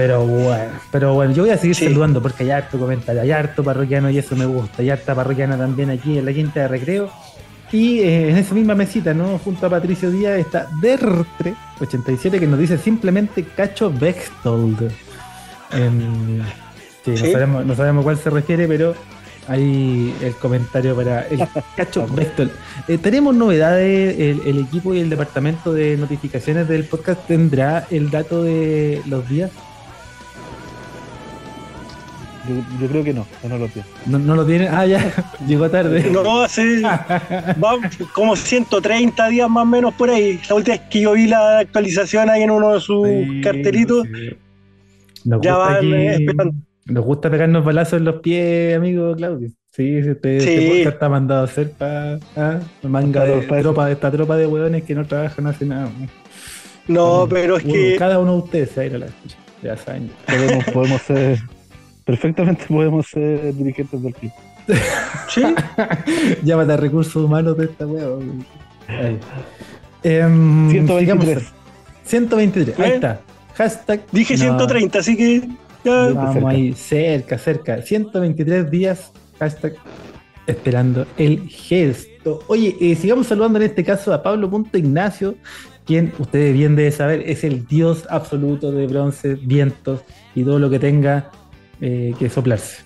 Pero 0.00 0.24
bueno, 0.26 0.72
pero 0.90 1.12
bueno, 1.12 1.34
yo 1.34 1.42
voy 1.42 1.50
a 1.52 1.58
seguir 1.58 1.76
Sí. 1.76 1.84
saludando 1.84 2.22
porque 2.22 2.44
hay 2.44 2.50
harto 2.52 2.78
comentario, 2.78 3.20
hay 3.20 3.30
harto 3.32 3.62
parroquiano 3.62 4.08
y 4.08 4.16
eso 4.16 4.34
me 4.34 4.46
gusta, 4.46 4.76
hay 4.80 4.88
harta 4.88 5.14
parroquiana 5.14 5.58
también 5.58 5.90
aquí 5.90 6.16
en 6.16 6.24
la 6.24 6.32
quinta 6.32 6.60
de 6.60 6.68
recreo. 6.68 7.10
Y 7.70 7.98
eh, 7.98 8.30
en 8.30 8.38
esa 8.38 8.54
misma 8.54 8.74
mesita, 8.74 9.12
¿no? 9.12 9.38
Junto 9.38 9.66
a 9.66 9.68
Patricio 9.70 10.10
Díaz 10.10 10.38
está 10.38 10.68
Dertre87 10.82 12.38
que 12.40 12.46
nos 12.46 12.58
dice 12.58 12.78
simplemente 12.78 13.44
Cacho 13.44 13.92
Bextold. 13.92 14.90
Em, 15.72 16.40
sí, 17.04 17.16
Sí. 17.18 17.24
No, 17.26 17.32
sabemos, 17.32 17.66
no 17.66 17.74
sabemos 17.74 18.02
cuál 18.04 18.16
se 18.16 18.30
refiere, 18.30 18.66
pero 18.66 18.94
ahí 19.48 20.14
el 20.22 20.34
comentario 20.36 20.96
para 20.96 21.26
el 21.28 21.40
Cacho 21.76 22.06
Bextold. 22.08 22.50
Eh, 22.88 22.96
tenemos 22.96 23.34
novedades, 23.34 24.18
el, 24.18 24.40
el 24.46 24.58
equipo 24.60 24.94
y 24.94 25.00
el 25.00 25.10
departamento 25.10 25.74
de 25.74 25.98
notificaciones 25.98 26.66
del 26.68 26.84
podcast 26.84 27.26
tendrá 27.26 27.86
el 27.90 28.10
dato 28.10 28.42
de 28.44 29.02
los 29.06 29.28
días. 29.28 29.50
Yo, 32.48 32.54
yo 32.80 32.88
creo 32.88 33.04
que 33.04 33.12
no, 33.12 33.26
que 33.42 33.48
no 33.48 33.58
lo 33.58 33.68
tiene. 33.68 33.86
No, 34.06 34.18
no 34.18 34.34
lo 34.34 34.46
tiene. 34.46 34.68
Ah, 34.68 34.86
ya, 34.86 35.12
llegó 35.46 35.68
tarde. 35.70 36.08
No, 36.10 36.42
hace 36.42 36.80
va 36.82 37.78
como 38.14 38.34
130 38.36 39.28
días 39.28 39.48
más 39.50 39.62
o 39.62 39.66
menos 39.66 39.92
por 39.94 40.10
ahí. 40.10 40.40
La 40.48 40.54
última 40.56 40.76
vez 40.78 40.86
que 40.88 41.00
yo 41.02 41.12
vi 41.12 41.26
la 41.26 41.58
actualización 41.58 42.30
ahí 42.30 42.42
en 42.42 42.50
uno 42.50 42.74
de 42.74 42.80
sus 42.80 43.06
Sí, 43.06 43.40
cartelitos, 43.42 44.06
sí. 44.06 44.30
Nos 45.24 45.40
ya 45.42 45.54
gusta 45.54 45.64
van 45.66 45.76
aquí- 45.76 45.92
eh, 45.94 46.14
esperando. 46.14 46.54
Nos 46.86 47.04
gusta 47.04 47.30
pegarnos 47.30 47.64
balazos 47.64 47.98
en 47.98 48.04
los 48.06 48.16
pies, 48.20 48.76
amigo 48.76 49.14
Claudio. 49.14 49.48
Sí, 49.70 50.02
sí, 50.02 50.10
usted, 50.10 50.40
Sí. 50.40 50.48
este 50.50 50.66
podcast 50.68 50.94
está 50.94 51.08
mandado 51.08 51.40
a 51.42 51.44
hacer 51.44 51.70
para 51.72 52.18
manga 52.82 53.24
de 53.24 53.42
tropa, 53.42 53.90
esta 53.90 54.10
tropa 54.10 54.36
de 54.36 54.46
hueones 54.46 54.82
que 54.82 54.94
no 54.94 55.06
trabajan, 55.06 55.44
no 55.44 55.50
hacen 55.50 55.68
nada. 55.68 55.88
No, 56.88 57.26
pero 57.30 57.58
es 57.58 57.62
que 57.64 57.94
Cada 57.96 58.18
uno 58.18 58.32
de 58.32 58.38
ustedes 58.38 58.70
se 58.70 58.76
va 58.76 58.82
a 58.82 58.86
ir 58.86 58.94
a 58.96 58.98
la 58.98 59.06
escucha. 59.06 59.36
Ya 59.62 59.76
saben. 59.76 60.10
Podemos, 60.26 60.64
podemos 60.72 61.02
ser, 61.02 61.38
perfectamente 62.10 62.64
podemos 62.68 63.06
ser 63.06 63.54
dirigentes 63.54 64.02
del 64.02 64.14
club. 64.14 64.32
sí, 65.28 65.42
Llámate 66.42 66.72
a 66.72 66.76
recursos 66.76 67.16
humanos 67.16 67.56
de 67.56 67.64
esta. 67.66 67.86
Em, 70.02 70.70
123. 70.70 70.98
sigamos. 70.98 71.52
123, 72.04 72.78
ahí 72.78 72.90
¿Eh? 72.90 72.94
está. 72.94 73.20
Hashtag. 73.54 74.00
dije 74.10 74.34
no. 74.34 74.40
130, 74.40 74.98
así 74.98 75.16
que 75.16 75.48
ya. 75.84 76.12
Vamos 76.12 76.34
cerca. 76.34 76.48
ahí, 76.48 76.72
cerca, 76.72 77.38
cerca. 77.38 77.82
123 77.82 78.70
días, 78.70 79.12
hashtag 79.38 79.74
esperando 80.46 81.06
el 81.16 81.48
gesto. 81.48 82.40
Oye, 82.48 82.76
eh, 82.80 82.96
sigamos 82.96 83.28
saludando 83.28 83.58
en 83.58 83.66
este 83.66 83.84
caso 83.84 84.12
a 84.12 84.22
Pablo 84.22 84.50
Punto 84.50 84.76
Ignacio, 84.76 85.36
quien 85.86 86.12
ustedes 86.18 86.54
bien 86.54 86.74
deben 86.74 86.92
saber 86.92 87.22
es 87.26 87.44
el 87.44 87.66
dios 87.66 88.04
absoluto 88.10 88.72
de 88.72 88.86
bronce, 88.88 89.36
vientos 89.36 90.00
y 90.34 90.42
todo 90.42 90.58
lo 90.58 90.68
que 90.70 90.78
tenga 90.80 91.30
eh, 91.80 92.14
que 92.18 92.28
soplarse. 92.28 92.82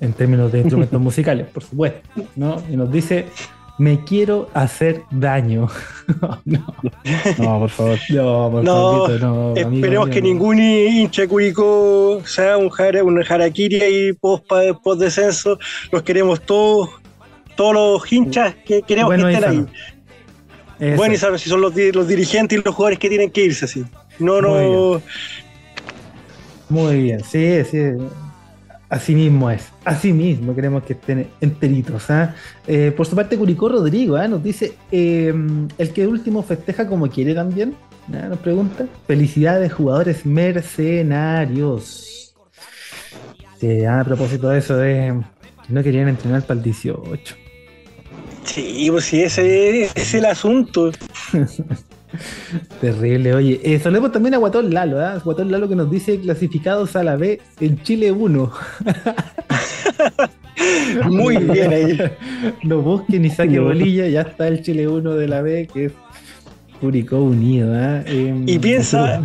En 0.00 0.12
términos 0.12 0.52
de 0.52 0.58
instrumentos 0.60 1.00
musicales, 1.08 1.46
por 1.46 1.62
supuesto. 1.62 2.00
¿no? 2.36 2.62
Y 2.70 2.76
nos 2.76 2.92
dice, 2.92 3.26
me 3.78 4.04
quiero 4.04 4.48
hacer 4.54 5.02
daño. 5.10 5.68
no, 6.44 6.66
No, 7.38 7.58
por 7.60 7.70
favor. 7.70 7.98
no, 8.10 8.48
por 8.50 8.64
No, 8.64 8.74
favor, 9.06 9.20
no, 9.20 9.54
Esperemos 9.56 10.06
mío, 10.06 10.14
que 10.14 10.20
no. 10.22 10.28
ningún 10.28 10.58
hincha 10.60 11.22
de 11.22 11.28
Curicó 11.28 12.20
sea 12.24 12.56
un, 12.58 12.68
jara, 12.70 13.02
un 13.04 13.22
harakiri 13.22 13.80
ahí 13.80 14.12
post, 14.12 14.44
post 14.82 15.00
descenso. 15.00 15.58
Los 15.90 16.02
queremos 16.02 16.40
todos, 16.42 16.90
todos 17.56 17.74
los 17.74 18.12
hinchas 18.12 18.54
que 18.66 18.82
queremos 18.82 19.08
Bueno 19.10 19.28
que 19.28 19.34
estén 19.34 19.50
ahí. 19.50 19.66
Eso. 20.78 20.96
Bueno, 20.98 21.14
y 21.14 21.16
saben 21.16 21.38
si 21.38 21.48
son 21.48 21.62
los, 21.62 21.74
los 21.74 22.06
dirigentes 22.06 22.58
y 22.58 22.62
los 22.62 22.74
jugadores 22.74 22.98
que 22.98 23.08
tienen 23.08 23.30
que 23.30 23.44
irse 23.46 23.64
así. 23.64 23.82
No, 24.18 24.42
no. 24.42 25.00
Muy 26.68 27.02
bien, 27.02 27.22
sí, 27.22 27.62
sí. 27.70 27.78
Así 28.88 29.16
mismo 29.16 29.50
es. 29.50 29.68
Así 29.84 30.12
mismo 30.12 30.54
queremos 30.54 30.84
que 30.84 30.92
estén 30.92 31.28
enteritos. 31.40 32.08
¿ah? 32.10 32.34
Eh, 32.66 32.92
por 32.96 33.06
su 33.06 33.16
parte, 33.16 33.36
Curicó 33.36 33.68
Rodrigo 33.68 34.16
¿ah? 34.16 34.28
nos 34.28 34.42
dice: 34.42 34.74
eh, 34.92 35.34
el 35.76 35.92
que 35.92 36.06
último 36.06 36.42
festeja 36.42 36.86
como 36.86 37.08
quiere 37.08 37.34
también. 37.34 37.74
¿ah? 38.12 38.28
Nos 38.28 38.38
pregunta. 38.38 38.86
Felicidades, 39.06 39.72
jugadores 39.72 40.24
mercenarios. 40.24 42.34
Sí, 43.60 43.84
a 43.84 44.04
propósito 44.04 44.50
de 44.50 44.58
eso, 44.58 44.76
de 44.76 45.20
que 45.66 45.72
no 45.72 45.82
querían 45.82 46.08
entrenar 46.08 46.42
para 46.42 46.58
el 46.58 46.64
18. 46.64 47.34
Sí, 48.44 48.88
pues 48.90 49.04
sí, 49.04 49.22
ese 49.22 49.84
es 49.84 50.14
el 50.14 50.26
asunto. 50.26 50.92
Terrible, 52.80 53.34
oye. 53.34 53.60
Eh, 53.62 53.78
saludemos 53.78 54.12
también 54.12 54.34
a 54.34 54.38
Guatón 54.38 54.72
Lalo, 54.72 55.00
¿ah? 55.00 55.20
Guatón 55.24 55.50
Lalo 55.50 55.68
que 55.68 55.76
nos 55.76 55.90
dice 55.90 56.20
clasificados 56.20 56.96
a 56.96 57.04
la 57.04 57.16
B 57.16 57.40
en 57.60 57.82
Chile 57.82 58.12
1. 58.12 58.52
Muy 61.10 61.36
bien 61.38 61.72
ahí. 61.72 61.98
No 62.62 62.80
busquen 62.80 63.22
ni 63.22 63.30
saque 63.30 63.58
bolilla, 63.58 64.08
ya 64.08 64.22
está 64.22 64.48
el 64.48 64.62
Chile 64.62 64.88
1 64.88 65.14
de 65.14 65.28
la 65.28 65.42
B, 65.42 65.68
que 65.72 65.86
es 65.86 65.92
Curicó 66.80 67.18
Unido. 67.18 67.74
Em, 68.06 68.48
Y 68.48 68.58
piensa, 68.58 69.22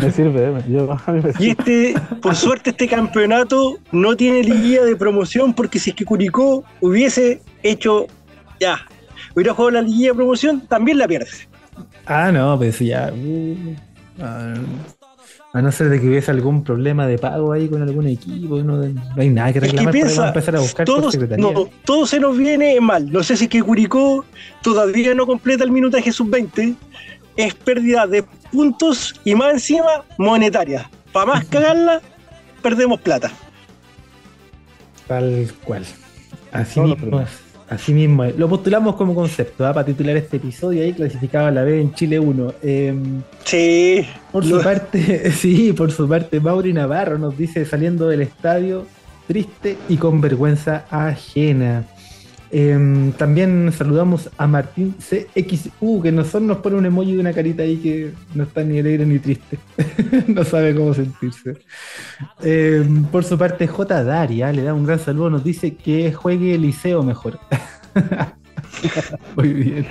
Me 0.00 0.10
sirve, 0.10 0.44
eh, 0.44 0.62
yo, 0.68 0.92
a 0.92 1.12
mí 1.12 1.20
me 1.22 1.32
y 1.38 1.50
este, 1.50 1.94
por 2.20 2.34
suerte, 2.34 2.70
este 2.70 2.88
campeonato 2.88 3.78
no 3.92 4.16
tiene 4.16 4.42
liguilla 4.42 4.84
de 4.84 4.96
promoción, 4.96 5.54
porque 5.54 5.78
si 5.78 5.90
es 5.90 5.96
que 5.96 6.04
Curicó 6.04 6.64
hubiese 6.80 7.40
hecho, 7.62 8.06
ya, 8.58 8.80
hubiera 9.34 9.54
jugado 9.54 9.70
la 9.72 9.82
liguilla 9.82 10.08
de 10.08 10.14
promoción, 10.14 10.60
también 10.66 10.98
la 10.98 11.08
pierde. 11.08 11.49
Ah, 12.12 12.32
no, 12.32 12.58
pues 12.58 12.78
ya. 12.80 13.12
uh, 13.14 13.74
a 15.52 15.62
no 15.62 15.70
ser 15.72 15.88
de 15.90 16.00
que 16.00 16.08
hubiese 16.08 16.30
algún 16.30 16.62
problema 16.64 17.06
de 17.06 17.18
pago 17.18 17.52
ahí 17.52 17.68
con 17.68 17.82
algún 17.82 18.06
equipo, 18.08 18.62
no, 18.62 18.76
no 18.76 19.00
hay 19.16 19.28
nada 19.30 19.52
que 19.52 19.58
Es 19.58 19.64
que 19.64 19.70
reclamar, 19.70 19.94
vamos 19.94 20.02
a 20.02 20.06
piensa, 20.06 20.28
empezar 20.28 20.56
a 20.56 20.60
buscar 20.60 20.86
por 20.86 20.96
todos, 20.96 21.12
secretaría. 21.12 21.44
no, 21.52 21.68
todo 21.84 22.06
se 22.06 22.18
nos 22.18 22.36
viene 22.36 22.80
mal. 22.80 23.10
No 23.12 23.22
sé 23.22 23.36
si 23.36 23.44
es 23.44 23.50
que 23.50 23.62
Curicó 23.62 24.24
todavía 24.62 25.14
no 25.14 25.24
completa 25.26 25.62
el 25.64 25.70
minutaje 25.70 26.10
sub-20. 26.12 26.74
Es 27.36 27.54
pérdida 27.54 28.06
de 28.08 28.24
puntos 28.52 29.14
y 29.24 29.34
más 29.36 29.52
encima 29.54 30.04
monetaria. 30.18 30.90
Para 31.12 31.26
más 31.26 31.44
cagarla, 31.46 32.00
perdemos 32.62 33.00
plata. 33.00 33.30
Tal 35.06 35.48
cual. 35.64 35.84
Así 36.52 36.80
mismo 36.80 37.20
es. 37.20 37.49
Así 37.70 37.94
mismo. 37.94 38.24
Lo 38.36 38.48
postulamos 38.48 38.96
como 38.96 39.14
concepto 39.14 39.64
¿ah? 39.64 39.72
para 39.72 39.86
titular 39.86 40.16
este 40.16 40.38
episodio 40.38 40.82
ahí 40.82 40.92
clasificado 40.92 41.46
a 41.46 41.50
la 41.52 41.62
B 41.62 41.80
en 41.80 41.94
Chile 41.94 42.18
1. 42.18 42.54
Em, 42.62 43.22
Sí. 43.44 44.04
Por 44.32 44.44
Lo- 44.44 44.58
su 44.58 44.64
parte, 44.64 45.30
sí, 45.32 45.72
por 45.72 45.92
su 45.92 46.08
parte, 46.08 46.40
Mauri 46.40 46.72
Navarro 46.72 47.16
nos 47.16 47.38
dice 47.38 47.64
saliendo 47.64 48.08
del 48.08 48.22
estadio 48.22 48.86
triste 49.28 49.76
y 49.88 49.96
con 49.96 50.20
vergüenza 50.20 50.84
ajena. 50.90 51.84
Em, 52.52 53.12
también 53.12 53.70
saludamos 53.72 54.28
a 54.36 54.46
Martín 54.48 54.94
CXU, 54.98 56.02
que 56.02 56.10
nosotros 56.10 56.42
nos 56.42 56.58
pone 56.58 56.76
un 56.76 56.86
emoji 56.86 57.12
de 57.12 57.20
una 57.20 57.32
carita 57.32 57.62
ahí 57.62 57.76
que 57.76 58.12
no 58.34 58.42
está 58.42 58.64
ni 58.64 58.80
alegre 58.80 59.06
ni 59.06 59.20
triste. 59.20 59.58
no 60.26 60.44
sabe 60.44 60.74
cómo 60.74 60.92
sentirse. 60.92 61.58
Em, 62.42 63.04
por 63.04 63.22
su 63.24 63.38
parte, 63.38 63.68
J. 63.68 64.04
Daria 64.04 64.52
le 64.52 64.62
da 64.62 64.74
un 64.74 64.84
gran 64.84 64.98
saludo, 64.98 65.30
nos 65.30 65.44
dice 65.44 65.74
que 65.74 66.12
juegue 66.12 66.58
Liceo 66.58 67.02
mejor. 67.04 67.38
Muy 69.36 69.52
bien. 69.52 69.86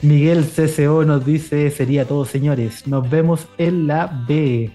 Miguel 0.00 0.44
CCO 0.44 1.04
nos 1.04 1.24
dice, 1.24 1.70
sería 1.70 2.06
todo 2.06 2.24
señores, 2.24 2.86
nos 2.86 3.08
vemos 3.08 3.46
en 3.58 3.86
la 3.86 4.24
B. 4.26 4.70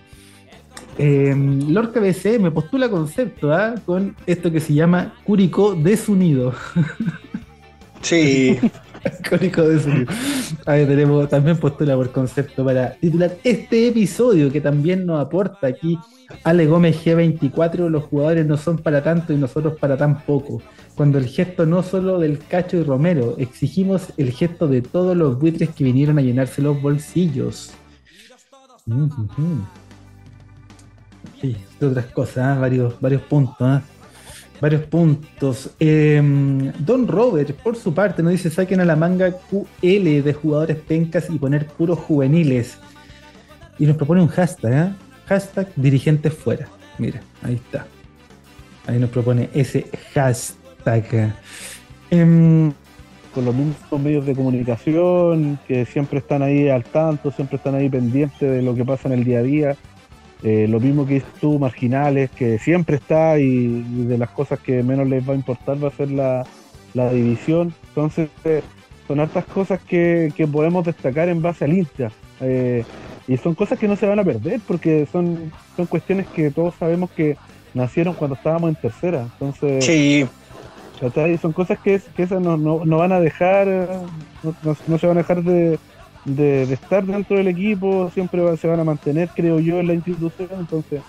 Eh, 1.02 1.34
Lord 1.70 1.94
KBC 1.94 2.40
me 2.42 2.52
postula 2.52 2.90
concepto 2.90 3.54
¿ah? 3.54 3.76
con 3.86 4.18
esto 4.26 4.52
que 4.52 4.60
se 4.60 4.74
llama 4.74 5.16
Curicó 5.24 5.74
desunido. 5.74 6.54
Sí. 8.02 8.58
Curicó 9.30 9.62
desunido. 9.64 10.10
Ahí 10.66 10.86
tenemos, 10.86 11.28
también 11.28 11.58
postula 11.58 11.96
por 11.96 12.12
concepto 12.14 12.64
para 12.64 12.94
titular 12.94 13.38
este 13.44 13.90
episodio 13.90 14.50
que 14.50 14.62
también 14.62 15.06
nos 15.06 15.20
aporta 15.20 15.68
aquí 15.68 16.00
Ale 16.46 16.66
Gómez 16.66 17.04
G24, 17.04 17.90
los 17.90 18.06
jugadores 18.06 18.46
no 18.46 18.56
son 18.56 18.78
para 18.78 19.04
tanto 19.04 19.34
y 19.34 19.38
nosotros 19.38 19.78
para 19.80 19.98
tan 19.98 20.22
poco. 20.22 20.62
Cuando 20.96 21.18
el 21.18 21.26
gesto 21.26 21.66
no 21.66 21.84
solo 21.84 22.20
del 22.20 22.40
Cacho 22.40 22.78
y 22.78 22.84
Romero, 22.84 23.36
exigimos 23.38 24.14
el 24.16 24.32
gesto 24.32 24.70
de 24.70 24.82
todos 24.82 25.18
los 25.18 25.38
buitres 25.38 25.70
que 25.70 25.84
vinieron 25.84 26.18
a 26.20 26.22
llenarse 26.22 26.62
los 26.62 26.82
bolsillos. 26.82 27.72
Ujujú. 28.88 29.66
Sí, 31.42 31.56
de 31.80 31.88
otras 31.88 32.06
cosas, 32.08 32.38
¿ah? 32.38 32.60
varios, 32.60 33.00
varios 33.00 33.22
puntos. 33.22 33.56
¿ah? 33.62 33.82
Varios 34.60 34.84
puntos. 34.84 35.72
Eh, 35.80 36.22
Don 36.80 37.08
Robert, 37.08 37.56
por 37.62 37.78
su 37.78 37.94
parte, 37.94 38.22
nos 38.22 38.34
dice: 38.34 38.50
saquen 38.50 38.82
a 38.82 38.86
la 38.86 38.96
manga 38.96 39.32
QL 39.32 40.22
de 40.22 40.34
jugadores 40.34 40.78
pencas 40.78 41.30
y 41.30 41.40
poner 41.40 41.68
puros 41.68 41.98
juveniles. 42.00 42.78
Y 43.78 43.86
nos 43.86 43.96
propone 43.96 44.22
un 44.22 44.28
hashtag, 44.28 44.74
¿ah? 44.74 44.96
Hashtag 45.28 45.70
dirigentes 45.76 46.34
fuera. 46.34 46.68
Mira, 46.98 47.22
ahí 47.42 47.56
está. 47.56 47.88
Ahí 48.86 49.00
nos 49.00 49.10
propone 49.10 49.50
ese 49.54 49.86
hashtag. 50.14 51.34
Em, 52.12 52.74
con 53.34 53.46
los 53.46 53.56
mismos 53.56 54.02
medios 54.02 54.26
de 54.26 54.36
comunicación 54.36 55.60
que 55.68 55.86
siempre 55.86 56.20
están 56.20 56.42
ahí 56.42 56.68
al 56.68 56.84
tanto, 56.84 57.32
siempre 57.32 57.58
están 57.58 57.76
ahí 57.76 57.88
pendientes 57.88 58.40
de 58.40 58.62
lo 58.62 58.76
que 58.76 58.84
pasa 58.84 59.08
en 59.08 59.14
el 59.20 59.24
día 59.24 59.40
a 59.40 59.44
día. 59.44 59.78
Eh, 60.42 60.68
lo 60.70 60.80
mismo 60.80 61.06
que 61.06 61.22
tú, 61.42 61.60
marginales, 61.60 62.30
que 62.32 62.60
siempre 62.60 62.96
está 62.96 63.38
y, 63.40 63.84
de 64.06 64.18
las 64.18 64.30
cosas 64.30 64.60
que 64.60 64.82
menos 64.84 65.08
les 65.08 65.28
va 65.28 65.34
a 65.34 65.36
importar 65.36 65.84
va 65.84 65.90
a 65.90 65.92
ser 65.92 66.12
la, 66.12 66.46
división. 67.12 67.74
Entonces, 67.90 68.30
son 69.08 69.20
hartas 69.20 69.46
cosas 69.46 69.80
que, 69.82 70.32
podemos 70.52 70.86
destacar 70.86 71.30
en 71.30 71.42
base 71.42 71.66
al 71.66 71.74
hincha. 71.74 72.12
Eh, 72.42 72.84
y 73.28 73.38
son 73.38 73.54
cosas 73.54 73.78
que 73.78 73.88
no 73.88 73.96
se 73.96 74.08
van 74.08 74.20
a 74.20 74.24
perder 74.24 74.62
porque 74.66 75.06
son, 75.12 75.52
son 75.76 75.86
cuestiones 75.86 76.26
que 76.28 76.50
todos 76.52 76.74
sabemos 76.80 77.12
que 77.12 77.38
nacieron 77.74 78.14
cuando 78.14 78.36
estábamos 78.36 78.70
en 78.70 78.76
tercera. 78.76 79.28
Entonces, 79.34 79.86
sí. 79.86 80.26
son 81.42 81.54
cosas 81.54 81.80
que, 81.80 82.02
que 82.16 82.24
esas 82.24 82.42
no, 82.42 82.58
no, 82.58 82.98
van 82.98 83.12
a 83.12 83.20
dejar, 83.20 83.68
no, 84.88 84.98
se 84.98 85.08
van 85.08 85.18
a 85.18 85.22
dejar 85.22 85.44
de, 85.44 85.78
de, 86.26 86.64
estar 86.64 87.06
dentro 87.06 87.38
del 87.38 87.48
equipo, 87.48 88.10
siempre 88.12 88.58
se 88.58 88.68
van 88.68 88.80
a 88.80 88.84
mantener, 88.84 89.30
creo 89.36 89.60
yo, 89.60 89.80
en 89.80 89.88
la 89.88 89.94
institución. 89.94 90.50
Entonces, 90.60 91.02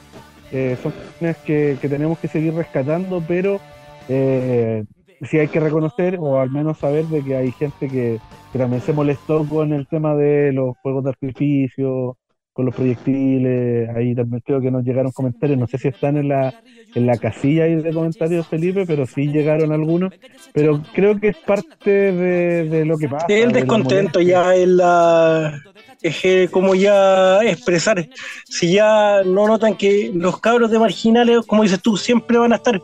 eh, 0.53 0.77
son 0.83 0.93
cuestiones 0.93 1.37
que, 1.39 1.79
que, 1.81 1.89
tenemos 1.89 2.19
que 2.19 2.29
seguir 2.29 2.55
rescatando, 2.55 3.23
pero 3.27 3.61
eh, 4.09 4.85
sí 5.23 5.39
hay 5.39 5.49
que 5.49 5.61
reconocer 5.61 6.17
o 6.19 6.41
al 6.41 6.51
menos 6.51 6.79
saber 6.79 7.07
de 7.07 7.23
que 7.23 7.37
hay 7.37 7.53
gente 7.53 7.89
que, 7.89 8.19
que 8.53 8.59
también 8.59 8.83
se 8.83 8.93
molestó 8.93 9.47
con 9.49 9.73
el 9.73 9.87
tema 9.87 10.15
de 10.15 10.53
los 10.53 10.77
juegos 10.79 11.05
de 11.05 11.11
artificio, 11.11 12.17
con 12.53 12.67
los 12.67 12.75
proyectiles, 12.75 13.89
ahí 13.95 14.15
también 14.15 14.43
creo 14.45 14.61
que 14.61 14.71
nos 14.71 14.85
llegaron 14.85 15.13
comentarios, 15.13 15.59
no 15.59 15.67
sé 15.67 15.79
si 15.79 15.89
están 15.89 16.17
en 16.17 16.29
la, 16.29 16.55
en 16.95 17.07
la 17.07 17.17
casilla 17.17 17.65
ahí 17.65 17.77
de 17.77 17.93
comentarios, 17.93 18.47
Felipe, 18.49 18.85
pero 18.87 19.07
sí 19.07 19.29
llegaron 19.29 19.73
algunos, 19.73 20.13
pero 20.53 20.83
creo 20.93 21.19
que 21.19 21.29
es 21.29 21.37
parte 21.37 21.91
de, 21.91 22.85
lo 22.85 22.99
que 22.99 23.09
pasa. 23.09 23.27
El 23.29 23.53
descontento 23.53 24.21
ya 24.21 24.55
en 24.55 24.77
la... 24.77 25.61
Es 26.03 26.51
como 26.51 26.75
ya 26.75 27.41
expresar, 27.45 28.09
si 28.47 28.73
ya 28.73 29.23
no 29.23 29.47
notan 29.47 29.77
que 29.77 30.11
los 30.15 30.41
cabros 30.41 30.71
de 30.71 30.79
marginales, 30.79 31.47
como 31.47 31.63
dices 31.63 31.81
tú, 31.81 31.97
siempre 31.97 32.39
van 32.39 32.53
a 32.53 32.57
estar. 32.57 32.81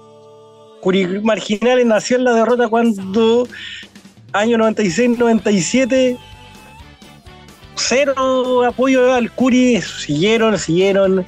Marginales 1.22 1.86
nació 1.86 2.16
en 2.16 2.24
la 2.24 2.32
derrota 2.34 2.68
cuando 2.68 3.48
año 4.32 4.58
96-97, 4.58 6.16
cero 7.76 8.64
apoyo 8.64 9.12
al 9.12 9.30
Curi, 9.30 9.80
siguieron, 9.80 10.58
siguieron, 10.58 11.24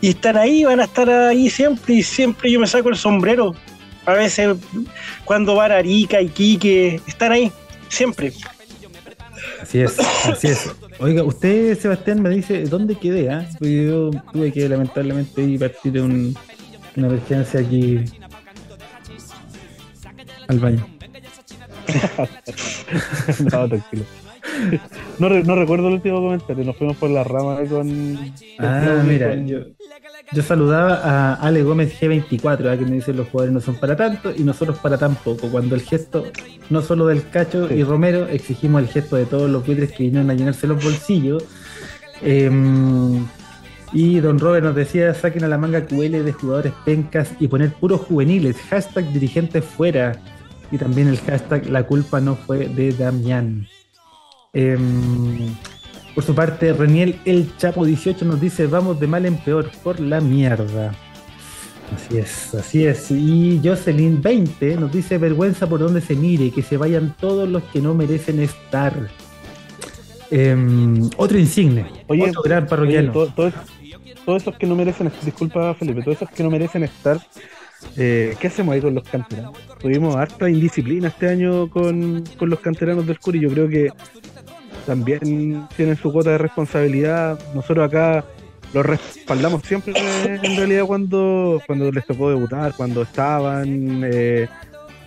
y 0.00 0.10
están 0.10 0.36
ahí, 0.36 0.64
van 0.64 0.80
a 0.80 0.84
estar 0.84 1.08
ahí 1.10 1.50
siempre, 1.50 1.94
y 1.94 2.02
siempre 2.02 2.50
yo 2.50 2.60
me 2.60 2.66
saco 2.66 2.88
el 2.88 2.96
sombrero. 2.96 3.54
A 4.06 4.14
veces 4.14 4.56
cuando 5.24 5.54
van 5.54 5.72
a 5.72 5.76
Arica, 5.76 6.20
Iquique, 6.20 7.00
están 7.06 7.32
ahí, 7.32 7.52
siempre. 7.88 8.32
Así 9.60 9.80
es, 9.80 9.98
así 9.98 10.48
es. 10.48 10.70
Oiga, 10.98 11.22
usted, 11.22 11.78
Sebastián, 11.78 12.22
me 12.22 12.30
dice, 12.30 12.64
¿dónde 12.64 12.94
quedé? 12.94 13.30
Ah? 13.30 13.46
Yo 13.60 14.10
tuve 14.32 14.52
que 14.52 14.68
lamentablemente 14.68 15.42
ir 15.42 15.60
partir 15.60 15.92
de 15.92 16.02
un, 16.02 16.36
una 16.96 17.06
emergencia 17.06 17.60
aquí 17.60 18.00
al 20.48 20.58
baño. 20.58 20.86
no, 23.52 23.68
tranquilo. 23.68 24.04
No, 25.18 25.28
no, 25.28 25.54
recuerdo 25.54 25.88
el 25.88 25.94
último 25.94 26.20
comentario, 26.20 26.64
nos 26.64 26.76
fuimos 26.76 26.96
por 26.96 27.10
la 27.10 27.24
rama 27.24 27.58
con. 27.68 28.18
Ah, 28.58 29.02
mira, 29.06 29.34
yo, 29.34 29.60
yo, 30.32 30.42
saludaba 30.42 30.94
a 30.94 31.34
Ale 31.34 31.62
Gómez 31.62 32.00
G24, 32.00 32.78
que 32.78 32.84
me 32.84 32.92
dice 32.92 33.12
los 33.12 33.28
jugadores 33.28 33.52
no 33.52 33.60
son 33.60 33.74
para 33.76 33.96
tanto 33.96 34.32
y 34.34 34.42
nosotros 34.42 34.78
para 34.78 34.96
tan 34.96 35.14
poco. 35.16 35.48
Cuando 35.50 35.74
el 35.74 35.82
gesto, 35.82 36.24
no 36.70 36.82
solo 36.82 37.06
del 37.06 37.28
Cacho 37.28 37.72
y 37.72 37.84
Romero, 37.84 38.26
exigimos 38.28 38.82
el 38.82 38.88
gesto 38.88 39.16
de 39.16 39.26
todos 39.26 39.50
los 39.50 39.66
buitres 39.66 39.92
que 39.92 40.04
vinieron 40.04 40.30
a 40.30 40.34
llenarse 40.34 40.66
los 40.66 40.82
bolsillos. 40.82 41.44
Em, 42.22 43.26
y 43.92 44.20
Don 44.20 44.38
Robert 44.38 44.64
nos 44.64 44.74
decía, 44.74 45.12
saquen 45.14 45.44
a 45.44 45.48
la 45.48 45.58
manga 45.58 45.84
QL 45.84 46.22
de 46.24 46.32
jugadores 46.32 46.72
pencas 46.84 47.32
y 47.40 47.48
poner 47.48 47.72
puros 47.72 48.02
juveniles. 48.02 48.56
Hashtag 48.70 49.12
dirigentes 49.12 49.64
fuera. 49.64 50.12
Y 50.70 50.78
también 50.78 51.08
el 51.08 51.18
hashtag 51.18 51.68
la 51.68 51.82
culpa 51.82 52.20
no 52.20 52.36
fue 52.36 52.68
de 52.68 52.92
Damián. 52.92 53.66
Em, 54.52 55.54
por 56.14 56.24
su 56.24 56.34
parte, 56.34 56.72
Reniel 56.72 57.20
El 57.24 57.56
Chapo 57.56 57.84
18 57.84 58.24
nos 58.24 58.40
dice, 58.40 58.66
vamos 58.66 58.98
de 58.98 59.06
mal 59.06 59.24
en 59.26 59.36
peor 59.36 59.70
por 59.82 60.00
la 60.00 60.20
mierda. 60.20 60.92
Así 61.94 62.18
es, 62.18 62.54
así 62.54 62.84
es. 62.84 63.10
Y 63.10 63.60
Jocelyn 63.62 64.20
20 64.20 64.76
nos 64.76 64.92
dice, 64.92 65.18
vergüenza 65.18 65.68
por 65.68 65.80
donde 65.80 66.00
se 66.00 66.14
mire, 66.14 66.50
que 66.50 66.62
se 66.62 66.76
vayan 66.76 67.14
todos 67.18 67.48
los 67.48 67.62
que 67.64 67.80
no 67.80 67.94
merecen 67.94 68.40
estar. 68.40 68.92
Em, 70.30 71.10
otro 71.16 71.38
insigne, 71.38 71.86
otro 72.06 72.42
gran 72.42 72.66
parroquiano. 72.66 73.12
todos 73.12 73.54
esos 74.42 74.56
que 74.56 74.66
no 74.66 74.76
merecen, 74.76 75.10
disculpa 75.24 75.74
Felipe, 75.74 76.02
todos 76.02 76.18
esos 76.18 76.30
que 76.30 76.42
no 76.44 76.50
merecen 76.50 76.84
estar 76.84 77.20
eh, 77.96 78.34
¿Qué 78.40 78.46
hacemos 78.46 78.74
ahí 78.74 78.80
con 78.80 78.94
los 78.94 79.08
canteranos? 79.08 79.56
Tuvimos 79.78 80.16
harta 80.16 80.48
indisciplina 80.48 81.08
este 81.08 81.28
año 81.28 81.68
con, 81.68 82.24
los 82.40 82.60
canteranos 82.60 83.06
del 83.06 83.18
Curi. 83.18 83.40
Yo 83.40 83.50
creo 83.50 83.68
que 83.68 83.90
también 84.86 85.66
tienen 85.76 85.96
su 85.96 86.12
cuota 86.12 86.30
de 86.30 86.38
responsabilidad. 86.38 87.38
Nosotros 87.54 87.86
acá 87.86 88.24
los 88.72 88.86
respaldamos 88.86 89.62
siempre 89.62 89.92
en 89.96 90.56
realidad 90.56 90.84
cuando, 90.84 91.60
cuando 91.66 91.90
les 91.90 92.06
tocó 92.06 92.30
debutar, 92.30 92.72
cuando 92.76 93.02
estaban 93.02 94.02
eh, 94.04 94.46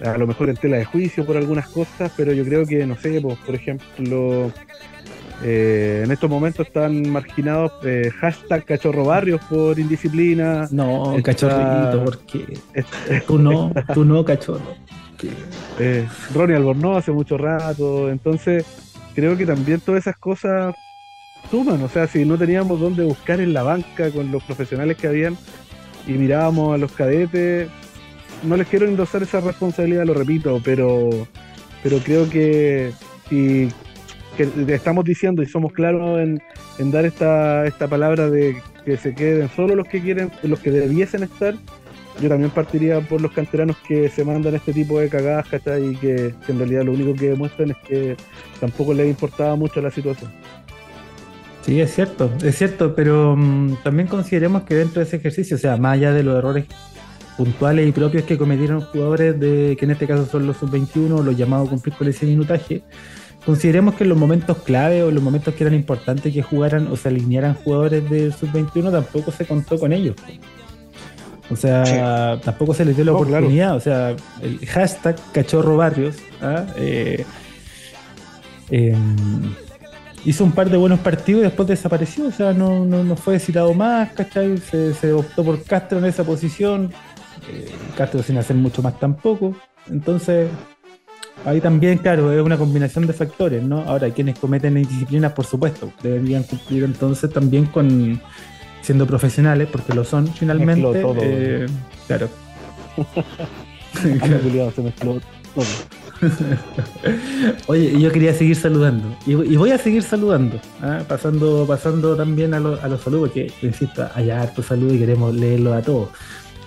a 0.04 0.18
lo 0.18 0.28
mejor 0.28 0.50
en 0.50 0.58
tela 0.58 0.78
de 0.78 0.86
juicio 0.86 1.26
por 1.26 1.38
algunas 1.38 1.68
cosas, 1.70 2.12
pero 2.18 2.34
yo 2.34 2.44
creo 2.44 2.66
que, 2.66 2.86
no 2.86 2.98
sé, 2.98 3.22
pues, 3.22 3.38
por 3.40 3.56
ejemplo, 3.56 4.52
eh, 5.42 6.02
en 6.06 6.12
estos 6.12 6.30
momentos 6.30 6.68
están 6.68 7.10
marginados 7.10 7.72
eh, 7.84 8.12
hashtag 8.20 8.66
cachorro 8.66 9.06
barrios 9.06 9.42
por 9.46 9.80
indisciplina. 9.80 10.68
No, 10.72 11.16
cachorrito, 11.24 12.06
porque 12.06 12.60
tú 13.28 13.40
no, 13.40 13.72
tú 13.94 14.06
no, 14.06 14.24
cachorro. 14.24 14.76
Eh, 15.80 16.08
Ronnie 16.34 16.56
Albornoz 16.56 16.98
hace 16.98 17.12
mucho 17.12 17.38
rato, 17.38 18.10
entonces 18.10 18.66
creo 19.16 19.38
que 19.38 19.46
también 19.46 19.80
todas 19.80 20.02
esas 20.02 20.18
cosas 20.18 20.76
suman, 21.50 21.82
o 21.82 21.90
sea, 21.90 22.08
si 22.08 22.26
no 22.26 22.38
teníamos 22.38 22.80
dónde 22.80 23.04
buscar 23.04 23.40
en 23.40 23.54
la 23.54 23.64
banca 23.64 24.12
con 24.12 24.32
los 24.32 24.44
profesionales 24.44 24.98
que 24.98 25.08
habían 25.08 25.38
y 26.08 26.12
mirábamos 26.14 26.74
a 26.74 26.78
los 26.78 26.92
cadetes, 26.92 27.70
no 28.44 28.58
les 28.58 28.68
quiero 28.68 28.86
endosar 28.86 29.24
esa 29.24 29.40
responsabilidad, 29.40 30.06
lo 30.06 30.14
repito, 30.14 30.62
pero, 30.64 31.10
pero 31.82 32.00
creo 32.00 32.30
que 32.30 32.92
si 33.30 33.70
que 34.36 34.50
estamos 34.74 35.06
diciendo 35.06 35.42
y 35.42 35.46
somos 35.46 35.74
claros 35.74 36.20
en, 36.20 36.92
dar 36.92 37.06
esta, 37.06 37.66
esta 37.66 37.88
palabra 37.88 38.30
de 38.30 38.62
que 38.86 38.98
se 38.98 39.14
queden 39.14 39.50
solo 39.50 39.76
los 39.76 39.88
que 39.88 40.02
quieren, 40.02 40.32
los 40.44 40.60
que 40.60 40.72
debiesen 40.72 41.24
estar, 41.24 41.56
yo 42.22 42.30
también 42.30 42.52
partiría 42.52 43.02
por 43.02 43.22
los 43.22 43.32
canteranos 43.32 43.78
que 43.88 44.10
se 44.10 44.24
mandan 44.24 44.56
este 44.56 44.74
tipo 44.74 45.00
de 45.00 45.10
cagadas, 45.10 45.48
Y 45.82 45.96
que, 45.96 46.34
en 46.48 46.58
realidad 46.58 46.84
lo 46.84 46.92
único 46.92 47.14
que 47.14 47.30
demuestran 47.30 47.72
es 47.72 47.78
que 47.88 48.16
tampoco 48.60 48.94
les 48.94 49.08
importaba 49.08 49.56
mucho 49.56 49.82
la 49.82 49.90
situación. 49.90 50.32
Sí, 51.62 51.80
es 51.80 51.96
cierto, 51.96 52.30
es 52.44 52.58
cierto, 52.58 52.94
pero 52.94 53.36
mm, 53.38 53.78
también 53.84 54.08
consideremos 54.08 54.64
que 54.64 54.76
dentro 54.76 55.00
de 55.00 55.08
ese 55.08 55.16
ejercicio, 55.16 55.56
o 55.56 55.60
sea, 55.60 55.78
más 55.78 55.94
allá 55.94 56.12
de 56.12 56.22
los 56.22 56.38
errores 56.38 56.66
puntuales 57.38 57.88
y 57.88 57.92
propios 57.92 58.24
que 58.26 58.38
cometieron 58.38 58.82
jugadores 58.82 59.40
de 59.40 59.76
que 59.80 59.86
en 59.86 59.92
este 59.92 60.06
caso 60.06 60.26
son 60.26 60.46
los 60.46 60.58
sub-21, 60.58 61.24
los 61.24 61.38
llamados 61.38 61.70
cumplir 61.70 61.96
con 61.96 62.08
ese 62.08 62.26
minutaje, 62.26 62.84
consideremos 63.46 63.96
que 63.96 64.04
en 64.04 64.10
los 64.10 64.18
momentos 64.18 64.58
clave 64.60 65.04
o 65.04 65.10
en 65.10 65.16
los 65.16 65.24
momentos 65.24 65.54
que 65.54 65.64
eran 65.64 65.74
importantes 65.74 66.34
que 66.34 66.42
jugaran 66.42 66.88
o 66.88 66.96
se 66.96 67.10
alinearan 67.10 67.56
jugadores 67.56 68.10
del 68.10 68.34
sub-21 68.34 68.92
tampoco 68.92 69.32
se 69.32 69.46
contó 69.46 69.80
con 69.80 69.92
ellos. 69.94 70.16
O 71.50 71.56
sea, 71.56 72.40
tampoco 72.44 72.74
se 72.74 72.86
les 72.86 72.96
dio 72.96 73.06
la 73.06 73.14
oportunidad. 73.14 73.76
O 73.76 73.80
sea, 73.80 74.16
el 74.42 74.66
hashtag 74.66 75.18
cachorro 75.34 75.78
barrios 75.78 76.16
¿ah? 76.42 76.66
eh, 76.78 77.26
em, 78.72 79.54
hizo 80.26 80.44
un 80.44 80.54
par 80.54 80.70
de 80.70 80.78
buenos 80.78 81.00
partidos 81.00 81.42
y 81.42 81.44
después 81.44 81.68
desapareció. 81.68 82.28
O 82.28 82.32
sea, 82.32 82.54
no, 82.54 82.86
no, 82.86 83.16
fue 83.16 83.40
citado 83.40 83.74
más, 83.74 84.14
¿cachai? 84.14 84.58
Se, 84.58 85.14
optó 85.14 85.44
por 85.44 85.62
Castro 85.64 86.00
en 86.00 86.06
esa 86.06 86.24
posición. 86.24 86.92
Eh, 87.52 87.70
Castro 87.98 88.24
sin 88.24 88.38
hacer 88.38 88.56
mucho 88.56 88.82
más 88.82 88.98
tampoco. 89.00 89.54
Entonces, 89.90 90.48
Ahí 91.46 91.60
también, 91.60 91.98
claro, 91.98 92.32
es 92.32 92.42
una 92.42 92.58
combinación 92.58 93.06
de 93.06 93.14
factores, 93.14 93.62
¿no? 93.62 93.82
Ahora, 93.82 94.10
quienes 94.12 94.40
cometen 94.40 94.78
indisciplinas, 94.78 95.34
por 95.34 95.46
supuesto, 95.46 95.92
deberían 96.02 96.44
cumplir 96.44 96.84
entonces 96.84 97.30
también 97.32 97.66
con 97.66 98.22
siendo 98.82 99.06
profesionales, 99.06 99.68
porque 99.72 99.94
lo 99.94 100.04
son 100.04 100.28
finalmente. 100.28 101.02
Todo. 101.02 101.16
Eh, 101.22 101.66
claro. 102.08 102.30
Oye, 107.68 108.00
yo 108.00 108.12
quería 108.12 108.34
seguir 108.34 108.56
saludando. 108.56 109.16
Y, 109.26 109.36
voy 109.56 109.72
a 109.72 109.78
seguir 109.78 110.04
saludando. 110.04 110.60
¿ah? 110.82 111.02
Pasando, 111.08 111.66
pasando 111.68 112.16
también 112.16 112.54
a, 112.54 112.58
a 112.58 112.88
los 112.88 113.02
saludos, 113.02 113.32
que 113.32 113.52
insisto, 113.62 114.08
hay 114.16 114.30
harto 114.30 114.64
saludo 114.64 114.94
y 114.94 115.00
queremos 115.00 115.34
leerlo 115.34 115.74
a 115.74 115.82
todos. 115.82 116.10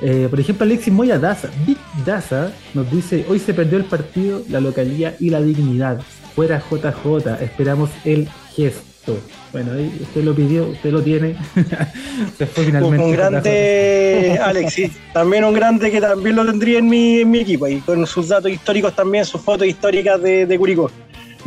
Eh, 0.03 0.27
por 0.29 0.39
ejemplo, 0.39 0.65
Alexis 0.65 0.93
Moya 0.93 1.19
Daza, 1.19 1.49
Big 1.67 1.79
Daza, 2.05 2.53
nos 2.75 2.91
dice: 2.91 3.25
Hoy 3.29 3.39
se 3.39 3.55
perdió 3.55 3.79
el 3.79 3.85
partido, 3.85 4.43
la 4.49 4.61
localía 4.61 5.17
y 5.19 5.31
la 5.31 5.41
dignidad. 5.41 6.01
Fuera 6.35 6.63
JJ, 6.71 7.43
esperamos 7.43 7.91
el 8.05 8.29
GES. 8.55 8.75
Listo. 9.07 9.21
Bueno, 9.53 9.73
ahí 9.73 9.99
usted 10.03 10.25
lo 10.25 10.35
pidió, 10.35 10.69
usted 10.69 10.91
lo 10.91 11.03
tiene. 11.03 11.37
Se 12.39 12.47
fue 12.47 12.65
finalmente. 12.65 13.05
Un 13.05 13.13
grande 13.13 14.39
Alexis, 14.43 14.93
también 15.13 15.45
un 15.45 15.55
grande 15.55 15.91
que 15.91 16.01
también 16.01 16.37
lo 16.37 16.45
tendría 16.45 16.79
en 16.79 16.89
mi, 16.89 17.21
en 17.21 17.31
mi 17.31 17.41
equipo, 17.41 17.67
y 17.69 17.81
con 17.81 18.07
sus 18.07 18.29
datos 18.29 18.51
históricos 18.51 18.95
también, 18.95 19.25
sus 19.25 19.41
fotos 19.41 19.67
históricas 19.67 20.21
de, 20.21 20.47
de 20.47 20.59
Curicó. 20.59 20.91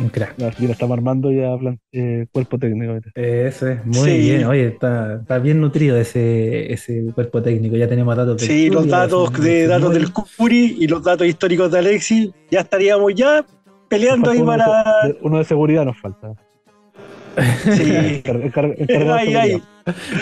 Un 0.00 0.08
crack. 0.08 0.34
No, 0.38 0.46
aquí 0.46 0.66
lo 0.66 0.72
estamos 0.72 0.96
armando 0.96 1.30
ya 1.30 1.56
plan- 1.58 1.78
eh, 1.92 2.26
cuerpo 2.32 2.58
técnico. 2.58 2.94
Eso 3.14 3.68
es, 3.68 3.84
muy 3.84 3.94
Sí. 4.10 4.18
bien. 4.18 4.44
Oye, 4.44 4.66
está, 4.68 5.16
está 5.20 5.38
bien 5.38 5.60
nutrido 5.60 5.96
ese, 5.98 6.72
ese 6.72 7.04
cuerpo 7.14 7.42
técnico. 7.42 7.76
Ya 7.76 7.86
tenemos 7.88 8.16
datos 8.16 8.38
del 8.38 8.48
Sí, 8.48 8.68
los 8.70 8.78
Curi, 8.82 8.90
datos 8.90 9.32
del 9.32 9.42
de 9.42 9.66
datos 9.66 9.92
del. 9.92 10.12
Curi 10.12 10.76
y 10.80 10.86
los 10.86 11.02
datos 11.02 11.26
históricos 11.26 11.70
de 11.70 11.78
Alexis, 11.80 12.30
ya 12.50 12.60
estaríamos 12.60 13.14
ya 13.14 13.44
peleando 13.88 14.30
ahí 14.30 14.38
Uno 14.38 14.46
para. 14.46 14.66
de- 15.06 15.18
uno 15.22 15.38
de 15.38 15.44
seguridad 15.44 15.84
nos 15.84 15.98
falta. 16.00 16.32
Sí. 17.36 18.22
Ay, 19.12 19.34
ay. 19.34 19.60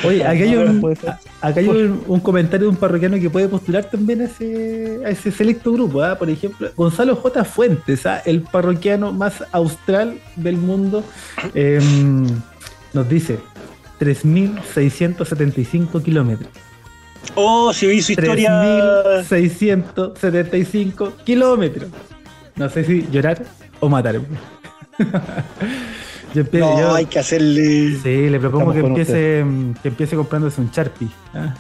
Oye, 0.05 0.25
acá 0.25 0.45
hay, 0.45 0.57
un, 0.57 0.81
puede 0.81 0.97
ser. 0.97 1.11
acá 1.41 1.61
hay 1.61 1.69
un, 1.69 2.03
un 2.07 2.21
comentario 2.21 2.67
de 2.67 2.71
un 2.71 2.77
parroquiano 2.77 3.19
que 3.19 3.29
puede 3.29 3.49
postular 3.49 3.83
también 3.85 4.23
a 4.23 4.27
ese, 4.27 5.01
a 5.05 5.11
ese 5.11 5.33
selecto 5.33 5.73
grupo. 5.73 6.03
¿ah? 6.03 6.17
Por 6.19 6.31
ejemplo, 6.31 6.71
Gonzalo 6.77 7.17
J. 7.17 7.45
Fuentes, 7.45 8.07
¿ah? 8.07 8.23
el 8.25 8.41
parroquiano 8.43 9.13
más 9.13 9.45
austral 9.53 10.19
del 10.37 10.57
mundo, 10.57 11.05
em, 11.55 12.27
nos 12.93 13.09
dice 13.09 13.39
3.675 14.01 16.03
kilómetros. 16.03 16.51
Oh, 17.35 17.73
si 17.73 17.87
vi 17.87 18.01
su 18.01 18.13
historia. 18.13 18.51
3.675 19.29 21.13
kilómetros. 21.25 21.91
No 22.57 22.71
sé 22.71 22.85
si 22.85 23.07
llorar 23.11 23.43
o 23.81 23.89
matarme. 23.89 24.27
yo, 26.35 26.43
No, 26.53 26.79
yo- 26.81 26.95
hay 26.95 27.07
que 27.07 27.19
hacerle. 27.19 27.97
sí, 28.03 28.29
le 28.31 28.39
propongo 28.41 28.73
que 28.73 28.81
empiece, 28.81 29.45
que 29.83 29.89
empiece 29.89 30.17
comprándose 30.17 30.61
un 30.61 30.71
Sharpie. 30.71 31.09
¿ah? 31.35 31.55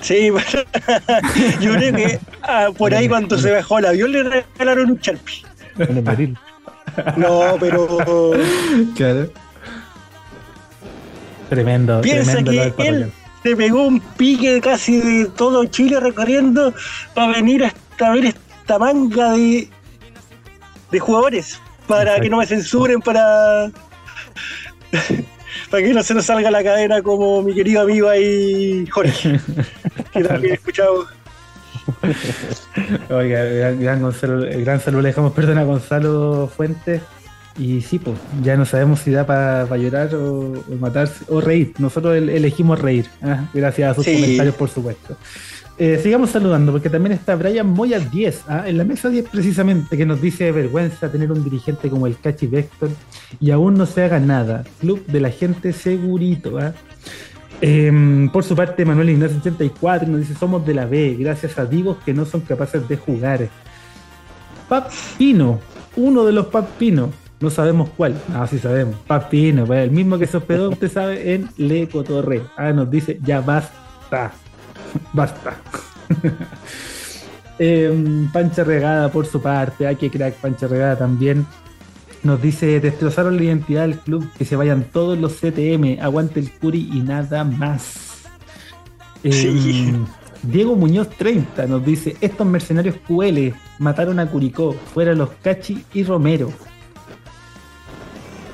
Sí, 0.00 0.30
yo 1.60 1.72
creo 1.74 1.94
que 1.94 2.20
ah, 2.42 2.68
por 2.76 2.94
ahí 2.94 3.08
cuando 3.08 3.36
se 3.38 3.50
bajó 3.50 3.78
el 3.80 3.86
avión 3.86 4.12
le 4.12 4.22
regalaron 4.22 4.90
un 4.92 4.98
Sharpie. 4.98 5.42
No, 7.16 7.56
pero 7.60 8.32
Claro. 8.96 9.30
Tremendo, 11.48 12.00
Piensa 12.02 12.32
tremendo 12.42 12.76
que 12.76 12.88
él- 12.88 13.12
se 13.42 13.56
pegó 13.56 13.86
un 13.86 14.00
pique 14.00 14.60
casi 14.60 14.98
de 15.00 15.26
todo 15.26 15.64
Chile 15.66 15.98
recorriendo 16.00 16.74
para 17.14 17.32
venir 17.32 17.64
hasta 17.64 18.10
ver 18.12 18.26
esta 18.26 18.78
manga 18.78 19.32
de, 19.32 19.68
de 20.90 20.98
jugadores. 20.98 21.60
Para 21.88 22.02
Exacto. 22.02 22.22
que 22.22 22.30
no 22.30 22.36
me 22.36 22.46
censuren, 22.46 23.00
para, 23.00 23.70
para 25.70 25.82
que 25.82 25.94
no 25.94 26.02
se 26.02 26.14
nos 26.14 26.26
salga 26.26 26.50
la 26.50 26.62
cadena 26.62 27.02
como 27.02 27.42
mi 27.42 27.54
querido 27.54 27.80
amigo 27.80 28.08
ahí, 28.08 28.86
Jorge, 28.88 29.40
que 30.12 30.22
también 30.22 30.52
he 30.52 30.56
escuchado. 30.56 31.06
Oiga, 33.08 33.42
gran, 33.44 33.80
gran 33.80 34.02
Gonzalo, 34.02 34.40
gran 34.60 34.80
saludo 34.80 35.02
le 35.02 35.08
dejamos 35.08 35.32
perdón 35.32 35.58
a 35.58 35.64
Gonzalo 35.64 36.50
Fuentes. 36.54 37.00
Y 37.58 37.80
sí, 37.80 37.98
pues, 37.98 38.16
ya 38.42 38.56
no 38.56 38.64
sabemos 38.64 39.00
si 39.00 39.10
da 39.10 39.26
para 39.26 39.76
llorar 39.76 40.14
o, 40.14 40.52
o 40.52 40.76
matarse 40.78 41.24
o 41.28 41.40
reír. 41.40 41.72
Nosotros 41.78 42.16
el- 42.16 42.28
elegimos 42.30 42.78
reír. 42.80 43.06
¿ah? 43.22 43.48
Gracias 43.52 43.90
a 43.90 43.94
sus 43.94 44.04
Sí. 44.04 44.14
comentarios, 44.14 44.54
por 44.54 44.68
supuesto. 44.68 45.16
Eh, 45.76 46.00
sigamos 46.02 46.30
saludando, 46.30 46.72
porque 46.72 46.90
también 46.90 47.12
está 47.12 47.36
Brian 47.36 47.66
Moya 47.68 48.00
10, 48.00 48.42
¿ah? 48.48 48.64
en 48.66 48.78
la 48.78 48.84
mesa 48.84 49.08
10 49.08 49.28
precisamente, 49.28 49.96
que 49.96 50.04
nos 50.06 50.20
dice 50.20 50.50
vergüenza 50.52 51.10
tener 51.10 51.30
un 51.30 51.42
dirigente 51.44 51.88
como 51.88 52.06
el 52.06 52.18
Cachi 52.18 52.46
Vector 52.48 52.90
y 53.40 53.50
aún 53.52 53.74
no 53.74 53.86
se 53.86 54.02
haga 54.02 54.18
nada. 54.20 54.64
Club 54.80 55.04
de 55.06 55.20
la 55.20 55.30
gente 55.30 55.72
segurito. 55.72 56.58
¿ah? 56.58 56.72
Em, 57.60 58.28
por 58.30 58.44
su 58.44 58.54
parte, 58.54 58.84
Manuel 58.84 59.10
Ignacio 59.10 59.38
84 59.38 60.08
nos 60.08 60.20
dice: 60.20 60.34
Somos 60.34 60.64
de 60.66 60.74
la 60.74 60.86
B, 60.86 61.16
gracias 61.18 61.58
a 61.58 61.64
divos 61.66 61.96
que 62.04 62.14
no 62.14 62.24
son 62.24 62.40
capaces 62.42 62.88
de 62.88 62.96
jugar. 62.96 63.48
Pap 64.68 64.90
Pino, 65.16 65.60
uno 65.96 66.24
de 66.24 66.32
los 66.32 66.46
Pap 66.46 66.68
Pino, 66.78 67.10
no 67.40 67.50
sabemos 67.50 67.90
cuál. 67.96 68.20
Ah, 68.34 68.46
sí 68.46 68.58
sabemos. 68.58 68.96
Pap 69.06 69.28
Pino, 69.30 69.64
pues, 69.64 69.84
el 69.84 69.90
mismo 69.90 70.18
que 70.18 70.26
se 70.26 70.36
hospedó, 70.36 70.70
usted 70.70 70.90
sabe, 70.90 71.34
en 71.34 71.48
Le 71.56 71.88
Cotorre. 71.88 72.42
Ah, 72.56 72.72
nos 72.72 72.90
dice: 72.90 73.18
Ya 73.22 73.40
basta. 73.40 74.32
basta. 75.12 75.56
Em, 77.60 78.30
Pancha 78.30 78.62
Regada, 78.62 79.10
por 79.10 79.26
su 79.26 79.42
parte, 79.42 79.84
ay, 79.84 79.96
que 79.96 80.10
crack, 80.10 80.34
Pancha 80.34 80.68
Regada 80.68 80.96
también. 80.96 81.44
Nos 82.22 82.40
dice, 82.40 82.78
destrozaron 82.78 83.36
la 83.36 83.42
identidad 83.42 83.82
del 83.82 83.98
club, 83.98 84.28
que 84.38 84.44
se 84.44 84.54
vayan 84.54 84.84
todos 84.84 85.18
los 85.18 85.40
CTM, 85.40 85.98
aguante 86.00 86.38
el 86.38 86.52
Curi 86.52 86.88
y 86.92 87.00
nada 87.00 87.42
más. 87.42 88.22
Em, 89.24 89.32
Sí. 89.32 89.92
Diego 90.42 90.76
Muñoz 90.76 91.08
30 91.10 91.66
nos 91.66 91.84
dice, 91.84 92.16
estos 92.20 92.46
mercenarios 92.46 92.94
QL 93.08 93.52
mataron 93.80 94.20
a 94.20 94.26
Curicó, 94.30 94.72
fuera 94.94 95.12
los 95.14 95.30
Cachi 95.42 95.84
y 95.92 96.04
Romero. 96.04 96.52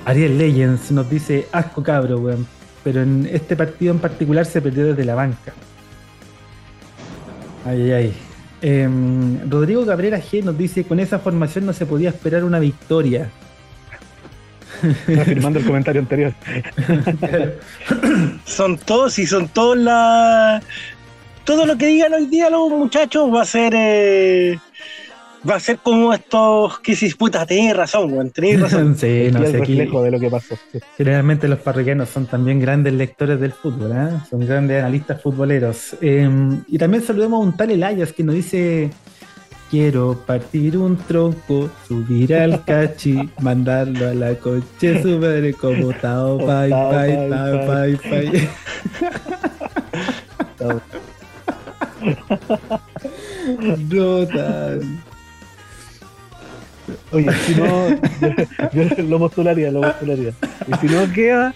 Ariel 0.05 0.37
Legends 0.39 0.91
nos 0.91 1.09
dice, 1.09 1.49
asco 1.53 1.83
cabro, 1.83 2.19
weón. 2.19 2.47
Pero 2.83 3.03
en 3.03 3.29
este 3.33 3.57
partido 3.57 3.93
en 3.93 3.99
particular 4.01 4.45
se 4.45 4.61
perdió 4.61 4.87
desde 4.87 5.05
la 5.05 5.15
banca. 5.15 5.55
Ay, 7.65 7.83
ay, 7.83 7.93
ay. 7.93 8.15
Em, 8.61 9.49
Rodrigo 9.51 9.85
Cabrera 9.87 10.19
G 10.21 10.43
nos 10.43 10.57
dice, 10.57 10.85
con 10.85 11.01
esa 11.01 11.19
formación 11.19 11.67
no 11.67 11.73
se 11.73 11.87
podía 11.87 12.11
esperar 12.11 12.45
una 12.45 12.59
victoria. 12.59 13.31
Afirmando 15.19 15.59
el 15.61 15.65
comentario 15.65 16.03
anterior. 16.03 16.35
Son 18.45 18.77
todos 18.77 19.19
y 19.19 19.27
son 19.27 19.49
todos 19.49 19.79
la. 19.79 20.63
Todo 21.45 21.65
lo 21.65 21.79
que 21.79 21.87
digan 21.87 22.13
hoy 22.13 22.27
día 22.27 22.51
los 22.51 22.71
muchachos 22.71 23.33
va 23.33 23.43
a 23.43 23.47
ser. 23.47 23.73
eh, 23.77 24.59
va 25.49 25.57
a 25.57 25.61
ser 25.61 25.79
como 25.79 26.13
estos 26.13 26.79
que 26.81 26.97
se 26.97 27.07
disputan. 27.07 27.47
Tenéis 27.47 27.77
razón, 27.77 28.13
weón, 28.13 28.31
tenéis 28.31 28.61
razón. 28.63 28.97
sí, 28.97 29.27
Y 29.29 29.31
no 29.31 29.45
sé, 29.45 29.57
aquí 29.59 29.75
de 29.77 30.11
lo 30.11 30.21
que 30.21 30.31
pasó. 30.31 30.57
Sí. 30.73 30.79
generalmente 30.97 31.49
los 31.49 31.59
parroquianos 31.61 32.09
son 32.09 32.27
también 32.27 32.61
grandes 32.61 32.93
lectores 32.95 33.41
del 33.41 33.53
fútbol, 33.53 33.93
¿eh? 33.93 34.11
son 34.29 34.41
grandes 34.47 34.81
analistas 34.81 35.21
futboleros. 35.23 35.97
Em, 36.01 36.63
y 36.69 36.79
también 36.79 37.03
saludamos 37.03 37.41
a 37.43 37.49
un 37.49 37.57
tal 37.57 37.71
Elayas 37.71 38.13
que 38.13 38.23
nos 38.25 38.35
dice... 38.35 38.91
Quiero 39.71 40.15
partir 40.25 40.77
un 40.77 40.97
tronco, 40.97 41.69
subir 41.89 42.35
al 42.37 42.65
cachi, 42.67 43.29
mandarlo 43.41 44.09
a 44.09 44.15
la 44.15 44.35
coche 44.37 45.03
su 45.03 45.19
madre 45.19 45.53
como 45.55 45.93
tao 45.95 46.39
pai 46.39 46.71
pai, 46.71 47.29
tao 47.29 47.67
pai 47.67 47.97
pai. 47.97 48.49
No 53.91 54.27
tan. 54.27 55.03
Oye, 57.13 57.31
si 57.47 57.55
no, 57.55 57.89
yo, 58.73 59.03
lo 59.05 59.19
postularía, 59.19 59.71
lo 59.71 59.81
postularía. 59.83 60.33
Y 60.67 60.87
si 60.87 60.93
no 60.95 61.13
queda, 61.13 61.55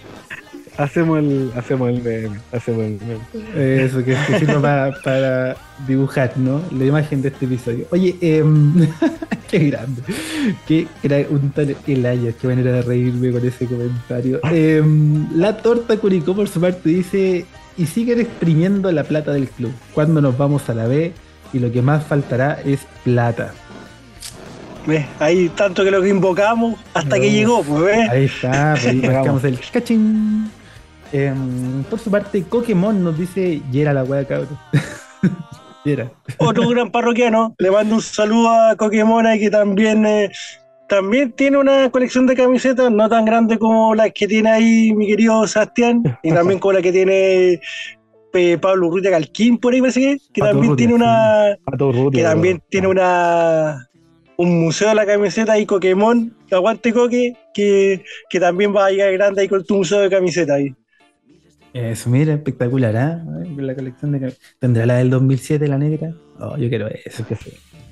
hacemos 0.76 1.18
el, 1.18 1.50
hacemos 1.56 1.88
el 1.90 2.02
meme, 2.02 2.38
hacemos 2.52 2.84
el 2.84 2.98
meme. 3.00 3.82
Eso 3.84 3.98
que, 4.04 4.16
que 4.26 4.38
sirva 4.38 4.60
para, 4.60 4.92
para 5.02 5.56
dibujar, 5.86 6.32
¿no? 6.36 6.60
La 6.76 6.84
imagen 6.84 7.22
de 7.22 7.28
este 7.28 7.46
episodio. 7.46 7.86
Oye, 7.90 8.16
em, 8.20 8.86
qué 9.50 9.58
grande. 9.70 10.02
Qué 10.66 10.86
cra- 11.02 11.26
un 11.30 11.50
tal 11.50 11.74
Elaya, 11.86 12.32
qué 12.40 12.46
manera 12.46 12.72
de 12.72 12.82
reírme 12.82 13.32
con 13.32 13.46
ese 13.46 13.66
comentario. 13.66 14.40
Em, 14.52 15.26
la 15.36 15.56
torta 15.56 15.96
Curicó, 15.96 16.34
por 16.36 16.48
su 16.48 16.60
parte, 16.60 16.88
dice: 16.90 17.44
Y 17.76 17.86
siguen 17.86 18.20
exprimiendo 18.20 18.90
la 18.92 19.04
plata 19.04 19.32
del 19.32 19.48
club. 19.48 19.72
Cuando 19.94 20.20
nos 20.20 20.36
vamos 20.38 20.68
a 20.70 20.74
la 20.74 20.86
B, 20.86 21.12
y 21.52 21.58
lo 21.60 21.72
que 21.72 21.80
más 21.82 22.04
faltará 22.04 22.60
es 22.64 22.80
plata. 23.04 23.52
¿Ves? 24.88 25.04
Ahí 25.20 25.50
tanto 25.50 25.84
que 25.84 25.90
lo 25.90 26.00
que 26.00 26.08
invocamos 26.08 26.76
hasta 26.94 27.16
No. 27.16 27.20
que 27.22 27.30
llegó, 27.30 27.62
pues, 27.62 27.82
¿ves? 27.82 28.08
Ahí 28.08 28.24
está, 28.24 28.72
pues 28.72 28.86
ahí 28.86 28.96
marcamos 28.96 29.44
el 29.44 29.60
cachín. 29.70 30.50
Em, 31.12 31.84
por 31.84 31.98
su 31.98 32.10
parte, 32.10 32.42
Coquemon 32.44 33.04
nos 33.04 33.18
dice: 33.18 33.60
Yera 33.70 33.92
la 33.92 34.04
wea, 34.04 34.26
cabrón. 34.26 34.58
Yera. 35.84 36.10
Otro 36.38 36.66
gran 36.70 36.90
parroquiano. 36.90 37.54
Le 37.58 37.70
mando 37.70 37.96
un 37.96 38.02
saludo 38.02 38.48
a 38.48 38.76
Coquemona 38.76 39.36
que 39.36 39.50
también, 39.50 40.06
eh, 40.06 40.30
también 40.88 41.32
tiene 41.32 41.58
una 41.58 41.90
colección 41.90 42.26
de 42.26 42.34
camisetas, 42.34 42.90
no 42.90 43.10
tan 43.10 43.26
grande 43.26 43.58
como 43.58 43.94
las 43.94 44.10
que 44.14 44.26
tiene 44.26 44.50
ahí 44.50 44.94
mi 44.94 45.06
querido 45.06 45.46
Sebastián, 45.46 46.02
y 46.22 46.32
también 46.32 46.58
como 46.60 46.72
la 46.72 46.80
que 46.80 46.92
tiene 46.92 47.60
eh, 48.32 48.58
Pablo 48.58 48.86
Urrutia 48.88 49.10
Calquín, 49.10 49.58
por 49.58 49.74
ahí 49.74 49.82
parece 49.82 50.00
que, 50.00 50.18
que 50.32 50.40
también 50.40 50.76
tiene 50.76 50.94
una 50.94 51.56
Pato 51.62 51.88
Urrutia, 51.88 52.22
que 52.22 52.26
también 52.26 52.62
tiene 52.70 52.88
una 52.88 53.86
un 54.38 54.60
museo 54.60 54.88
de 54.88 54.94
la 54.94 55.04
camiseta 55.04 55.58
y 55.58 55.66
Pokémon, 55.66 56.32
aguante 56.50 56.92
Coque, 56.92 57.36
que, 57.52 58.04
que 58.30 58.40
también 58.40 58.74
va 58.74 58.86
a 58.86 58.90
llegar 58.90 59.12
grande 59.12 59.42
ahí 59.42 59.48
con 59.48 59.64
tu 59.64 59.76
museo 59.76 59.98
de 59.98 60.08
camiseta 60.08 60.54
ahí. 60.54 60.74
Eso, 61.74 62.08
mira, 62.08 62.34
espectacular, 62.34 62.96
¿ah? 62.96 63.22
La 63.56 63.74
colección 63.74 64.12
de 64.12 64.32
¿Tendrá 64.58 64.86
la 64.86 64.94
del 64.94 65.10
2007, 65.10 65.66
la 65.66 65.76
negra? 65.76 66.14
Oh, 66.38 66.56
yo 66.56 66.68
quiero 66.68 66.88
eso. 66.88 67.26
Que, 67.26 67.36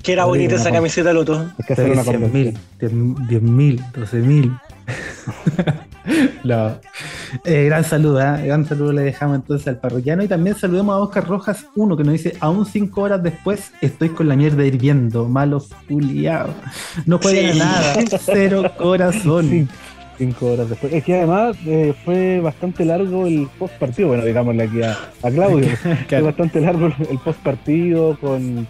que 0.02 0.12
era 0.12 0.24
bonita 0.24 0.54
esa 0.54 0.70
camiseta, 0.70 1.12
Loto. 1.12 1.50
Es 1.58 1.66
que 1.66 1.72
hacer 1.72 1.90
una 1.90 2.04
10.000, 2.04 2.56
10.000, 2.80 3.92
12.000. 3.92 4.60
no. 6.44 6.78
Eh, 7.44 7.64
gran 7.66 7.84
saludo, 7.84 8.20
¿eh? 8.20 8.46
gran 8.46 8.64
saludo 8.66 8.92
le 8.92 9.02
dejamos 9.02 9.36
entonces 9.36 9.66
al 9.68 9.78
parroquiano 9.78 10.22
y 10.22 10.28
también 10.28 10.56
saludemos 10.56 10.94
a 10.94 10.98
Oscar 10.98 11.26
Rojas 11.26 11.66
1 11.74 11.96
que 11.96 12.04
nos 12.04 12.12
dice, 12.12 12.34
aún 12.40 12.64
cinco 12.66 13.02
horas 13.02 13.22
después 13.22 13.72
estoy 13.80 14.10
con 14.10 14.28
la 14.28 14.36
mierda 14.36 14.64
hirviendo, 14.64 15.26
malo 15.28 15.60
fuliado. 15.60 16.54
No 17.06 17.18
juegan 17.18 17.52
Sí. 17.54 17.60
a 17.60 17.64
nada, 17.64 17.94
cero 18.20 18.62
corazón. 18.78 19.48
Sí. 19.50 19.68
Cinco 20.18 20.46
horas 20.52 20.70
después. 20.70 20.92
Es 20.94 21.04
que 21.04 21.14
además 21.18 21.56
eh, 21.66 21.92
fue 22.04 22.40
bastante 22.40 22.84
largo 22.86 23.26
el 23.26 23.48
post 23.58 23.74
partido. 23.74 24.08
Bueno, 24.08 24.24
digámosle 24.24 24.62
aquí 24.62 24.82
a, 24.82 24.92
a 25.22 25.30
Claudio. 25.30 25.68
Fue 26.08 26.20
bastante 26.22 26.60
largo 26.62 26.86
el- 26.86 27.18
post 27.18 27.38
partido 27.40 28.16
con, 28.18 28.66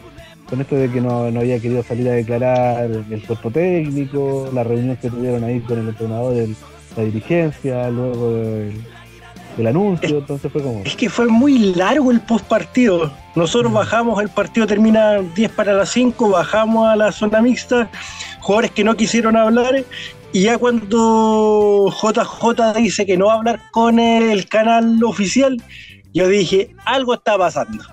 con 0.50 0.60
esto 0.60 0.74
de 0.74 0.90
que 0.90 1.00
no, 1.00 1.30
no 1.30 1.38
había 1.40 1.60
querido 1.60 1.84
salir 1.84 2.08
a 2.08 2.12
declarar 2.14 2.90
el 2.90 3.22
cuerpo 3.24 3.52
técnico, 3.52 4.50
la 4.52 4.64
reunión 4.64 4.96
que 4.96 5.08
tuvieron 5.08 5.44
ahí 5.44 5.60
con 5.60 5.78
el 5.78 5.88
entrenador, 5.90 6.34
el- 6.36 6.56
la 6.96 7.02
dirigencia, 7.04 7.88
luego 7.90 8.32
del, 8.32 8.80
del 9.56 9.66
anuncio. 9.66 10.18
Entonces 10.18 10.50
fue 10.50 10.62
como. 10.62 10.82
Es 10.84 10.96
que 10.96 11.08
fue 11.10 11.26
muy 11.26 11.74
largo 11.74 12.10
el 12.10 12.20
post 12.20 12.46
partido. 12.46 13.12
Nosotros 13.34 13.72
bajamos, 13.72 14.20
el 14.22 14.28
partido 14.28 14.66
termina 14.66 15.18
10 15.34 15.50
para 15.52 15.72
las 15.74 15.90
5, 15.90 16.30
bajamos 16.30 16.88
a 16.88 16.96
la 16.96 17.12
zona 17.12 17.42
mixta, 17.42 17.90
jugadores 18.40 18.70
que 18.70 18.82
no 18.84 18.96
quisieron 18.96 19.36
hablar. 19.36 19.84
Y 20.32 20.42
ya 20.42 20.58
cuando 20.58 21.86
JJ 21.90 22.74
dice 22.78 23.06
que 23.06 23.16
no 23.16 23.26
va 23.26 23.34
a 23.34 23.36
hablar 23.36 23.60
con 23.70 23.98
el 23.98 24.46
canal 24.48 25.02
oficial, 25.04 25.62
yo 26.12 26.28
dije, 26.28 26.74
algo 26.84 27.14
está 27.14 27.38
pasando. 27.38 27.84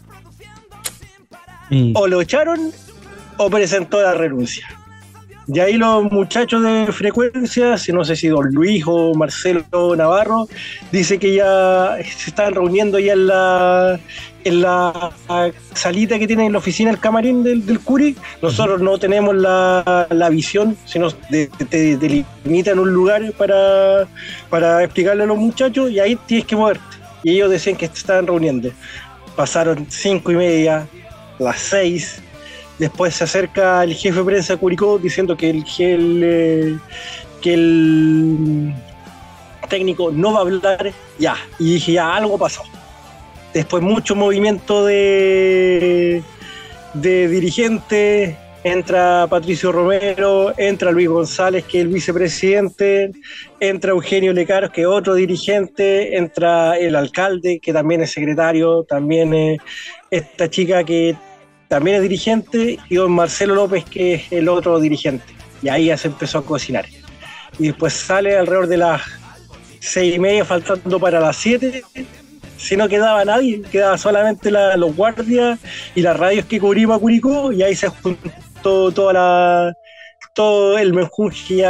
Y- 1.70 1.94
O 1.96 2.08
lo 2.08 2.22
echaron 2.22 2.72
o 3.38 3.50
presentó 3.50 4.02
la 4.02 4.14
renuncia. 4.14 4.68
Y 5.48 5.60
ahí 5.60 5.74
los 5.74 6.10
muchachos 6.12 6.64
de 6.64 6.88
frecuencia, 6.92 7.78
si 7.78 7.92
no 7.92 8.06
sé 8.06 8.16
si 8.16 8.30
don 8.30 8.46
Luis 8.54 8.84
o 8.88 9.14
Marcelo 9.14 9.96
Navarro, 9.96 10.48
dice 10.92 11.20
que 11.20 11.36
ya 11.36 11.98
se 11.98 12.30
están 12.30 12.54
reuniendo 12.54 12.98
ya 13.00 13.14
en 13.14 13.28
la 13.28 14.00
en 14.46 14.62
la 14.62 15.12
salita 15.74 16.20
que 16.20 16.28
tiene 16.28 16.46
en 16.46 16.52
la 16.52 16.58
oficina 16.58 16.92
el 16.92 17.00
camarín 17.00 17.44
del, 17.44 17.66
del 17.66 17.80
Curi. 17.80 18.16
Nosotros 18.42 18.82
no 18.82 18.98
tenemos 18.98 19.36
la, 19.36 20.08
la 20.10 20.30
visión, 20.30 20.76
sino 20.86 21.12
te 21.12 21.50
delimitan 21.98 22.80
un 22.80 22.92
lugar 22.92 23.32
para, 23.38 24.08
para 24.50 24.84
explicarle 24.84 25.24
a 25.24 25.28
los 25.28 25.38
muchachos 25.38 25.92
y 25.92 26.00
ahí 26.00 26.18
tienes 26.26 26.46
que 26.46 26.56
moverte. 26.56 26.84
Y 27.24 27.32
ellos 27.36 27.50
decían 27.52 27.78
que 27.78 27.88
se 27.88 27.94
estaban 27.94 28.28
reuniendo. 28.28 28.70
Pasaron 29.36 29.88
cinco 29.90 30.32
y 30.32 30.36
media, 30.36 30.88
las 31.40 31.60
seis. 31.60 32.22
Después 32.80 33.16
se 33.16 33.24
acerca 33.24 33.84
el 33.84 33.94
jefe 33.94 34.20
de 34.20 34.26
prensa 34.26 34.58
Curicó 34.58 34.98
diciendo 34.98 35.38
que 35.38 35.50
el, 35.52 35.64
eh, 35.78 36.78
que 37.42 37.54
el 37.54 38.74
técnico 39.70 40.12
no 40.12 40.34
va 40.34 40.40
a 40.40 40.42
hablar. 40.42 40.92
Ya. 41.20 41.36
Y 41.60 41.76
dije, 41.76 41.94
ya, 41.94 42.16
algo 42.16 42.38
pasó. 42.38 42.64
Después 43.54 43.84
mucho 43.84 44.16
movimiento 44.16 44.86
de, 44.86 46.24
de 46.94 47.28
dirigentes. 47.28 48.38
Entra 48.66 49.28
Patricio 49.30 49.74
Romero, 49.74 50.54
entra 50.58 50.90
Luis 50.90 51.10
González, 51.10 51.66
que 51.66 51.80
es 51.80 51.84
el 51.84 51.92
vicepresidente, 51.92 53.12
entra 53.60 53.92
Eugenio 53.92 54.32
Lecaros, 54.32 54.70
que 54.70 54.84
es 54.84 54.88
otro 54.88 55.16
dirigente, 55.16 56.16
entra 56.16 56.78
el 56.78 56.96
alcalde, 56.96 57.60
que 57.60 57.74
también 57.74 58.04
es 58.04 58.12
secretario, 58.12 58.86
también 58.86 59.34
es 59.34 59.60
esta 60.10 60.50
chica 60.50 60.82
que 60.86 61.14
también 61.74 61.96
es 61.96 62.04
dirigente, 62.04 62.78
y 62.88 62.96
don 62.96 63.12
Marcelo 63.12 63.56
López, 63.56 63.84
que 63.84 64.14
es 64.14 64.32
el 64.32 64.48
otro 64.48 64.80
dirigente. 64.80 65.26
Y 65.64 65.70
ahí 65.70 65.86
ya 65.86 65.98
se 65.98 66.08
empezó 66.08 66.38
a 66.38 66.46
cocinar. 66.46 66.86
Y 67.58 67.64
después 67.70 67.94
sale 67.94 68.38
alrededor 68.38 68.68
de 68.68 68.78
las 68.78 69.02
seis 69.80 70.14
y 70.16 70.20
media, 70.20 70.46
faltando 70.46 71.00
para 71.00 71.20
las 71.20 71.36
siete. 71.36 71.84
Si 72.58 72.78
no 72.78 72.88
quedaba 72.88 73.26
nadie, 73.26 73.64
quedaba 73.72 73.98
solamente 73.98 74.52
la- 74.52 74.78
los 74.78 74.96
guardias 74.96 75.58
y 75.96 76.02
las 76.04 76.16
radios 76.16 76.46
que 76.46 76.60
cubrimos 76.60 76.96
a 76.96 77.00
Curicó, 77.00 77.52
y 77.52 77.64
ahí 77.64 77.76
se 77.76 77.88
juntó 77.88 78.92
toda 78.92 79.14
la, 79.14 79.74
todo 80.36 80.78
el 80.78 80.94
menjunje 80.94 81.64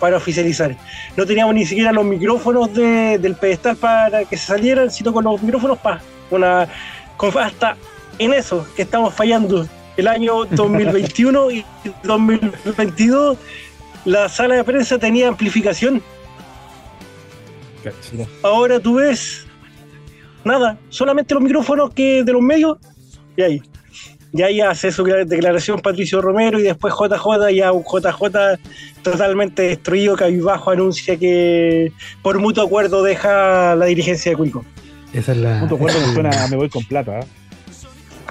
para 0.00 0.16
oficializar. 0.16 0.76
No 1.16 1.24
teníamos 1.24 1.54
ni 1.54 1.64
siquiera 1.64 1.92
los 1.92 2.04
micrófonos 2.04 2.74
de- 2.74 3.18
del 3.18 3.36
pedestal 3.36 3.76
para 3.76 4.24
que 4.24 4.36
se 4.36 4.46
salieran, 4.46 4.90
sino 4.90 5.12
con 5.12 5.22
los 5.22 5.40
micrófonos 5.40 5.78
para 5.78 6.00
una 6.28 6.66
con- 7.16 7.38
hasta 7.38 7.76
en 8.18 8.32
eso 8.32 8.66
que 8.76 8.82
estamos 8.82 9.14
fallando. 9.14 9.66
El 9.96 10.08
año 10.08 10.44
2021 10.44 11.50
y 11.52 11.64
2022 12.02 13.38
la 14.06 14.28
sala 14.28 14.54
de 14.54 14.64
prensa 14.64 14.98
tenía 14.98 15.28
amplificación. 15.28 16.00
Ahora 18.42 18.80
tú 18.80 18.94
ves 18.94 19.46
nada, 20.44 20.78
solamente 20.88 21.34
los 21.34 21.42
micrófonos 21.42 21.92
que 21.92 22.22
de 22.24 22.32
los 22.32 22.42
medios 22.42 22.78
y 23.36 23.42
ahí. 23.42 23.62
Y 24.32 24.42
ahí 24.42 24.60
hace 24.60 24.92
su 24.92 25.02
declaración 25.04 25.80
Patricio 25.80 26.20
Romero 26.20 26.58
y 26.58 26.62
después 26.62 26.94
JJ, 26.94 27.50
ya 27.54 27.72
un 27.72 27.84
JJ 27.84 28.58
totalmente 29.02 29.62
destruido, 29.62 30.14
cabizbajo 30.14 30.70
anuncia 30.70 31.16
que 31.16 31.92
por 32.22 32.38
mutuo 32.38 32.64
acuerdo 32.64 33.02
deja 33.02 33.74
la 33.74 33.86
dirigencia 33.86 34.30
de 34.32 34.36
Curicó. 34.36 34.64
Esa 35.12 35.32
es 35.32 35.38
la. 35.38 35.60
punto 35.60 35.76
acuerdo 35.76 36.00
me 36.00 36.06
suena 36.14 36.48
me 36.48 36.56
voy 36.56 36.68
con 36.68 36.84
plata. 36.84 37.20
¿eh? 37.20 37.24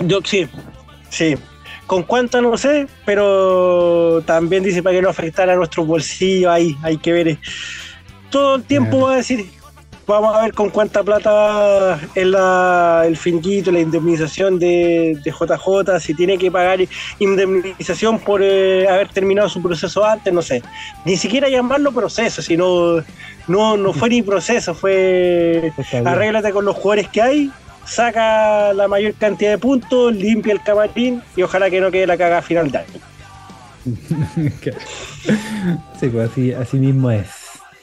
Yo 0.01 0.19
sí, 0.23 0.47
sí. 1.09 1.35
Con 1.87 2.03
cuánto 2.03 2.41
no 2.41 2.57
sé, 2.57 2.87
pero 3.05 4.21
también 4.25 4.63
dice 4.63 4.81
para 4.81 4.95
que 4.95 5.01
no 5.01 5.09
afectara 5.09 5.53
a 5.53 5.55
nuestros 5.55 5.85
bolsillos, 5.85 6.51
ahí 6.51 6.75
hay 6.81 6.97
que 6.97 7.11
ver. 7.11 7.37
Todo 8.31 8.55
el 8.55 8.63
tiempo 8.63 9.01
va 9.01 9.13
a 9.13 9.15
decir, 9.17 9.45
vamos 10.07 10.35
a 10.35 10.41
ver 10.41 10.53
con 10.53 10.69
cuánta 10.69 11.03
plata 11.03 11.99
es 12.13 12.25
la, 12.25 13.03
el 13.05 13.17
finquito, 13.17 13.71
la 13.71 13.79
indemnización 13.79 14.59
de, 14.59 15.19
de 15.23 15.31
JJ, 15.31 15.99
si 15.99 16.13
tiene 16.13 16.37
que 16.37 16.51
pagar 16.51 16.79
indemnización 17.19 18.19
por 18.19 18.41
eh, 18.43 18.87
haber 18.87 19.09
terminado 19.09 19.49
su 19.49 19.61
proceso 19.61 20.05
antes, 20.05 20.33
no 20.33 20.41
sé. 20.41 20.61
Ni 21.05 21.17
siquiera 21.17 21.49
llamarlo 21.49 21.91
proceso, 21.91 22.41
sino 22.41 23.03
no, 23.47 23.77
no 23.77 23.93
fue 23.93 24.09
ni 24.09 24.21
proceso, 24.21 24.73
fue 24.73 25.71
arréglate 26.03 26.51
con 26.51 26.65
los 26.65 26.75
jugadores 26.75 27.09
que 27.09 27.21
hay, 27.21 27.51
saca 27.85 28.73
la 28.73 28.87
mayor 28.87 29.13
cantidad 29.13 29.51
de 29.51 29.57
puntos, 29.57 30.13
limpia 30.13 30.53
el 30.53 30.63
camarín 30.63 31.21
y 31.35 31.43
ojalá 31.43 31.69
que 31.69 31.79
no 31.79 31.91
quede 31.91 32.07
la 32.07 32.17
caga 32.17 32.41
final 32.41 32.71
de 32.71 32.77
año. 32.79 32.87
sí, 35.99 36.09
pues 36.09 36.31
así, 36.31 36.53
así 36.53 36.77
mismo 36.77 37.11
es. 37.11 37.27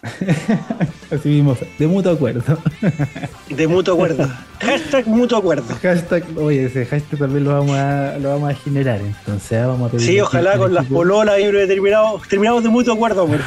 así 1.13 1.29
mismo. 1.29 1.57
De 1.79 1.87
mutuo 1.87 2.13
acuerdo. 2.13 2.59
De 3.49 3.69
mutuo 3.69 3.95
acuerdo. 3.95 4.29
Hashtag 4.61 5.07
mutuo 5.07 5.39
acuerdo. 5.39 5.75
Hashtag, 5.81 6.25
oye, 6.37 6.65
ese 6.65 6.85
hashtag 6.87 7.21
también 7.21 7.45
lo 7.45 7.53
vamos 7.53 7.77
a, 7.77 8.19
lo 8.19 8.31
vamos 8.31 8.51
a 8.51 8.55
generar. 8.55 9.01
Entonces 9.01 9.61
ah, 9.61 9.69
vamos 9.69 9.89
a 9.89 9.93
pedir 9.93 10.07
Sí, 10.07 10.21
ojalá 10.21 10.59
con 10.59 10.75
las 10.75 10.87
pololas 10.87 11.39
y 11.39 11.45
terminamos, 11.45 12.27
terminamos 12.29 12.65
de 12.65 12.69
mutuo 12.69 12.95
acuerdo, 12.95 13.23
amor. 13.23 13.41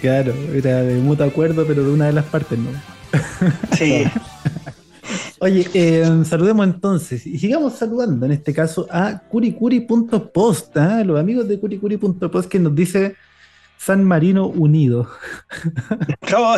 Claro, 0.00 0.34
era 0.54 0.82
de 0.82 0.94
mutuo 0.96 1.26
acuerdo, 1.26 1.64
pero 1.66 1.82
de 1.82 1.90
una 1.90 2.06
de 2.06 2.12
las 2.12 2.24
partes, 2.26 2.58
¿no? 2.58 2.70
Sí. 3.76 4.04
Oye, 5.40 5.68
eh, 5.74 6.22
saludemos 6.24 6.64
entonces 6.66 7.26
y 7.26 7.38
sigamos 7.38 7.74
saludando 7.74 8.24
en 8.26 8.32
este 8.32 8.54
caso 8.54 8.86
a 8.90 9.18
curicuri.post, 9.28 10.76
¿ah? 10.76 11.02
los 11.04 11.18
amigos 11.18 11.48
de 11.48 11.58
curicuri.post 11.58 12.48
que 12.48 12.60
nos 12.60 12.74
dice 12.74 13.16
San 13.76 14.04
Marino 14.04 14.46
Unido. 14.46 15.08
No. 16.30 16.54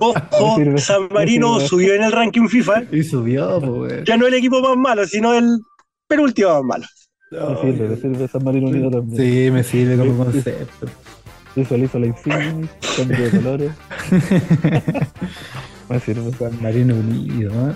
Ojo, 0.00 0.78
San 0.78 1.06
Marino 1.12 1.60
subió 1.60 1.94
en 1.94 2.02
el 2.02 2.10
ranking 2.10 2.48
FIFA. 2.48 2.84
Y 2.90 3.04
subió, 3.04 3.60
pues. 3.60 4.02
Ya 4.04 4.16
no 4.16 4.26
el 4.26 4.34
equipo 4.34 4.60
más 4.60 4.76
malo, 4.76 5.06
sino 5.06 5.32
el 5.32 5.60
penúltimo 6.08 6.64
más 6.64 6.64
malo. 6.64 6.86
Me 7.30 7.60
sirve, 7.60 7.88
me 7.88 7.96
sirve 7.96 8.28
San 8.28 8.42
Marino 8.42 8.66
Unido 8.68 8.90
también. 8.90 9.22
Sí, 9.22 9.50
me 9.52 9.62
sirve 9.62 9.96
como 9.96 10.24
concepto. 10.24 10.86
Visualizo 11.56 11.98
la 11.98 12.06
insignia, 12.06 12.68
cambio 12.96 13.24
de 13.24 13.30
colores. 13.30 13.72
me 15.88 16.00
sirve. 16.00 16.32
San 16.32 16.62
Marino 16.62 16.94
Unido. 16.94 17.74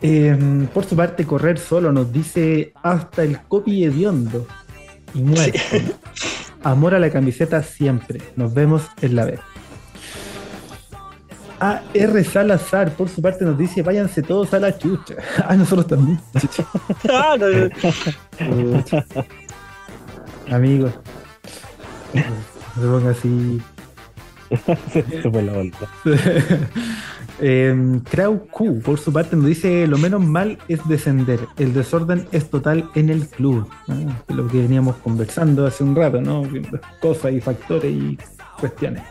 Eh, 0.00 0.68
por 0.72 0.84
su 0.84 0.96
parte, 0.96 1.26
correr 1.26 1.58
solo 1.58 1.92
nos 1.92 2.12
dice 2.12 2.72
hasta 2.82 3.22
el 3.22 3.40
copy 3.42 3.84
hediondo 3.84 4.46
y 5.14 5.22
muerto. 5.22 5.58
Amor 6.62 6.94
a 6.94 6.98
la 6.98 7.10
camiseta 7.10 7.62
siempre. 7.62 8.20
Nos 8.36 8.54
vemos 8.54 8.82
en 9.00 9.16
la 9.16 9.24
B. 9.24 9.38
A 11.60 11.82
R 11.92 12.24
Salazar, 12.24 12.92
por 12.92 13.08
su 13.08 13.20
parte, 13.20 13.44
nos 13.44 13.58
dice 13.58 13.82
váyanse 13.82 14.22
todos 14.22 14.54
a 14.54 14.60
la 14.60 14.76
chucha. 14.78 15.14
Ah, 15.44 15.56
nosotros 15.56 15.86
también. 15.86 16.20
Ah. 17.10 17.36
Amigos. 20.50 20.92
Se 22.80 22.86
ponga 22.86 23.10
así. 23.10 23.60
Se, 24.92 25.30
fue 25.30 25.42
la 25.42 25.52
vuelta. 25.52 25.88
Eh, 27.40 28.00
Krau 28.10 28.48
Q, 28.48 28.80
por 28.80 28.98
su 28.98 29.12
parte, 29.12 29.36
nos 29.36 29.46
dice: 29.46 29.86
Lo 29.86 29.96
menos 29.96 30.20
mal 30.20 30.58
es 30.66 30.80
descender. 30.88 31.38
El 31.56 31.72
desorden 31.72 32.26
es 32.32 32.50
total 32.50 32.90
en 32.96 33.10
el 33.10 33.28
club. 33.28 33.68
Ah, 33.86 33.94
lo 34.26 34.48
que 34.48 34.60
veníamos 34.60 34.96
conversando 34.96 35.64
hace 35.64 35.84
un 35.84 35.94
rato, 35.94 36.20
¿no? 36.20 36.42
Cosas 37.00 37.34
y 37.34 37.40
factores 37.40 37.92
y 37.92 38.18
cuestiones. 38.58 39.04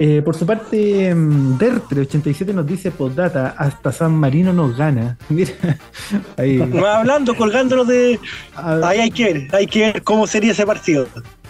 Eh, 0.00 0.22
por 0.24 0.36
su 0.36 0.46
parte, 0.46 1.12
mm, 1.14 1.58
Dertre87 1.58 2.54
nos 2.54 2.64
dice 2.66 2.90
postdata, 2.92 3.54
hasta 3.58 3.90
San 3.90 4.14
Marino 4.14 4.52
nos 4.52 4.76
gana. 4.76 5.16
Mira, 5.28 5.50
ahí. 6.36 6.60
Hablando, 6.86 7.34
colgándolo 7.36 7.84
de. 7.84 8.20
Ah, 8.54 8.80
Ahí 8.84 9.00
hay 9.00 9.10
que 9.10 9.24
ver, 9.32 9.48
hay 9.54 9.66
que 9.66 9.80
ver 9.80 10.02
cómo 10.04 10.26
sería 10.28 10.52
ese 10.52 10.64
partido. 10.64 11.06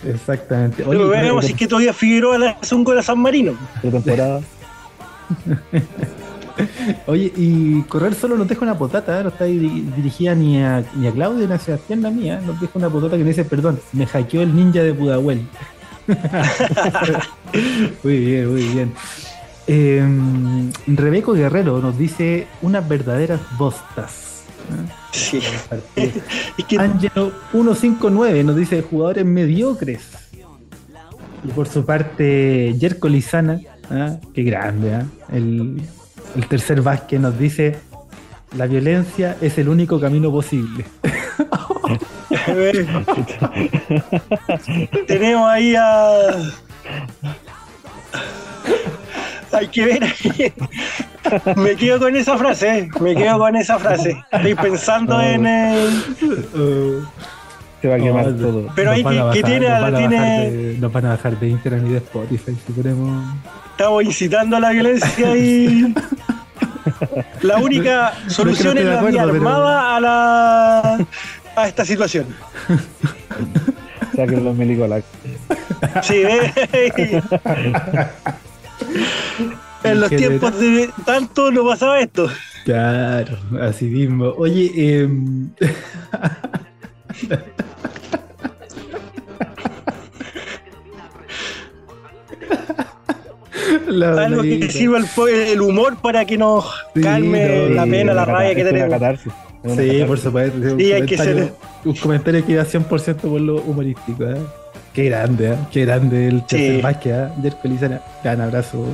Exactamente. 0.06 0.82
Oye, 0.82 0.92
Pero 0.98 1.08
veamos 1.08 1.44
si 1.44 1.52
es 1.52 1.58
que 1.58 1.66
todavía 1.66 1.92
Figueroa 1.92 2.38
le 2.38 2.48
hace 2.48 2.74
un 2.74 2.84
gol 2.84 2.98
a 2.98 3.02
San 3.02 3.18
Marino. 3.18 3.52
de 3.82 3.90
temporada. 3.90 4.40
Oye, 7.06 7.32
y 7.36 7.82
correr 7.82 8.14
solo 8.14 8.36
nos 8.36 8.48
deja 8.48 8.62
una 8.62 8.76
potata, 8.76 9.20
¿eh? 9.20 9.22
no 9.22 9.28
está 9.28 9.46
diri- 9.46 9.94
dirigida 9.94 10.34
ni 10.34 10.60
a, 10.60 10.82
ni 10.96 11.06
a 11.06 11.12
Claudio 11.12 11.46
ni 11.46 11.52
a 11.52 11.58
Sebastián 11.58 12.02
la 12.02 12.10
mía, 12.10 12.40
nos 12.44 12.60
deja 12.60 12.72
una 12.74 12.88
potata 12.90 13.16
que 13.16 13.22
me 13.22 13.28
dice, 13.28 13.44
perdón, 13.44 13.78
me 13.92 14.06
hackeó 14.06 14.42
el 14.42 14.54
ninja 14.56 14.82
de 14.82 14.92
Pudahuel. 14.92 15.42
muy 18.02 18.18
bien, 18.18 18.50
muy 18.50 18.62
bien. 18.62 18.92
Eh, 19.66 20.02
Rebeco 20.86 21.34
Guerrero 21.34 21.80
nos 21.80 21.98
dice 21.98 22.46
unas 22.62 22.88
verdaderas 22.88 23.40
bostas. 23.58 24.44
¿eh? 24.70 24.92
Sí. 25.12 25.40
Es 26.58 26.64
que 26.64 26.78
Angelo 26.78 27.32
159 27.52 28.44
nos 28.44 28.56
dice 28.56 28.82
jugadores 28.82 29.24
mediocres. 29.24 30.08
Y 31.44 31.48
por 31.48 31.68
su 31.68 31.84
parte, 31.84 32.74
Jerko 32.80 33.08
Lizana, 33.08 33.60
¿ah? 33.90 34.16
qué 34.34 34.42
grande, 34.42 35.04
el, 35.32 35.80
el 36.34 36.46
tercer 36.48 36.82
Vázquez 36.82 37.20
nos 37.20 37.38
dice: 37.38 37.76
La 38.56 38.66
violencia 38.66 39.36
es 39.40 39.56
el 39.58 39.68
único 39.68 40.00
camino 40.00 40.32
posible. 40.32 40.84
tenemos 45.06 45.48
ahí 45.50 45.74
a. 45.76 46.18
Hay 49.52 49.68
que 49.68 49.84
ver. 49.86 50.14
Me 51.56 51.76
quedo 51.76 51.98
con 51.98 52.14
esa 52.16 52.36
frase, 52.38 52.78
eh, 52.78 52.88
me 53.00 53.14
quedo 53.14 53.38
con 53.38 53.56
esa 53.56 53.78
frase. 53.78 54.22
Estoy 54.30 54.54
pensando 54.54 55.20
en. 55.20 55.46
eh, 55.46 55.88
Se 57.80 57.88
va 57.88 57.94
a 57.94 57.98
quemar 57.98 58.26
No, 58.28 58.46
todo. 58.46 58.66
Pero 58.74 58.90
ahí 58.90 59.04
que- 59.32 59.42
tiene- 59.42 59.68
nos 59.68 59.80
van 59.82 59.94
a 59.94 59.98
tiene- 59.98 60.16
bajar 60.18 60.50
de- 60.50 60.76
nos 60.80 60.92
van 60.92 61.06
a 61.06 61.08
bajar 61.10 61.38
de 61.40 61.48
Instagram 61.48 61.86
y 61.86 61.90
de 61.90 61.96
Spotify 61.98 62.56
si 62.66 62.72
ponemos. 62.72 63.24
estamos 63.70 64.02
incitando 64.04 64.56
a 64.56 64.60
la 64.60 64.70
violencia 64.70 65.36
y. 65.36 65.94
La 67.42 67.58
única 67.58 68.14
solución 68.28 68.78
es 68.78 68.84
la 68.86 69.02
vía 69.02 69.22
pero- 69.24 69.34
armada 69.34 69.96
a 69.96 70.00
la. 70.00 71.06
A 71.62 71.68
esta 71.68 71.84
situación. 71.84 72.26
Saquen 74.16 74.44
los 74.44 74.56
milicolac. 74.56 75.04
Sí, 76.02 76.22
ve. 76.22 77.22
En 79.84 80.00
los 80.00 80.10
tiempos 80.10 80.58
de 80.58 80.90
tanto 81.06 81.52
no 81.52 81.64
pasaba 81.64 82.00
esto. 82.00 82.28
Claro, 82.64 83.38
así 83.62 83.84
mismo. 83.84 84.34
Oye, 84.36 84.72
em, 84.74 85.50
La 93.86 94.24
Algo 94.24 94.42
que 94.42 94.70
sirva 94.70 94.98
el, 94.98 95.60
humor 95.60 95.96
para 96.00 96.24
que 96.24 96.36
nos 96.36 96.64
Sí, 96.94 97.00
calme 97.00 97.68
no, 97.68 97.74
la 97.74 97.84
pena, 97.84 98.14
la 98.14 98.24
una 98.24 98.32
rabia 98.32 98.54
que 98.54 98.64
tenemos. 98.64 99.00
Sí, 99.64 100.04
por 100.06 100.18
supuesto. 100.18 100.56
Un 100.58 100.78
Sí, 100.78 100.92
hay 100.92 101.06
que 101.06 101.16
comentario- 101.16 101.44
ser- 101.44 101.54
Un 101.84 101.94
comentario 101.96 102.46
que 102.46 102.54
da 102.54 102.64
100% 102.64 103.28
por 103.28 103.40
lo 103.40 103.56
humorístico. 103.62 104.24
¿eh? 104.24 104.36
Qué 104.92 105.04
grande, 105.04 105.52
¿eh? 105.52 105.56
Qué 105.70 105.84
grande 105.84 106.28
el 106.28 106.42
Sí. 106.48 106.80
Vázquez, 106.80 107.12
¿eh? 107.14 107.28
Jerko 107.42 107.68
Lizana. 107.68 108.00
Gran 108.22 108.40
abrazo. 108.40 108.84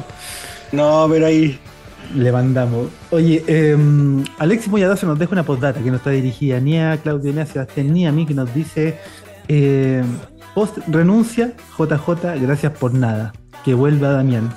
No, 0.73 1.07
pero 1.11 1.27
ahí. 1.27 1.59
Le 2.15 2.31
mandamos. 2.31 2.89
Oye, 3.11 3.43
eh, 3.47 3.77
Alexis 4.39 4.71
Moyadazo 4.71 5.07
nos 5.07 5.19
deja 5.19 5.33
una 5.33 5.43
postdata 5.45 5.81
que 5.81 5.91
no 5.91 5.97
está 5.97 6.11
dirigida 6.11 6.61
ni 6.61 6.79
a 6.79 6.99
Claudio, 6.99 7.33
ni 7.33 7.41
a 7.41 7.47
Sebastián, 7.47 7.93
ni 7.95 8.07
a 8.07 8.13
mí, 8.13 8.27
que 8.27 8.35
nos 8.35 8.53
dice: 8.55 8.99
eh, 9.49 10.03
Post 10.55 10.79
renuncia, 10.89 11.53
JJ, 11.79 12.37
gracias 12.41 12.73
por 12.73 12.93
nada. 12.93 13.33
Que 13.65 13.73
vuelva 13.75 14.11
Damián. 14.11 14.53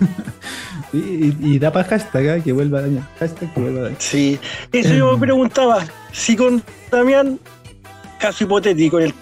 y, 0.92 0.98
y- 0.98 1.36
y 1.42 1.58
da 1.58 1.72
para 1.72 1.88
hashtag, 1.88 2.24
¿eh? 2.26 2.42
que 2.44 2.52
vuelva 2.52 2.80
Damián. 2.82 3.06
Hashtag 3.18 3.52
que 3.54 3.60
vuelva 3.60 3.80
Damián. 3.82 4.00
Sí. 4.00 4.38
Eso 4.72 4.94
yo 4.94 5.12
me 5.12 5.18
preguntaba. 5.20 5.84
Si 6.12 6.36
con 6.36 6.62
Damián, 6.90 7.38
caso 8.18 8.44
hipotético, 8.44 8.98
el, 8.98 9.14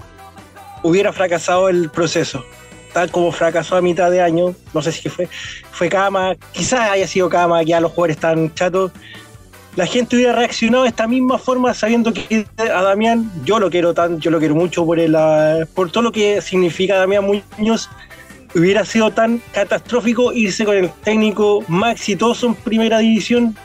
hubiera 0.82 1.12
fracasado 1.12 1.68
el 1.68 1.90
proceso, 1.90 2.44
tal 2.92 3.10
como 3.10 3.30
fracasó 3.32 3.76
a 3.76 3.82
mitad 3.82 4.10
de 4.10 4.22
año, 4.22 4.54
no 4.72 4.82
sé 4.82 4.92
si 4.92 5.08
fue, 5.08 5.28
fue 5.72 5.88
Cama, 5.88 6.34
quizás 6.52 6.90
haya 6.90 7.06
sido 7.06 7.28
Cama, 7.28 7.62
ya 7.62 7.80
los 7.80 7.92
jugadores 7.92 8.16
están 8.16 8.54
chatos. 8.54 8.90
La 9.76 9.86
gente 9.86 10.16
hubiera 10.16 10.32
reaccionado 10.32 10.82
de 10.82 10.88
esta 10.88 11.06
misma 11.06 11.38
forma 11.38 11.72
sabiendo 11.72 12.12
que 12.12 12.46
a 12.58 12.82
Damián 12.82 13.30
yo 13.44 13.60
lo 13.60 13.70
quiero 13.70 13.94
tan, 13.94 14.18
yo 14.18 14.30
lo 14.32 14.40
quiero 14.40 14.56
mucho 14.56 14.84
por 14.84 14.98
el, 14.98 15.14
ah, 15.14 15.58
por 15.74 15.92
todo 15.92 16.02
lo 16.02 16.10
que 16.12 16.40
significa 16.40 16.96
Damián 16.96 17.24
Muñoz. 17.56 17.88
Hubiera 18.54 18.84
sido 18.84 19.10
tan 19.10 19.42
catastrófico 19.52 20.32
irse 20.32 20.64
con 20.64 20.76
el 20.76 20.90
técnico 21.04 21.64
más 21.68 21.94
exitoso 21.94 22.46
en 22.46 22.54
primera 22.54 22.98
división, 22.98 23.56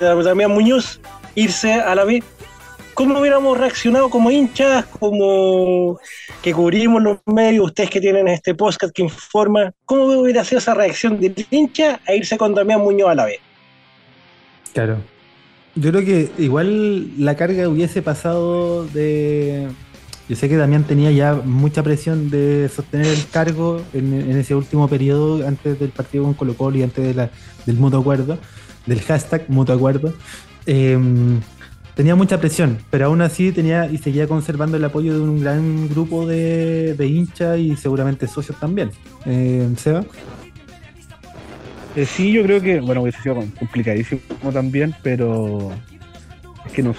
Damián 0.00 0.52
Muñoz, 0.52 1.00
irse 1.34 1.74
a 1.74 1.94
la 1.94 2.04
B. 2.04 2.22
¿Cómo 2.94 3.20
hubiéramos 3.20 3.56
reaccionado 3.56 4.10
como 4.10 4.30
hinchas, 4.30 4.84
como 4.86 5.98
que 6.42 6.52
cubrimos 6.52 7.02
los 7.02 7.18
medios, 7.26 7.66
ustedes 7.66 7.90
que 7.90 8.00
tienen 8.00 8.28
este 8.28 8.54
podcast 8.54 8.94
que 8.94 9.02
informa, 9.02 9.72
¿cómo 9.84 10.04
hubiera 10.04 10.44
sido 10.44 10.58
esa 10.58 10.74
reacción 10.74 11.20
del 11.20 11.34
hincha 11.50 12.00
a 12.06 12.14
irse 12.14 12.36
con 12.36 12.54
Damián 12.54 12.80
Muñoz 12.80 13.10
a 13.10 13.14
la 13.14 13.24
B? 13.26 13.40
Claro. 14.72 14.98
Yo 15.74 15.90
creo 15.90 16.04
que 16.04 16.30
igual 16.38 17.24
la 17.24 17.36
carga 17.36 17.68
hubiese 17.68 18.02
pasado 18.02 18.84
de. 18.86 19.68
Yo 20.30 20.36
sé 20.36 20.48
que 20.48 20.56
Damián 20.56 20.84
tenía 20.84 21.10
ya 21.10 21.34
mucha 21.34 21.82
presión 21.82 22.30
de 22.30 22.70
sostener 22.72 23.08
el 23.08 23.26
cargo 23.32 23.82
en, 23.92 24.30
ese 24.30 24.54
último 24.54 24.86
periodo, 24.86 25.44
antes 25.44 25.80
del 25.80 25.88
partido 25.90 26.22
con 26.22 26.34
Colo 26.34 26.54
Colo 26.54 26.78
y 26.78 26.84
antes 26.84 27.16
del 27.66 27.76
mutuo 27.76 27.98
acuerdo, 27.98 28.38
del 28.86 29.00
hashtag 29.00 29.46
mutuo 29.48 29.74
acuerdo. 29.74 30.14
Eh, 30.66 30.96
tenía 31.96 32.14
mucha 32.14 32.38
presión, 32.38 32.78
pero 32.90 33.06
aún 33.06 33.22
así 33.22 33.50
tenía 33.50 33.90
y 33.90 33.98
seguía 33.98 34.28
conservando 34.28 34.76
el 34.76 34.84
apoyo 34.84 35.14
de 35.14 35.20
un 35.20 35.40
gran 35.40 35.88
grupo 35.88 36.24
de, 36.24 36.94
hinchas 37.00 37.58
y 37.58 37.74
seguramente 37.74 38.28
socios 38.28 38.56
también. 38.60 38.92
Eh, 39.26 39.68
Seba. 39.78 40.04
Eh, 41.96 42.06
sí, 42.06 42.30
yo 42.30 42.44
creo 42.44 42.62
que, 42.62 42.78
bueno, 42.78 43.02
hubiese 43.02 43.20
sido 43.20 43.34
complicadísimo 43.58 44.20
también, 44.52 44.94
pero 45.02 45.72
es 46.64 46.72
que 46.72 46.84
no, 46.84 46.94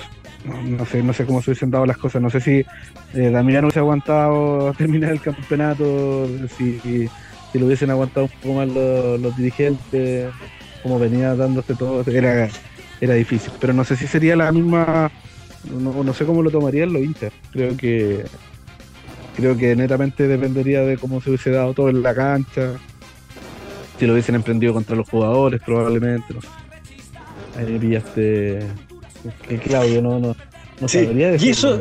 no, 0.46 0.86
sé, 0.86 1.04
no 1.04 1.14
sé 1.14 1.26
cómo 1.26 1.42
se 1.42 1.52
hubiesen 1.52 1.72
dado 1.72 1.86
las 1.86 1.98
cosas. 1.98 2.22
No 2.22 2.30
sé 2.30 2.42
si 2.42 2.66
eh, 3.14 3.30
Damián 3.30 3.66
hubiese 3.66 3.80
aguantado 3.80 4.74
terminar 4.78 5.12
el 5.12 5.22
campeonato, 5.22 6.28
si, 6.58 6.80
si 6.80 7.60
lo 7.60 7.66
hubiesen 7.66 7.92
aguantado 7.92 8.26
un 8.26 8.32
poco 8.42 8.54
más 8.56 8.68
los, 8.68 9.20
los 9.20 9.38
dirigentes, 9.38 10.30
como 10.84 11.00
venía 11.00 11.36
dándose 11.36 11.76
todo, 11.76 12.04
era, 12.12 12.50
era 13.00 13.14
difícil. 13.14 13.52
Pero 13.60 13.74
no 13.74 13.84
sé 13.84 13.96
si 13.96 14.08
sería 14.08 14.36
la 14.36 14.52
misma, 14.52 15.12
no, 15.70 16.04
no 16.04 16.14
sé 16.14 16.26
cómo 16.26 16.42
lo 16.42 16.52
tomarían 16.52 16.94
los 16.94 17.02
hinchas. 17.02 17.34
Creo 17.52 17.76
que 17.78 18.26
creo 19.36 19.58
que 19.58 19.76
netamente 19.76 20.28
dependería 20.28 20.82
de 20.82 20.98
cómo 20.98 21.22
se 21.22 21.30
hubiese 21.30 21.52
dado 21.52 21.74
todo 21.74 21.90
en 21.90 22.04
la 22.04 22.14
cancha 22.14 22.74
si 24.02 24.08
lo 24.08 24.14
hubiesen 24.14 24.34
emprendido 24.34 24.74
contra 24.74 24.96
los 24.96 25.08
jugadores, 25.08 25.62
probablemente. 25.64 26.34
No 26.34 26.42
sé. 26.42 26.48
Ahí 27.56 27.72
me 27.72 27.80
pillaste. 27.80 28.68
Que 29.48 29.58
Claudio 29.60 30.02
no, 30.02 30.20
no, 30.20 30.36
no 30.80 30.88
Sí, 30.88 31.06
sabría 31.06 31.36
y 31.36 31.50
eso-. 31.50 31.80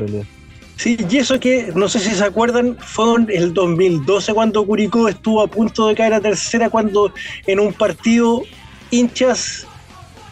Sí, 0.76 0.96
y 1.10 1.16
eso 1.18 1.38
que, 1.38 1.72
no 1.74 1.88
sé 1.90 1.98
si 2.00 2.10
se 2.14 2.24
acuerdan, 2.24 2.76
fue 2.80 3.14
en 3.14 3.26
el 3.30 3.52
2012 3.52 4.32
cuando 4.32 4.64
Curicó 4.64 5.08
estuvo 5.08 5.42
a 5.42 5.46
punto 5.46 5.88
de 5.88 5.94
caer 5.94 6.14
a 6.14 6.20
tercera, 6.22 6.70
cuando 6.70 7.12
en 7.46 7.60
un 7.60 7.72
partido 7.74 8.42
hinchas, 8.90 9.66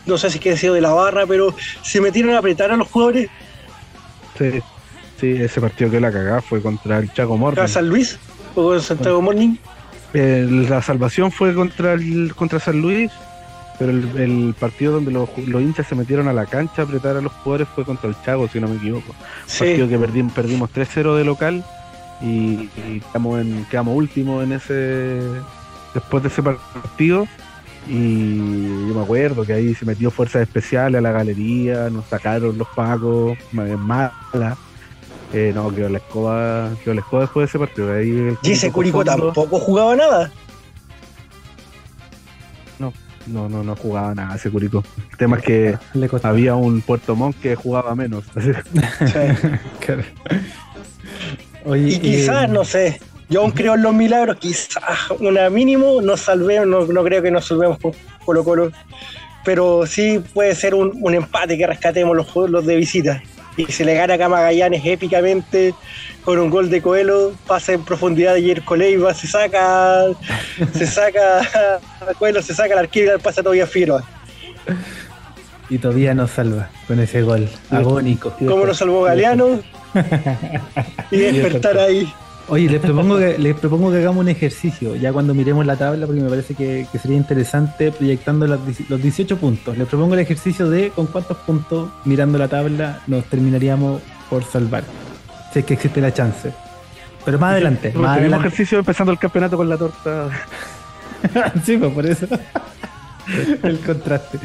no 0.06 0.16
sé 0.16 0.30
si 0.30 0.38
que 0.38 0.56
sido 0.56 0.72
de 0.74 0.80
la 0.80 0.92
barra, 0.92 1.26
pero 1.26 1.54
se 1.82 2.00
metieron 2.00 2.34
a 2.34 2.38
apretar 2.38 2.70
a 2.70 2.76
los 2.76 2.88
jugadores 2.88 3.28
Sí, 4.38 4.50
sí, 5.20 5.32
ese 5.32 5.60
partido 5.60 5.90
que 5.90 6.00
la 6.00 6.10
cagada 6.12 6.40
fue 6.40 6.62
contra 6.62 6.98
el 6.98 7.12
Chaco 7.12 7.36
Morning. 7.36 7.60
a 7.60 7.68
San 7.68 7.88
Luis 7.88 8.18
o 8.54 8.62
con 8.68 8.80
Santiago 8.80 9.20
Morning. 9.20 9.56
El- 10.14 10.70
la 10.70 10.80
salvación 10.80 11.30
fue 11.30 11.52
contra 11.54 11.92
el 11.92 12.32
contra 12.34 12.58
San 12.58 12.80
Luis, 12.80 13.10
pero 13.78 13.92
el, 13.92 14.10
el 14.16 14.54
partido 14.58 14.92
donde 14.92 15.10
los, 15.12 15.28
los 15.46 15.62
hinchas 15.62 15.86
se 15.86 15.94
metieron 15.94 16.26
a 16.28 16.32
la 16.32 16.46
cancha 16.46 16.82
a 16.82 16.84
apretar 16.84 17.16
a 17.16 17.20
los 17.20 17.32
jugadores 17.32 17.68
fue 17.74 17.84
contra 17.84 18.08
el 18.08 18.16
Chaco, 18.24 18.48
si 18.48 18.58
no 18.60 18.68
me 18.68 18.76
equivoco. 18.76 19.12
partido 19.12 19.86
Sí, 19.86 19.88
que 19.88 19.98
perdimos, 19.98 20.32
perdimos 20.32 20.70
3-0 20.72 21.16
de 21.16 21.24
local 21.24 21.64
y, 22.20 22.68
y 22.88 23.02
quedamos, 23.12 23.40
en, 23.40 23.64
quedamos 23.70 23.96
últimos 23.96 24.42
en 24.44 24.52
ese 24.52 25.20
después 25.94 26.22
de 26.22 26.28
ese 26.28 26.42
partido 26.42 27.26
y 27.88 28.88
yo 28.88 28.94
me 28.94 29.02
acuerdo 29.02 29.44
que 29.44 29.52
ahí 29.52 29.74
se 29.74 29.84
metió 29.86 30.10
fuerzas 30.10 30.42
especiales 30.42 30.98
a 30.98 31.00
la 31.00 31.12
galería, 31.12 31.88
nos 31.90 32.04
sacaron 32.06 32.58
los 32.58 32.68
pacos, 32.68 33.38
ma- 33.52 33.64
mala. 33.76 34.56
Eh, 35.32 35.52
no, 35.54 35.74
quedó 35.74 35.88
la 35.90 35.98
escoba, 35.98 36.70
quedó 36.82 36.94
la 36.94 37.00
escoba 37.00 37.22
después 37.22 37.44
de 37.44 37.48
ese 37.48 37.58
partido. 37.58 37.92
Ahí 37.92 38.10
el 38.10 38.38
y 38.42 38.52
ese 38.52 38.70
Curicó 38.72 39.04
tampoco 39.04 39.58
jugaba 39.58 39.94
nada. 39.96 40.32
No, 43.28 43.48
no, 43.48 43.62
no 43.62 43.76
jugaba 43.76 44.14
nada 44.14 44.36
ese 44.36 44.50
Curicó. 44.50 44.82
El 45.10 45.16
tema 45.16 45.36
es 45.38 45.42
que 45.44 45.78
Le 45.94 46.08
había 46.22 46.54
un 46.54 46.80
Puerto 46.80 47.14
Montt 47.16 47.40
que 47.40 47.54
jugaba 47.54 47.94
menos. 47.94 48.24
Oye, 51.64 51.88
Y 51.88 51.98
quizás, 51.98 52.44
eh, 52.44 52.48
no 52.48 52.64
sé, 52.64 53.00
yo 53.28 53.40
aún 53.42 53.50
creo 53.50 53.74
en 53.74 53.82
los 53.82 53.92
milagros, 53.94 54.36
quizás 54.38 54.82
una 55.20 55.50
mínimo 55.50 56.00
nos 56.00 56.20
salvemos, 56.20 56.66
no, 56.66 56.86
no 56.92 57.04
creo 57.04 57.22
que 57.22 57.30
nos 57.30 57.46
salvemos 57.46 57.78
con 57.78 57.92
Colo 58.24 58.44
Colo, 58.44 58.72
pero 59.44 59.86
sí 59.86 60.22
puede 60.32 60.54
ser 60.54 60.74
un, 60.74 60.92
un 61.00 61.14
empate 61.14 61.58
que 61.58 61.66
rescatemos 61.66 62.16
los, 62.16 62.26
juegos- 62.30 62.50
los 62.50 62.66
de 62.66 62.76
visita. 62.76 63.22
Y 63.58 63.66
se 63.72 63.84
le 63.84 63.94
gana 63.94 64.14
acá 64.14 64.26
a 64.26 64.28
Magallanes 64.28 64.82
épicamente 64.84 65.74
con 66.24 66.38
un 66.38 66.48
gol 66.48 66.70
de 66.70 66.80
Coelho, 66.80 67.32
pasa 67.46 67.72
en 67.72 67.84
profundidad 67.84 68.34
de 68.34 68.42
Jerko 68.42 68.76
Leiva, 68.76 69.12
se 69.14 69.26
saca, 69.26 70.04
se 70.72 70.86
saca 70.86 71.40
a 71.40 72.14
Coelho, 72.18 72.40
se 72.40 72.54
saca 72.54 72.74
al 72.74 72.80
arquero 72.80 73.16
y 73.16 73.18
pasa 73.18 73.42
todavía 73.42 73.66
Figueroa. 73.66 74.04
Y 75.68 75.78
todavía 75.78 76.14
nos 76.14 76.30
salva 76.30 76.70
con 76.86 77.00
ese 77.00 77.22
gol 77.22 77.48
agónico. 77.70 78.32
¿Cómo 78.46 78.64
nos 78.64 78.78
salvó 78.78 79.02
Galeano? 79.02 79.60
Y 81.10 81.16
despertar 81.16 81.78
ahí. 81.78 82.12
Oye, 82.50 82.68
les 82.70 82.80
propongo 82.80 83.18
que 83.18 83.36
les 83.38 83.54
propongo 83.56 83.90
que 83.90 83.98
hagamos 83.98 84.22
un 84.22 84.28
ejercicio 84.28 84.96
ya 84.96 85.12
cuando 85.12 85.34
miremos 85.34 85.66
la 85.66 85.76
tabla, 85.76 86.06
porque 86.06 86.22
me 86.22 86.30
parece 86.30 86.54
que, 86.54 86.86
que 86.90 86.98
sería 86.98 87.16
interesante 87.18 87.92
proyectando 87.92 88.46
dieci- 88.46 88.86
los 88.88 89.02
18 89.02 89.36
puntos. 89.36 89.76
Les 89.76 89.86
propongo 89.86 90.14
el 90.14 90.20
ejercicio 90.20 90.70
de 90.70 90.90
con 90.90 91.06
cuántos 91.08 91.36
puntos 91.38 91.90
mirando 92.06 92.38
la 92.38 92.48
tabla 92.48 93.00
nos 93.06 93.24
terminaríamos 93.26 94.00
por 94.30 94.44
salvar. 94.44 94.84
Si 95.52 95.58
es 95.58 95.64
que 95.66 95.74
existe 95.74 96.00
la 96.00 96.12
chance. 96.14 96.52
Pero 97.24 97.38
más 97.38 97.52
adelante, 97.52 97.88
El 97.88 97.98
más 97.98 98.16
adelante. 98.18 98.46
ejercicio 98.46 98.78
empezando 98.78 99.12
el 99.12 99.18
campeonato 99.18 99.56
con 99.58 99.68
la 99.68 99.76
torta. 99.76 100.30
sí, 101.64 101.76
pues 101.76 101.92
por 101.92 102.06
eso. 102.06 102.26
el 103.62 103.78
contraste. 103.80 104.38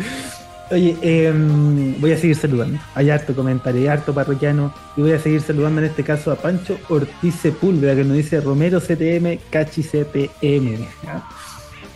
Oye, 0.73 0.97
em, 1.03 2.01
voy 2.01 2.13
a 2.13 2.17
seguir 2.17 2.35
saludando. 2.35 2.79
Hay 2.95 3.11
harto 3.11 3.35
comentario, 3.35 3.81
hay 3.81 3.87
harto 3.87 4.11
parroquiano. 4.11 4.73
Y 4.97 5.01
voy 5.01 5.11
a 5.11 5.19
seguir 5.19 5.41
saludando 5.41 5.81
en 5.81 5.87
este 5.87 6.03
caso 6.03 6.31
a 6.31 6.35
Pancho 6.35 6.79
Ortiz 6.89 7.35
Sepúlveda, 7.35 7.95
que 7.95 8.03
nos 8.03 8.17
dice 8.17 8.41
Romero 8.41 8.79
CTM, 8.79 9.37
Cachi 9.51 9.83
CTM. 9.83 10.79
¿ya? 11.03 11.23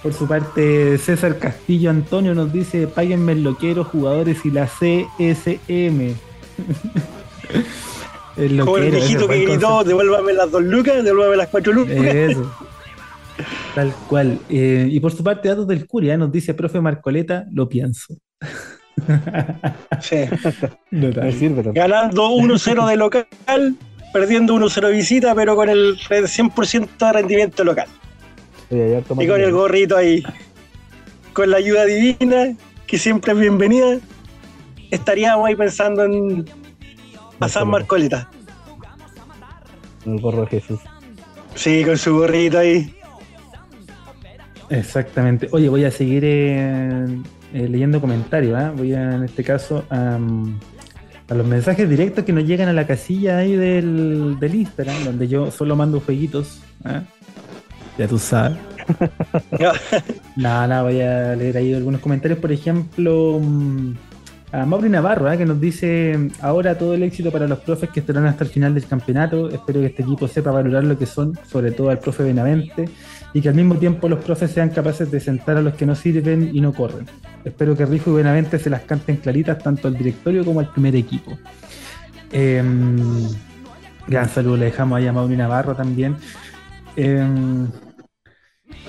Por 0.04 0.14
su 0.14 0.28
parte, 0.28 1.00
César 1.00 1.40
Castillo 1.40 1.90
Antonio 1.90 2.36
nos 2.36 2.54
dice: 2.54 2.86
Páguenme 2.86 3.32
el 3.32 3.44
loquero, 3.44 3.84
jugadores 3.84 4.46
y 4.46 4.52
la 4.52 4.68
CSM. 4.68 5.18
el 8.38 8.38
Como 8.38 8.38
el 8.38 8.58
loquero, 8.58 8.92
viejito 8.92 9.28
que 9.28 9.44
gritó, 9.44 9.84
devuélvame 9.84 10.34
las 10.34 10.52
dos 10.52 10.64
lucas, 10.64 11.04
devuélvame 11.04 11.38
las 11.38 11.48
cuatro 11.48 11.74
lucas. 11.74 11.98
eso. 11.98 12.54
Tal 13.74 13.92
cual. 14.08 14.38
Eh, 14.50 14.88
y 14.88 15.00
por 15.00 15.12
su 15.12 15.24
parte, 15.24 15.50
datos 15.50 15.66
del 15.66 15.88
Curia 15.88 16.16
nos 16.16 16.32
dice, 16.32 16.54
profe 16.54 16.80
Marcoleta, 16.80 17.46
lo 17.52 17.68
pienso. 17.68 18.16
Sí. 20.02 20.26
Me 20.92 21.32
sirve 21.32 21.72
ganando 21.74 22.30
1-0 22.30 22.88
de 22.88 22.96
local, 22.96 23.28
perdiendo 24.14 24.56
1-0 24.56 24.88
de 24.88 24.92
visita, 24.92 25.36
pero 25.36 25.56
con 25.56 25.70
el 25.70 25.98
100% 25.98 26.98
de 26.98 27.14
rendimiento 27.14 27.64
local. 27.64 27.88
Y 28.70 29.28
con 29.28 29.42
el 29.42 29.52
gorrito 29.52 29.96
ahí, 29.96 30.24
con 31.34 31.52
la 31.52 31.58
ayuda 31.58 31.86
divina, 31.86 32.54
que 32.86 32.98
siempre 32.98 33.34
es 33.34 33.40
bienvenida, 33.40 33.98
estaríamos 34.92 35.48
ahí 35.48 35.56
pensando 35.56 36.04
en 36.04 36.46
pasar 37.40 37.66
Marcoleta. 37.66 38.30
El 40.06 40.20
gorro 40.20 40.42
de 40.42 40.48
Jesús. 40.48 40.80
Sí, 41.56 41.84
con 41.86 41.98
su 41.98 42.18
gorrito 42.18 42.60
ahí. 42.60 42.94
Exactamente. 44.70 45.48
Oye, 45.52 45.70
voy 45.70 45.86
a 45.86 45.92
seguir 45.92 46.24
eh, 46.26 47.08
eh, 47.54 47.68
leyendo 47.70 48.02
comentarios. 48.02 48.56
¿ah? 48.56 48.74
Voy 48.76 48.94
a, 48.94 49.16
en 49.16 49.24
este 49.24 49.44
caso, 49.44 49.86
am, 49.90 50.60
a 51.30 51.34
los 51.34 51.46
mensajes 51.46 51.90
directos 51.90 52.24
que 52.24 52.34
nos 52.34 52.46
llegan 52.46 52.70
a 52.70 52.74
la 52.74 52.88
casilla 52.88 53.38
ahí 53.38 53.56
del, 53.56 54.38
del 54.40 54.56
Instagram, 54.56 55.04
donde 55.04 55.28
yo 55.28 55.52
solo 55.52 55.76
mando 55.76 56.00
jueguitos. 56.00 56.62
¿ah? 56.84 57.04
Ya 57.98 58.08
tú 58.08 58.20
sabes. 58.20 58.58
Nada, 60.38 60.68
nada, 60.68 60.84
voy 60.84 61.02
a 61.02 61.36
leer 61.36 61.58
ahí 61.58 61.74
algunos 61.74 62.00
comentarios. 62.00 62.40
Por 62.40 62.52
ejemplo, 62.52 63.40
mm, 63.42 63.94
a 64.52 64.66
Mauri 64.66 64.90
Navarro, 64.90 65.32
¿eh? 65.32 65.38
que 65.38 65.46
nos 65.46 65.60
dice: 65.60 66.30
Ahora 66.42 66.78
todo 66.78 66.94
el 66.94 67.04
éxito 67.04 67.32
para 67.32 67.48
los 67.48 67.60
profes 67.60 67.90
que 67.90 68.00
estarán 68.00 68.26
hasta 68.28 68.44
el 68.44 68.50
final 68.50 68.74
del 68.74 68.86
campeonato. 68.86 69.50
Espero 69.50 69.82
que 69.82 69.88
este 69.88 70.04
equipo 70.04 70.28
sepa 70.28 70.52
valorar 70.52 70.84
lo 70.84 70.98
que 70.98 71.06
son, 71.06 71.38
sobre 71.50 71.72
todo 71.72 71.90
al 71.90 72.00
profe 72.00 72.24
Benavente, 72.24 72.88
y 73.38 73.42
que 73.42 73.50
al 73.50 73.54
mismo 73.54 73.76
tiempo 73.76 74.10
los 74.10 74.26
profes 74.26 74.50
sean 74.50 74.72
capaces 74.72 75.12
de 75.12 75.20
sentar 75.20 75.58
a 75.58 75.62
los 75.62 75.76
que 75.76 75.86
no 75.86 75.94
sirven 75.94 76.50
y 76.56 76.60
no 76.60 76.74
corren. 76.74 77.06
Espero 77.46 77.78
que 77.78 77.86
Rifo 77.86 78.10
y 78.10 78.16
Benavente 78.16 78.58
se 78.58 78.68
las 78.68 78.82
canten 78.82 79.18
claritas 79.18 79.60
tanto 79.60 79.88
al 79.88 79.96
directorio 79.96 80.44
como 80.44 80.60
al 80.60 80.72
primer 80.72 80.96
equipo. 80.96 81.38
Em, 82.32 82.98
gran 84.08 84.28
saludo 84.28 84.58
le 84.58 84.66
dejamos 84.66 84.98
ahí 84.98 85.06
a 85.06 85.14
Mauri 85.14 85.38
Navarro 85.38 85.76
también. 85.76 86.16
Em, 86.96 87.68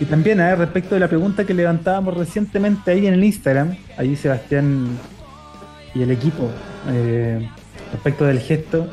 y 0.01 0.07
también, 0.07 0.39
ver, 0.39 0.57
respecto 0.57 0.95
de 0.95 1.01
la 1.01 1.09
pregunta 1.09 1.45
que 1.45 1.53
levantábamos 1.53 2.17
recientemente 2.17 2.91
ahí 2.91 3.07
en 3.07 3.13
el 3.13 3.25
Instagram, 3.25 3.77
ahí 3.99 4.17
Sebastián 4.17 4.89
y 5.95 6.01
el 6.01 6.11
equipo, 6.11 6.51
eh, 6.89 7.47
respecto 7.93 8.25
del 8.25 8.41
gesto, 8.41 8.89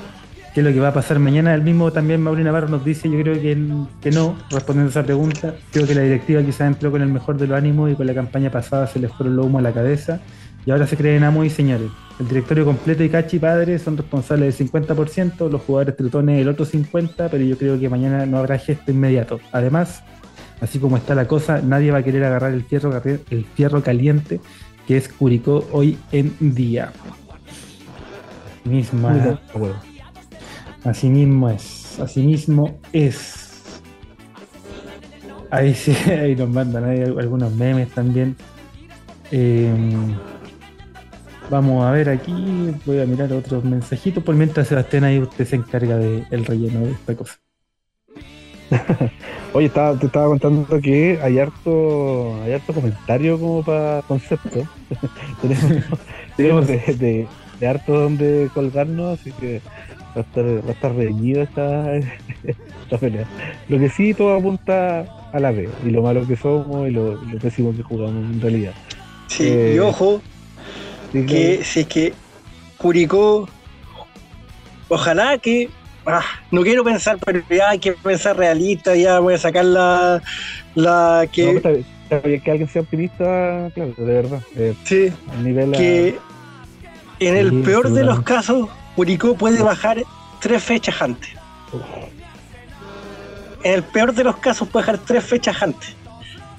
qué 0.56 0.62
es 0.62 0.66
lo 0.66 0.72
que 0.72 0.80
va 0.80 0.88
a 0.88 0.94
pasar 0.94 1.20
mañana, 1.20 1.54
el 1.54 1.64
mismo 1.64 1.92
también 1.92 2.22
Mauri 2.22 2.42
Navarro 2.42 2.70
nos 2.70 2.86
dice, 2.86 3.10
yo 3.10 3.20
creo 3.20 3.34
que, 3.34 3.58
que 4.00 4.10
no, 4.10 4.38
respondiendo 4.50 4.88
a 4.88 4.92
esa 4.92 5.04
pregunta, 5.04 5.54
creo 5.74 5.86
que 5.86 5.94
la 5.94 6.00
directiva 6.00 6.42
quizás 6.44 6.62
entró 6.62 6.92
con 6.92 7.02
el 7.02 7.10
mejor 7.10 7.36
de 7.38 7.46
los 7.46 7.58
ánimos 7.58 7.92
y 7.92 7.96
con 7.96 8.08
la 8.08 8.14
campaña 8.14 8.50
pasada 8.50 8.88
se 8.88 9.00
les 9.00 9.12
fueron 9.12 9.36
los 9.36 9.48
humos 9.48 9.60
a 9.60 9.64
la 9.64 9.74
cabeza 9.74 10.22
y 10.66 10.72
ahora 10.72 10.88
se 10.88 10.96
creen 10.96 11.26
amos 11.26 11.46
y 11.46 11.50
señores. 11.50 11.90
El 12.22 12.30
directorio 12.30 12.64
completo 12.64 13.04
y 13.04 13.10
Cachi 13.10 13.38
Padre 13.38 13.78
son 13.80 13.98
responsables 13.98 14.58
del 14.58 14.70
50%, 14.70 15.52
los 15.52 15.62
jugadores 15.62 15.98
tritones 15.98 16.42
el 16.42 16.48
otro 16.48 16.66
50%, 16.66 17.28
pero 17.30 17.44
yo 17.44 17.58
creo 17.58 17.78
que 17.78 17.90
mañana 17.90 18.26
no 18.26 18.38
habrá 18.38 18.58
gesto 18.58 18.92
inmediato. 18.92 19.42
Además, 19.52 20.04
así 20.62 20.80
como 20.80 20.96
está 20.96 21.16
la 21.16 21.28
cosa, 21.28 21.62
nadie 21.62 21.92
va 21.92 21.98
a 21.98 22.04
querer 22.04 22.24
agarrar 22.24 22.54
el 22.54 22.64
fierro, 22.64 22.94
el 23.04 23.46
fierro 23.56 23.84
caliente 23.84 24.40
que 24.88 24.96
es 24.96 25.10
Curicó 25.10 25.68
hoy 25.74 25.98
en 26.14 26.34
día. 26.40 26.94
Misma, 28.64 29.38
así 30.86 31.10
mismo 31.10 31.50
es, 31.50 32.00
así 32.00 32.22
mismo 32.22 32.80
es. 32.94 33.82
Ahí 35.50 35.74
sí, 35.74 35.92
ahí 36.10 36.36
nos 36.36 36.50
mandan 36.50 36.86
ahí 36.86 37.02
algunos 37.02 37.52
memes 37.54 37.90
también. 37.90 38.36
Eh, 39.32 39.74
vamos 41.50 41.84
a 41.84 41.92
ver 41.92 42.10
aquí, 42.10 42.74
voy 42.86 43.02
a 43.02 43.06
mirar 43.06 43.32
otros 43.34 43.64
mensajitos, 43.64 44.24
por 44.24 44.36
mientras 44.36 44.68
Sebastián 44.68 45.04
ahí 45.04 45.20
usted 45.20 45.46
se 45.46 45.56
encarga 45.56 45.98
del 45.98 46.46
relleno 46.46 46.82
de 46.82 46.92
esta 46.92 47.16
cosa. 47.16 47.36
Oye, 49.54 49.68
estaba, 49.68 49.98
te 49.98 50.08
estaba 50.08 50.28
contando 50.28 50.82
que 50.82 51.20
hay 51.22 51.40
harto, 51.40 52.42
hay 52.44 52.54
harto 52.54 52.74
comentario 52.74 53.40
como 53.40 53.64
para 53.64 54.02
concepto. 54.08 54.68
tenemos 55.42 55.84
tenemos 56.36 56.68
de, 56.68 56.78
de, 56.78 57.28
de 57.60 57.68
harto 57.68 57.94
donde 57.94 58.50
colgarnos, 58.54 59.20
así 59.20 59.32
que 59.34 59.62
va 60.16 60.22
a 60.22 60.24
estar, 60.24 60.44
va 60.46 60.70
a 60.70 60.74
estar 60.74 60.96
reñida 60.96 61.44
esta, 61.44 61.96
esta 62.48 62.98
pelea. 63.00 63.26
Lo 63.68 63.80
que 63.80 63.90
sí 63.90 64.14
todo 64.14 64.36
apunta 64.36 65.06
a 65.34 65.40
la 65.40 65.52
B, 65.52 65.70
y 65.86 65.90
lo 65.90 66.02
malo 66.02 66.26
que 66.28 66.36
somos 66.38 66.88
y 66.88 66.92
lo, 66.92 67.16
lo 67.16 67.38
pésimo 67.40 67.76
que 67.76 67.84
jugamos 67.84 68.24
en 68.24 68.42
realidad. 68.42 68.74
Sí, 69.28 69.44
Eh, 69.48 69.74
y 69.76 69.80
ojo, 69.80 70.22
Así 71.10 71.26
que 71.26 71.64
si 71.64 71.80
es 71.82 71.88
que 71.88 72.14
Curicó, 72.78 73.48
ojalá 74.90 75.38
que, 75.38 75.70
ah, 76.06 76.24
no 76.52 76.62
quiero 76.62 76.84
pensar, 76.84 77.18
pero 77.26 77.42
ya 77.50 77.70
hay 77.70 77.80
que 77.80 77.94
pensar 77.94 78.38
realista, 78.38 78.96
ya 78.96 79.20
voy 79.20 79.34
a 79.34 79.38
sacar 79.38 79.66
la, 79.66 80.22
la 80.76 81.28
que, 81.32 81.44
no, 81.44 81.50
está, 81.58 81.70
bien, 82.24 82.42
que 82.42 82.52
alguien 82.52 82.70
sea 82.70 82.82
optimista, 82.82 83.70
claro, 83.74 83.94
de 83.98 84.04
verdad. 84.14 84.42
Eh, 84.58 84.74
sí, 84.84 85.08
a- 85.08 85.78
que 85.78 86.20
en 87.20 87.38
el 87.38 87.50
Sí, 87.52 87.62
peor 87.64 87.92
de 87.92 88.04
los 88.04 88.22
casos, 88.22 88.70
Curicó 88.96 89.36
puede 89.36 89.62
bajar 89.62 90.04
tres 90.40 90.64
fechas 90.64 91.02
antes. 91.02 91.30
En 93.64 93.74
el 93.74 93.84
peor 93.84 94.14
de 94.14 94.24
los 94.24 94.38
casos 94.38 94.68
puede 94.70 94.86
bajar 94.86 95.00
tres 95.06 95.24
fechas 95.24 95.62
antes. 95.62 95.96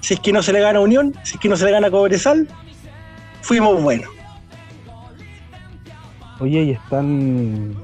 Si 0.00 0.14
es 0.14 0.20
que 0.20 0.32
no 0.32 0.42
se 0.42 0.52
le 0.52 0.60
gana 0.60 0.80
Unión, 0.80 1.14
si 1.22 1.34
es 1.34 1.40
que 1.40 1.48
no 1.48 1.56
se 1.56 1.64
le 1.64 1.70
gana 1.70 1.90
Cobresal, 1.90 2.46
fuimos 3.42 3.82
buenos. 3.82 4.10
Oye, 6.38 6.62
y 6.64 6.70
están. 6.72 7.74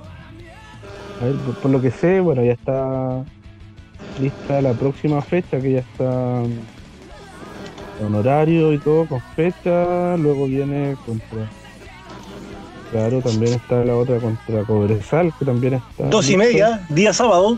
A 1.20 1.24
ver, 1.24 1.34
por, 1.36 1.70
lo 1.70 1.80
que 1.80 1.90
sé, 1.90 2.20
bueno, 2.20 2.44
ya 2.44 2.52
está 2.52 3.24
lista 4.20 4.60
la 4.60 4.72
próxima 4.74 5.22
fecha, 5.22 5.60
que 5.60 5.72
ya 5.72 5.78
está 5.78 6.42
con 7.98 8.14
horario 8.14 8.72
y 8.72 8.78
todo, 8.78 9.06
con 9.06 9.22
fecha. 9.34 10.16
Luego 10.16 10.46
viene 10.46 10.96
contra. 11.06 11.48
Claro, 12.93 13.23
también 13.23 13.55
está 13.55 13.82
la 13.85 13.97
otra 13.97 14.19
contra 14.19 14.64
Cobresal, 14.64 15.32
que 15.39 15.47
también 15.47 15.74
está. 15.74 16.09
Dos 16.09 16.28
y 16.28 16.36
media, 16.36 16.85
día 16.90 17.14
sábado. 17.14 17.56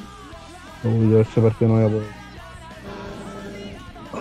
Uy, 0.85 1.11
yo 1.11 1.21
ese 1.21 1.41
partido 1.41 1.73
no 1.73 1.75
voy 1.75 1.85
a 1.85 1.89
poder. 1.89 2.07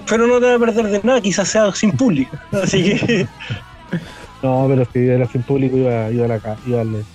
pero 0.09 0.25
no 0.25 0.39
te 0.39 0.47
va 0.47 0.55
a 0.55 0.59
perder 0.59 0.87
de 0.87 1.01
nada, 1.03 1.21
quizás 1.21 1.47
sea 1.47 1.71
sin 1.73 1.91
público. 1.91 2.35
Así 2.51 2.95
que. 2.95 3.27
no, 4.41 4.65
pero 4.67 4.85
si 4.91 4.99
era 5.07 5.27
sin 5.27 5.43
público 5.43 5.77
iba, 5.77 6.09
iba, 6.09 6.25
a 6.25 6.27
la, 6.29 6.57
iba 6.65 6.81
al, 6.81 7.05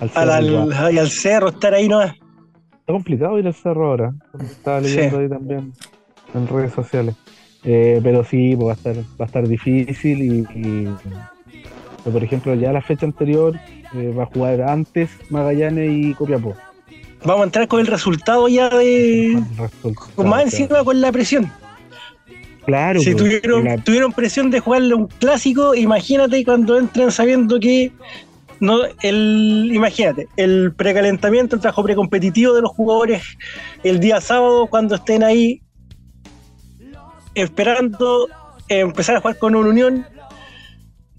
al, 0.00 0.10
cerro, 0.10 0.32
al, 0.32 0.98
al, 0.98 1.10
cerro, 1.10 1.48
estar 1.50 1.74
ahí 1.74 1.88
nomás. 1.88 2.14
Está 2.80 2.92
complicado 2.92 3.38
ir 3.38 3.46
al 3.46 3.54
cerro 3.54 3.86
ahora. 3.86 4.14
Estaba 4.40 4.80
leyendo 4.80 5.20
ahí 5.20 5.28
también 5.28 5.72
en 6.34 6.48
redes 6.48 6.72
sociales. 6.72 7.14
Eh, 7.62 8.00
pero 8.02 8.24
sí, 8.24 8.56
pues 8.56 8.66
va 8.66 8.72
a 8.72 8.74
estar, 8.74 8.96
va 8.96 9.24
a 9.24 9.26
estar 9.26 9.46
difícil 9.46 10.46
y, 10.54 10.88
por 12.10 12.22
ejemplo 12.22 12.54
ya 12.54 12.72
la 12.72 12.82
fecha 12.82 13.06
anterior 13.06 13.58
eh, 13.94 14.12
va 14.16 14.24
a 14.24 14.26
jugar 14.26 14.62
antes 14.62 15.10
Magallanes 15.30 15.90
y 15.92 16.14
Copiapó. 16.14 16.54
Vamos 17.24 17.40
a 17.40 17.44
entrar 17.44 17.68
con 17.68 17.80
el 17.80 17.86
resultado 17.86 18.48
ya 18.48 18.68
de. 18.68 19.42
con 20.14 20.28
más 20.28 20.44
encima 20.44 20.84
con 20.84 21.00
la 21.00 21.10
presión. 21.10 21.50
Claro. 22.64 23.00
Si 23.00 23.12
pues, 23.12 23.40
tuvieron, 23.42 23.82
tuvieron 23.82 24.12
presión 24.12 24.50
de 24.50 24.60
jugarle 24.60 24.94
un 24.94 25.06
clásico, 25.06 25.74
imagínate 25.74 26.44
cuando 26.44 26.78
entren 26.78 27.10
sabiendo 27.10 27.58
que 27.58 27.92
no, 28.60 28.80
el, 29.02 29.70
imagínate, 29.72 30.28
el 30.36 30.72
precalentamiento, 30.74 31.56
el 31.56 31.62
trabajo 31.62 31.82
precompetitivo 31.82 32.54
de 32.54 32.62
los 32.62 32.70
jugadores 32.70 33.22
el 33.84 34.00
día 34.00 34.20
sábado 34.20 34.66
cuando 34.66 34.96
estén 34.96 35.22
ahí 35.22 35.62
esperando 37.34 38.28
empezar 38.68 39.16
a 39.16 39.20
jugar 39.20 39.38
con 39.38 39.54
una 39.54 39.70
unión, 39.70 40.06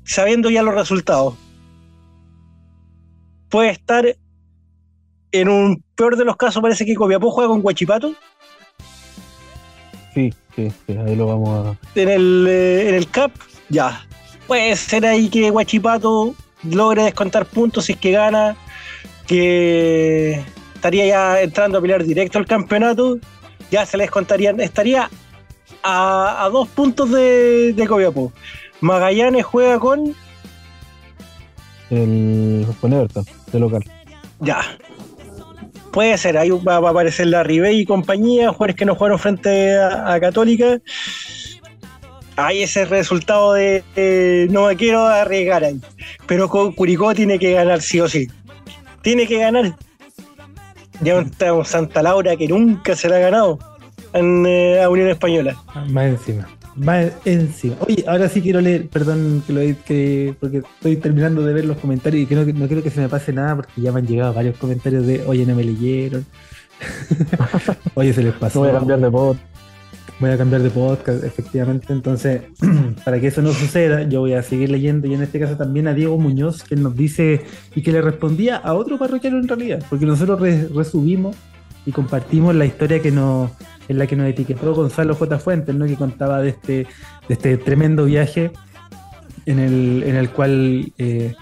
sabiendo 0.09 0.49
ya 0.49 0.63
los 0.63 0.73
resultados. 0.73 1.35
Puede 3.47 3.69
estar 3.69 4.15
en 5.31 5.49
un 5.49 5.83
peor 5.95 6.17
de 6.17 6.25
los 6.25 6.35
casos, 6.35 6.63
parece 6.63 6.83
que 6.83 6.95
Copiapó 6.95 7.29
juega 7.29 7.49
con 7.49 7.61
Guachipato. 7.61 8.15
Sí, 10.15 10.33
sí, 10.55 10.71
sí, 10.87 10.97
ahí 10.97 11.15
lo 11.15 11.27
vamos 11.27 11.67
a. 11.67 11.99
En 11.99 12.09
el, 12.09 12.45
eh, 12.49 12.89
en 12.89 12.95
el 12.95 13.07
CAP, 13.09 13.31
ya. 13.69 14.03
Puede 14.47 14.75
ser 14.75 15.05
ahí 15.05 15.29
que 15.29 15.51
Guachipato 15.51 16.33
logre 16.63 17.03
descontar 17.03 17.45
puntos 17.45 17.85
si 17.85 17.93
es 17.93 17.99
que 17.99 18.11
gana, 18.11 18.57
que 19.27 20.43
estaría 20.73 21.05
ya 21.05 21.41
entrando 21.41 21.77
a 21.77 21.81
pelear 21.81 22.03
directo 22.03 22.39
al 22.39 22.47
campeonato, 22.47 23.19
ya 23.69 23.85
se 23.85 23.95
le 23.95 24.05
descontarían, 24.05 24.59
estaría 24.59 25.07
a, 25.83 26.49
dos 26.51 26.67
puntos 26.69 27.11
de, 27.11 27.73
de 27.73 27.87
Copiapó. 27.87 28.33
Magallanes 28.81 29.45
juega 29.45 29.79
con 29.79 30.15
el 31.89 32.65
con 32.79 32.93
Everton, 32.93 33.25
de 33.51 33.59
local. 33.59 33.83
Ya. 34.39 34.61
Puede 35.91 36.17
ser, 36.17 36.37
ahí 36.37 36.49
va, 36.49 36.75
a 36.75 36.89
aparecer 36.89 37.27
la 37.27 37.43
Ribey 37.43 37.79
y 37.79 37.85
compañía, 37.85 38.49
jugadores 38.49 38.75
que 38.75 38.85
no 38.85 38.95
jugaron 38.95 39.17
frente 39.17 39.75
a, 39.77 40.19
Católica. 40.19 40.79
Hay 42.35 42.63
ese 42.63 42.85
resultado 42.85 43.53
de 43.53 44.47
no 44.51 44.67
me 44.67 44.75
quiero 44.75 45.05
arriesgar 45.05 45.63
ahí. 45.63 45.81
Pero 46.27 46.47
con 46.47 46.71
Curicó 46.73 47.13
tiene 47.13 47.39
que 47.39 47.53
ganar 47.53 47.81
sí 47.81 47.99
o 47.99 48.07
sí. 48.07 48.27
Tiene 49.01 49.27
que 49.27 49.39
ganar. 49.39 49.75
Ya 51.01 51.19
estamos 51.19 51.67
Santa 51.67 52.03
Laura 52.03 52.35
que 52.35 52.47
nunca 52.47 52.95
se 52.95 53.09
la 53.09 53.17
ha 53.17 53.19
ganado 53.19 53.57
en 54.13 54.45
eh, 54.45 54.87
Unión 54.87 55.09
Española. 55.09 55.57
Más 55.89 56.05
encima. 56.05 56.47
Más 56.75 57.11
encima. 57.25 57.75
Oye, 57.87 58.03
ahora 58.07 58.29
sí 58.29 58.41
quiero 58.41 58.61
leer, 58.61 58.87
perdón 58.87 59.43
que 59.45 59.53
lo 59.53 59.61
que 59.85 60.35
porque 60.39 60.57
estoy 60.59 60.97
terminando 60.97 61.43
de 61.43 61.53
ver 61.53 61.65
los 61.65 61.77
comentarios 61.77 62.23
y 62.23 62.25
que 62.25 62.35
no, 62.35 62.45
no 62.45 62.67
quiero 62.67 62.83
que 62.83 62.91
se 62.91 63.01
me 63.01 63.09
pase 63.09 63.33
nada 63.33 63.55
porque 63.55 63.81
ya 63.81 63.91
me 63.91 63.99
han 63.99 64.07
llegado 64.07 64.33
varios 64.33 64.57
comentarios 64.57 65.05
de 65.05 65.23
oye 65.25 65.45
no 65.45 65.55
me 65.55 65.63
leyeron. 65.63 66.25
oye 67.95 68.13
se 68.13 68.23
les 68.23 68.33
pasó. 68.33 68.59
Voy 68.59 68.69
a 68.69 68.73
cambiar 68.73 68.99
de 68.99 69.11
podcast. 69.11 69.49
Voy 70.19 70.31
a 70.31 70.37
cambiar 70.37 70.61
de 70.61 70.69
podcast, 70.69 71.23
efectivamente. 71.23 71.93
Entonces, 71.93 72.41
para 73.05 73.21
que 73.21 73.27
eso 73.27 73.41
no 73.41 73.53
suceda, 73.53 74.03
yo 74.03 74.19
voy 74.19 74.33
a 74.33 74.43
seguir 74.43 74.69
leyendo 74.69 75.07
y 75.07 75.13
en 75.13 75.21
este 75.21 75.39
caso 75.39 75.55
también 75.55 75.87
a 75.87 75.93
Diego 75.93 76.17
Muñoz, 76.17 76.63
que 76.63 76.75
nos 76.75 76.95
dice 76.95 77.41
y 77.73 77.81
que 77.81 77.93
le 77.93 78.01
respondía 78.01 78.57
a 78.57 78.73
otro 78.73 78.97
parroquiano 78.99 79.39
en 79.39 79.47
realidad, 79.47 79.81
porque 79.89 80.05
nosotros 80.05 80.41
resubimos 80.75 81.37
y 81.85 81.91
compartimos 81.91 82.55
la 82.55 82.65
historia 82.65 83.01
que 83.01 83.11
nos 83.11 83.51
en 83.89 83.97
la 83.97 84.07
que 84.07 84.15
nos 84.15 84.27
etiquetó 84.27 84.73
Gonzalo 84.73 85.15
J. 85.15 85.39
Fuentes, 85.39 85.75
¿no? 85.75 85.85
que 85.87 85.95
contaba 85.95 86.41
de 86.41 86.49
este, 86.49 86.73
de 87.27 87.33
este 87.33 87.57
tremendo 87.57 88.05
viaje 88.05 88.51
en 89.47 89.57
el, 89.57 90.03
en 90.03 90.15
el 90.15 90.29
cual 90.29 90.93
eh, 90.99 91.33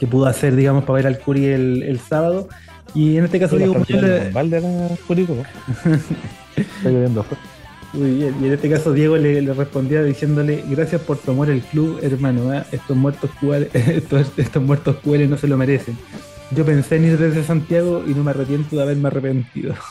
que 0.00 0.06
pudo 0.08 0.26
hacer, 0.26 0.56
digamos, 0.56 0.84
para 0.84 0.96
ver 0.96 1.06
al 1.06 1.20
Curi 1.20 1.46
el, 1.46 2.00
sábado. 2.00 2.48
Y 2.94 3.16
en 3.16 3.24
este 3.24 3.38
caso 3.38 3.56
digo 3.56 3.74
Muy 7.92 8.10
bien, 8.10 8.34
y 8.42 8.46
en 8.46 8.52
este 8.52 8.68
caso 8.68 8.92
Diego 8.92 9.16
le, 9.16 9.40
respondía 9.54 10.02
diciéndole, 10.02 10.64
gracias 10.68 11.00
por 11.00 11.16
tomar 11.16 11.48
el 11.48 11.62
club, 11.62 12.00
hermano, 12.02 12.52
¿eh? 12.52 12.64
estos 12.72 12.96
muertos 12.96 13.30
estos, 13.72 14.32
estos 14.36 14.62
muertos 14.62 14.96
no 15.04 15.38
se 15.38 15.46
lo 15.46 15.56
merecen. 15.56 15.96
Yo 16.50 16.64
pensé 16.64 16.96
en 16.96 17.04
ir 17.04 17.18
desde 17.18 17.44
Santiago 17.44 18.02
y 18.06 18.14
no 18.14 18.24
me 18.24 18.30
arrepiento 18.30 18.76
de 18.76 18.82
haberme 18.82 19.08
arrepentido. 19.08 19.74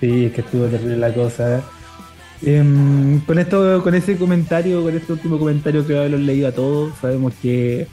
Sí, 0.00 0.26
es 0.26 0.32
que 0.32 0.42
estuvo 0.42 0.66
terrible 0.66 0.98
la 0.98 1.12
cosa. 1.12 1.62
Em, 2.42 3.20
con 3.20 3.38
esto, 3.38 3.82
con 3.82 3.94
ese 3.94 4.16
comentario, 4.16 4.82
con 4.82 4.94
este 4.94 5.12
último 5.12 5.38
comentario 5.38 5.86
que 5.86 6.08
lo 6.08 6.18
leído 6.18 6.48
a 6.48 6.52
todos, 6.52 6.92
sabemos 7.00 7.32
que 7.40 7.86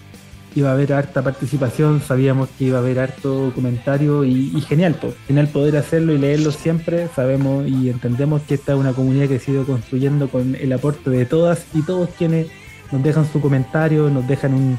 iba 0.55 0.69
a 0.69 0.73
haber 0.73 0.93
harta 0.93 1.21
participación, 1.23 2.01
sabíamos 2.01 2.49
que 2.49 2.65
iba 2.65 2.77
a 2.77 2.81
haber 2.81 2.99
harto 2.99 3.51
comentario 3.55 4.23
y, 4.25 4.59
genial, 4.61 4.97
pues, 4.99 5.15
genial 5.27 5.47
poder 5.47 5.77
hacerlo 5.77 6.13
y 6.13 6.17
leerlo 6.17 6.51
siempre. 6.51 7.07
Sabemos 7.15 7.67
y 7.67 7.89
entendemos 7.89 8.41
que 8.43 8.55
esta 8.55 8.73
es 8.73 8.79
una 8.79 8.93
comunidad 8.93 9.29
que 9.29 9.39
se 9.39 9.51
ha 9.51 9.53
ido 9.55 9.65
construyendo 9.65 10.27
con 10.27 10.55
el 10.55 10.73
aporte 10.73 11.09
de 11.09 11.25
todas 11.25 11.65
y 11.73 11.81
todos 11.83 12.09
quienes 12.17 12.47
nos 12.91 13.01
dejan 13.01 13.25
su 13.31 13.41
comentario, 13.41 14.09
nos 14.09 14.27
dejan 14.27 14.53
un, 14.53 14.77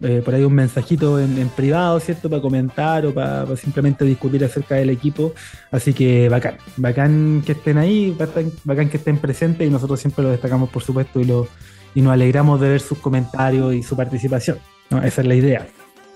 eh, 0.00 0.22
por 0.24 0.34
ahí 0.34 0.44
un 0.44 0.54
mensajito 0.54 1.20
en, 1.20 1.48
privado, 1.50 2.00
¿cierto? 2.00 2.28
Para 2.28 2.42
comentar 2.42 3.06
o 3.06 3.14
para, 3.14 3.56
simplemente 3.56 4.04
discutir 4.04 4.44
acerca 4.44 4.74
del 4.74 4.90
equipo. 4.90 5.32
Así 5.70 5.92
que 5.92 6.28
bacán, 6.28 6.56
bacán 6.76 7.42
que 7.44 7.52
estén 7.52 7.78
ahí, 7.78 8.16
bacán, 8.64 8.88
que 8.88 8.96
estén 8.96 9.18
presentes 9.18 9.66
y 9.66 9.70
nosotros 9.70 10.00
siempre 10.00 10.24
lo 10.24 10.30
destacamos, 10.30 10.70
por 10.70 10.82
supuesto, 10.82 11.20
y, 11.20 11.24
lo, 11.24 11.46
y 11.94 12.02
nos 12.02 12.12
alegramos 12.12 12.60
de 12.60 12.68
ver 12.68 12.80
sus 12.80 12.98
comentarios 12.98 13.74
y 13.74 13.82
su 13.82 13.96
participación. 13.96 14.58
Esa 15.02 15.22
es 15.22 15.26
la 15.26 15.34
idea. 15.34 15.66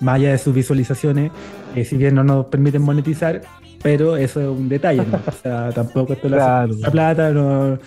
Más 0.00 0.16
allá 0.16 0.32
de 0.32 0.38
sus 0.38 0.54
visualizaciones, 0.54 1.32
eh, 1.74 1.84
si 1.84 1.96
bien 1.96 2.14
no 2.14 2.22
nos 2.22 2.46
permiten 2.46 2.82
monetizar, 2.82 3.42
pero 3.82 4.16
eso 4.16 4.40
es 4.40 4.48
un 4.48 4.68
detalle, 4.68 5.00
O 5.00 5.32
sea, 5.32 5.70
tampoco 5.74 6.12
esto 6.12 6.28
la 6.28 6.68
plata, 6.90 7.30
no. 7.30 7.78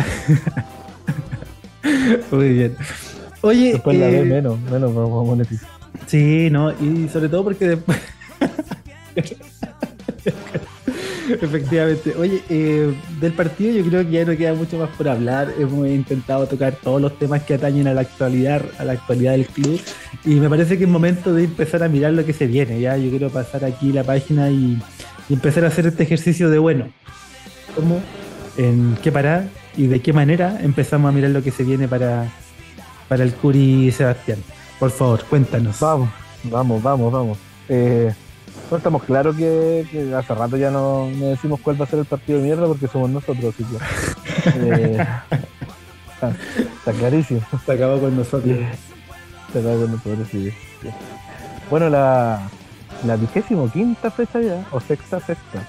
Muy 2.30 2.48
bien. 2.50 2.76
Oye. 3.42 3.72
Después 3.72 3.96
la 3.96 4.06
ve 4.06 4.20
eh, 4.20 4.24
menos, 4.24 4.60
menos 4.60 4.94
vamos 4.94 5.24
a 5.24 5.30
monetizar. 5.30 5.68
Sí, 6.06 6.48
no, 6.50 6.70
y 6.72 7.08
sobre 7.08 7.28
todo 7.28 7.44
porque 7.44 7.68
después. 7.68 7.98
Efectivamente. 11.30 12.14
Oye, 12.18 12.42
eh, 12.48 12.92
del 13.20 13.32
partido 13.32 13.72
yo 13.72 13.88
creo 13.88 14.04
que 14.04 14.10
ya 14.10 14.24
no 14.24 14.36
queda 14.36 14.54
mucho 14.54 14.78
más 14.78 14.90
por 14.90 15.08
hablar. 15.08 15.52
Hemos 15.58 15.86
intentado 15.88 16.46
tocar 16.46 16.74
todos 16.82 17.00
los 17.00 17.18
temas 17.18 17.42
que 17.44 17.54
atañen 17.54 17.86
a 17.86 17.94
la 17.94 18.00
actualidad, 18.00 18.62
a 18.78 18.84
la 18.84 18.92
actualidad 18.92 19.32
del 19.32 19.46
club. 19.46 19.80
Y 20.24 20.34
me 20.34 20.48
parece 20.50 20.76
que 20.76 20.84
es 20.84 20.90
momento 20.90 21.32
de 21.32 21.44
empezar 21.44 21.82
a 21.82 21.88
mirar 21.88 22.12
lo 22.12 22.24
que 22.24 22.32
se 22.32 22.46
viene. 22.46 22.80
Ya, 22.80 22.96
yo 22.96 23.10
quiero 23.10 23.30
pasar 23.30 23.64
aquí 23.64 23.92
la 23.92 24.02
página 24.02 24.50
y, 24.50 24.78
y 25.28 25.34
empezar 25.34 25.64
a 25.64 25.68
hacer 25.68 25.86
este 25.86 26.02
ejercicio 26.02 26.50
de 26.50 26.58
bueno. 26.58 26.88
¿Cómo? 27.76 28.00
¿En 28.56 28.98
qué 29.02 29.12
parar? 29.12 29.44
¿Y 29.76 29.86
de 29.86 30.00
qué 30.00 30.12
manera 30.12 30.58
empezamos 30.60 31.08
a 31.08 31.12
mirar 31.12 31.30
lo 31.30 31.42
que 31.42 31.52
se 31.52 31.62
viene 31.62 31.86
para, 31.86 32.26
para 33.10 33.24
el 33.24 33.34
Curi 33.34 33.90
Sebastián. 33.90 34.38
Por 34.78 34.92
favor, 34.92 35.24
cuéntanos. 35.24 35.80
Vamos, 35.80 36.10
vamos, 36.44 36.80
vamos, 36.80 37.12
vamos. 37.12 37.38
Eh, 37.68 38.14
no 38.70 38.76
estamos 38.76 39.02
claros 39.02 39.34
que, 39.34 40.14
hace 40.16 40.32
rato 40.32 40.56
ya 40.56 40.70
no, 40.70 41.08
decimos 41.18 41.58
cuál 41.60 41.80
va 41.80 41.86
a 41.86 41.88
ser 41.88 41.98
el 41.98 42.04
partido 42.04 42.38
de 42.38 42.44
mierda 42.44 42.68
porque 42.68 42.86
somos 42.86 43.10
nosotros, 43.10 43.52
así 43.52 43.66
eh, 44.60 45.04
está, 46.78 46.92
clarísimo. 46.92 47.40
Se 47.66 47.72
acabó 47.72 47.98
con 47.98 48.16
nosotros. 48.16 48.56
Se 49.52 49.58
acabó 49.58 49.80
con 49.80 49.90
nosotros, 49.90 50.28
sí. 50.30 50.52
Bueno, 51.68 51.90
la, 51.90 52.48
la 53.04 53.16
vigésimo 53.16 53.68
quinta 53.72 54.12
fecha 54.12 54.40
ya, 54.40 54.64
o 54.70 54.78
sexta, 54.78 55.18
sexta. 55.18 55.66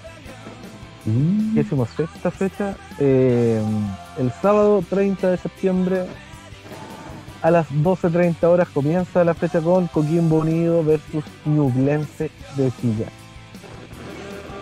Mm. 1.05 1.55
Vigésimo 1.55 1.87
sexta 1.87 2.29
fecha. 2.29 2.75
Eh, 2.99 3.59
el 4.19 4.31
sábado 4.43 4.83
30 4.87 5.31
de 5.31 5.37
septiembre 5.37 6.05
a 7.41 7.51
las 7.51 7.69
12.30 7.71 8.43
horas 8.43 8.67
comienza 8.69 9.23
la 9.23 9.33
fecha 9.33 9.61
con 9.61 9.87
Coquimbo 9.87 10.37
Unido 10.39 10.83
versus 10.83 11.23
Ñublense 11.45 12.29
de 12.55 12.71
Silla. 12.79 13.07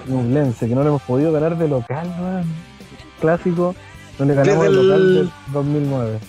Ñublense, 0.07 0.67
que 0.67 0.75
no 0.75 0.81
le 0.81 0.89
hemos 0.89 1.01
podido 1.01 1.31
ganar 1.31 1.57
de 1.57 1.67
local, 1.67 2.07
man. 2.19 2.45
Clásico, 3.19 3.75
no 4.17 4.25
le 4.25 4.33
ganamos 4.33 4.63
Desde 4.63 4.77
de 4.77 4.83
local 4.83 5.01
el... 5.01 5.15
del 5.15 5.31
2009. 5.51 6.19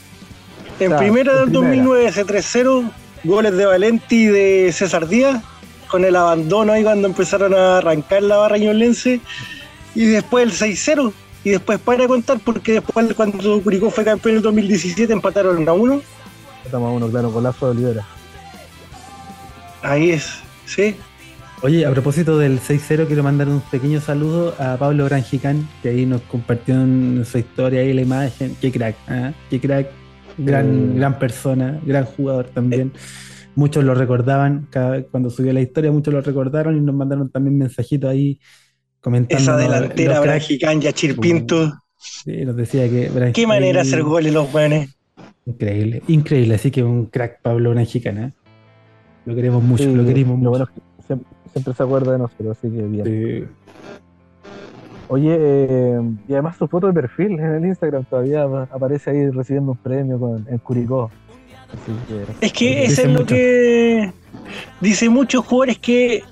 En 0.80 0.86
o 0.86 0.88
sea, 0.90 0.98
primera 0.98 1.40
del 1.40 1.52
2009, 1.52 2.06
ese 2.06 2.26
3-0, 2.26 2.90
goles 3.24 3.56
de 3.56 3.66
Valenti 3.66 4.24
y 4.24 4.26
de 4.26 4.72
César 4.72 5.06
Díaz, 5.06 5.42
con 5.88 6.04
el 6.04 6.16
abandono 6.16 6.72
ahí 6.72 6.82
cuando 6.82 7.06
empezaron 7.06 7.54
a 7.54 7.78
arrancar 7.78 8.22
la 8.22 8.38
barra 8.38 8.58
Ñublense, 8.58 9.20
y 9.94 10.06
después 10.06 10.62
el 10.62 10.74
6-0. 10.74 11.12
Y 11.42 11.50
después 11.50 11.78
para 11.78 12.06
contar, 12.06 12.38
porque 12.44 12.72
después 12.72 13.14
cuando 13.14 13.62
Curicó 13.62 13.90
fue 13.90 14.04
campeón 14.04 14.32
en 14.32 14.36
el 14.38 14.42
2017 14.42 15.10
empataron 15.10 15.66
a 15.66 15.72
1 15.72 16.02
Estamos 16.64 16.88
a 16.88 16.92
uno, 16.92 17.08
claro, 17.08 17.28
con 17.28 17.34
golazo 17.34 17.66
de 17.66 17.72
Olivera. 17.72 18.06
Ahí 19.82 20.10
es, 20.10 20.40
sí. 20.66 20.94
Oye, 21.62 21.84
a 21.84 21.90
propósito 21.90 22.38
del 22.38 22.58
6-0, 22.58 23.06
quiero 23.06 23.22
mandar 23.22 23.48
un 23.48 23.60
pequeño 23.60 24.00
saludo 24.00 24.54
a 24.58 24.78
Pablo 24.78 25.04
Granjicán, 25.04 25.68
que 25.82 25.90
ahí 25.90 26.06
nos 26.06 26.22
compartió 26.22 26.74
en 26.74 27.22
su 27.26 27.36
historia 27.36 27.82
y 27.82 27.92
la 27.92 28.00
imagen. 28.00 28.56
Qué 28.60 28.72
crack, 28.72 28.96
¿eh? 29.10 29.32
qué 29.50 29.60
crack, 29.60 29.88
gran, 30.38 30.92
eh. 30.92 30.94
gran 30.96 31.18
persona, 31.18 31.78
gran 31.84 32.06
jugador 32.06 32.46
también. 32.46 32.92
Muchos 33.54 33.84
lo 33.84 33.94
recordaban 33.94 34.68
cada, 34.70 35.02
cuando 35.02 35.28
subió 35.28 35.52
la 35.52 35.60
historia, 35.60 35.92
muchos 35.92 36.14
lo 36.14 36.22
recordaron 36.22 36.78
y 36.78 36.80
nos 36.80 36.94
mandaron 36.94 37.28
también 37.30 37.58
mensajitos 37.58 38.10
ahí 38.10 38.40
comentando. 39.00 39.42
Esa 39.42 39.56
delantera, 39.58 40.20
Granjicán 40.20 40.82
y 40.82 40.86
Achirpinto. 40.86 41.74
Sí, 41.98 42.44
nos 42.46 42.56
decía 42.56 42.88
que. 42.88 43.32
Qué 43.34 43.46
manera 43.46 43.82
de 43.82 43.88
hacer 43.88 44.02
goles 44.02 44.32
los 44.32 44.50
buenos. 44.50 44.86
Increíble, 45.50 46.02
increíble. 46.08 46.54
Así 46.54 46.70
que 46.70 46.82
un 46.82 47.06
crack 47.06 47.40
Pablo 47.42 47.70
Granjicán, 47.70 48.18
¿eh? 48.18 48.32
Lo 49.26 49.34
queremos 49.34 49.62
mucho, 49.62 49.84
Sí, 49.84 49.94
lo 49.94 50.04
queremos 50.04 50.32
lo 50.32 50.36
mucho. 50.38 50.50
bueno 50.50 50.64
es 50.64 50.70
que 50.70 50.80
siempre, 51.06 51.28
siempre 51.52 51.74
se 51.74 51.82
acuerda 51.82 52.12
de 52.12 52.18
nosotros, 52.18 52.56
así 52.58 52.70
que 52.70 52.82
bien. 52.82 53.04
Sí. 53.04 53.44
Oye, 55.08 55.36
eh, 55.40 56.00
y 56.28 56.32
además 56.34 56.56
su 56.56 56.68
foto 56.68 56.86
de 56.86 56.92
perfil 56.92 57.32
en 57.32 57.54
el 57.54 57.66
Instagram 57.66 58.04
todavía 58.04 58.44
apa- 58.44 58.68
aparece 58.70 59.10
ahí 59.10 59.28
recibiendo 59.30 59.72
un 59.72 59.78
premio 59.78 60.18
con, 60.20 60.46
en 60.48 60.58
Curicó. 60.58 61.10
Así 61.72 61.92
que, 62.08 62.46
Es 62.46 62.52
que 62.52 62.84
eso 62.84 63.02
es 63.02 63.08
lo 63.08 63.26
que 63.26 64.12
dice 64.80 65.08
muchos 65.08 65.44
jugadores 65.44 65.78
que 65.78 66.22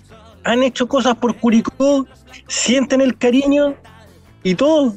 han 0.44 0.62
hecho 0.62 0.86
cosas 0.88 1.16
por 1.16 1.34
Curicó, 1.36 2.06
sienten 2.46 3.00
el 3.00 3.16
cariño 3.18 3.74
y 4.44 4.54
todo. 4.54 4.94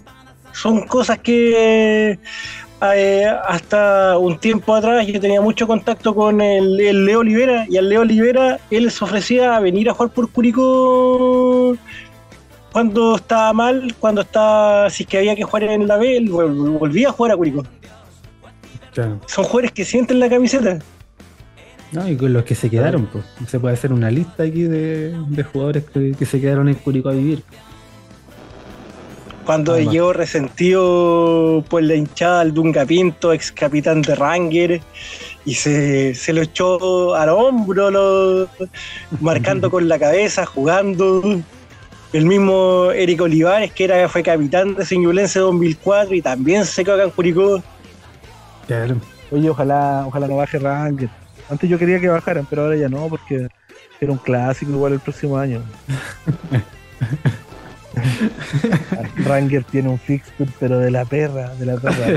Son 0.54 0.86
cosas 0.86 1.18
que 1.20 2.20
eh, 2.96 3.26
hasta 3.48 4.18
un 4.18 4.40
tiempo 4.40 4.74
atrás 4.74 5.06
yo 5.08 5.20
tenía 5.20 5.40
mucho 5.42 5.68
contacto 5.68 6.16
con 6.16 6.42
el, 6.42 6.80
el 6.80 7.06
Leo 7.06 7.20
Olivera 7.20 7.66
y 7.70 7.78
al 7.78 7.90
Leo 7.90 8.02
Olivera 8.02 8.60
él 8.70 8.90
se 8.92 9.04
ofrecía 9.04 9.56
a 9.56 9.60
venir 9.60 9.90
a 9.90 9.94
jugar 9.94 10.12
por 10.12 10.30
Curicó 10.32 11.78
cuando 12.72 13.16
estaba 13.18 13.52
mal, 13.54 13.94
cuando 14.00 14.22
estaba, 14.22 14.90
si 14.90 15.04
es 15.04 15.10
que 15.10 15.18
había 15.18 15.36
que 15.36 15.44
jugar 15.44 15.64
en 15.64 15.88
la 15.88 15.98
B, 15.98 16.18
él 16.18 16.30
vol- 16.32 16.80
volvía 16.80 17.10
a 17.10 17.12
jugar 17.12 17.34
a 17.34 17.36
Curicó. 17.36 17.64
Claro. 18.94 19.20
Son 19.26 19.44
jugadores 19.44 19.72
que 19.74 19.86
sienten 19.86 20.20
la 20.20 20.30
camiseta. 20.30 20.80
No, 21.92 22.08
y 22.08 22.16
con 22.16 22.32
los 22.32 22.44
que 22.46 22.56
se 22.56 22.70
quedaron, 22.70 23.08
pues. 23.08 23.26
Se 23.48 23.60
puede 23.60 23.74
hacer 23.74 23.92
una 23.92 24.10
lista 24.10 24.44
aquí 24.44 24.64
de, 24.64 25.14
de 25.28 25.44
jugadores 25.44 25.84
que, 25.84 26.14
que 26.18 26.26
se 26.26 26.40
quedaron 26.40 26.70
en 26.70 26.76
Curicó 26.76 27.10
a 27.10 27.14
vivir. 27.14 27.44
Cuando 29.52 29.74
Además. 29.74 29.94
llegó 29.94 30.14
resentido 30.14 31.62
por 31.70 31.84
la 31.84 31.96
hinchada 31.96 32.40
al 32.40 32.54
Dunga 32.54 32.86
Pinto, 32.86 33.34
ex 33.34 33.52
capitán 33.52 34.02
de 34.02 34.16
Ranger, 34.16 34.80
y 35.44 35.56
se, 35.56 36.16
se 36.16 36.32
lo 36.32 36.42
echó 36.42 37.16
al 37.16 37.28
hombro, 37.28 37.92
lo- 37.92 38.48
marcando 39.20 39.70
con 39.72 39.90
la 39.90 40.00
cabeza, 40.00 40.46
jugando. 40.46 41.42
El 42.14 42.26
mismo 42.28 42.92
Eric 42.94 43.20
Olivares, 43.20 43.74
que 43.74 43.84
era, 43.84 44.08
fue 44.08 44.24
capitán 44.24 44.74
de 44.76 44.86
Señulense 44.86 45.40
2004 45.40 46.16
y 46.16 46.22
también 46.22 46.66
se 46.66 46.86
quedó 46.86 46.96
acá 46.96 47.04
en 47.04 47.10
Curicó. 47.10 47.62
Claro. 48.68 48.96
oye, 49.32 49.50
ojalá, 49.50 50.06
ojalá 50.08 50.28
no 50.30 50.38
baje 50.38 50.60
Ranger. 50.60 51.10
Antes 51.50 51.70
yo 51.70 51.78
quería 51.78 52.00
que 52.00 52.08
bajaran, 52.08 52.48
pero 52.50 52.62
ahora 52.64 52.78
ya 52.78 52.88
no, 52.88 53.10
porque 53.10 53.50
era 54.00 54.12
un 54.14 54.18
clásico 54.18 54.72
igual 54.72 54.94
el 54.94 55.02
próximo 55.02 55.38
año. 55.38 55.62
Ranger 59.26 59.64
tiene 59.66 59.90
un 59.90 60.00
fixture, 60.00 60.50
pero 60.60 60.80
de 60.80 60.92
la 60.92 61.06
perra, 61.06 61.54
de 61.56 61.66
la 61.66 61.76
perra. 61.78 62.08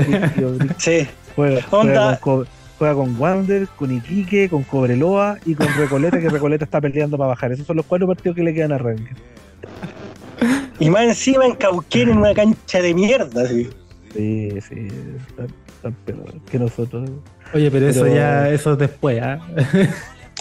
Sí, 0.77 1.07
Juega, 1.35 1.61
con, 1.63 1.89
Co- 2.21 2.45
juega 2.79 2.93
con 2.93 3.19
Wander, 3.19 3.67
con 3.75 3.91
Iquique, 3.91 4.47
con 4.49 4.63
Cobreloa 4.63 5.37
y 5.45 5.53
con 5.55 5.67
Recoleta, 5.77 6.19
que 6.19 6.29
Recoleta 6.29 6.63
está 6.65 6.79
peleando 6.81 7.17
para 7.17 7.29
bajar. 7.29 7.51
Esos 7.51 7.67
son 7.67 7.75
los 7.77 7.85
cuatro 7.85 8.07
partidos 8.07 8.35
que 8.35 8.43
le 8.43 8.53
quedan 8.53 8.71
a 8.71 8.77
Ranger. 8.77 9.15
y 10.79 10.89
más 10.89 11.03
encima 11.03 11.45
en 11.45 11.55
Cauquén 11.55 12.09
en 12.09 12.17
una 12.19 12.33
cancha 12.33 12.81
de 12.81 12.93
mierda. 12.93 13.47
sí. 13.47 13.69
Sí, 14.13 14.49
sí, 14.69 14.87
están, 15.27 15.47
están 15.75 15.93
peor 16.05 16.33
que 16.49 16.57
nosotros. 16.57 17.09
Oye, 17.53 17.69
pero, 17.69 17.89
eso 17.89 18.07
ya, 18.07 18.49
eso 18.49 18.71
es 18.71 18.77
después, 18.79 19.21
¿ah? 19.21 19.39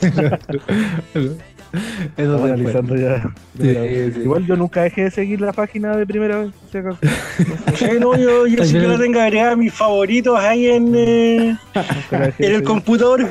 eso 2.17 2.37
Estamos 2.37 2.43
después. 2.43 2.53
analizando 2.53 2.97
ya. 2.97 3.23
Sí, 3.61 4.13
sí. 4.15 4.21
Igual 4.21 4.47
yo 4.47 4.57
nunca 4.57 4.83
dejé 4.83 5.05
de 5.05 5.11
seguir 5.11 5.41
la 5.41 5.53
página 5.53 5.97
de 5.97 6.07
primera 6.07 6.39
vez. 6.39 6.51
Sí, 6.73 7.87
no, 8.01 8.17
yo, 8.17 8.47
yo 8.47 8.65
sí 8.65 8.73
que 8.75 8.87
la 8.89 8.99
tengo 8.99 9.21
agregada 9.21 9.53
a 9.53 9.57
mis 9.57 9.73
favoritos 9.73 10.39
ahí 10.39 10.67
en, 10.69 10.93
eh, 10.95 11.57
en 12.39 12.53
el 12.55 12.63
computador, 12.63 13.27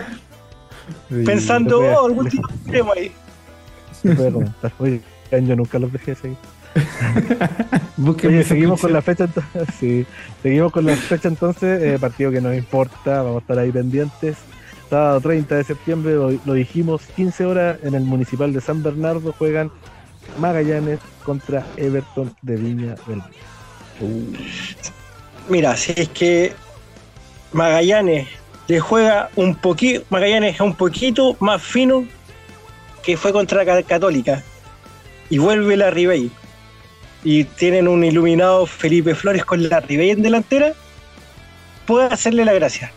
Sí. 1.09 1.23
pensando, 1.25 1.79
oh, 1.79 2.05
algún 2.05 2.27
tipo 2.29 2.47
de 2.65 2.71
tema 2.71 2.91
ahí. 2.95 3.11
Oye, 4.79 4.99
yo 5.31 5.55
nunca 5.55 5.79
los 5.79 5.91
dejé 5.93 6.11
de 6.11 6.17
seguir. 6.17 6.37
Oye, 8.27 8.43
seguimos 8.43 8.81
con 8.81 8.91
la 8.93 9.01
fecha 9.01 9.25
entonces. 9.25 9.67
Sí, 9.79 10.05
seguimos 10.41 10.71
con 10.71 10.85
la 10.85 10.95
fecha 10.95 11.27
entonces. 11.27 11.81
eh, 11.81 11.97
partido 11.99 12.31
que 12.31 12.41
nos 12.41 12.55
importa, 12.55 13.21
vamos 13.21 13.37
a 13.37 13.39
estar 13.39 13.59
ahí 13.59 13.71
pendientes. 13.71 14.37
Sábado 14.93 15.21
30 15.21 15.55
de 15.55 15.63
septiembre, 15.63 16.13
lo, 16.13 16.53
dijimos, 16.53 17.01
15 17.15 17.45
horas 17.45 17.79
en 17.81 17.95
el 17.95 18.03
Municipal 18.03 18.53
de 18.53 18.61
San 18.61 18.83
Bernardo 18.83 19.33
juegan 19.35 19.71
Magallanes 20.37 20.99
contra 21.25 21.65
Everton 21.77 22.31
de 22.43 22.55
Viña 22.57 22.95
del. 23.07 23.23
Mira, 25.49 25.75
si 25.77 25.93
es 25.95 26.09
que 26.09 26.53
Magallanes 27.53 28.27
le 28.67 28.79
juega 28.79 29.31
un 29.35 29.55
poquito, 29.55 30.05
Magallanes 30.11 30.53
es 30.53 30.61
un 30.61 30.75
poquito 30.75 31.35
más 31.39 31.59
fino 31.59 32.05
que 33.01 33.17
fue 33.17 33.33
contra 33.33 33.65
Ca- 33.65 33.81
Católica 33.81 34.43
y 35.27 35.39
vuelve 35.39 35.75
la 35.75 35.89
Ribey 35.89 36.29
y 37.23 37.45
tienen 37.45 37.87
un 37.87 38.03
iluminado 38.03 38.67
Felipe 38.67 39.15
Flores 39.15 39.43
con 39.43 39.67
la 39.67 39.79
Ribey 39.79 40.11
en 40.11 40.21
delantera, 40.21 40.73
puede 41.87 42.05
hacerle 42.13 42.45
la 42.45 42.53
gracia. 42.53 42.91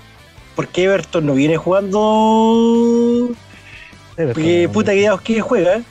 Porque 0.56 0.84
Everton 0.84 1.26
no 1.26 1.34
viene 1.34 1.56
jugando 1.56 3.28
Everton, 4.16 4.32
porque 4.32 4.66
¿no? 4.66 4.72
puta 4.72 4.92
que 4.92 5.02
ya 5.02 5.14
os 5.14 5.20
que 5.20 5.40
juega. 5.40 5.82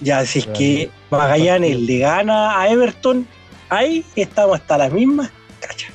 Ya, 0.00 0.24
si 0.26 0.40
es 0.40 0.46
que 0.46 0.90
Magallanes 1.10 1.80
le 1.80 1.98
gana 1.98 2.60
a 2.60 2.68
Everton, 2.68 3.26
ahí 3.70 4.04
estamos 4.14 4.60
hasta 4.60 4.78
las 4.78 4.92
mismas. 4.92 5.30
Cacha. 5.60 5.88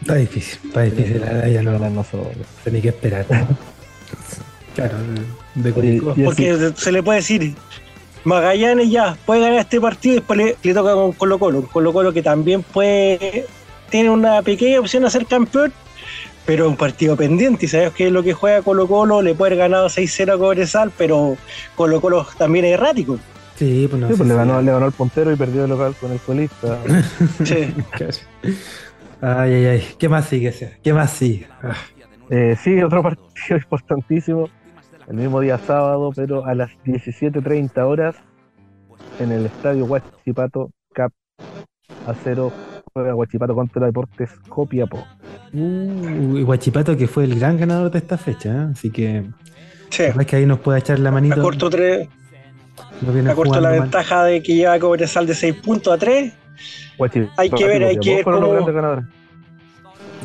Está 0.00 0.14
difícil, 0.16 0.58
está 0.64 0.82
difícil. 0.82 1.22
ahora 1.22 1.48
ya 1.48 1.62
no 1.62 1.78
nosotros. 1.78 2.34
tenía 2.64 2.82
que 2.82 2.88
esperar. 2.88 3.26
Claro, 4.74 4.98
de 5.54 5.72
Curicó. 5.72 6.14
Porque 6.22 6.72
se 6.76 6.92
le 6.92 7.02
puede 7.02 7.20
decir, 7.20 7.54
Magallanes 8.24 8.90
ya 8.90 9.16
puede 9.24 9.40
ganar 9.40 9.60
este 9.60 9.80
partido 9.80 10.12
y 10.12 10.16
después 10.16 10.36
le, 10.36 10.56
le 10.62 10.74
toca 10.74 10.92
con 10.92 11.12
Colo 11.12 11.38
Colo. 11.38 11.62
Colo 11.66 11.94
Colo 11.94 12.12
que 12.12 12.22
también 12.22 12.62
puede, 12.62 13.46
tiene 13.90 14.10
una 14.10 14.42
pequeña 14.42 14.80
opción 14.80 15.04
a 15.04 15.10
ser 15.10 15.26
campeón, 15.26 15.72
pero 16.44 16.68
un 16.68 16.76
partido 16.76 17.16
pendiente. 17.16 17.66
Y 17.66 17.68
sabes 17.68 17.92
que 17.92 18.10
lo 18.10 18.22
que 18.22 18.34
juega 18.34 18.62
Colo 18.62 18.86
Colo 18.88 19.22
le 19.22 19.34
puede 19.34 19.54
haber 19.54 19.70
ganado 19.70 19.88
6-0 19.88 20.34
a 20.34 20.38
Cobresal, 20.38 20.92
pero 20.96 21.36
Colo 21.74 22.00
Colo 22.00 22.26
también 22.38 22.64
es 22.66 22.72
errático. 22.74 23.18
Sí, 23.54 23.86
pues 23.88 24.00
no 24.00 24.08
Sí, 24.08 24.14
sé 24.14 24.16
pues 24.16 24.28
le 24.28 24.34
ganó, 24.34 24.60
le 24.60 24.70
ganó 24.72 24.86
el 24.86 24.92
puntero 24.92 25.32
y 25.32 25.36
perdió 25.36 25.64
el 25.64 25.70
local 25.70 25.96
con 25.96 26.12
el 26.12 26.20
colista. 26.20 26.78
Sí. 27.44 27.74
Ay, 29.20 29.54
ay, 29.54 29.66
ay. 29.66 29.84
¿Qué 29.98 30.08
más 30.08 30.26
sigue? 30.28 30.52
¿Qué 30.82 30.92
más 30.92 31.10
sigue? 31.12 31.48
Ah, 31.62 31.74
Eh, 32.30 32.56
sí, 32.62 32.82
otro 32.82 33.02
partido 33.02 33.24
importantísimo. 33.56 34.48
El 35.08 35.16
mismo 35.16 35.40
día 35.40 35.58
sábado, 35.58 36.12
pero 36.14 36.44
a 36.44 36.54
las 36.54 36.70
17.30 36.84 37.78
horas 37.86 38.16
en 39.18 39.32
el 39.32 39.46
estadio 39.46 39.84
Huachipato 39.86 40.70
Cap 40.92 41.12
a 42.06 42.14
cero 42.24 42.52
juega 42.96 43.14
Huachipato 43.14 43.54
contra 43.54 43.84
Deportes 43.84 44.30
Copiapó. 44.48 45.06
Uh, 45.52 46.38
y 46.38 46.42
Guachipato 46.42 46.96
que 46.96 47.06
fue 47.06 47.24
el 47.24 47.38
gran 47.38 47.58
ganador 47.58 47.90
de 47.90 47.98
esta 47.98 48.16
fecha, 48.16 48.48
¿eh? 48.50 48.68
así 48.72 48.90
que 48.90 49.24
Sí. 49.90 50.04
es 50.04 50.26
que 50.26 50.36
ahí 50.36 50.46
nos 50.46 50.60
puede 50.60 50.78
echar 50.78 50.98
la 50.98 51.10
manito. 51.10 51.34
Acorto, 51.38 51.68
tres, 51.68 52.08
acorto 53.28 53.60
la 53.60 53.68
mal. 53.70 53.80
ventaja 53.80 54.24
de 54.24 54.42
que 54.42 54.54
lleva 54.54 54.78
Cobresal 54.78 55.26
de 55.26 55.34
6 55.34 55.56
puntos 55.62 55.92
a 55.92 55.98
3. 55.98 56.32
Huachipato 56.98 57.32
Hay 57.36 57.50
que 57.50 57.64
ver, 57.66 57.84
hay 57.84 57.98
que 57.98 58.14
ver 58.14 58.24
fueron 58.24 58.40
los 58.40 58.48
cómo- 58.48 58.64
grandes 58.64 58.74
ganadores. 58.74 59.04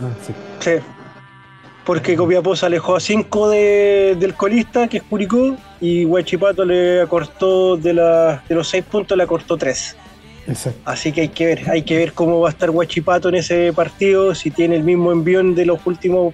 Ah, 0.01 0.09
sí. 0.25 0.33
Sí. 0.59 0.71
Porque 1.85 2.15
Copiapó 2.15 2.55
se 2.55 2.65
alejó 2.67 2.95
a 2.95 2.99
5 3.01 3.49
de, 3.49 4.15
del 4.17 4.33
colista, 4.35 4.87
que 4.87 4.97
es 4.97 5.03
Curicó, 5.03 5.57
y 5.81 6.05
Huachipato 6.05 6.63
le 6.63 7.01
acortó 7.01 7.75
de, 7.75 7.93
la, 7.95 8.41
de 8.47 8.55
los 8.55 8.69
6 8.69 8.85
puntos, 8.85 9.17
le 9.17 9.23
acortó 9.23 9.57
3. 9.57 9.97
Exacto. 10.51 10.81
Así 10.85 11.11
que 11.11 11.21
hay 11.21 11.29
que 11.29 11.45
ver, 11.45 11.69
hay 11.69 11.83
que 11.83 11.97
ver 11.97 12.13
cómo 12.13 12.41
va 12.41 12.49
a 12.49 12.51
estar 12.51 12.69
Huachipato 12.69 13.29
en 13.29 13.35
ese 13.35 13.71
partido, 13.71 14.35
si 14.35 14.51
tiene 14.51 14.75
el 14.75 14.83
mismo 14.83 15.11
envión 15.11 15.55
de 15.55 15.65
los 15.65 15.79
últimos 15.85 16.33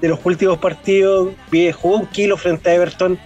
de 0.00 0.08
los 0.08 0.20
últimos 0.24 0.58
partidos, 0.58 1.32
jugó 1.72 1.96
un 1.96 2.06
kilo 2.06 2.36
frente 2.36 2.70
a 2.70 2.74
Everton, 2.74 3.18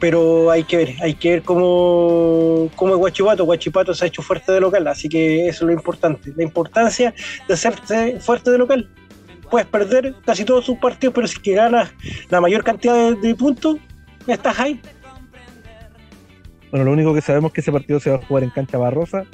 pero 0.00 0.50
hay 0.50 0.64
que 0.64 0.76
ver, 0.76 0.94
hay 1.00 1.14
que 1.14 1.30
ver 1.30 1.42
cómo, 1.42 2.68
cómo 2.74 2.94
es 2.94 2.98
Guachipato. 2.98 3.44
Guachipato 3.44 3.94
se 3.94 4.04
ha 4.04 4.08
hecho 4.08 4.22
fuerte 4.22 4.50
de 4.50 4.60
local, 4.60 4.86
así 4.88 5.08
que 5.08 5.46
eso 5.46 5.64
es 5.64 5.68
lo 5.68 5.72
importante. 5.72 6.32
La 6.36 6.42
importancia 6.42 7.14
de 7.46 7.54
hacerte 7.54 8.20
fuerte 8.20 8.50
de 8.50 8.58
local. 8.58 8.90
Puedes 9.48 9.66
perder 9.68 10.14
casi 10.26 10.44
todos 10.44 10.66
sus 10.66 10.76
partidos, 10.78 11.14
pero 11.14 11.26
si 11.26 11.40
que 11.40 11.54
ganas 11.54 11.90
la 12.28 12.40
mayor 12.40 12.64
cantidad 12.64 12.94
de, 12.94 13.14
de 13.14 13.34
puntos, 13.34 13.76
estás 14.26 14.58
ahí. 14.58 14.80
Bueno, 16.70 16.84
lo 16.84 16.92
único 16.92 17.14
que 17.14 17.20
sabemos 17.20 17.50
es 17.50 17.54
que 17.54 17.60
ese 17.62 17.72
partido 17.72 18.00
se 18.00 18.10
va 18.10 18.16
a 18.16 18.26
jugar 18.26 18.42
en 18.42 18.50
cancha 18.50 18.76
barrosa 18.76 19.24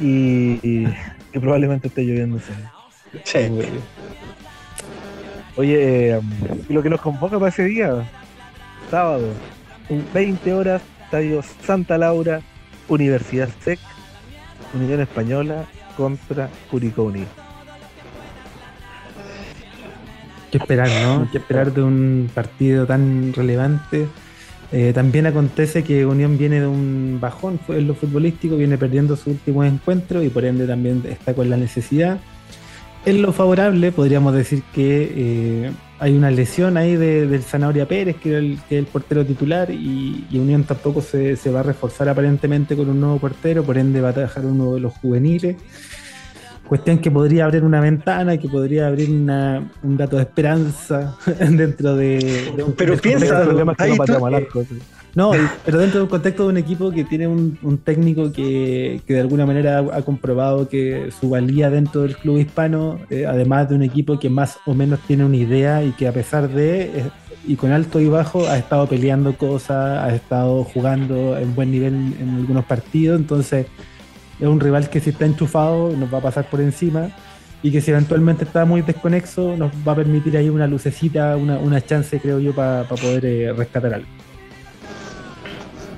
y, 0.00 0.58
y 0.62 0.86
que 1.32 1.40
probablemente 1.40 1.88
esté 1.88 2.02
lloviendo. 2.04 2.38
Sí. 3.24 3.38
Oye, 5.56 6.20
y 6.68 6.72
lo 6.72 6.82
que 6.82 6.90
nos 6.90 7.00
convoca 7.00 7.38
para 7.38 7.48
ese 7.48 7.64
día, 7.64 8.08
sábado, 8.90 9.28
20 10.12 10.52
horas, 10.52 10.82
Estadio 11.04 11.42
Santa 11.64 11.96
Laura, 11.96 12.42
Universidad 12.88 13.48
SEC, 13.60 13.78
Unión 14.74 15.00
Española 15.00 15.64
contra 15.96 16.50
Curicó 16.70 17.04
Unido. 17.04 17.26
¿Qué 20.50 20.58
esperar, 20.58 20.88
no? 21.02 21.28
¿Qué 21.32 21.38
esperar 21.38 21.72
de 21.72 21.82
un 21.82 22.30
partido 22.34 22.86
tan 22.86 23.32
relevante? 23.32 24.06
Eh, 24.72 24.92
también 24.92 25.26
acontece 25.26 25.84
que 25.84 26.04
Unión 26.04 26.38
viene 26.38 26.60
de 26.60 26.66
un 26.66 27.18
bajón 27.20 27.60
en 27.68 27.86
lo 27.86 27.94
futbolístico, 27.94 28.56
viene 28.56 28.76
perdiendo 28.78 29.16
su 29.16 29.30
último 29.30 29.64
encuentro 29.64 30.22
y 30.22 30.28
por 30.28 30.44
ende 30.44 30.66
también 30.66 31.02
está 31.08 31.34
con 31.34 31.48
la 31.48 31.56
necesidad. 31.56 32.18
En 33.04 33.22
lo 33.22 33.32
favorable, 33.32 33.92
podríamos 33.92 34.34
decir 34.34 34.64
que 34.74 35.12
eh, 35.16 35.70
hay 36.00 36.16
una 36.16 36.30
lesión 36.32 36.76
ahí 36.76 36.96
de, 36.96 37.28
del 37.28 37.42
Zanahoria 37.42 37.86
Pérez, 37.86 38.16
que 38.16 38.36
es 38.36 38.58
el, 38.70 38.86
portero 38.86 39.24
titular, 39.24 39.70
y, 39.70 40.26
Unión 40.32 40.64
tampoco 40.64 41.00
se, 41.00 41.36
se, 41.36 41.50
va 41.52 41.60
a 41.60 41.62
reforzar 41.62 42.08
aparentemente 42.08 42.74
con 42.74 42.90
un 42.90 43.00
nuevo 43.00 43.18
portero, 43.18 43.62
por 43.62 43.78
ende 43.78 44.00
va 44.00 44.08
a 44.08 44.12
dejar 44.12 44.44
uno 44.44 44.74
de 44.74 44.80
los 44.80 44.92
juveniles. 44.94 45.56
Cuestión 46.68 46.98
que 46.98 47.10
podría 47.10 47.44
abrir 47.44 47.62
una 47.62 47.80
ventana, 47.80 48.36
que 48.38 48.48
podría 48.48 48.88
abrir 48.88 49.10
una, 49.10 49.70
un 49.82 49.96
dato 49.96 50.16
de 50.16 50.22
esperanza 50.22 51.16
dentro 51.38 51.94
de, 51.96 52.52
de 52.56 52.62
un 52.62 52.72
Pero 52.72 52.96
piensa, 52.96 53.46
ahí 53.78 53.96
no, 55.16 55.30
pero 55.64 55.78
dentro 55.78 56.00
de 56.00 56.04
un 56.04 56.10
contexto 56.10 56.42
de 56.42 56.48
un 56.50 56.56
equipo 56.58 56.90
que 56.90 57.02
tiene 57.02 57.26
un, 57.26 57.58
un 57.62 57.78
técnico 57.78 58.30
que, 58.32 59.00
que, 59.06 59.14
de 59.14 59.20
alguna 59.20 59.46
manera 59.46 59.78
ha, 59.78 59.96
ha, 59.96 60.02
comprobado 60.02 60.68
que 60.68 61.10
su 61.18 61.30
valía 61.30 61.70
dentro 61.70 62.02
del 62.02 62.18
club 62.18 62.36
hispano, 62.36 63.00
eh, 63.08 63.24
además 63.24 63.70
de 63.70 63.76
un 63.76 63.82
equipo 63.82 64.18
que 64.18 64.28
más 64.28 64.58
o 64.66 64.74
menos 64.74 65.00
tiene 65.06 65.24
una 65.24 65.36
idea 65.36 65.82
y 65.82 65.92
que 65.92 66.06
a 66.06 66.12
pesar 66.12 66.50
de, 66.50 66.82
eh, 66.82 67.10
y 67.46 67.56
con 67.56 67.72
alto 67.72 67.98
y 67.98 68.08
bajo, 68.08 68.46
ha 68.46 68.58
estado 68.58 68.86
peleando 68.88 69.34
cosas, 69.38 70.04
ha 70.04 70.14
estado 70.14 70.64
jugando 70.64 71.38
en 71.38 71.54
buen 71.54 71.70
nivel 71.70 71.94
en 72.20 72.34
algunos 72.36 72.66
partidos, 72.66 73.18
entonces 73.18 73.66
es 74.40 74.46
un 74.46 74.60
rival 74.60 74.88
que 74.90 75.00
si 75.00 75.10
está 75.10 75.26
enchufado 75.26 75.90
nos 75.96 76.12
va 76.12 76.18
a 76.18 76.22
pasar 76.22 76.48
por 76.48 76.60
encima 76.60 77.10
y 77.62 77.70
que 77.70 77.80
si 77.80 77.90
eventualmente 77.90 78.44
está 78.44 78.64
muy 78.64 78.82
desconexo 78.82 79.56
nos 79.56 79.72
va 79.86 79.92
a 79.92 79.96
permitir 79.96 80.36
ahí 80.36 80.48
una 80.48 80.66
lucecita, 80.66 81.36
una, 81.36 81.58
una 81.58 81.80
chance 81.80 82.20
creo 82.20 82.38
yo 82.38 82.54
para 82.54 82.84
pa 82.84 82.96
poder 82.96 83.24
eh, 83.24 83.52
rescatar 83.52 83.94
algo. 83.94 84.08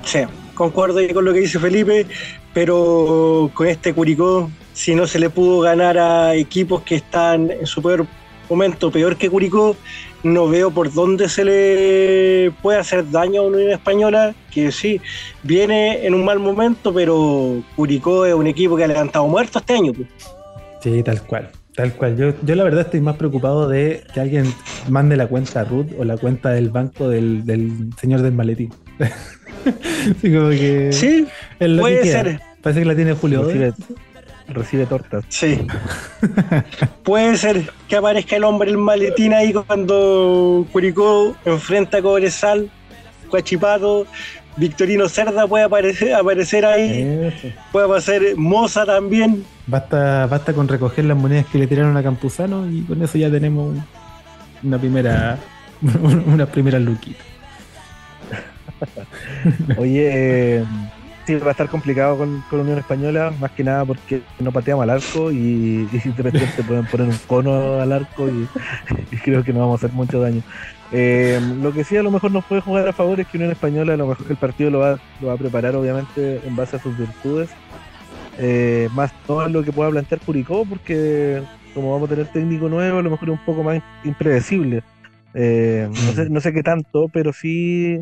Sí, 0.03 0.19
concuerdo 0.53 0.99
con 1.13 1.25
lo 1.25 1.33
que 1.33 1.41
dice 1.41 1.59
Felipe, 1.59 2.07
pero 2.53 3.51
con 3.53 3.67
este 3.67 3.93
Curicó, 3.93 4.49
si 4.73 4.95
no 4.95 5.05
se 5.05 5.19
le 5.19 5.29
pudo 5.29 5.61
ganar 5.61 5.97
a 5.97 6.35
equipos 6.35 6.81
que 6.81 6.95
están 6.95 7.51
en 7.51 7.67
su 7.67 7.81
peor 7.81 8.07
momento, 8.49 8.89
peor 8.91 9.17
que 9.17 9.29
Curicó, 9.29 9.75
no 10.23 10.47
veo 10.47 10.71
por 10.71 10.93
dónde 10.93 11.29
se 11.29 11.45
le 11.45 12.51
puede 12.61 12.79
hacer 12.79 13.09
daño 13.09 13.41
a 13.41 13.45
una 13.45 13.57
Unión 13.57 13.71
Española, 13.71 14.35
que 14.51 14.71
sí, 14.71 15.01
viene 15.43 16.05
en 16.05 16.13
un 16.13 16.25
mal 16.25 16.39
momento, 16.39 16.93
pero 16.93 17.61
Curicó 17.75 18.25
es 18.25 18.33
un 18.33 18.47
equipo 18.47 18.75
que 18.75 18.83
ha 18.83 18.87
levantado 18.87 19.27
muertos 19.27 19.61
este 19.61 19.73
año. 19.73 19.93
Pues. 19.93 20.07
Sí, 20.81 21.03
tal 21.03 21.21
cual. 21.23 21.49
Tal 21.75 21.93
cual. 21.93 22.17
Yo, 22.17 22.33
yo 22.43 22.55
la 22.55 22.63
verdad 22.65 22.81
estoy 22.81 22.99
más 22.99 23.15
preocupado 23.15 23.69
de 23.69 24.03
que 24.13 24.19
alguien 24.19 24.53
mande 24.89 25.15
la 25.15 25.27
cuenta 25.27 25.63
Ruth 25.63 25.87
o 25.97 26.03
la 26.03 26.17
cuenta 26.17 26.49
del 26.49 26.69
banco 26.69 27.07
del, 27.07 27.45
del 27.45 27.71
señor 27.99 28.21
del 28.21 28.33
maletín. 28.33 28.73
sí, 30.21 30.33
como 30.33 30.49
que 30.49 30.91
sí 30.91 31.27
puede 31.57 32.03
ser. 32.03 32.41
Parece 32.61 32.81
que 32.81 32.85
la 32.85 32.95
tiene 32.95 33.13
Julio. 33.13 33.43
Recibe, 33.43 33.73
recibe 34.49 34.85
tortas. 34.85 35.23
Sí. 35.29 35.65
puede 37.03 37.37
ser 37.37 37.71
que 37.87 37.95
aparezca 37.95 38.35
el 38.35 38.43
hombre 38.43 38.69
el 38.69 38.77
maletín 38.77 39.33
ahí 39.33 39.53
cuando 39.53 40.65
Curicó 40.71 41.35
enfrenta 41.45 41.97
a 41.97 42.01
Cobresal, 42.01 42.69
Cuachipato, 43.29 44.05
Victorino 44.57 45.07
Cerda 45.07 45.47
puede 45.47 45.63
aparecer, 45.63 46.13
aparecer 46.13 46.65
ahí. 46.65 47.31
Eso. 47.33 47.47
Puede 47.71 47.85
aparecer 47.85 48.35
Moza 48.35 48.85
también. 48.85 49.45
Basta, 49.67 50.25
basta 50.27 50.53
con 50.53 50.67
recoger 50.67 51.05
las 51.05 51.17
monedas 51.17 51.45
que 51.45 51.57
le 51.57 51.67
tiraron 51.67 51.95
a 51.95 52.03
Campuzano 52.03 52.69
y 52.69 52.81
con 52.81 53.01
eso 53.01 53.17
ya 53.17 53.29
tenemos 53.29 53.77
una 54.63 54.77
primera 54.77 55.37
una 56.25 56.45
primera 56.45 56.79
luquita. 56.79 57.23
Oye, 59.77 60.57
eh, 60.57 60.65
sí, 61.29 61.35
va 61.35 61.49
a 61.49 61.51
estar 61.51 61.69
complicado 61.69 62.17
con, 62.17 62.43
con, 62.49 62.61
Unión 62.61 62.79
Española, 62.79 63.31
más 63.39 63.51
que 63.51 63.63
nada 63.63 63.85
porque 63.85 64.23
no 64.39 64.51
pateamos 64.51 64.81
al 64.81 64.89
arco 64.89 65.31
y, 65.31 65.87
y 65.91 66.09
de 66.09 66.23
repente 66.23 66.63
pueden 66.63 66.85
poner 66.87 67.07
un 67.07 67.17
cono 67.27 67.79
al 67.79 67.91
arco 67.91 68.27
y, 69.11 69.17
creo 69.17 69.43
que 69.43 69.53
no 69.53 69.59
vamos 69.59 69.83
a 69.83 69.85
hacer 69.85 69.95
mucho 69.95 70.19
daño. 70.19 70.41
Eh, 70.91 71.39
lo 71.61 71.71
que 71.71 71.83
sí 71.83 71.95
a 71.97 72.01
lo 72.01 72.09
mejor 72.09 72.31
nos 72.31 72.43
puede 72.45 72.61
jugar 72.61 72.87
a 72.87 72.93
favor 72.93 73.19
es 73.19 73.27
que 73.27 73.37
Unión 73.37 73.51
Española 73.51 73.93
a 73.93 73.97
lo 73.97 74.07
mejor 74.07 74.25
el 74.27 74.37
partido 74.37 74.71
lo 74.71 74.79
va, 74.79 74.99
lo 75.21 75.27
va 75.27 75.33
a 75.33 75.37
preparar 75.37 75.75
obviamente 75.75 76.41
en 76.43 76.55
base 76.55 76.77
a 76.77 76.79
sus 76.79 76.97
virtudes, 76.97 77.51
eh, 78.39 78.89
más 78.95 79.13
todo 79.27 79.47
lo 79.49 79.63
que 79.63 79.71
pueda 79.71 79.91
plantear 79.91 80.21
Curicó, 80.21 80.65
porque 80.65 81.43
como 81.75 81.91
vamos 81.91 82.09
a 82.09 82.15
tener 82.15 82.31
técnico 82.31 82.69
nuevo, 82.69 82.97
a 82.97 83.03
lo 83.03 83.11
mejor 83.11 83.29
es 83.29 83.33
un 83.37 83.45
poco 83.45 83.61
más 83.61 83.83
impredecible. 84.03 84.81
Eh, 85.35 85.87
no, 85.91 86.11
sé, 86.13 86.27
no 86.27 86.41
sé 86.41 86.53
qué 86.53 86.63
tanto, 86.63 87.07
pero 87.13 87.33
sí 87.33 87.99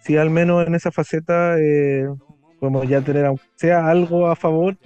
si 0.00 0.16
al 0.16 0.30
menos 0.30 0.64
en 0.64 0.76
esa 0.76 0.92
faceta 0.92 1.56
podemos 2.58 2.88
ya 2.88 3.00
tener, 3.00 3.26
aunque 3.26 3.44
sea 3.56 3.88
algo 3.88 4.28
a 4.28 4.36
favor, 4.36 4.76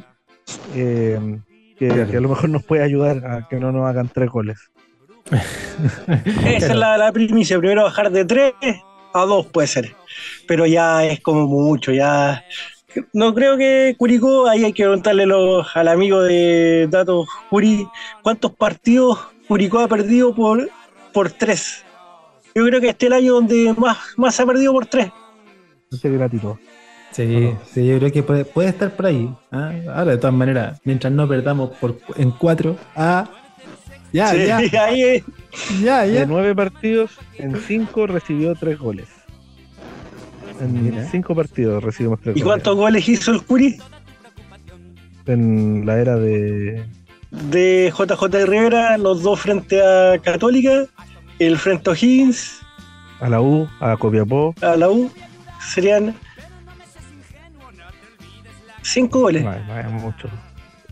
eh, 0.75 1.19
que, 1.79 1.89
que, 1.89 2.17
a 2.17 2.21
lo 2.21 2.29
mejor 2.29 2.51
nos 2.51 2.63
puede 2.65 2.83
ayudar 2.83 3.25
a 3.27 3.49
que 3.49 3.57
no 3.57 3.73
nos 3.73 3.89
hagan 3.89 4.09
tres 4.09 4.31
goles. 4.31 4.59
Esa 6.45 6.73
es 6.73 6.77
la, 6.77 6.99
la, 6.99 7.13
primicia, 7.13 7.59
primero 7.59 7.85
bajar 7.85 8.11
de 8.11 8.25
tres 8.25 8.55
a 9.15 9.25
dos 9.25 9.47
puede 9.47 9.69
ser, 9.69 9.95
pero 10.47 10.67
ya 10.67 11.05
es 11.05 11.21
como 11.21 11.47
mucho, 11.47 11.93
ya... 11.93 12.45
No 13.15 13.33
creo 13.35 13.57
que 13.57 13.95
Curicó, 13.97 14.47
ahí 14.47 14.65
hay 14.65 14.73
que 14.75 14.83
preguntarle 14.83 15.25
los, 15.25 15.67
al 15.75 15.89
amigo 15.89 16.21
de 16.21 16.89
Datos 16.91 17.27
Curi, 17.49 17.89
¿cuántos 18.23 18.55
partidos 18.55 19.19
Curicó 19.49 19.79
ha 19.79 19.89
perdido 19.89 20.35
por, 20.35 20.69
por 21.15 21.31
tres? 21.31 21.85
yo 22.55 22.67
creo 22.67 22.81
que 22.81 22.91
este 22.91 23.07
es 23.07 23.13
el 23.13 23.19
año 23.19 23.35
donde 23.35 23.75
más, 23.79 23.99
más 24.17 24.35
se 24.35 24.43
ha 24.43 24.47
perdido 24.47 24.73
por 24.73 24.87
tres. 24.87 25.11
Ese 25.91 26.11
gratito. 26.11 26.59
Sí, 27.13 27.27
no. 27.27 27.61
sí, 27.73 27.87
yo 27.87 27.99
creo 27.99 28.13
que 28.13 28.23
puede, 28.23 28.45
puede 28.45 28.69
estar 28.71 28.91
por 28.97 29.07
ahí. 29.07 29.33
¿eh? 29.53 29.87
Ahora, 29.89 30.13
de 30.13 30.19
todas 30.19 30.35
maneras, 30.35 30.81
mientras 30.85 31.13
no 31.13 31.29
perdamos 31.29 31.71
por, 31.79 31.99
en 32.17 32.31
cuatro, 32.31 32.77
ah, 32.97 33.29
ya, 34.13 34.29
sí, 34.29 34.47
ya. 34.47 34.57
Ahí. 34.85 35.25
Ya, 35.83 36.07
ya. 36.07 36.21
De 36.21 36.27
nueve 36.27 36.55
partidos, 36.55 37.13
en 37.39 37.57
cinco 37.61 38.07
recibió 38.07 38.55
tres 38.55 38.79
goles. 38.79 39.09
En 40.61 40.85
Mira. 40.85 41.09
cinco 41.11 41.35
partidos 41.35 41.83
recibimos 41.83 42.21
tres 42.21 42.37
¿Y 42.37 42.41
goles. 42.41 42.45
cuántos 42.45 42.77
goles 42.77 43.09
hizo 43.09 43.33
el 43.33 43.43
Curi? 43.43 43.79
En 45.27 45.85
la 45.87 45.99
era 45.99 46.17
de. 46.17 46.85
De 47.31 47.93
JJ 47.97 48.45
Rivera, 48.47 48.99
los 48.99 49.23
dos 49.23 49.41
frente 49.41 49.81
a 49.83 50.19
Católica 50.19 50.87
el 51.47 51.59
frente 51.59 51.91
a 51.91 51.93
O'Higgins. 51.93 52.61
A 53.21 53.29
la 53.29 53.41
U, 53.41 53.69
a 53.81 53.97
Copiapó. 53.97 54.55
A 54.61 54.77
la 54.77 54.91
U. 54.91 55.11
Serían 55.75 56.15
cinco 58.83 59.21
goles. 59.21 59.45
No, 59.45 59.53
no 59.53 59.79
es 59.79 59.91
mucho. 59.91 60.29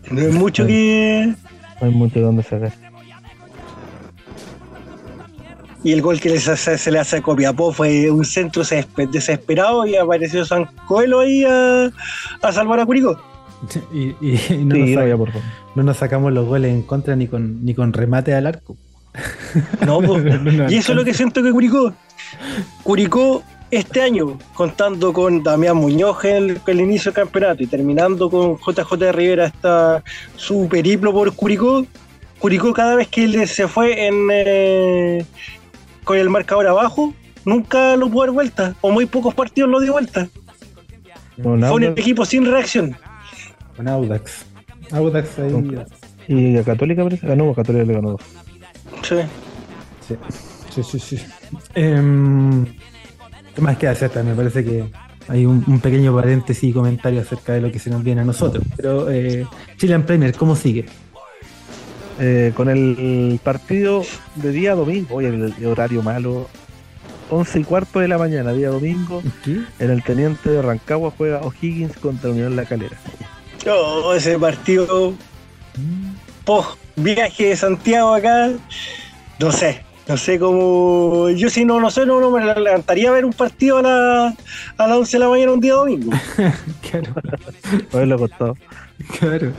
No 0.09 0.21
es 0.21 0.33
mucho 0.33 0.65
que. 0.65 1.33
No 1.79 1.87
hay 1.87 1.93
mucho 1.93 2.15
de 2.15 2.25
dónde 2.25 2.43
sacar. 2.43 2.71
Y 5.83 5.93
el 5.93 6.01
gol 6.01 6.19
que 6.19 6.29
les 6.29 6.47
hace, 6.47 6.77
se 6.77 6.91
le 6.91 6.99
hace 6.99 7.17
a 7.17 7.21
Copiapó 7.21 7.73
fue 7.73 8.11
un 8.11 8.23
centro 8.23 8.63
desesperado 9.11 9.85
y 9.87 9.95
apareció 9.95 10.45
San 10.45 10.65
Coelho 10.87 11.21
ahí 11.21 11.43
a, 11.43 11.89
a 12.41 12.51
salvar 12.51 12.79
a 12.79 12.85
Curicó. 12.85 13.19
Y, 13.91 13.99
y, 14.21 14.39
y 14.49 14.65
no, 14.65 14.75
sí, 14.75 14.95
nos 14.95 15.29
no, 15.75 15.83
nos 15.83 15.97
sacamos 15.97 16.33
los 16.33 16.47
goles 16.47 16.71
en 16.71 16.83
contra 16.83 17.15
ni 17.15 17.27
con, 17.27 17.65
ni 17.65 17.73
con 17.73 17.93
remate 17.93 18.33
al 18.35 18.45
arco. 18.45 18.77
No, 19.85 19.99
pues, 20.01 20.23
y 20.69 20.77
eso 20.77 20.91
es 20.91 20.95
lo 20.95 21.03
que 21.03 21.15
siento 21.15 21.41
que 21.41 21.51
Curicó. 21.51 21.93
Curicó 22.83 23.43
este 23.71 24.01
año, 24.01 24.37
contando 24.53 25.13
con 25.13 25.43
Damián 25.43 25.77
Muñoz 25.77 26.23
en 26.25 26.35
el, 26.35 26.49
en 26.49 26.61
el 26.67 26.81
inicio 26.81 27.11
del 27.11 27.23
campeonato 27.23 27.63
y 27.63 27.67
terminando 27.67 28.29
con 28.29 28.57
JJ 28.57 29.11
Rivera 29.11 29.45
hasta 29.45 30.03
su 30.35 30.67
periplo 30.69 31.13
por 31.13 31.33
Curicó, 31.33 31.85
Curicó 32.39 32.73
cada 32.73 32.95
vez 32.95 33.07
que 33.07 33.23
él 33.23 33.47
se 33.47 33.67
fue 33.67 34.07
en, 34.07 34.27
eh, 34.31 35.25
con 36.03 36.17
el 36.17 36.29
marcador 36.29 36.67
abajo, 36.67 37.13
nunca 37.45 37.95
lo 37.95 38.09
pudo 38.09 38.25
dar 38.25 38.31
vuelta, 38.31 38.75
o 38.81 38.91
muy 38.91 39.05
pocos 39.05 39.33
partidos 39.33 39.69
lo 39.69 39.79
dio 39.79 39.93
vuelta. 39.93 40.27
Con 41.41 41.61
Fue 41.61 41.71
un 41.71 41.83
equipo 41.83 42.25
sin 42.25 42.45
reacción. 42.45 42.97
Con 43.77 43.87
Audax. 43.87 44.45
Audax 44.91 45.39
ahí. 45.39 45.51
Con- 45.51 45.85
y 46.27 46.57
a 46.57 46.63
Católica 46.63 47.03
parece. 47.03 47.25
Ganó, 47.27 47.53
Católica 47.53 47.85
le 47.85 47.93
ganó 47.93 48.11
dos. 48.11 48.21
Sí. 49.01 49.15
Sí, 50.07 50.83
sí, 50.83 50.83
sí. 50.83 50.99
sí. 50.99 51.25
Em, 51.73 52.65
¿Qué 53.61 53.65
más 53.65 53.77
que 53.77 53.87
hacer? 53.87 54.23
Me 54.23 54.33
parece 54.33 54.65
que 54.65 54.85
hay 55.27 55.45
un, 55.45 55.63
un 55.67 55.79
pequeño 55.79 56.15
paréntesis 56.15 56.63
y 56.63 56.73
comentario 56.73 57.21
acerca 57.21 57.53
de 57.53 57.61
lo 57.61 57.71
que 57.71 57.77
se 57.77 57.91
nos 57.91 58.03
viene 58.03 58.21
a 58.21 58.23
nosotros. 58.23 58.65
Pero 58.75 59.11
eh, 59.11 59.45
Chilean 59.77 60.03
Premier, 60.03 60.33
¿cómo 60.33 60.55
sigue? 60.55 60.87
Eh, 62.19 62.53
con 62.55 62.69
el 62.69 63.39
partido 63.43 64.03
de 64.37 64.51
día 64.51 64.73
domingo, 64.73 65.13
oye, 65.13 65.27
el, 65.27 65.53
el 65.55 65.65
horario 65.67 66.01
malo, 66.01 66.49
11 67.29 67.59
y 67.59 67.63
cuarto 67.63 67.99
de 67.99 68.07
la 68.07 68.17
mañana, 68.17 68.51
día 68.51 68.69
domingo, 68.69 69.21
¿Qué? 69.45 69.59
en 69.77 69.91
el 69.91 70.01
Teniente 70.01 70.49
de 70.49 70.63
Rancagua 70.63 71.13
juega 71.15 71.41
O'Higgins 71.41 71.95
contra 71.97 72.31
Unión 72.31 72.55
La 72.55 72.65
Calera. 72.65 72.97
Oh, 73.71 74.11
ese 74.15 74.39
partido 74.39 75.13
post 76.45 76.79
viaje 76.95 77.49
de 77.49 77.55
Santiago 77.55 78.15
acá, 78.15 78.49
no 79.37 79.51
sé, 79.51 79.83
no 80.07 80.17
sé 80.17 80.39
cómo. 80.39 81.29
Yo 81.29 81.49
si 81.49 81.65
no, 81.65 81.79
no 81.79 81.89
sé, 81.89 82.05
no, 82.05 82.19
no 82.19 82.31
me 82.31 82.43
levantaría 82.43 83.09
a 83.09 83.13
ver 83.13 83.25
un 83.25 83.33
partido 83.33 83.77
a, 83.77 83.81
la, 83.81 84.35
a 84.77 84.87
las 84.87 84.97
11 84.97 85.17
de 85.17 85.19
la 85.19 85.29
mañana 85.29 85.51
un 85.53 85.59
día 85.61 85.73
domingo. 85.73 86.11
Claro, 86.91 87.13
Haberlo 87.93 88.17
costado. 88.19 88.57
claro. 89.19 89.53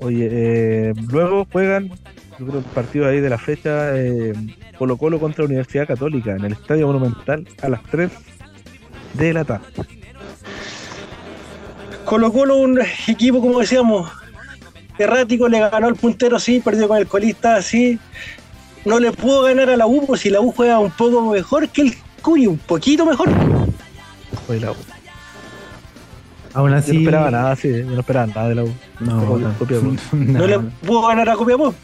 Oye, 0.00 0.28
eh, 0.32 0.94
luego 1.12 1.46
juegan, 1.52 1.90
yo 2.40 2.46
creo, 2.46 2.58
el 2.58 2.64
partido 2.64 3.06
ahí 3.06 3.20
de 3.20 3.30
la 3.30 3.38
fecha, 3.38 3.96
eh, 3.96 4.32
Colo 4.76 4.96
Colo 4.96 5.20
contra 5.20 5.44
Universidad 5.44 5.86
Católica 5.86 6.32
en 6.32 6.44
el 6.44 6.54
Estadio 6.54 6.88
Monumental 6.88 7.46
a 7.62 7.68
las 7.68 7.82
3 7.84 8.10
de 9.14 9.32
la 9.32 9.44
tarde. 9.44 9.66
Colo 12.04 12.32
Colo, 12.32 12.56
un 12.56 12.80
equipo, 13.06 13.40
como 13.40 13.60
decíamos, 13.60 14.10
errático, 14.98 15.48
le 15.48 15.58
ganó 15.60 15.86
al 15.88 15.94
puntero, 15.96 16.38
sí, 16.38 16.60
perdió 16.60 16.88
con 16.88 16.98
el 16.98 17.06
colista, 17.06 17.60
sí. 17.62 17.98
No 18.84 18.98
le 18.98 19.12
pudo 19.12 19.42
ganar 19.42 19.70
a 19.70 19.76
la 19.76 19.86
U, 19.86 20.06
pues 20.06 20.20
si 20.22 20.30
la 20.30 20.40
U 20.40 20.52
juega 20.52 20.78
un 20.78 20.90
poco 20.90 21.30
mejor 21.30 21.68
que 21.68 21.82
el 21.82 21.94
Cuy, 22.20 22.46
un 22.46 22.58
poquito 22.58 23.04
mejor. 23.06 23.28
Oye, 24.48 24.60
la 24.60 24.72
U. 24.72 24.76
Aún 26.54 26.70
Yo 26.70 26.76
así. 26.76 26.92
no 26.92 26.98
esperaba 27.00 27.30
nada, 27.30 27.56
sí, 27.56 27.68
yo 27.68 27.84
no 27.86 28.00
esperaba 28.00 28.26
nada 28.26 28.48
de 28.48 28.54
la 28.56 28.64
U. 28.64 28.72
No, 29.00 29.24
Copia- 29.26 29.48
no, 29.48 29.58
copia, 29.58 29.78
pues. 29.80 30.00
no, 30.12 30.38
No 30.40 30.46
le 30.46 30.58
pudo 30.58 31.06
ganar 31.06 31.28
a 31.30 31.34
Copiapó. 31.36 31.74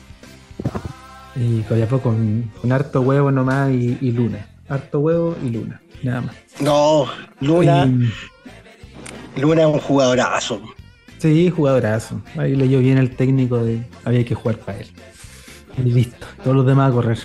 Y 1.37 1.63
Copiapó 1.63 2.01
con, 2.01 2.51
con 2.61 2.73
harto 2.73 3.01
huevo 3.01 3.31
nomás 3.31 3.71
y, 3.71 3.97
y 4.01 4.13
luna. 4.13 4.47
Harto 4.69 5.01
huevo 5.01 5.37
y 5.43 5.51
luna. 5.51 5.81
Nada 6.03 6.21
más. 6.23 6.35
No, 6.61 7.07
Luna, 7.41 7.87
Y- 7.87 9.41
Luna 9.41 9.63
es 9.63 9.69
un 9.69 9.79
jugadorazo. 9.81 10.61
Sí, 11.19 11.51
jugadorazo. 11.51 12.21
Ahí 12.37 12.55
leyó 12.55 12.79
bien 12.81 12.99
el 12.99 13.11
técnico 13.17 13.59
de 13.59 13.83
había 14.05 14.25
que 14.25 14.35
jugar 14.35 14.59
para 14.59 14.79
él. 14.79 14.87
Y 15.79 15.83
listo. 15.91 16.27
Todos 16.43 16.57
los 16.57 16.67
demás 16.67 16.91
a 16.91 16.93
correr. 16.95 17.19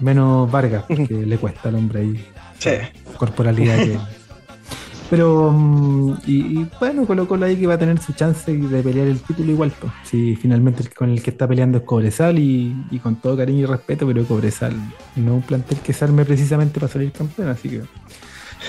Menos 0.00 0.50
Vargas, 0.50 0.84
porque 0.88 1.14
le 1.26 1.36
cuesta 1.38 1.68
al 1.68 1.76
hombre 1.76 2.00
ahí. 2.00 2.24
Sí. 2.58 2.70
Corporalidad 3.16 3.76
que. 3.78 3.98
Pero, 5.10 5.50
mm, 5.52 6.18
y, 6.26 6.32
y 6.60 6.66
bueno, 6.80 7.04
Colo 7.06 7.28
Colo 7.28 7.44
ahí 7.44 7.56
que 7.56 7.66
va 7.66 7.74
a 7.74 7.78
tener 7.78 8.00
su 8.00 8.14
chance 8.14 8.50
de 8.50 8.82
pelear 8.82 9.06
el 9.08 9.20
título 9.20 9.50
igual. 9.52 9.70
Pues. 9.78 9.92
Si 10.04 10.36
finalmente 10.36 10.82
el 10.82 10.94
con 10.94 11.10
el 11.10 11.22
que 11.22 11.28
está 11.30 11.46
peleando 11.46 11.78
es 11.78 11.84
Cobresal 11.84 12.38
y, 12.38 12.74
y 12.90 12.98
con 12.98 13.16
todo 13.16 13.36
cariño 13.36 13.60
y 13.60 13.66
respeto, 13.66 14.06
pero 14.06 14.24
Cobresal 14.24 14.72
no 15.16 15.34
un 15.34 15.42
plantel 15.42 15.78
que 15.80 15.92
se 15.92 16.04
arme 16.06 16.24
precisamente 16.24 16.80
para 16.80 16.90
salir 16.90 17.12
campeón, 17.12 17.48
así 17.50 17.68
que. 17.68 17.82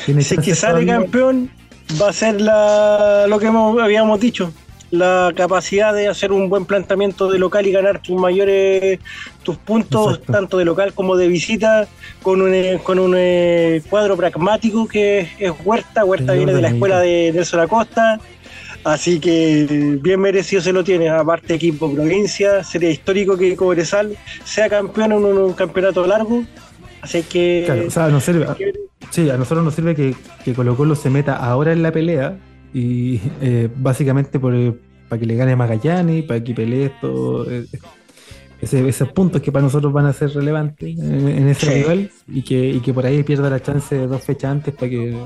tiene 0.06 0.22
Si 0.22 0.36
es 0.36 0.42
que 0.42 0.54
sale 0.54 0.86
todavía. 0.86 0.98
campeón, 1.00 1.50
va 2.02 2.10
a 2.10 2.14
ser 2.14 2.42
la, 2.42 3.26
lo 3.30 3.40
que 3.40 3.46
hemos- 3.48 3.82
habíamos 3.82 4.20
dicho. 4.20 4.52
La 4.94 5.34
capacidad 5.36 5.92
de 5.92 6.08
hacer 6.08 6.32
un 6.32 6.50
buen 6.50 6.66
planteamiento 6.66 7.28
de 7.28 7.40
local 7.40 7.66
y 7.66 7.72
ganar 7.72 8.00
tus 8.00 8.16
mayores 8.22 9.00
tus 9.42 9.58
puntos, 9.58 10.12
Exacto. 10.12 10.32
tanto 10.32 10.58
de 10.60 10.66
local 10.66 10.94
como 10.94 11.18
de 11.18 11.28
visita, 11.28 11.88
con 12.22 12.44
un, 12.44 12.54
eh, 12.54 12.80
con 12.84 13.00
un 13.00 13.16
eh, 13.18 13.82
cuadro 13.90 14.16
pragmático 14.16 14.88
que 14.88 15.22
es, 15.22 15.30
es 15.40 15.52
Huerta. 15.66 16.06
Huerta 16.06 16.34
viene 16.34 16.54
de 16.54 16.62
la 16.62 16.68
escuela 16.68 17.00
de 17.00 17.32
Nelson 17.34 17.62
Acosta. 17.62 18.20
Así 18.84 19.20
que 19.20 19.98
bien 20.00 20.20
merecido 20.20 20.62
se 20.62 20.72
lo 20.72 20.84
tiene. 20.84 21.10
Aparte, 21.10 21.56
equipo 21.56 21.92
provincia, 21.92 22.64
sería 22.64 22.92
histórico 22.92 23.36
que 23.36 23.56
Cobresal 23.56 24.16
sea 24.44 24.70
campeón 24.70 25.14
en 25.14 25.26
un, 25.26 25.38
un 25.40 25.54
campeonato 25.54 26.06
largo. 26.06 26.44
Así 27.02 27.24
que. 27.24 27.64
Claro, 27.66 27.88
o 27.88 27.90
sea, 27.90 28.10
nos 28.10 28.24
sirve, 28.24 28.46
Sí, 29.10 29.28
a 29.28 29.38
nosotros 29.38 29.66
nos 29.66 29.74
sirve 29.74 29.96
que, 29.96 30.14
que 30.46 30.54
Colo 30.54 30.78
Colo 30.78 30.94
se 30.94 31.10
meta 31.10 31.36
ahora 31.36 31.74
en 31.74 31.82
la 31.82 31.92
pelea 31.92 32.38
y 32.74 33.22
eh, 33.42 33.70
básicamente 33.76 34.40
por, 34.40 34.54
para 35.10 35.20
que 35.20 35.26
le 35.26 35.36
gane 35.36 35.52
a 35.52 35.56
Magallanes, 35.56 36.24
para 36.26 36.44
que 36.44 36.54
pelee 36.54 36.86
esto, 36.86 37.50
eh, 37.50 37.66
ese- 38.62 38.88
esos 38.88 39.10
puntos 39.12 39.42
que 39.42 39.52
para 39.52 39.64
nosotros 39.64 39.92
van 39.94 40.06
a 40.08 40.14
ser 40.14 40.30
relevantes 40.32 40.98
en, 40.98 41.28
en 41.28 41.48
ese 41.50 41.68
Sí. 41.68 41.74
nivel 41.80 42.12
y 42.28 42.42
que, 42.42 42.70
y 42.70 42.80
que 42.80 42.94
por 42.94 43.06
ahí 43.06 43.22
pierda 43.24 43.50
la 43.50 43.62
chance 43.62 43.94
de 43.96 44.08
dos 44.08 44.24
fechas 44.24 44.52
antes 44.52 44.74
para 44.74 44.90
que 44.90 45.18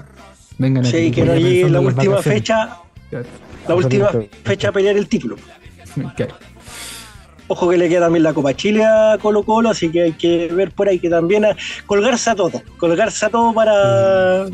vengan 0.58 0.86
a 0.86 0.90
Sí, 0.90 1.12
que 1.12 1.24
no 1.24 1.36
llegue 1.36 1.70
la 1.70 1.80
última 1.80 2.04
vacaciones. 2.16 2.24
fecha, 2.40 2.78
Claro, 3.10 3.26
la 3.68 3.76
última 3.76 4.10
fecha 4.44 4.70
a 4.70 4.72
pelear 4.74 4.98
el 4.98 5.08
título. 5.08 5.36
claro. 6.16 6.36
Ojo 7.50 7.70
que 7.70 7.78
le 7.78 7.88
queda 7.88 8.02
también 8.02 8.24
la 8.24 8.34
Copa 8.34 8.54
Chile 8.54 8.84
a 8.84 9.18
Colo 9.22 9.44
Colo, 9.44 9.70
así 9.70 9.90
que 9.90 10.02
hay 10.04 10.12
que 10.12 10.48
ver 10.50 10.72
por 10.72 10.90
ahí 10.90 11.00
que 11.00 11.10
también 11.10 11.46
a- 11.46 11.56
colgarse 11.86 12.30
a 12.32 12.36
todo, 12.36 12.62
colgarse 12.78 13.26
a 13.26 13.30
todo 13.30 13.54
para, 13.54 14.48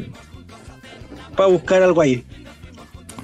para 1.36 1.50
buscar 1.50 1.82
algo 1.82 2.02
ahí. 2.02 2.24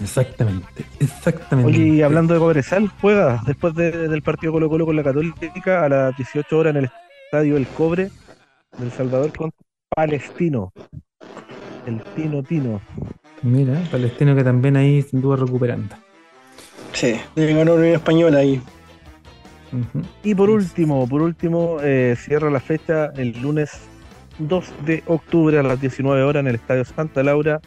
Exactamente, 0.01 0.85
exactamente. 0.99 1.69
Oye, 1.71 1.87
y 1.95 2.01
hablando 2.01 2.33
de 2.33 2.39
Cobresal, 2.39 2.89
juega 3.01 3.41
después 3.45 3.75
de- 3.75 4.07
del 4.07 4.21
partido 4.21 4.53
Colo 4.53 4.69
Colo 4.69 4.85
con 4.85 4.95
la 4.95 5.03
Católica 5.03 5.83
a 5.83 5.89
las 5.89 6.15
18 6.17 6.57
horas 6.57 6.71
en 6.75 6.83
el 6.85 6.89
estadio 7.25 7.57
El 7.57 7.67
Cobre 7.67 8.09
del 8.77 8.91
Salvador 8.91 9.31
contra 9.35 9.59
Palestino. 9.93 10.71
El 11.85 12.01
Tino 12.15 12.43
Tino. 12.43 12.81
Mira, 13.41 13.81
Palestino 13.91 14.35
que 14.35 14.43
también 14.43 14.77
ahí 14.77 15.01
se 15.01 15.15
anduvo 15.15 15.35
recuperando. 15.35 15.95
Sí, 16.93 17.15
le 17.35 17.53
ganó 17.53 17.73
Unión 17.75 17.95
Española 17.95 18.39
ahí. 18.39 18.61
Ujú. 19.71 20.01
Y 20.23 20.33
por 20.35 20.49
último, 20.49 21.07
por 21.07 21.21
último, 21.21 21.77
eh, 21.81 22.15
cierra 22.17 22.49
la 22.49 22.59
fecha 22.59 23.07
el 23.15 23.39
lunes 23.41 23.71
2 24.39 24.65
de 24.85 25.03
octubre 25.05 25.59
a 25.59 25.63
las 25.63 25.79
19 25.79 26.23
horas 26.23 26.41
en 26.41 26.47
el 26.47 26.55
Estadio 26.55 26.83
Santa 26.85 27.21
Laura, 27.23 27.59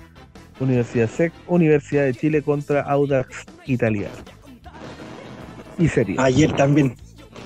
Universidad 0.60 1.08
SEC, 1.08 1.32
Universidad 1.46 2.04
de 2.04 2.14
Chile 2.14 2.42
contra 2.42 2.82
Audax 2.82 3.44
Italiano. 3.66 4.14
Y 5.78 5.88
sería. 5.88 6.22
Ayer 6.22 6.52
también. 6.52 6.94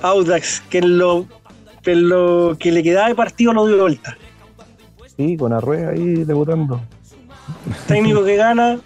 Audax, 0.01 0.61
que 0.69 0.79
en 0.79 0.97
lo, 0.97 1.25
que 1.81 1.93
en 1.93 2.09
lo 2.09 2.55
que 2.59 2.71
le 2.71 2.83
quedaba 2.83 3.07
de 3.07 3.15
partido 3.15 3.53
lo 3.53 3.65
dio 3.65 3.75
de 3.75 3.81
vuelta. 3.81 4.17
Sí, 5.15 5.35
con 5.37 5.53
Arrué 5.53 5.87
ahí 5.87 6.23
debutando. 6.23 6.81
Técnico 7.87 8.23
que 8.23 8.35
gana, 8.35 8.79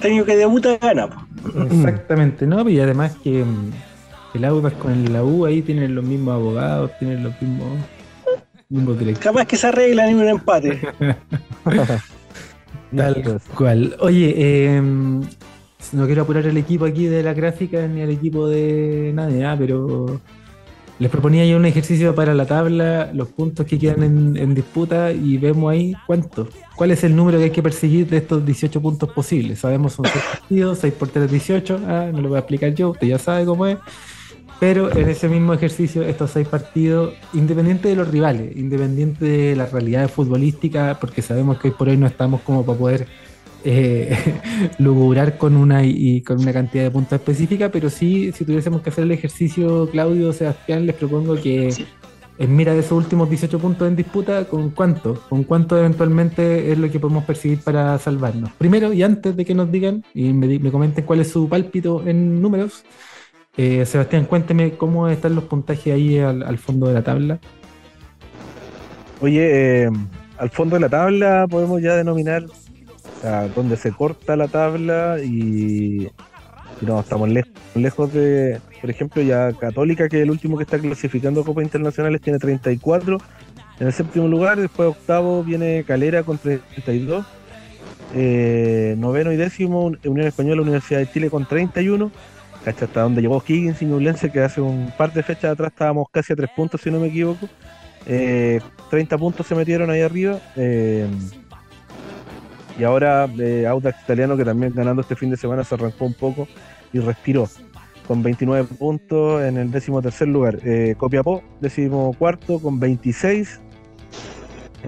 técnico 0.00 0.26
que 0.26 0.36
debuta, 0.36 0.76
gana. 0.76 1.08
po. 1.08 1.24
Exactamente, 1.70 2.46
¿no? 2.46 2.68
Y 2.68 2.78
además 2.80 3.16
que 3.22 3.44
mm, 3.44 3.72
el 4.34 4.44
Audax 4.44 4.76
con 4.76 4.92
el 4.92 5.12
la 5.12 5.24
U 5.24 5.46
ahí 5.46 5.62
tienen 5.62 5.94
los 5.94 6.04
mismos 6.04 6.34
abogados, 6.34 6.90
tienen 6.98 7.24
los 7.24 7.40
mismos, 7.40 7.78
mismos 8.68 8.98
directores. 8.98 9.24
Capaz 9.24 9.46
que 9.46 9.56
se 9.56 9.66
arreglan 9.66 10.10
en 10.10 10.16
un 10.16 10.28
empate. 10.28 10.80
Tal 12.96 13.40
cual. 13.56 13.96
Oye, 14.00 14.34
eh, 14.36 14.80
no 14.80 16.06
quiero 16.06 16.22
apurar 16.22 16.46
el 16.46 16.56
equipo 16.56 16.84
aquí 16.84 17.06
de 17.06 17.22
la 17.22 17.34
gráfica 17.34 17.86
ni 17.86 18.02
al 18.02 18.10
equipo 18.10 18.48
de 18.48 19.12
nadie, 19.14 19.44
ah, 19.44 19.56
pero 19.58 20.20
les 20.98 21.10
proponía 21.10 21.44
yo 21.44 21.56
un 21.56 21.66
ejercicio 21.66 22.14
para 22.14 22.34
la 22.34 22.46
tabla, 22.46 23.10
los 23.12 23.28
puntos 23.28 23.66
que 23.66 23.78
quedan 23.78 24.02
en, 24.02 24.36
en 24.36 24.54
disputa 24.54 25.12
y 25.12 25.38
vemos 25.38 25.72
ahí 25.72 25.94
cuántos. 26.06 26.48
¿Cuál 26.76 26.92
es 26.92 27.04
el 27.04 27.14
número 27.14 27.38
que 27.38 27.44
hay 27.44 27.50
que 27.50 27.62
perseguir 27.62 28.08
de 28.08 28.18
estos 28.18 28.44
18 28.44 28.80
puntos 28.80 29.10
posibles? 29.12 29.60
Sabemos 29.60 29.94
son 29.94 30.06
6 30.06 30.24
partidos, 30.30 30.78
6 30.78 30.94
por 30.94 31.08
3 31.08 31.30
18, 31.30 31.80
ah, 31.86 32.10
no 32.12 32.20
lo 32.20 32.28
voy 32.28 32.36
a 32.36 32.40
explicar 32.40 32.74
yo, 32.74 32.90
usted 32.90 33.08
ya 33.08 33.18
sabe 33.18 33.44
cómo 33.44 33.66
es. 33.66 33.78
Pero 34.66 34.90
en 34.96 35.10
ese 35.10 35.28
mismo 35.28 35.52
ejercicio, 35.52 36.02
estos 36.04 36.30
seis 36.30 36.48
partidos, 36.48 37.12
independiente 37.34 37.88
de 37.88 37.96
los 37.96 38.08
rivales, 38.08 38.56
independiente 38.56 39.22
de 39.26 39.56
la 39.56 39.66
realidad 39.66 40.08
futbolística, 40.08 40.96
porque 40.98 41.20
sabemos 41.20 41.58
que 41.58 41.68
hoy 41.68 41.74
por 41.76 41.90
hoy 41.90 41.98
no 41.98 42.06
estamos 42.06 42.40
como 42.40 42.64
para 42.64 42.78
poder 42.78 43.06
eh, 43.62 44.16
lugurar 44.78 45.36
con 45.36 45.58
una 45.58 45.84
y, 45.84 46.22
con 46.22 46.40
una 46.40 46.54
cantidad 46.54 46.84
de 46.84 46.90
puntos 46.90 47.12
específica, 47.12 47.68
pero 47.68 47.90
sí, 47.90 48.32
si 48.32 48.46
tuviésemos 48.46 48.80
que 48.80 48.88
hacer 48.88 49.04
el 49.04 49.12
ejercicio, 49.12 49.86
Claudio, 49.90 50.32
Sebastián, 50.32 50.86
les 50.86 50.96
propongo 50.96 51.34
que 51.34 51.68
en 52.38 52.56
mira 52.56 52.72
de 52.72 52.80
esos 52.80 52.92
últimos 52.92 53.28
18 53.28 53.58
puntos 53.58 53.86
en 53.86 53.96
disputa, 53.96 54.46
¿con 54.46 54.70
cuánto? 54.70 55.20
¿Con 55.28 55.44
cuánto 55.44 55.76
eventualmente 55.76 56.72
es 56.72 56.78
lo 56.78 56.90
que 56.90 56.98
podemos 56.98 57.24
perseguir 57.24 57.58
para 57.58 57.98
salvarnos? 57.98 58.50
Primero, 58.56 58.94
y 58.94 59.02
antes 59.02 59.36
de 59.36 59.44
que 59.44 59.54
nos 59.54 59.70
digan 59.70 60.02
y 60.14 60.32
me, 60.32 60.58
me 60.58 60.70
comenten 60.70 61.04
cuál 61.04 61.20
es 61.20 61.28
su 61.28 61.50
pálpito 61.50 62.02
en 62.06 62.40
números, 62.40 62.82
eh, 63.56 63.86
Sebastián, 63.86 64.24
cuénteme 64.24 64.72
cómo 64.76 65.08
están 65.08 65.34
los 65.34 65.44
puntajes 65.44 65.94
ahí 65.94 66.18
al, 66.18 66.58
fondo 66.58 66.88
de 66.88 66.94
la 66.94 67.02
tabla. 67.02 67.38
Oye, 69.20 69.84
eh, 69.84 69.90
al 70.38 70.50
fondo 70.50 70.76
de 70.76 70.80
la 70.80 70.88
tabla 70.88 71.46
podemos 71.48 71.80
ya 71.80 71.94
denominar 71.94 72.44
o 72.44 73.48
donde 73.54 73.76
se 73.76 73.92
corta 73.92 74.36
la 74.36 74.48
tabla 74.48 75.18
y, 75.22 76.08
no, 76.80 77.00
estamos 77.00 77.30
lejos, 77.74 78.12
de, 78.12 78.60
por 78.80 78.90
ejemplo, 78.90 79.22
ya 79.22 79.52
Católica, 79.52 80.08
que 80.08 80.18
es 80.18 80.22
el 80.24 80.30
último 80.30 80.58
que 80.58 80.64
está 80.64 80.78
clasificando 80.78 81.44
Copa 81.44 81.62
Internacionales, 81.62 82.20
tiene 82.20 82.38
34 82.38 83.18
en 83.80 83.86
el 83.86 83.92
séptimo 83.92 84.28
lugar, 84.28 84.60
después 84.60 84.90
octavo 84.90 85.42
viene 85.42 85.84
Calera 85.84 86.22
con 86.22 86.38
32. 86.38 87.24
Eh, 88.16 88.94
noveno 88.98 89.32
y 89.32 89.36
décimo, 89.36 89.86
Unión 90.04 90.26
Española, 90.26 90.62
Universidad 90.62 91.00
de 91.00 91.10
Chile 91.10 91.30
con 91.30 91.46
31. 91.46 92.12
Hasta 92.66 93.02
donde 93.02 93.20
llegó 93.20 93.42
Higgins 93.46 93.82
y 93.82 93.86
Ñublense, 93.86 94.30
que 94.30 94.40
hace 94.40 94.60
un 94.60 94.92
par 94.96 95.12
de 95.12 95.22
fechas 95.22 95.52
atrás 95.52 95.70
estábamos 95.70 96.08
casi 96.10 96.32
a 96.32 96.36
tres 96.36 96.50
puntos, 96.56 96.80
si 96.80 96.90
no 96.90 96.98
me 96.98 97.08
equivoco. 97.08 97.48
30 98.06 98.06
eh, 98.06 99.18
puntos 99.18 99.46
se 99.46 99.54
metieron 99.54 99.90
ahí 99.90 100.00
arriba. 100.00 100.38
Eh, 100.56 101.06
y 102.78 102.84
ahora 102.84 103.24
Audax 103.68 104.02
Italiano, 104.02 104.36
que 104.36 104.44
también 104.44 104.72
ganando 104.74 105.02
este 105.02 105.14
fin 105.14 105.30
de 105.30 105.36
semana, 105.36 105.62
se 105.62 105.74
arrancó 105.74 106.06
un 106.06 106.14
poco 106.14 106.48
y 106.92 107.00
respiró 107.00 107.48
con 108.08 108.22
29 108.22 108.68
puntos 108.78 109.42
en 109.42 109.58
el 109.58 109.70
décimo 109.70 110.00
tercer 110.02 110.28
lugar. 110.28 110.58
Copiapó, 110.96 111.42
décimo 111.60 112.14
cuarto, 112.18 112.60
con 112.60 112.80
26. 112.80 113.60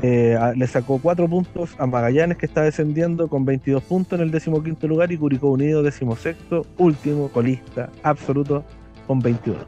Eh, 0.03 0.39
le 0.57 0.67
sacó 0.67 0.99
4 0.99 1.27
puntos 1.29 1.71
a 1.79 1.87
Magallanes, 1.87 2.37
que 2.37 2.47
está 2.47 2.63
descendiendo 2.63 3.29
con 3.29 3.45
22 3.45 3.83
puntos 3.83 4.19
en 4.19 4.25
el 4.25 4.31
decimoquinto 4.31 4.87
lugar, 4.87 5.11
y 5.11 5.17
Curicó 5.17 5.51
Unido, 5.51 5.83
decimosexto, 5.83 6.67
último 6.77 7.29
colista 7.29 7.89
absoluto 8.03 8.65
con 9.07 9.21
21. 9.21 9.59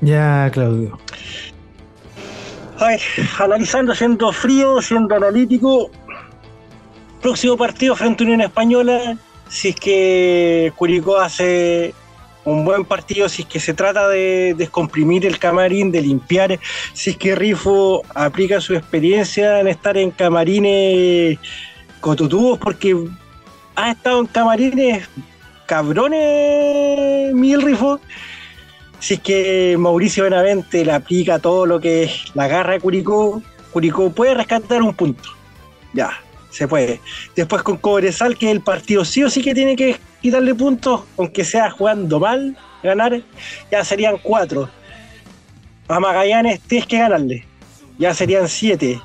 Ya, 0.00 0.48
Claudio. 0.52 0.98
A 2.78 2.86
ver, 2.86 3.00
analizando, 3.40 3.94
siendo 3.94 4.32
frío, 4.32 4.80
siendo 4.80 5.16
analítico, 5.16 5.90
próximo 7.20 7.56
partido 7.56 7.96
frente 7.96 8.22
a 8.22 8.26
Unión 8.26 8.40
Española, 8.42 9.18
si 9.48 9.70
es 9.70 9.76
que 9.76 10.72
Curicó 10.76 11.18
hace 11.18 11.92
un 12.50 12.64
buen 12.64 12.84
partido 12.84 13.28
si 13.28 13.42
es 13.42 13.48
que 13.48 13.60
se 13.60 13.74
trata 13.74 14.08
de 14.08 14.54
descomprimir 14.56 15.26
el 15.26 15.38
camarín, 15.38 15.92
de 15.92 16.02
limpiar, 16.02 16.58
si 16.92 17.10
es 17.10 17.16
que 17.16 17.34
Rifo 17.34 18.02
aplica 18.14 18.60
su 18.60 18.74
experiencia 18.74 19.60
en 19.60 19.68
estar 19.68 19.96
en 19.96 20.10
camarines 20.10 21.38
cotutubos, 22.00 22.58
porque 22.58 22.96
ha 23.76 23.90
estado 23.90 24.20
en 24.20 24.26
camarines 24.26 25.08
cabrones, 25.66 27.34
Mil 27.34 27.62
Rifo. 27.62 28.00
Si 29.00 29.14
es 29.14 29.20
que 29.20 29.76
Mauricio 29.78 30.24
Benavente 30.24 30.84
le 30.84 30.92
aplica 30.92 31.38
todo 31.38 31.66
lo 31.66 31.78
que 31.78 32.04
es 32.04 32.34
la 32.34 32.48
garra 32.48 32.72
de 32.72 32.80
Curicó, 32.80 33.40
Curicó 33.72 34.10
puede 34.10 34.34
rescatar 34.34 34.82
un 34.82 34.94
punto. 34.94 35.28
Ya, 35.92 36.20
se 36.50 36.66
puede. 36.66 37.00
Después 37.36 37.62
con 37.62 37.76
Cobresal, 37.76 38.36
que 38.36 38.50
el 38.50 38.60
partido 38.60 39.04
sí 39.04 39.22
o 39.22 39.30
sí 39.30 39.42
que 39.42 39.54
tiene 39.54 39.76
que 39.76 39.96
quitarle 40.22 40.54
puntos, 40.54 41.02
aunque 41.16 41.44
sea 41.44 41.70
jugando 41.70 42.18
mal, 42.20 42.56
ganar, 42.82 43.20
ya 43.70 43.84
serían 43.84 44.18
cuatro. 44.22 44.68
A 45.88 46.00
Magallanes 46.00 46.60
tienes 46.60 46.86
que 46.86 46.98
ganarle, 46.98 47.44
ya 47.98 48.14
serían 48.14 48.48
siete. 48.48 49.00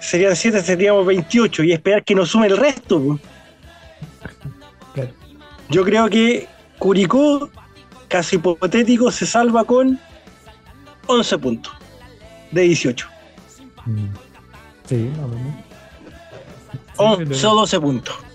Serían 0.00 0.36
siete, 0.36 0.62
seríamos 0.62 1.04
28 1.04 1.64
y 1.64 1.72
esperar 1.72 2.04
que 2.04 2.14
nos 2.14 2.30
sume 2.30 2.46
el 2.46 2.56
resto. 2.56 3.18
Yo 5.70 5.84
creo 5.84 6.08
que 6.08 6.48
Curicó, 6.78 7.50
casi 8.08 8.36
hipotético, 8.36 9.10
se 9.10 9.26
salva 9.26 9.64
con 9.64 10.00
11 11.08 11.38
puntos 11.38 11.72
de 12.52 12.62
18. 12.62 13.06
Mm. 13.84 14.27
Sí, 14.88 15.10
11 16.96 17.46
o 17.46 17.54
12 17.54 17.80
puntos 17.80 18.28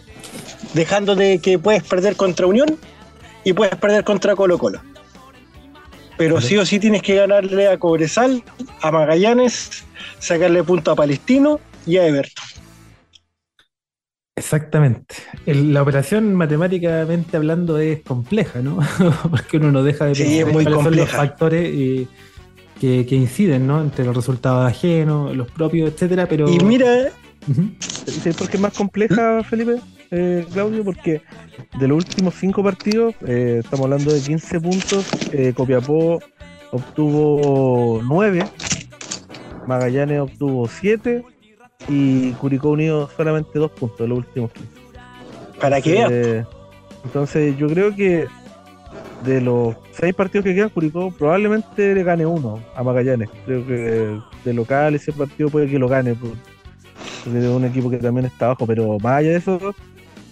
dejando 0.73 1.15
de 1.15 1.39
que 1.39 1.57
puedes 1.59 1.83
perder 1.83 2.15
contra 2.15 2.47
Unión 2.47 2.77
y 3.43 3.53
puedes 3.53 3.75
perder 3.75 4.03
contra 4.03 4.35
Colo 4.35 4.57
Colo. 4.57 4.81
Pero 6.17 6.39
sí 6.41 6.57
o 6.57 6.65
sí 6.65 6.79
tienes 6.79 7.01
que 7.01 7.15
ganarle 7.15 7.67
a 7.67 7.77
Cobresal, 7.77 8.43
a 8.81 8.91
Magallanes, 8.91 9.83
sacarle 10.19 10.63
punto 10.63 10.91
a 10.91 10.95
Palestino 10.95 11.59
y 11.85 11.97
a 11.97 12.07
Everton. 12.07 12.45
Exactamente. 14.35 15.15
la 15.45 15.81
operación 15.81 16.33
matemáticamente 16.33 17.37
hablando 17.37 17.77
es 17.77 18.01
compleja, 18.01 18.61
¿no? 18.61 18.79
Porque 19.29 19.57
uno 19.57 19.71
no 19.71 19.83
deja 19.83 20.05
de 20.05 20.15
pensar 20.15 20.63
sí, 20.63 20.73
son 20.73 20.95
los 20.95 21.09
factores 21.09 21.69
eh, 21.71 22.07
que, 23.05 23.15
inciden, 23.15 23.65
¿no? 23.65 23.81
Entre 23.81 24.03
los 24.03 24.15
resultados 24.15 24.69
ajenos, 24.69 25.35
los 25.35 25.49
propios, 25.49 25.91
etcétera. 25.91 26.27
Pero 26.27 26.49
y 26.49 26.57
mira, 26.59 27.09
por 28.37 28.49
qué 28.49 28.57
es 28.57 28.59
más 28.59 28.73
compleja, 28.73 29.43
Felipe? 29.43 29.79
Eh, 30.11 30.45
Claudio, 30.51 30.83
porque 30.83 31.21
de 31.79 31.87
los 31.87 31.97
últimos 31.97 32.33
cinco 32.35 32.61
partidos, 32.61 33.15
eh, 33.25 33.61
estamos 33.63 33.85
hablando 33.85 34.13
de 34.13 34.21
15 34.21 34.59
puntos, 34.59 35.05
eh, 35.31 35.53
Copiapó 35.55 36.19
obtuvo 36.71 38.01
9, 38.03 38.45
Magallanes 39.65 40.19
obtuvo 40.19 40.67
7 40.67 41.23
y 41.87 42.31
Curicó 42.33 42.69
Unido 42.69 43.09
solamente 43.15 43.59
2 43.59 43.71
puntos 43.71 43.99
de 43.99 44.07
los 44.07 44.17
últimos 44.19 44.51
15. 44.51 44.69
Para 45.59 45.81
que 45.81 46.45
Entonces 47.05 47.57
yo 47.57 47.67
creo 47.67 47.95
que 47.95 48.27
de 49.25 49.41
los 49.41 49.75
6 49.91 50.13
partidos 50.13 50.45
que 50.45 50.55
quedan, 50.55 50.69
Curicó 50.69 51.11
probablemente 51.11 51.93
le 51.93 52.03
gane 52.03 52.25
uno 52.25 52.59
a 52.75 52.83
Magallanes. 52.83 53.29
Creo 53.45 53.65
que 53.65 54.19
de 54.43 54.53
local 54.53 54.95
ese 54.95 55.11
partido 55.11 55.49
puede 55.49 55.67
que 55.67 55.79
lo 55.79 55.87
gane. 55.87 56.15
Porque 56.15 57.39
es 57.39 57.45
un 57.45 57.65
equipo 57.65 57.89
que 57.89 57.97
también 57.97 58.25
está 58.25 58.47
abajo, 58.47 58.67
pero 58.67 58.97
más 58.99 59.19
allá 59.19 59.31
de 59.31 59.37
eso, 59.37 59.73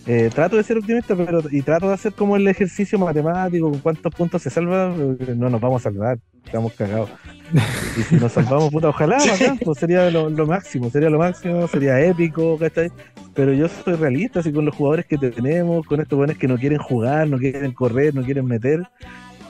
eh, 0.07 0.29
trato 0.33 0.57
de 0.57 0.63
ser 0.63 0.77
optimista 0.77 1.15
pero 1.15 1.41
y 1.51 1.61
trato 1.61 1.87
de 1.87 1.93
hacer 1.93 2.13
como 2.13 2.35
el 2.35 2.47
ejercicio 2.47 2.97
matemático, 2.97 3.69
con 3.69 3.79
cuántos 3.79 4.13
puntos 4.13 4.41
se 4.41 4.49
salva, 4.49 4.93
eh, 5.19 5.35
no 5.37 5.49
nos 5.49 5.61
vamos 5.61 5.81
a 5.81 5.91
salvar, 5.91 6.17
estamos 6.45 6.73
cagados. 6.73 7.09
Y 7.97 8.03
si 8.03 8.15
nos 8.15 8.31
salvamos, 8.31 8.69
puta, 8.69 8.87
ojalá, 8.87 9.17
pues 9.65 9.77
sería 9.77 10.09
lo, 10.09 10.29
máximo, 10.47 10.89
sería 10.89 11.09
lo 11.09 11.19
máximo, 11.19 11.67
sería 11.67 11.99
épico, 11.99 12.57
¿cachai? 12.57 12.89
Pero 13.33 13.51
yo 13.51 13.67
soy 13.67 13.95
realista, 13.95 14.39
así 14.39 14.53
con 14.53 14.63
los 14.63 14.73
jugadores 14.73 15.05
que 15.05 15.17
tenemos, 15.17 15.85
con 15.85 15.99
estos 15.99 16.15
jóvenes 16.15 16.37
que 16.37 16.47
no 16.47 16.57
quieren 16.57 16.79
jugar, 16.79 17.27
no 17.27 17.37
quieren 17.37 17.73
correr, 17.73 18.15
no 18.15 18.23
quieren 18.23 18.45
meter, 18.45 18.87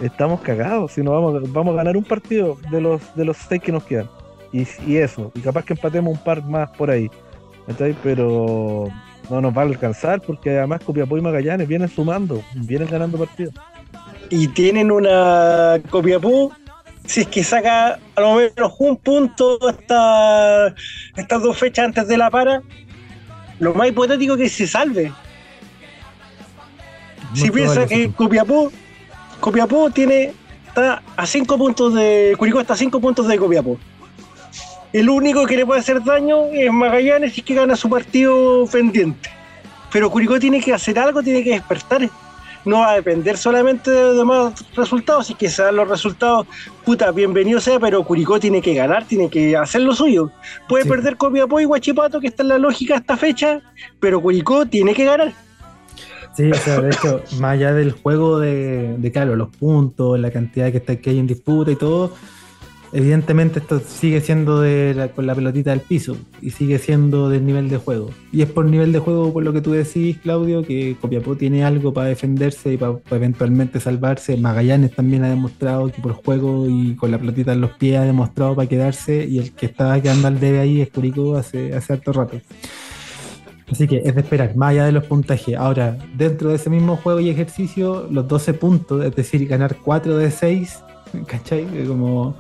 estamos 0.02 0.42
cagados, 0.42 0.94
si 0.94 1.04
no 1.04 1.12
vamos, 1.12 1.52
vamos 1.54 1.74
a 1.74 1.78
ganar 1.78 1.96
un 1.96 2.04
partido 2.04 2.58
de 2.72 2.82
los, 2.82 3.16
de 3.16 3.26
los 3.26 3.38
seis 3.38 3.62
que 3.62 3.72
nos 3.72 3.84
quedan. 3.84 4.10
Y, 4.52 4.66
y 4.88 4.98
eso, 4.98 5.32
y 5.36 5.42
capaz 5.42 5.64
que 5.64 5.74
empatemos 5.74 6.12
un 6.18 6.24
par 6.24 6.44
más 6.44 6.72
por 6.72 6.90
ahí. 6.90 7.12
¿cachai? 7.68 7.96
Pero 8.04 8.88
no 9.30 9.42
nos 9.42 9.56
va 9.56 9.62
a 9.62 9.66
alcanzar 9.66 10.22
porque 10.22 10.58
además 10.58 10.82
Copiapó 10.84 11.18
y 11.18 11.22
Magallanes 11.22 11.68
vienen 11.68 11.90
sumando, 11.90 12.42
vienen 12.56 12.90
ganando 12.90 13.18
partidos. 13.18 13.54
Y 14.30 14.48
tienen 14.50 14.92
una 14.92 15.80
Copiapó, 15.90 16.52
si 17.06 17.22
es 17.22 17.28
que 17.28 17.44
saca 17.44 18.00
a 18.16 18.22
lo 18.22 18.36
menos 18.36 18.74
un 18.80 18.98
punto 18.98 19.58
esta, 19.70 20.74
estas 21.16 21.42
dos 21.42 21.58
fechas 21.58 21.86
antes 21.86 22.08
de 22.08 22.18
la 22.18 22.30
para, 22.30 22.62
lo 23.60 23.74
más 23.74 23.90
hipotético 23.90 24.38
que 24.38 24.50
se 24.50 24.68
salve. 24.68 25.12
si 27.34 27.52
piensa 27.52 27.86
que 27.86 28.12
Copiapó, 28.12 28.72
Copiapó 29.40 29.90
tiene, 29.90 30.34
está 30.68 31.02
a 31.16 31.26
cinco 31.26 31.58
puntos 31.58 31.94
de, 31.94 32.36
Curicó 32.38 32.62
está 32.62 32.74
a 32.74 32.78
cinco 32.78 33.00
puntos 33.00 33.28
de 33.28 33.38
Copiapó. 33.38 33.78
El 34.94 35.10
único 35.10 35.46
que 35.46 35.56
le 35.56 35.66
puede 35.66 35.80
hacer 35.80 36.04
daño 36.04 36.46
es 36.52 36.72
Magallanes 36.72 37.38
y 37.38 37.42
que 37.42 37.56
gana 37.56 37.76
su 37.76 37.90
partido 37.90 38.66
pendiente. 38.68 39.30
Pero 39.92 40.10
Curicó 40.10 40.40
tiene 40.40 40.60
que 40.60 40.74
hacer 40.74 41.00
algo, 41.00 41.24
tiene 41.24 41.44
que 41.44 41.52
despertar. 41.52 42.10
No 42.64 42.80
va 42.80 42.92
a 42.92 42.96
depender 42.96 43.38
solamente 43.38 43.90
de 43.90 44.04
los 44.04 44.18
demás 44.18 44.54
resultados. 44.76 45.28
Si 45.28 45.36
que 45.36 45.50
se 45.50 45.64
dan 45.64 45.76
los 45.76 45.88
resultados, 45.88 46.46
puta, 46.86 47.12
bienvenido 47.12 47.60
sea, 47.60 47.80
pero 47.80 48.04
Curicó 48.04 48.40
tiene 48.40 48.62
que 48.62 48.74
ganar, 48.74 49.06
tiene 49.06 49.30
que 49.30 49.58
hacer 49.58 49.82
lo 49.82 49.96
suyo. 49.96 50.32
Puede 50.68 50.86
perder 50.86 51.18
Copiapó 51.18 51.60
y 51.60 51.66
Guachipato, 51.66 52.20
que 52.20 52.28
está 52.28 52.44
en 52.44 52.50
la 52.50 52.58
lógica 52.58 52.96
esta 52.96 53.18
fecha, 53.18 53.62
pero 54.00 54.22
Curicó 54.22 54.66
tiene 54.66 54.94
que 54.94 55.06
ganar. 55.06 55.34
Sí, 56.36 56.50
o 56.50 56.56
sea, 56.56 56.80
de 56.80 56.90
hecho, 56.92 57.22
más 57.40 57.54
allá 57.54 57.74
del 57.74 57.92
juego 57.92 58.40
de, 58.40 58.96
de 58.98 59.12
claro, 59.12 59.36
los 59.36 59.50
puntos, 59.50 60.18
la 60.20 60.32
cantidad 60.32 60.72
que, 60.72 60.78
está, 60.78 60.96
que 60.96 61.10
hay 61.10 61.20
en 61.20 61.28
disputa 61.28 61.72
y 61.72 61.76
todo, 61.76 62.14
Evidentemente 62.94 63.60
esto 63.60 63.80
sigue 63.80 64.20
siendo 64.20 64.64
con 65.16 65.26
la 65.26 65.34
pelotita 65.34 65.70
del 65.70 65.80
piso 65.80 66.18
y 66.42 66.52
sigue 66.52 66.78
siendo 66.78 67.30
del 67.30 67.46
nivel 67.46 67.70
de 67.70 67.78
juego. 67.78 68.10
Y 68.34 68.42
es 68.42 68.50
por 68.50 68.66
nivel 68.66 68.92
de 68.92 69.00
juego, 69.00 69.32
por 69.32 69.44
lo 69.44 69.54
que 69.54 69.62
tú 69.62 69.72
decís, 69.72 70.18
Claudio, 70.18 70.64
que 70.64 70.98
Copiapó 71.00 71.38
tiene 71.38 71.64
algo 71.64 71.94
para 71.94 72.08
defenderse 72.08 72.74
y 72.74 72.78
para, 72.78 72.98
eventualmente 73.12 73.80
salvarse. 73.80 74.36
Magallanes 74.36 74.94
también 74.94 75.24
ha 75.24 75.30
demostrado 75.30 75.90
que 75.90 76.02
por 76.02 76.14
juego 76.14 76.68
y 76.68 76.96
con 76.96 77.12
la 77.12 77.18
pelotita 77.18 77.54
en 77.54 77.62
los 77.62 77.72
pies 77.72 77.98
ha 77.98 78.04
demostrado 78.04 78.56
para 78.56 78.68
quedarse 78.68 79.26
y 79.26 79.40
el 79.40 79.54
que 79.54 79.68
estaba 79.68 80.02
quedando 80.02 80.28
al 80.28 80.40
debe 80.40 80.60
ahí 80.60 80.82
es 80.82 80.90
Curicó 80.90 81.38
hace, 81.38 81.74
hace 81.74 81.94
harto 81.94 82.12
rato. 82.12 82.42
Así 83.72 83.88
que 83.88 84.02
es 84.04 84.14
de 84.14 84.20
esperar, 84.20 84.54
más 84.58 84.72
allá 84.72 84.86
de 84.86 84.92
los 84.92 85.06
puntajes. 85.06 85.56
Ahora, 85.56 85.98
dentro 86.14 86.50
de 86.50 86.56
ese 86.56 86.70
mismo 86.70 86.98
juego 86.98 87.22
y 87.22 87.30
ejercicio, 87.30 88.06
los 88.12 88.28
12 88.28 88.54
puntos, 88.56 89.06
es 89.06 89.16
decir, 89.16 89.48
ganar 89.48 89.78
4 89.82 90.18
de 90.18 90.30
6, 90.30 90.80
¿cachai? 91.26 91.66
Como 91.88 92.36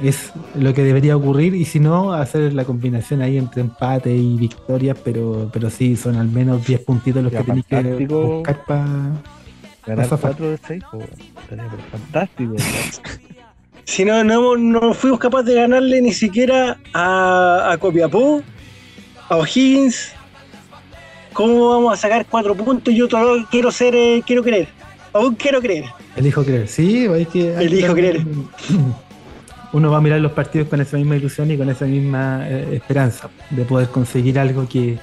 es 0.00 0.32
lo 0.54 0.72
que 0.74 0.82
debería 0.84 1.16
ocurrir 1.16 1.54
y 1.54 1.64
si 1.64 1.80
no, 1.80 2.12
hacer 2.12 2.52
la 2.54 2.64
combinación 2.64 3.20
ahí 3.22 3.36
entre 3.36 3.60
empate 3.62 4.14
y 4.14 4.36
victorias, 4.36 4.96
pero, 5.04 5.50
pero 5.52 5.70
sí, 5.70 5.96
son 5.96 6.16
al 6.16 6.28
menos 6.28 6.66
10 6.66 6.80
puntitos 6.84 7.22
los 7.22 7.32
Ya, 7.32 7.40
que 7.40 7.44
tenéis 7.62 7.66
que 7.66 8.06
buscar 8.06 8.64
para... 8.64 8.84
Ganar 9.86 10.10
Rafa. 10.10 10.16
4 10.18 10.50
de 10.50 10.58
6, 10.66 10.82
sería 11.48 11.68
pero 11.70 11.82
fantástico. 11.90 12.54
Si 13.84 14.04
no, 14.04 14.22
no, 14.22 14.54
no 14.54 14.92
fuimos 14.92 15.18
capaces 15.18 15.46
de 15.46 15.54
ganarle 15.54 16.02
ni 16.02 16.12
siquiera 16.12 16.76
a, 16.92 17.70
a 17.72 17.78
Copiapó, 17.78 18.42
a 19.30 19.36
O'Higgins. 19.36 20.12
¿Cómo 21.32 21.70
vamos 21.70 21.94
a 21.94 21.96
sacar 21.96 22.26
cuatro 22.26 22.54
puntos? 22.54 22.92
Yo 22.94 23.08
todavía 23.08 23.46
quiero 23.50 23.70
ser, 23.72 23.94
eh, 23.94 24.22
quiero 24.26 24.42
creer. 24.42 24.68
Aún 25.14 25.34
quiero 25.36 25.62
creer. 25.62 25.86
Elijo 26.16 26.44
creer, 26.44 26.68
sí, 26.68 27.06
hay 27.06 27.24
que... 27.24 27.56
hay 27.56 27.64
Elijo 27.64 27.94
que- 27.94 28.00
creer. 28.02 28.26
Uno 29.72 29.90
va 29.90 29.98
a 29.98 30.00
mirar 30.00 30.20
los 30.20 30.32
partidos 30.32 30.68
con 30.68 30.80
esa 30.80 30.96
misma 30.96 31.16
ilusión 31.16 31.50
y 31.50 31.56
con 31.58 31.68
esa 31.68 31.84
misma 31.84 32.48
eh, 32.48 32.76
esperanza 32.76 33.28
de 33.50 33.64
poder 33.64 33.88
conseguir 33.88 34.38
algo 34.38 34.66
que, 34.68 34.98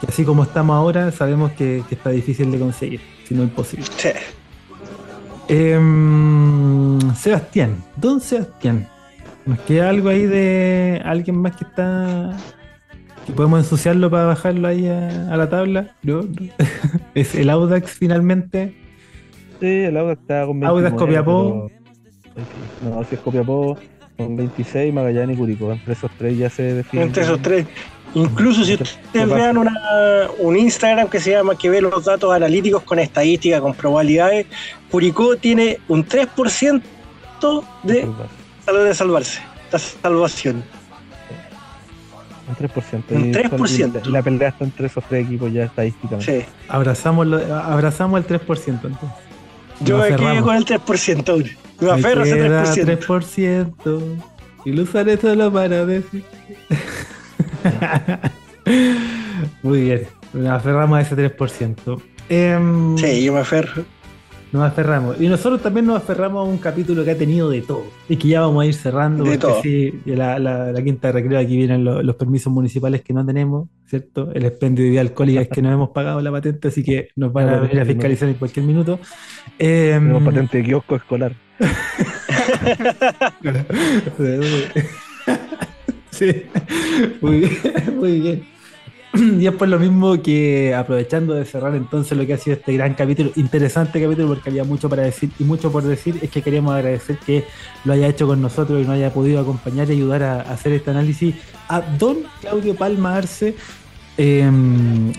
que 0.00 0.06
así 0.08 0.24
como 0.24 0.42
estamos 0.42 0.74
ahora, 0.76 1.12
sabemos 1.12 1.52
que, 1.52 1.82
que 1.88 1.94
está 1.94 2.10
difícil 2.10 2.50
de 2.50 2.58
conseguir, 2.58 3.00
si 3.24 3.34
no 3.34 3.42
imposible. 3.44 3.86
Sí. 3.96 4.08
Em, 5.78 6.98
Sebastián, 7.14 7.76
don 7.96 8.20
Sebastián, 8.20 8.88
¿nos 9.46 9.58
queda 9.60 9.88
algo 9.88 10.08
ahí 10.08 10.26
de 10.26 11.00
alguien 11.04 11.36
más 11.40 11.56
que 11.56 11.64
está... 11.64 12.36
que 13.26 13.32
podemos 13.32 13.60
ensuciarlo 13.60 14.10
para 14.10 14.24
bajarlo 14.26 14.68
ahí 14.68 14.86
a, 14.88 15.32
a 15.32 15.36
la 15.36 15.48
tabla? 15.48 15.94
¿No? 16.02 16.22
¿No? 16.22 16.28
¿Es 17.14 17.34
el 17.34 17.48
Audax 17.50 17.92
finalmente? 17.92 18.74
Sí, 19.60 19.66
el 19.66 19.96
Audax 19.96 20.20
está 20.20 20.46
con 20.46 20.60
29. 20.60 20.68
Audax, 20.88 20.96
Copiapó. 20.96 21.68
pero- 21.70 21.77
No, 22.82 23.04
si 23.04 23.14
es 23.14 23.20
Copiapó 23.20 23.76
con 24.16 24.36
26, 24.36 24.92
Magallanes 24.92 25.36
y 25.36 25.38
Curicó. 25.38 25.72
Entre 25.72 25.92
esos 25.92 26.10
tres 26.18 26.36
ya 26.38 26.50
se 26.50 26.62
define. 26.74 27.02
Entre 27.04 27.22
esos 27.22 27.40
tres. 27.42 27.66
Incluso 28.14 28.64
si 28.64 28.76
¿Qué 28.76 28.82
ustedes 28.84 29.28
vean 29.28 29.58
una, 29.58 29.72
un 30.38 30.56
Instagram 30.56 31.08
que 31.08 31.20
se 31.20 31.32
llama 31.32 31.56
que 31.58 31.68
ve 31.68 31.80
los 31.82 32.04
datos 32.06 32.32
analíticos 32.34 32.82
con 32.82 32.98
estadística, 32.98 33.60
con 33.60 33.74
probabilidades, 33.74 34.46
Curicó 34.90 35.36
tiene 35.36 35.78
un 35.88 36.06
3% 36.06 36.82
de, 37.82 38.08
de 38.66 38.94
salvarse, 38.94 39.40
la 39.70 39.78
salvación. 39.78 40.64
Un 42.48 42.56
3%. 42.56 43.02
Un 43.10 43.26
y- 43.26 43.32
3%. 43.32 44.00
Y 44.06 44.10
la 44.10 44.22
pelea 44.22 44.48
está 44.48 44.64
entre 44.64 44.86
esos 44.86 45.04
tres 45.04 45.26
equipos 45.26 45.52
ya 45.52 45.64
estadísticamente. 45.64 46.40
Sí. 46.40 46.46
Abrazamos, 46.68 47.26
lo- 47.26 47.54
abrazamos 47.56 48.18
el 48.20 48.26
3% 48.40 48.64
entonces. 48.66 49.08
Yo 49.80 49.98
me 49.98 50.16
quedé 50.16 50.40
con 50.40 50.56
el 50.56 50.64
3% 50.64 51.28
aún. 51.28 51.44
Me 51.80 51.86
Me 51.86 51.92
aferro 51.92 52.22
a 52.22 52.24
ese 52.26 52.34
queda 52.34 52.64
3%. 52.64 53.06
3%. 53.06 54.02
Y 54.64 54.72
lo 54.72 54.82
usaré 54.82 55.16
solo 55.16 55.52
para 55.52 55.86
decir. 55.86 56.24
Muy 59.62 59.82
bien. 59.82 60.06
Nos 60.32 60.48
aferramos 60.48 60.98
a 60.98 61.02
ese 61.02 61.16
3%. 61.16 62.02
Em, 62.28 62.98
Sí, 62.98 63.24
yo 63.24 63.32
me 63.32 63.40
aferro. 63.40 63.84
Nos 64.50 64.62
aferramos. 64.62 65.20
Y 65.20 65.28
nosotros 65.28 65.60
también 65.62 65.84
nos 65.86 65.98
aferramos 65.98 66.46
a 66.46 66.50
un 66.50 66.56
capítulo 66.58 67.04
que 67.04 67.10
ha 67.10 67.18
tenido 67.18 67.50
de 67.50 67.60
todo. 67.60 67.84
Y 68.08 68.16
que 68.16 68.28
ya 68.28 68.40
vamos 68.40 68.62
a 68.62 68.66
ir 68.66 68.72
cerrando. 68.74 69.24
De 69.24 69.30
porque 69.32 69.38
todo. 69.38 69.62
sí, 69.62 70.00
la, 70.06 70.38
la- 70.38 70.72
la 70.72 70.82
quinta 70.82 71.08
de 71.08 71.12
recreo, 71.12 71.38
aquí 71.38 71.56
vienen 71.56 71.84
lo- 71.84 72.02
los 72.02 72.16
permisos 72.16 72.50
municipales 72.52 73.02
que 73.02 73.12
no 73.12 73.26
tenemos, 73.26 73.68
¿cierto? 73.86 74.30
El 74.32 74.46
expendio 74.46 74.84
de 74.84 74.90
vida 74.90 75.00
alcohólica 75.02 75.42
es 75.42 75.48
que 75.48 75.60
no 75.60 75.70
hemos 75.70 75.90
pagado 75.90 76.20
la 76.22 76.32
patente, 76.32 76.68
así 76.68 76.82
que 76.82 77.08
nos 77.16 77.30
van 77.32 77.48
a 77.50 77.60
venir 77.60 77.80
a 77.80 77.84
no. 77.84 77.92
fiscalizar 77.92 78.28
en 78.28 78.34
cualquier 78.36 78.64
minuto. 78.64 78.98
Em, 79.58 80.00
Tenemos 80.02 80.22
patente 80.22 80.58
de 80.58 80.64
kiosco 80.64 80.96
escolar. 80.96 81.32
sí, 86.10 86.42
muy 87.20 87.40
bien, 87.40 87.52
muy 87.98 88.20
bien. 88.20 88.57
Y 89.40 89.46
es 89.46 89.54
por 89.54 89.68
lo 89.68 89.78
mismo 89.78 90.20
que 90.22 90.74
aprovechando 90.74 91.34
de 91.34 91.44
cerrar 91.44 91.74
entonces 91.74 92.16
lo 92.16 92.26
que 92.26 92.34
ha 92.34 92.38
sido 92.38 92.56
este 92.56 92.72
gran 92.74 92.94
capítulo, 92.94 93.30
interesante 93.36 94.00
capítulo 94.00 94.28
porque 94.28 94.50
había 94.50 94.64
mucho 94.64 94.88
para 94.88 95.02
decir 95.02 95.30
y 95.38 95.44
mucho 95.44 95.72
por 95.72 95.82
decir, 95.82 96.18
es 96.22 96.30
que 96.30 96.42
queríamos 96.42 96.74
agradecer 96.74 97.18
que 97.18 97.44
lo 97.84 97.92
haya 97.92 98.08
hecho 98.08 98.26
con 98.26 98.40
nosotros 98.40 98.80
y 98.80 98.84
nos 98.84 98.92
haya 98.92 99.12
podido 99.12 99.40
acompañar 99.40 99.88
y 99.88 99.92
ayudar 99.92 100.22
a, 100.22 100.40
hacer 100.42 100.72
este 100.72 100.90
análisis 100.90 101.34
a 101.68 101.80
don 101.80 102.18
Claudio 102.40 102.74
Palma 102.74 103.16
Arce. 103.16 103.56
Eh, 104.16 104.50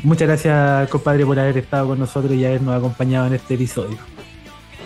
muchas 0.04 0.28
gracias 0.28 0.90
compadre 0.90 1.26
por 1.26 1.40
haber 1.40 1.58
estado 1.58 1.88
con 1.88 2.00
nosotros 2.00 2.34
y 2.34 2.46
habernos 2.46 2.76
acompañado 2.76 3.28
en 3.28 3.34
este 3.34 3.56
episodio. 3.56 3.98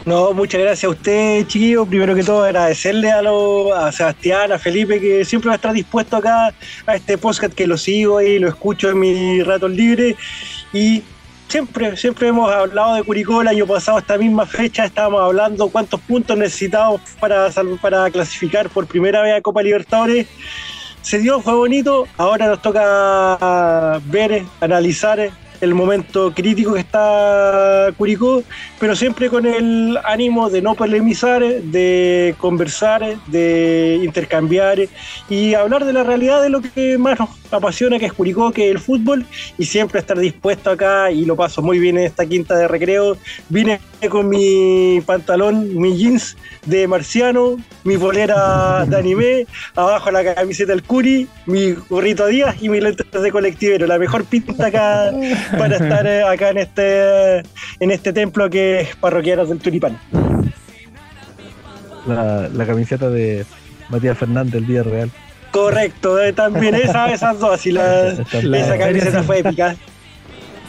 No, 0.05 0.33
muchas 0.33 0.59
gracias 0.59 0.83
a 0.83 0.89
usted, 0.89 1.47
chiquillo. 1.47 1.85
Primero 1.85 2.13
que 2.13 2.23
todo, 2.23 2.43
agradecerle 2.43 3.09
a, 3.09 3.21
lo- 3.21 3.73
a 3.73 3.89
Sebastián, 3.91 4.51
a 4.51 4.59
Felipe, 4.59 4.99
que 4.99 5.23
siempre 5.23 5.47
va 5.47 5.53
a 5.53 5.55
estar 5.55 5.71
dispuesto 5.73 6.17
acá 6.17 6.53
a 6.85 6.95
este 6.95 7.17
podcast 7.17 7.53
que 7.53 7.65
lo 7.65 7.77
sigo 7.77 8.21
y 8.21 8.37
lo 8.37 8.49
escucho 8.49 8.89
en 8.89 8.99
mi 8.99 9.41
rato 9.43 9.69
libre. 9.69 10.17
Y 10.73 11.03
siempre, 11.47 11.95
siempre 11.95 12.27
hemos 12.27 12.51
hablado 12.51 12.95
de 12.95 13.03
Curicó. 13.03 13.41
El 13.41 13.47
año 13.47 13.65
pasado, 13.65 13.97
esta 13.97 14.17
misma 14.17 14.45
fecha, 14.45 14.83
estábamos 14.83 15.21
hablando 15.21 15.69
cuántos 15.69 16.01
puntos 16.01 16.37
necesitábamos 16.37 16.99
para, 17.21 17.49
para 17.81 18.09
clasificar 18.11 18.69
por 18.69 18.85
primera 18.85 19.21
vez 19.21 19.35
a 19.37 19.41
Copa 19.41 19.63
Libertadores. 19.63 20.27
Se 21.01 21.19
dio, 21.19 21.39
fue 21.39 21.53
bonito. 21.53 22.09
Ahora 22.17 22.47
nos 22.47 22.61
toca 22.61 24.01
ver, 24.07 24.43
analizar 24.59 25.29
el 25.63 25.73
momento 25.73 26.33
crítico 26.33 26.73
que 26.73 26.81
está 26.81 27.89
Curicó, 27.97 28.43
pero 28.79 28.95
siempre 28.95 29.29
con 29.29 29.45
el 29.45 29.97
ánimo 30.03 30.49
de 30.49 30.61
no 30.61 30.75
polemizar, 30.75 31.41
de 31.41 32.35
conversar, 32.37 33.17
de 33.27 34.01
intercambiar 34.03 34.79
y 35.29 35.53
hablar 35.53 35.85
de 35.85 35.93
la 35.93 36.03
realidad 36.03 36.41
de 36.41 36.49
lo 36.49 36.61
que 36.61 36.97
más 36.97 37.19
nos 37.19 37.29
apasiona, 37.51 37.99
que 37.99 38.07
es 38.07 38.13
Curicó, 38.13 38.51
que 38.51 38.65
es 38.65 38.71
el 38.71 38.79
fútbol, 38.79 39.25
y 39.57 39.65
siempre 39.65 39.99
estar 39.99 40.17
dispuesto 40.17 40.71
acá, 40.71 41.11
y 41.11 41.25
lo 41.25 41.35
paso 41.35 41.61
muy 41.61 41.79
bien 41.79 41.97
en 41.97 42.05
esta 42.05 42.25
quinta 42.25 42.55
de 42.55 42.67
recreo. 42.67 43.17
Vine 43.49 43.79
con 44.09 44.27
mi 44.27 45.01
pantalón, 45.05 45.75
mi 45.77 45.95
jeans 45.97 46.35
de 46.65 46.87
marciano, 46.87 47.57
mi 47.83 47.95
bolera 47.95 48.85
de 48.85 48.97
anime, 48.97 49.47
abajo 49.75 50.11
la 50.11 50.35
camiseta 50.35 50.73
del 50.73 50.83
Curi, 50.83 51.27
mi 51.45 51.71
gorrito 51.89 52.27
Díaz 52.27 52.55
y 52.61 52.69
mis 52.69 52.83
lentes 52.83 53.05
de 53.11 53.31
colectivero. 53.31 53.87
La 53.87 53.99
mejor 53.99 54.25
pinta 54.25 54.67
acá 54.67 55.11
para 55.57 55.75
estar 55.75 56.05
eh, 56.07 56.23
acá 56.23 56.49
en 56.49 56.57
este 56.57 57.37
en 57.79 57.91
este 57.91 58.13
templo 58.13 58.49
que 58.49 58.81
es 58.81 58.95
Parroquianos 58.95 59.49
del 59.49 59.59
Tulipán. 59.59 59.97
La, 62.07 62.49
la 62.49 62.65
camiseta 62.65 63.09
de 63.09 63.45
Matías 63.89 64.17
Fernández 64.17 64.53
del 64.53 64.67
Día 64.67 64.83
Real. 64.83 65.09
Correcto, 65.51 66.21
eh, 66.21 66.33
también 66.33 66.73
esa, 66.73 67.13
esas 67.13 67.39
dos, 67.39 67.65
y 67.67 67.71
la, 67.71 68.09
esa 68.31 68.77
camiseta 68.77 69.21
fue 69.21 69.39
épica. 69.39 69.75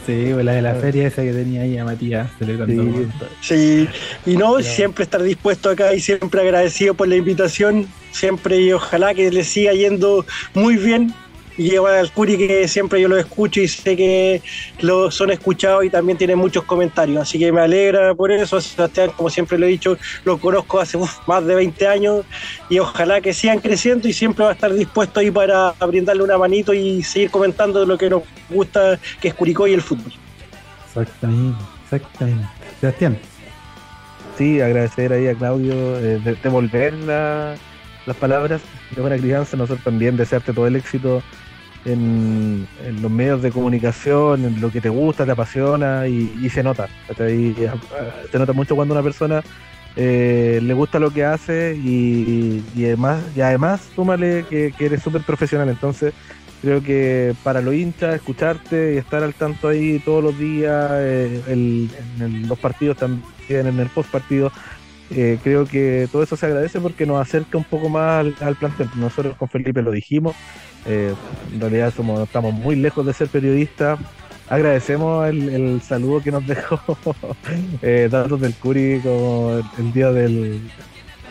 Sí, 0.06 0.28
pues 0.34 0.44
la 0.44 0.52
de 0.52 0.60
la 0.60 0.74
feria 0.74 1.06
esa 1.06 1.22
que 1.22 1.32
tenía 1.32 1.62
ahí 1.62 1.78
a 1.78 1.84
Matías 1.86 2.28
celebrando. 2.38 2.82
Sí, 2.82 3.08
Sí, 3.40 3.88
y 4.26 4.36
no, 4.36 4.60
siempre 4.60 5.04
estar 5.04 5.22
dispuesto 5.22 5.70
acá 5.70 5.94
y 5.94 6.00
siempre 6.00 6.42
agradecido 6.42 6.92
por 6.92 7.08
la 7.08 7.16
invitación, 7.16 7.88
siempre 8.12 8.60
y 8.60 8.72
ojalá 8.72 9.14
que 9.14 9.30
le 9.30 9.42
siga 9.42 9.72
yendo 9.72 10.26
muy 10.52 10.76
bien. 10.76 11.14
Y 11.56 11.70
llevar 11.70 11.94
al 11.94 12.10
Curi 12.12 12.36
que 12.36 12.66
siempre 12.66 13.00
yo 13.00 13.06
lo 13.06 13.16
escucho 13.16 13.60
y 13.60 13.68
sé 13.68 13.94
que 13.96 14.42
lo 14.80 15.10
son 15.12 15.30
escuchados 15.30 15.84
y 15.84 15.90
también 15.90 16.18
tienen 16.18 16.36
muchos 16.36 16.64
comentarios. 16.64 17.22
Así 17.22 17.38
que 17.38 17.52
me 17.52 17.60
alegra 17.60 18.12
por 18.14 18.32
eso. 18.32 18.60
Sebastián, 18.60 19.10
como 19.16 19.30
siempre 19.30 19.56
lo 19.58 19.66
he 19.66 19.68
dicho, 19.68 19.96
lo 20.24 20.38
conozco 20.38 20.80
hace 20.80 20.96
uf, 20.96 21.12
más 21.28 21.46
de 21.46 21.54
20 21.54 21.86
años 21.86 22.24
y 22.68 22.80
ojalá 22.80 23.20
que 23.20 23.32
sigan 23.32 23.60
creciendo 23.60 24.08
y 24.08 24.12
siempre 24.12 24.44
va 24.44 24.50
a 24.50 24.54
estar 24.54 24.72
dispuesto 24.74 25.20
ahí 25.20 25.30
para 25.30 25.72
brindarle 25.86 26.24
una 26.24 26.36
manito 26.38 26.74
y 26.74 27.02
seguir 27.04 27.30
comentando 27.30 27.86
lo 27.86 27.96
que 27.96 28.10
nos 28.10 28.22
gusta, 28.50 28.98
que 29.20 29.28
es 29.28 29.34
Curicó 29.34 29.68
y 29.68 29.74
el 29.74 29.82
fútbol. 29.82 30.12
Exactamente, 30.88 31.62
exactamente. 31.84 32.46
Sebastián. 32.80 33.18
Sí, 34.36 34.60
agradecer 34.60 35.12
ahí 35.12 35.28
a 35.28 35.34
Claudio, 35.34 35.72
eh, 35.98 36.18
de- 36.18 36.34
devolver 36.42 36.92
la- 36.94 37.54
las 38.06 38.16
palabras 38.16 38.60
de 38.94 39.00
buena 39.00 39.16
crianza, 39.16 39.56
nosotros 39.56 39.82
también 39.84 40.16
desearte 40.16 40.52
todo 40.52 40.66
el 40.66 40.76
éxito 40.76 41.22
en, 41.84 42.66
los 43.00 43.10
medios 43.10 43.42
de 43.42 43.50
comunicación, 43.50 44.44
en 44.44 44.60
lo 44.60 44.70
que 44.70 44.80
te 44.80 44.88
gusta, 44.88 45.24
te 45.24 45.32
apasiona 45.32 46.06
y, 46.08 46.48
se 46.50 46.62
nota. 46.62 46.88
Y, 47.18 47.54
ah, 47.66 47.74
Se 48.30 48.38
nota 48.38 48.52
mucho 48.52 48.74
cuando 48.74 48.94
una 48.94 49.02
persona 49.02 49.42
eh, 49.96 50.60
le 50.62 50.74
gusta 50.74 50.98
lo 50.98 51.10
que 51.10 51.24
hace 51.24 51.76
y, 51.76 52.62
además, 52.76 53.22
y 53.36 53.40
además 53.40 53.82
súmale 53.94 54.44
que, 54.48 54.72
eres 54.78 55.02
súper 55.02 55.22
profesional. 55.22 55.68
Entonces, 55.68 56.14
creo 56.62 56.82
que 56.82 57.34
para 57.42 57.60
los 57.60 57.74
hinchas, 57.74 58.14
escucharte 58.14 58.94
y 58.94 58.96
estar 58.96 59.22
al 59.22 59.34
tanto 59.34 59.68
ahí 59.68 60.00
todos 60.04 60.24
los 60.24 60.38
días, 60.38 60.90
eh, 60.94 61.42
en 61.48 62.48
los 62.48 62.58
partidos 62.58 62.96
también, 62.96 63.24
en 63.48 63.78
el 63.78 63.88
post 63.88 64.10
partido, 64.10 64.50
eh, 65.10 65.38
creo 65.42 65.66
que 65.66 66.08
todo 66.10 66.22
eso 66.22 66.36
se 66.36 66.46
agradece 66.46 66.80
porque 66.80 67.06
nos 67.06 67.20
acerca 67.20 67.58
un 67.58 67.64
poco 67.64 67.88
más 67.88 68.20
al, 68.20 68.34
al 68.40 68.56
plantel. 68.56 68.88
Nosotros 68.96 69.36
con 69.36 69.48
Felipe 69.48 69.82
lo 69.82 69.90
dijimos, 69.90 70.34
eh, 70.86 71.14
en 71.52 71.60
realidad 71.60 71.92
somos, 71.94 72.20
estamos 72.20 72.54
muy 72.54 72.76
lejos 72.76 73.04
de 73.04 73.12
ser 73.12 73.28
periodistas. 73.28 73.98
Agradecemos 74.48 75.26
el, 75.28 75.48
el 75.48 75.82
saludo 75.82 76.22
que 76.22 76.30
nos 76.30 76.46
dejó 76.46 76.80
eh, 77.82 78.08
Datos 78.10 78.40
del 78.40 78.54
Curi 78.54 79.00
como 79.02 79.52
el, 79.52 79.64
el 79.78 79.92
día 79.92 80.12
del, 80.12 80.60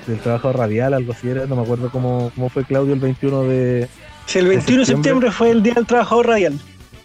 del 0.08 0.20
trabajo 0.20 0.52
radial, 0.54 0.94
algo 0.94 1.14
así 1.14 1.30
era, 1.30 1.46
no 1.46 1.56
me 1.56 1.62
acuerdo 1.62 1.90
cómo, 1.92 2.32
cómo 2.36 2.50
fue 2.50 2.64
Claudio 2.64 2.94
el 2.94 3.00
21 3.00 3.44
de... 3.44 3.88
Sí, 4.26 4.40
el 4.40 4.48
21 4.48 4.80
de 4.80 4.86
septiembre 4.86 5.32
fue 5.32 5.52
el 5.52 5.62
día 5.62 5.74
del 5.74 5.86
trabajo 5.86 6.24
radial. 6.24 6.60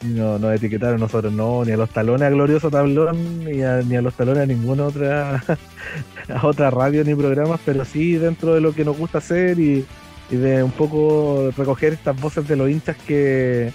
No, 0.05 0.39
nos 0.39 0.55
etiquetaron 0.55 1.01
nosotros, 1.01 1.33
no, 1.33 1.65
ni 1.65 1.73
a 1.73 1.77
los 1.77 1.91
talones 1.91 2.23
a 2.23 2.31
Glorioso 2.31 2.71
Tablón, 2.71 3.45
ni 3.45 3.63
a, 3.63 3.79
ni 3.83 3.97
a 3.97 4.01
los 4.03 4.15
talones 4.15 4.45
a 4.45 4.47
ninguna 4.47 4.87
otra, 4.87 5.43
a 6.29 6.47
otra 6.47 6.71
radio 6.71 7.03
ni 7.05 7.17
programas, 7.17 7.59
pero 7.65 7.85
sí 7.85 8.15
dentro 8.15 8.55
de 8.55 8.61
lo 8.61 8.73
que 8.73 8.85
nos 8.85 8.97
gusta 8.97 9.19
hacer 9.19 9.59
y, 9.59 9.85
y 10.31 10.37
de 10.37 10.63
un 10.63 10.71
poco 10.71 11.51
recoger 11.57 11.95
estas 11.95 12.19
voces 12.21 12.47
de 12.47 12.55
los 12.55 12.71
hinchas 12.71 12.97
que, 13.09 13.73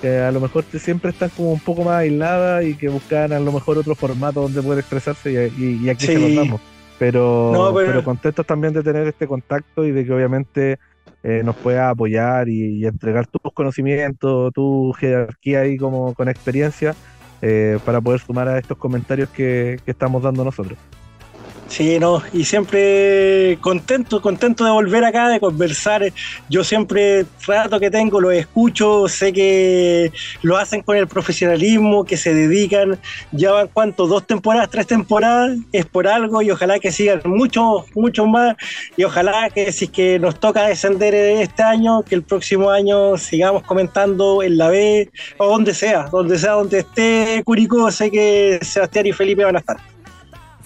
que 0.00 0.18
a 0.20 0.32
lo 0.32 0.40
mejor 0.40 0.64
siempre 0.80 1.10
están 1.10 1.28
como 1.36 1.52
un 1.52 1.60
poco 1.60 1.82
más 1.84 1.96
aisladas 1.96 2.64
y 2.64 2.74
que 2.74 2.88
buscan 2.88 3.34
a 3.34 3.38
lo 3.38 3.52
mejor 3.52 3.76
otro 3.76 3.94
formato 3.94 4.40
donde 4.40 4.62
poder 4.62 4.78
expresarse 4.78 5.52
y, 5.58 5.62
y- 5.62 5.80
y 5.84 5.90
aquí 5.90 6.06
se 6.06 6.14
los 6.14 6.28
Sí. 6.30 6.36
damos. 6.36 6.60
Pero, 6.98 7.50
No, 7.52 7.74
pero- 7.74 7.88
pero 7.88 8.04
contentos 8.04 8.46
también 8.46 8.72
de 8.72 8.82
tener 8.82 9.06
este 9.06 9.26
contacto 9.26 9.84
y 9.84 9.90
de 9.92 10.04
que 10.06 10.12
obviamente 10.14 10.78
eh, 11.22 11.42
nos 11.44 11.56
pueda 11.56 11.90
apoyar 11.90 12.48
y, 12.48 12.78
y 12.78 12.86
entregar 12.86 13.26
tus 13.26 13.52
conocimientos, 13.52 14.52
tu 14.52 14.92
jerarquía 14.92 15.60
ahí 15.60 15.76
como 15.76 16.14
con 16.14 16.28
experiencia 16.28 16.94
eh, 17.42 17.78
para 17.84 18.00
poder 18.00 18.20
sumar 18.20 18.48
a 18.48 18.58
estos 18.58 18.78
comentarios 18.78 19.28
que, 19.30 19.78
que 19.84 19.90
estamos 19.90 20.22
dando 20.22 20.44
nosotros. 20.44 20.78
Sí, 21.68 21.98
no, 21.98 22.22
y 22.32 22.44
siempre 22.44 23.58
contento, 23.60 24.22
contento 24.22 24.64
de 24.64 24.70
volver 24.70 25.04
acá, 25.04 25.28
de 25.28 25.38
conversar. 25.38 26.02
Yo 26.48 26.64
siempre 26.64 27.26
trato 27.44 27.78
que 27.78 27.90
tengo, 27.90 28.20
lo 28.20 28.30
escucho, 28.30 29.06
sé 29.06 29.32
que 29.34 30.10
lo 30.42 30.56
hacen 30.56 30.82
con 30.82 30.96
el 30.96 31.06
profesionalismo, 31.06 32.04
que 32.04 32.16
se 32.16 32.32
dedican, 32.32 32.98
ya 33.32 33.52
van 33.52 33.68
cuánto, 33.68 34.06
dos 34.06 34.26
temporadas, 34.26 34.70
tres 34.70 34.86
temporadas, 34.86 35.58
es 35.70 35.84
por 35.84 36.08
algo 36.08 36.40
y 36.40 36.50
ojalá 36.50 36.78
que 36.78 36.90
sigan 36.90 37.20
mucho, 37.26 37.84
mucho 37.94 38.26
más 38.26 38.56
y 38.96 39.04
ojalá 39.04 39.50
que 39.50 39.70
si 39.70 39.88
que 39.88 40.18
nos 40.18 40.40
toca 40.40 40.66
descender 40.66 41.14
este 41.14 41.62
año, 41.62 42.02
que 42.02 42.14
el 42.14 42.22
próximo 42.22 42.70
año 42.70 43.18
sigamos 43.18 43.62
comentando 43.62 44.42
en 44.42 44.56
la 44.56 44.68
B 44.68 45.10
o 45.36 45.46
donde 45.46 45.74
sea, 45.74 46.08
donde 46.10 46.38
sea, 46.38 46.52
donde 46.52 46.78
esté 46.78 47.42
Curicó, 47.44 47.90
sé 47.90 48.10
que 48.10 48.58
Sebastián 48.62 49.06
y 49.06 49.12
Felipe 49.12 49.44
van 49.44 49.56
a 49.56 49.58
estar. 49.58 49.97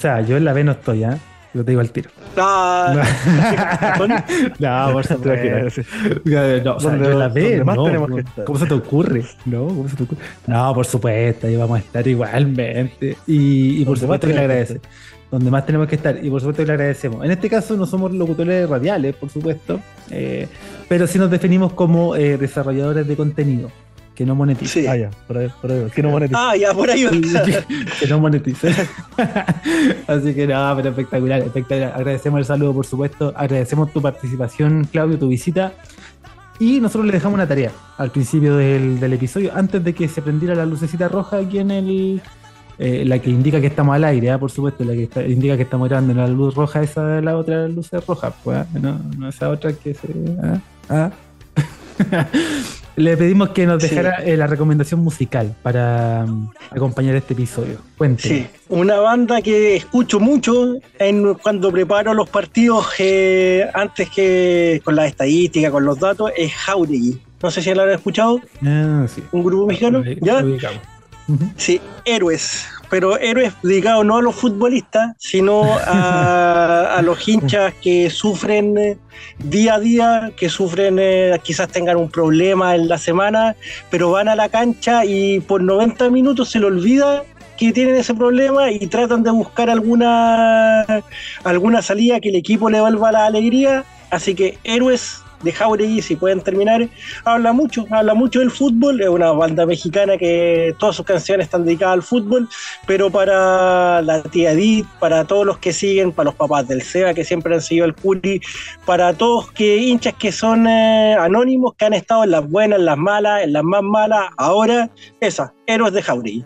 O 0.02 0.06
sea, 0.08 0.20
yo 0.20 0.36
en 0.36 0.44
la 0.44 0.52
B 0.52 0.64
no 0.64 0.72
estoy, 0.72 1.04
¿ah? 1.04 1.16
Yo 1.54 1.64
te 1.64 1.70
digo 1.70 1.80
al 1.80 1.90
tiro. 1.92 2.10
No, 4.58 4.92
por 4.92 5.06
supuesto. 5.06 5.44
No, 6.64 6.74
o 6.76 6.80
sea, 6.80 6.96
yo 6.96 7.10
en 7.12 7.18
la 7.20 7.28
B, 7.28 7.42
donde 7.58 7.64
más 7.64 7.76
no. 7.76 7.84
tenemos 7.84 8.08
¿cómo- 8.08 8.16
que 8.16 8.22
estar. 8.28 8.44
¿Cómo 8.44 8.58
se 8.58 8.66
te 8.66 8.74
ocurre? 8.74 9.22
No, 9.44 9.66
¿cómo 9.68 9.88
se 9.88 9.94
te 9.94 10.02
ocurre? 10.02 10.20
No, 10.48 10.74
por 10.74 10.86
supuesto, 10.86 11.46
ahí 11.46 11.54
vamos 11.54 11.76
a 11.76 11.80
estar 11.80 12.08
igualmente. 12.08 13.16
Y, 13.28 13.80
y 13.80 13.84
por 13.84 13.96
supuesto 13.96 14.26
que 14.26 14.32
le 14.34 14.40
agradece. 14.40 14.80
Donde 15.30 15.52
más 15.52 15.64
tenemos 15.64 15.86
que 15.86 15.94
estar. 15.94 16.18
Y 16.24 16.30
por 16.30 16.40
supuesto 16.40 16.62
que 16.62 16.66
le 16.66 16.72
agradecemos. 16.72 17.24
En 17.24 17.30
este 17.30 17.48
caso 17.48 17.76
no 17.76 17.86
somos 17.86 18.12
locutores 18.12 18.68
radiales, 18.68 19.14
por 19.14 19.30
supuesto. 19.30 19.78
eh, 20.10 20.48
pero 20.88 21.06
sí 21.06 21.16
nos 21.18 21.30
definimos 21.30 21.74
como 21.74 22.16
eh, 22.16 22.36
desarrolladores 22.38 23.06
de 23.06 23.14
contenido. 23.16 23.70
Que 24.14 24.26
no 24.26 24.34
monetizan. 24.34 24.82
Sí. 24.82 24.86
Ah, 24.86 24.96
ya, 24.96 25.10
por 25.26 25.38
ahí, 25.38 25.48
por 25.60 25.72
ahí. 25.72 25.86
Que 25.94 26.02
no 26.02 26.10
monetiza. 26.10 26.50
Ah, 26.50 26.56
ya, 26.56 26.72
por 26.74 26.90
ahí. 26.90 27.06
que 28.00 28.06
no 28.06 28.18
monetice. 28.20 28.68
Así 30.06 30.34
que 30.34 30.46
no, 30.46 30.72
pero 30.76 30.90
espectacular, 30.90 31.40
espectacular. 31.40 31.92
Agradecemos 31.96 32.38
el 32.40 32.44
saludo, 32.44 32.74
por 32.74 32.86
supuesto. 32.86 33.32
Agradecemos 33.36 33.92
tu 33.92 34.02
participación, 34.02 34.84
Claudio, 34.90 35.18
tu 35.18 35.28
visita. 35.28 35.72
Y 36.58 36.78
nosotros 36.80 37.06
le 37.06 37.12
dejamos 37.12 37.34
una 37.36 37.48
tarea 37.48 37.70
al 37.98 38.10
principio 38.10 38.56
del, 38.56 39.00
del 39.00 39.14
episodio, 39.14 39.50
antes 39.54 39.82
de 39.82 39.94
que 39.94 40.06
se 40.08 40.20
prendiera 40.22 40.54
la 40.54 40.66
lucecita 40.66 41.08
roja 41.08 41.38
aquí 41.38 41.58
en 41.58 41.70
el. 41.70 42.22
eh, 42.78 43.04
la 43.06 43.18
que 43.18 43.30
indica 43.30 43.60
que 43.60 43.68
estamos 43.68 43.94
al 43.96 44.04
aire, 44.04 44.30
ah, 44.30 44.38
por 44.38 44.50
supuesto, 44.50 44.84
la 44.84 44.92
que 44.92 45.04
está- 45.04 45.22
indica 45.26 45.56
que 45.56 45.62
estamos 45.62 45.88
grabando. 45.88 46.12
La 46.14 46.28
luz 46.28 46.54
roja, 46.54 46.82
esa 46.82 47.18
es 47.18 47.24
la 47.24 47.36
otra 47.36 47.66
luz 47.66 47.90
roja, 48.06 48.30
pues, 48.44 48.58
ah, 48.58 48.66
no, 48.78 49.00
no 49.16 49.28
esa 49.28 49.48
otra 49.48 49.72
que 49.72 49.94
se. 49.94 50.08
ah, 50.42 50.60
ah. 50.90 51.10
Le 52.96 53.16
pedimos 53.16 53.50
que 53.50 53.66
nos 53.66 53.82
Sí. 53.82 53.88
dejara 53.88 54.22
eh, 54.22 54.36
la 54.36 54.46
recomendación 54.46 55.00
musical 55.00 55.54
para 55.62 56.26
mm, 56.26 56.50
acompañar 56.70 57.14
este 57.16 57.32
episodio. 57.32 57.78
Cuénteme. 57.96 58.34
Sí, 58.34 58.46
una 58.68 58.96
banda 59.00 59.40
que 59.40 59.76
escucho 59.76 60.20
mucho 60.20 60.76
en, 60.98 61.34
cuando 61.34 61.72
preparo 61.72 62.12
los 62.12 62.28
partidos 62.28 62.86
eh, 62.98 63.66
antes 63.72 64.10
que 64.10 64.82
con 64.84 64.94
las 64.96 65.06
estadísticas, 65.06 65.70
con 65.70 65.84
los 65.86 65.98
datos, 65.98 66.32
es 66.36 66.52
Jauregui. 66.52 67.18
No 67.42 67.50
sé 67.50 67.62
si 67.62 67.74
lo 67.74 67.82
han 67.82 67.90
escuchado, 67.90 68.40
Ah, 68.64 69.06
sí. 69.08 69.22
un 69.32 69.42
grupo 69.42 69.66
mexicano. 69.66 70.02
Lo- 70.04 70.12
¿Ya? 70.26 70.42
lo. 70.42 70.56
Sí, 71.56 71.80
héroes. 72.04 72.66
Pero 72.92 73.18
héroes 73.18 73.54
dedicados 73.62 74.04
no 74.04 74.18
a 74.18 74.22
los 74.22 74.34
futbolistas, 74.34 75.16
sino 75.16 75.64
a, 75.64 76.94
a 76.94 77.00
los 77.00 77.26
hinchas 77.26 77.72
que 77.80 78.10
sufren 78.10 78.76
eh, 78.76 78.98
día 79.38 79.76
a 79.76 79.80
día, 79.80 80.32
que 80.36 80.50
sufren, 80.50 80.98
eh, 80.98 81.40
quizás 81.42 81.68
tengan 81.68 81.96
un 81.96 82.10
problema 82.10 82.74
en 82.74 82.88
la 82.88 82.98
semana, 82.98 83.56
pero 83.88 84.10
van 84.10 84.28
a 84.28 84.36
la 84.36 84.50
cancha 84.50 85.06
y 85.06 85.40
por 85.40 85.62
90 85.62 86.10
minutos 86.10 86.50
se 86.50 86.60
le 86.60 86.66
olvida 86.66 87.22
que 87.56 87.72
tienen 87.72 87.94
ese 87.94 88.12
problema 88.12 88.70
y 88.70 88.86
tratan 88.88 89.22
de 89.22 89.30
buscar 89.30 89.70
alguna, 89.70 90.84
alguna 91.44 91.80
salida 91.80 92.20
que 92.20 92.28
el 92.28 92.36
equipo 92.36 92.68
le 92.68 92.78
vuelva 92.78 93.10
la 93.10 93.24
alegría. 93.24 93.84
Así 94.10 94.34
que 94.34 94.58
héroes 94.64 95.22
de 95.42 95.52
Jauregui, 95.52 96.02
si 96.02 96.16
pueden 96.16 96.40
terminar, 96.40 96.88
habla 97.24 97.52
mucho, 97.52 97.86
habla 97.90 98.14
mucho 98.14 98.40
del 98.40 98.50
fútbol, 98.50 99.00
es 99.00 99.08
una 99.08 99.32
banda 99.32 99.66
mexicana 99.66 100.16
que 100.16 100.74
todas 100.78 100.96
sus 100.96 101.06
canciones 101.06 101.46
están 101.46 101.64
dedicadas 101.64 101.94
al 101.94 102.02
fútbol, 102.02 102.48
pero 102.86 103.10
para 103.10 104.02
la 104.02 104.22
tía 104.22 104.52
Edith, 104.52 104.86
para 105.00 105.24
todos 105.24 105.46
los 105.46 105.58
que 105.58 105.72
siguen, 105.72 106.12
para 106.12 106.26
los 106.26 106.34
papás 106.34 106.68
del 106.68 106.82
SEBA 106.82 107.14
que 107.14 107.24
siempre 107.24 107.54
han 107.54 107.60
seguido 107.60 107.84
al 107.84 107.94
Curi, 107.94 108.40
para 108.86 109.12
todos 109.14 109.50
que 109.52 109.76
hinchas 109.76 110.14
que 110.14 110.32
son 110.32 110.66
eh, 110.66 111.14
anónimos, 111.18 111.74
que 111.74 111.84
han 111.84 111.94
estado 111.94 112.24
en 112.24 112.30
las 112.30 112.48
buenas, 112.48 112.78
en 112.78 112.86
las 112.86 112.98
malas, 112.98 113.42
en 113.42 113.52
las 113.52 113.64
más 113.64 113.82
malas, 113.82 114.26
ahora 114.36 114.90
esa, 115.20 115.52
Héroes 115.66 115.92
de 115.92 116.02
Jauregui. 116.02 116.44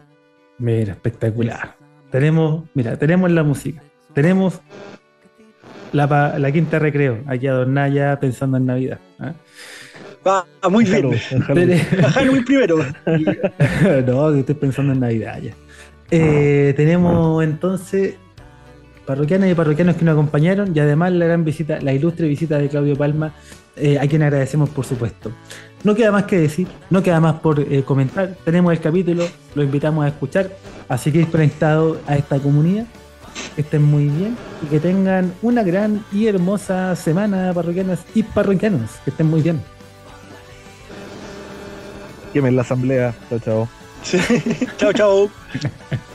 Mira, 0.59 0.93
espectacular. 0.93 1.77
Tenemos, 2.10 2.64
mira, 2.74 2.97
tenemos 2.97 3.31
la 3.31 3.43
música. 3.43 3.82
Tenemos 4.14 4.60
la, 5.97 6.39
la 6.39 6.52
quinta 6.52 6.78
recreo, 6.78 7.20
aquí 7.27 7.47
adornada 7.47 7.89
ya 7.89 8.20
pensando 8.20 8.56
en 8.56 8.66
Navidad. 8.66 8.98
¿ah? 9.18 9.32
Va 10.27 10.44
muy 10.68 10.85
bien. 10.85 11.12
Halloween, 11.40 12.44
primero. 12.44 12.78
no, 14.06 14.32
que 14.32 14.40
estoy 14.40 14.55
pensando 14.56 14.93
en 14.93 15.01
Navidad 15.01 15.40
ya. 15.40 15.55
Eh, 16.10 16.73
tenemos 16.77 17.43
entonces 17.43 18.16
parroquianas 19.06 19.51
y 19.51 19.55
parroquianos 19.55 19.97
que 19.97 20.05
nos 20.05 20.12
acompañaron 20.12 20.73
y 20.74 20.81
además 20.81 21.12
la 21.12 21.27
gran 21.27 21.44
visita, 21.44 21.81
la 21.81 21.93
ilustre 21.93 22.27
visita 22.27 22.59
de 22.59 22.68
Claudio 22.68 22.97
Palma, 22.97 23.35
eh, 23.77 23.98
a 23.98 24.06
quien 24.06 24.23
agradecemos 24.23 24.70
por 24.70 24.85
supuesto. 24.85 25.32
No 25.85 25.94
queda 25.94 26.10
más 26.10 26.24
que 26.24 26.39
decir, 26.39 26.66
no 26.90 27.02
queda 27.02 27.20
más 27.20 27.35
por 27.40 27.60
eh, 27.60 27.82
comentar. 27.85 28.36
Tenemos 28.44 28.73
el 28.73 28.81
capítulo, 28.81 29.24
lo 29.55 29.62
invitamos 29.62 30.05
a 30.05 30.09
escuchar, 30.09 30.51
así 30.89 31.12
que 31.12 31.24
conectado 31.27 32.01
a 32.06 32.16
esta 32.16 32.39
comunidad. 32.40 32.86
Que 33.54 33.62
estén 33.62 33.82
muy 33.82 34.06
bien 34.06 34.36
y 34.62 34.66
que 34.66 34.80
tengan 34.80 35.32
una 35.42 35.62
gran 35.62 36.04
y 36.12 36.26
hermosa 36.26 36.94
semana, 36.96 37.52
parroquianas 37.54 38.00
y 38.14 38.22
parroquianos. 38.22 38.90
Que 39.04 39.10
estén 39.10 39.28
muy 39.28 39.42
bien. 39.42 39.60
Quemen 42.32 42.56
la 42.56 42.62
asamblea. 42.62 43.14
Chao, 43.28 43.38
chao. 43.38 43.68
chao, 44.78 44.92
chao. 44.92 45.30